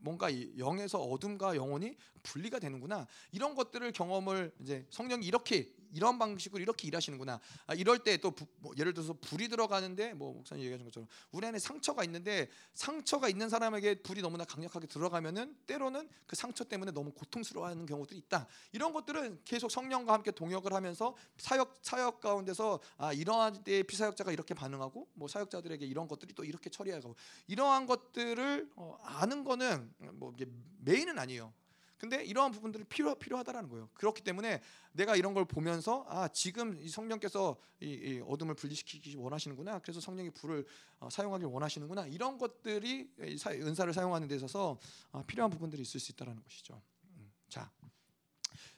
뭔가 0.00 0.28
영에서 0.58 0.98
어둠과 0.98 1.56
영혼이 1.56 1.96
분리가 2.22 2.58
되는구나 2.58 3.06
이런 3.32 3.54
것들을 3.54 3.92
경험을 3.92 4.52
이제 4.60 4.86
성령이 4.90 5.26
이렇게 5.26 5.72
이런 5.92 6.18
방식으로 6.18 6.62
이렇게 6.62 6.86
일하시는구나. 6.86 7.40
아, 7.66 7.74
이럴 7.74 7.98
때 7.98 8.16
또 8.16 8.32
뭐 8.60 8.72
예를 8.78 8.92
들어서 8.92 9.14
불이 9.14 9.48
들어가는데 9.48 10.12
뭐 10.14 10.34
목사님 10.34 10.64
얘기하신 10.64 10.84
것처럼 10.84 11.08
우리 11.32 11.46
안에 11.46 11.58
상처가 11.58 12.04
있는데 12.04 12.48
상처가 12.74 13.28
있는 13.28 13.48
사람에게 13.48 14.02
불이 14.02 14.20
너무나 14.20 14.44
강력하게 14.44 14.86
들어가면은 14.86 15.56
때로는 15.66 16.08
그 16.26 16.36
상처 16.36 16.64
때문에 16.64 16.92
너무 16.92 17.12
고통스러워하는 17.12 17.86
경우들이 17.86 18.18
있다. 18.18 18.46
이런 18.72 18.92
것들은 18.92 19.40
계속 19.44 19.70
성령과 19.70 20.12
함께 20.12 20.30
동역을 20.30 20.72
하면서 20.72 21.16
사역 21.38 21.78
사역 21.82 22.20
가운데서 22.20 22.80
아 22.98 23.12
이러한 23.12 23.64
때 23.64 23.82
피사역자가 23.82 24.30
이렇게 24.32 24.54
반응하고 24.54 25.08
뭐 25.14 25.26
사역자들에게 25.28 25.84
이런 25.86 26.06
것들이 26.06 26.34
또 26.34 26.44
이렇게 26.44 26.68
처리하고 26.70 27.16
이러한 27.46 27.86
것들을 27.86 28.70
어, 28.76 28.98
아는 29.02 29.44
거는 29.50 29.92
뭐 30.12 30.32
이게 30.32 30.46
메인은 30.78 31.18
아니에요. 31.18 31.52
근데 31.98 32.24
이러한 32.24 32.50
부분들이 32.52 32.84
필요 32.84 33.14
필요하다라는 33.14 33.68
거예요. 33.68 33.90
그렇기 33.92 34.22
때문에 34.22 34.62
내가 34.92 35.16
이런 35.16 35.34
걸 35.34 35.44
보면서 35.44 36.06
아 36.08 36.28
지금 36.28 36.80
이 36.80 36.88
성령께서 36.88 37.58
이, 37.80 37.88
이 37.88 38.22
어둠을 38.26 38.54
분리시키기 38.54 39.16
원하시는구나. 39.16 39.80
그래서 39.80 40.00
성령의 40.00 40.30
불을 40.30 40.64
어, 41.00 41.10
사용하길 41.10 41.46
원하시는구나. 41.48 42.06
이런 42.06 42.38
것들이 42.38 43.10
사, 43.36 43.50
은사를 43.50 43.92
사용하는 43.92 44.28
데 44.28 44.36
있어서 44.36 44.78
어, 45.12 45.22
필요한 45.26 45.50
부분들이 45.50 45.82
있을 45.82 46.00
수 46.00 46.12
있다라는 46.12 46.42
것이죠. 46.42 46.80
음, 47.16 47.30
자. 47.48 47.70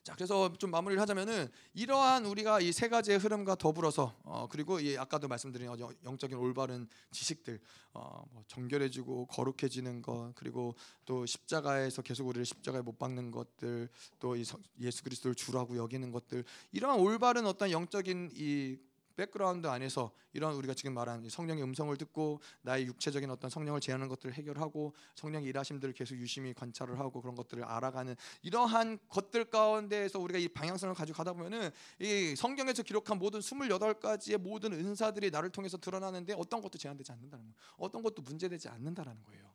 자 0.05 0.15
그래서 0.17 0.53
좀 0.59 0.71
마무리를 0.73 1.01
하자면은 1.01 1.49
이러한 1.75 2.27
우리가 2.27 2.61
이 2.61 2.73
세 2.73 2.89
가지의 2.89 3.19
흐름과 3.19 3.55
더불어서 3.55 4.17
어, 4.25 4.49
그리고 4.51 4.81
이 4.81 4.97
아까도 4.99 5.29
말씀드린 5.29 5.69
어, 5.69 5.77
영- 5.79 5.95
영적인 6.05 6.37
올바른 6.37 6.89
지식들 7.13 7.61
어, 7.95 8.25
뭐 8.33 8.43
정결해지고 8.49 9.27
거룩해지는 9.27 10.03
것 10.03 10.33
그리고 10.35 10.75
또 11.05 11.25
십자가에서 11.25 12.03
계속 12.03 12.27
우리를 12.27 12.45
십자가에 12.45 12.83
못 12.83 12.99
박는 12.99 13.31
것들 13.31 13.89
또이 14.19 14.45
예수 14.81 15.05
그리스도를 15.05 15.37
주라고 15.37 15.77
여기는 15.77 16.11
것들 16.11 16.45
이러한 16.73 16.99
올바른 16.99 17.47
어떤 17.47 17.71
영적인 17.71 18.31
이 18.35 18.79
백그라운드 19.17 19.67
안에서 19.67 20.13
이런 20.33 20.55
우리가 20.55 20.75
지금 20.75 20.95
말한 20.95 21.25
이 21.25 21.31
성령의 21.31 21.63
음성을 21.65 21.95
듣고 21.97 22.41
나의 22.63 22.87
육체적인 22.87 23.31
어떤 23.31 23.51
성령을 23.51 23.81
제한하는 23.81 24.09
것들을 24.09 24.35
해결하고 24.35 24.95
성령의 25.15 25.49
일하심들을 25.49 25.95
계속 25.95 26.17
유심히 26.17 26.55
관찰을 26.55 26.99
하고 26.99 27.21
그런 27.21 27.35
것들을 27.35 27.65
알아가는 27.65 28.17
이러한 28.43 28.99
것들 29.09 29.47
가운데에서 29.47 30.19
우리가 30.19 30.39
이 30.39 30.49
방향성을 30.49 30.95
가지고 30.95 31.17
가다 31.19 31.33
보면은 31.33 31.71
이 31.99 32.35
성경에서 32.37 32.83
기록한 32.83 33.19
모든 33.19 33.41
28가지의 33.41 34.39
모든 34.39 34.73
은사들이 34.73 35.31
나를 35.31 35.51
통해서 35.51 35.77
드러나는데 35.77 36.35
어떤 36.37 36.61
것도 36.61 36.79
제한되지 36.79 37.13
않는다는 37.13 37.45
거예요. 37.45 37.57
어떤 37.77 38.03
것도 38.03 38.23
문제되지 38.23 38.69
않는다라는 38.69 39.23
거예요. 39.25 39.53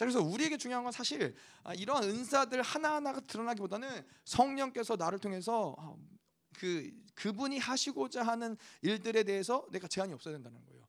자 0.00 0.06
그래서 0.06 0.22
우리에게 0.22 0.56
중요한 0.56 0.82
건 0.82 0.92
사실 0.92 1.34
아, 1.62 1.74
이러한 1.74 2.04
은사들 2.04 2.62
하나하나가 2.62 3.20
드러나기보다는 3.20 4.02
성령께서 4.24 4.96
나를 4.96 5.18
통해서 5.18 5.74
아, 5.78 5.94
그 6.58 6.90
그분이 7.14 7.58
하시고자 7.58 8.22
하는 8.22 8.56
일들에 8.82 9.22
대해서 9.24 9.66
내가 9.70 9.88
제한이 9.88 10.12
없어야 10.12 10.34
된다는 10.34 10.64
거예요. 10.64 10.80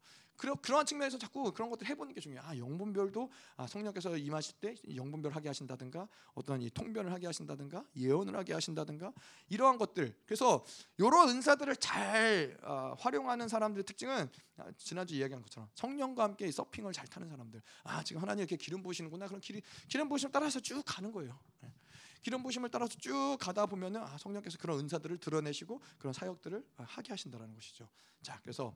그러, 0.41 0.55
그러한 0.55 0.87
측면에서 0.87 1.19
자꾸 1.19 1.51
그런 1.53 1.69
것들 1.69 1.85
해보는 1.87 2.15
게 2.15 2.19
중요해요. 2.19 2.41
아 2.43 2.57
영분별도 2.57 3.29
아, 3.57 3.67
성령께서 3.67 4.17
임하실 4.17 4.55
때 4.55 4.75
영분별 4.95 5.33
하게 5.35 5.49
하신다든가 5.49 6.07
어떤 6.33 6.63
이 6.63 6.69
통변을 6.71 7.13
하게 7.13 7.27
하신다든가 7.27 7.85
예언을 7.95 8.35
하게 8.35 8.53
하신다든가 8.53 9.13
이러한 9.49 9.77
것들. 9.77 10.15
그래서 10.25 10.65
이런 10.97 11.29
은사들을 11.29 11.75
잘 11.75 12.57
아, 12.63 12.95
활용하는 12.97 13.47
사람들의 13.49 13.83
특징은 13.83 14.27
아, 14.57 14.71
지난주 14.77 15.13
이야기한 15.13 15.43
것처럼 15.43 15.69
성령과 15.75 16.23
함께 16.23 16.47
이 16.47 16.51
서핑을 16.51 16.91
잘 16.91 17.05
타는 17.05 17.29
사람들. 17.29 17.61
아 17.83 18.03
지금 18.03 18.19
하나님 18.19 18.39
이렇게 18.41 18.55
기름 18.55 18.81
부으시는구나. 18.81 19.27
그럼 19.27 19.41
기름 19.41 20.09
부으심 20.09 20.31
따라서 20.31 20.59
쭉 20.59 20.81
가는 20.83 21.11
거예요. 21.11 21.37
네. 21.59 21.71
기름 22.21 22.43
부심을 22.43 22.69
따라서 22.69 22.95
쭉 22.97 23.37
가다 23.39 23.65
보면은 23.65 24.01
아, 24.01 24.17
성령께서 24.17 24.57
그런 24.57 24.79
은사들을 24.79 25.17
드러내시고 25.17 25.81
그런 25.97 26.13
사역들을 26.13 26.63
아, 26.77 26.83
하게 26.83 27.13
하신다라는 27.13 27.53
것이죠. 27.55 27.87
자, 28.21 28.39
그래서 28.41 28.75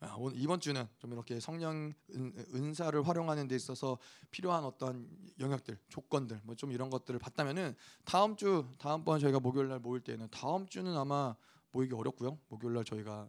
아, 0.00 0.14
오늘 0.18 0.38
이번 0.38 0.60
주는 0.60 0.86
좀 0.98 1.12
이렇게 1.12 1.40
성령 1.40 1.92
은, 2.10 2.46
은사를 2.54 3.06
활용하는 3.06 3.48
데 3.48 3.56
있어서 3.56 3.98
필요한 4.30 4.64
어떤 4.64 5.08
영역들, 5.38 5.78
조건들, 5.88 6.40
뭐 6.44 6.54
좀 6.56 6.72
이런 6.72 6.90
것들을 6.90 7.18
봤다면은 7.18 7.74
다음 8.04 8.36
주 8.36 8.66
다음번 8.78 9.20
저희가 9.20 9.40
목요일 9.40 9.68
날 9.68 9.78
모일 9.78 10.02
때는 10.02 10.28
다음 10.30 10.66
주는 10.66 10.94
아마 10.96 11.34
모이기 11.72 11.94
어렵고요. 11.94 12.38
목요일 12.48 12.74
날 12.74 12.84
저희가 12.84 13.28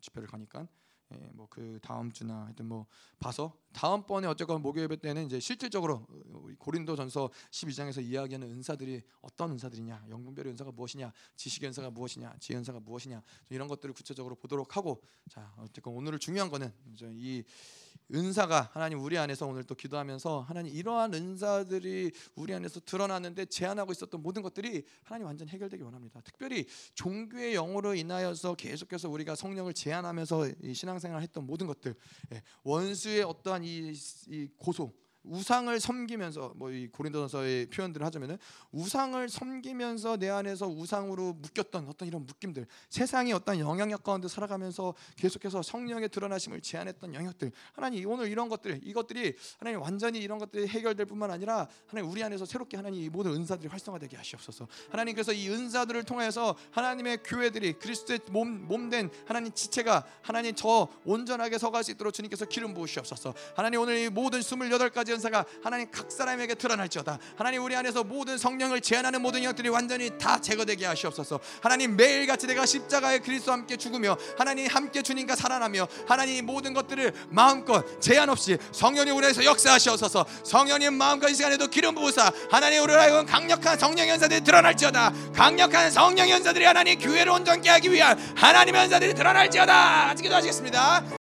집회를 0.00 0.28
가니까 0.28 0.66
예, 1.12 1.16
뭐그 1.32 1.78
다음 1.82 2.12
주나 2.12 2.44
하여튼 2.46 2.66
뭐 2.66 2.86
봐서 3.18 3.56
다음번에 3.72 4.26
어쨌건 4.26 4.62
목요 4.62 4.82
예배 4.82 4.96
때는 4.96 5.26
이제 5.26 5.40
실질적으로 5.40 6.06
우리 6.28 6.54
고린도전서 6.56 7.30
12장에서 7.50 8.02
이야기하는 8.02 8.50
은사들이 8.50 9.02
어떤 9.20 9.52
은사들이냐, 9.52 10.06
영분별의 10.08 10.52
은사가 10.52 10.72
무엇이냐, 10.72 11.12
지식의 11.36 11.68
은사가 11.68 11.90
무엇이냐, 11.90 12.34
지혜 12.40 12.58
은사가 12.58 12.80
무엇이냐 12.80 13.22
이런 13.50 13.68
것들을 13.68 13.94
구체적으로 13.94 14.34
보도록 14.34 14.76
하고 14.76 15.02
자 15.28 15.52
어쨌건 15.58 15.94
오늘을 15.94 16.18
중요한 16.18 16.50
거는 16.50 16.72
이 17.12 17.44
은사가 18.14 18.70
하나님 18.72 19.00
우리 19.00 19.18
안에서 19.18 19.46
오늘 19.46 19.64
또 19.64 19.74
기도하면서 19.74 20.40
하나님 20.40 20.74
이러한 20.74 21.12
은사들이 21.12 22.12
우리 22.36 22.54
안에서 22.54 22.80
드러나는데 22.80 23.44
제한하고 23.46 23.92
있었던 23.92 24.22
모든 24.22 24.40
것들이 24.40 24.84
하나님 25.04 25.26
완전 25.26 25.48
해결되기 25.48 25.82
원합니다. 25.82 26.20
특별히 26.22 26.66
종교의 26.94 27.52
영으로 27.52 27.94
인하여서 27.94 28.54
계속해서 28.54 29.10
우리가 29.10 29.34
성령을 29.34 29.74
제한하면서 29.74 30.48
이 30.62 30.72
신앙생활을 30.72 31.22
했던 31.22 31.44
모든 31.44 31.66
것들 31.66 31.94
예, 32.32 32.42
원수의 32.64 33.24
어떠한 33.24 33.57
이, 33.64 33.92
이 34.28 34.48
고소 34.56 34.92
우상을 35.28 35.78
섬기면서 35.80 36.52
뭐 36.56 36.68
이 36.78 36.86
고린도전서의 36.88 37.66
표현들을 37.66 38.04
하자면은 38.06 38.38
우상을 38.72 39.28
섬기면서 39.28 40.16
내 40.16 40.28
안에서 40.28 40.66
우상으로 40.68 41.34
묶였던 41.34 41.88
어떤 41.88 42.08
이런 42.08 42.26
묶임들 42.26 42.66
세상의 42.90 43.32
어떤 43.32 43.58
영향력 43.58 44.02
가운데 44.02 44.28
살아가면서 44.28 44.94
계속해서 45.16 45.62
성령의 45.62 46.10
드러나심을 46.10 46.60
제한했던 46.60 47.14
영역들 47.14 47.50
하나님 47.72 48.08
오늘 48.08 48.28
이런 48.28 48.48
것들 48.48 48.80
이것들이 48.84 49.34
하나님 49.58 49.80
완전히 49.80 50.18
이런 50.20 50.38
것들이 50.38 50.68
해결될 50.68 51.06
뿐만 51.06 51.30
아니라 51.30 51.68
하나님 51.86 52.10
우리 52.10 52.22
안에서 52.22 52.44
새롭게 52.44 52.76
하나님 52.76 53.02
이 53.02 53.08
모든 53.08 53.32
은사들이 53.32 53.68
활성화되게 53.68 54.16
하시옵소서. 54.16 54.68
하나님 54.90 55.14
그래서 55.14 55.32
이 55.32 55.48
은사들을 55.48 56.04
통해서 56.04 56.56
하나님의 56.70 57.22
교회들이 57.24 57.74
그리스도의 57.74 58.20
몸 58.30 58.66
몸된 58.68 59.10
하나님 59.26 59.52
지체가 59.52 60.04
하나님 60.22 60.54
저 60.54 60.88
온전하게 61.04 61.58
서갈 61.58 61.84
수 61.84 61.90
있도록 61.92 62.12
주님께서 62.12 62.44
기름 62.46 62.74
부으시옵소서. 62.74 63.34
하나님 63.54 63.80
오늘 63.80 63.98
이 63.98 64.08
모든 64.08 64.40
28가지 64.40 65.12
은사가 65.18 65.44
하나님 65.62 65.88
각 65.90 66.10
사람에게 66.10 66.54
드러날지어다. 66.54 67.18
하나님 67.36 67.62
우리 67.62 67.76
안에서 67.76 68.04
모든 68.04 68.38
성령을 68.38 68.80
제한하는 68.80 69.20
모든 69.20 69.44
영들이 69.44 69.68
완전히 69.68 70.10
다 70.18 70.40
제거되게 70.40 70.86
하시옵소서. 70.86 71.40
하나님 71.60 71.96
매일같이 71.96 72.46
내가 72.46 72.64
십자가에 72.64 73.18
그리스도와 73.18 73.58
함께 73.58 73.76
죽으며 73.76 74.16
하나님 74.36 74.66
함께 74.68 75.02
주님과 75.02 75.36
살아나며 75.36 75.86
하나님 76.06 76.36
이 76.36 76.42
모든 76.42 76.72
것들을 76.72 77.12
마음껏 77.30 77.84
제한 78.00 78.28
없이 78.28 78.56
성령이 78.72 79.10
우리 79.10 79.26
안에서 79.26 79.44
역사하시옵소서. 79.44 80.24
성령님 80.44 80.94
마음과 80.94 81.28
이 81.28 81.34
시간에도 81.34 81.66
기름 81.68 81.94
부으사 81.94 82.32
하나님 82.50 82.82
우리를 82.82 83.00
하여금 83.00 83.26
강력한 83.26 83.78
성령 83.78 84.08
연사들이 84.08 84.42
드러날지어다. 84.42 85.12
강력한 85.34 85.90
성령 85.90 86.30
연사들이 86.30 86.64
하나님 86.64 86.98
교회를 86.98 87.32
온전케 87.32 87.68
하기 87.70 87.92
위한 87.92 88.18
하나님의 88.36 88.82
연사들이 88.82 89.14
드러날지어다. 89.14 90.14
기도하시겠습니다 90.14 91.17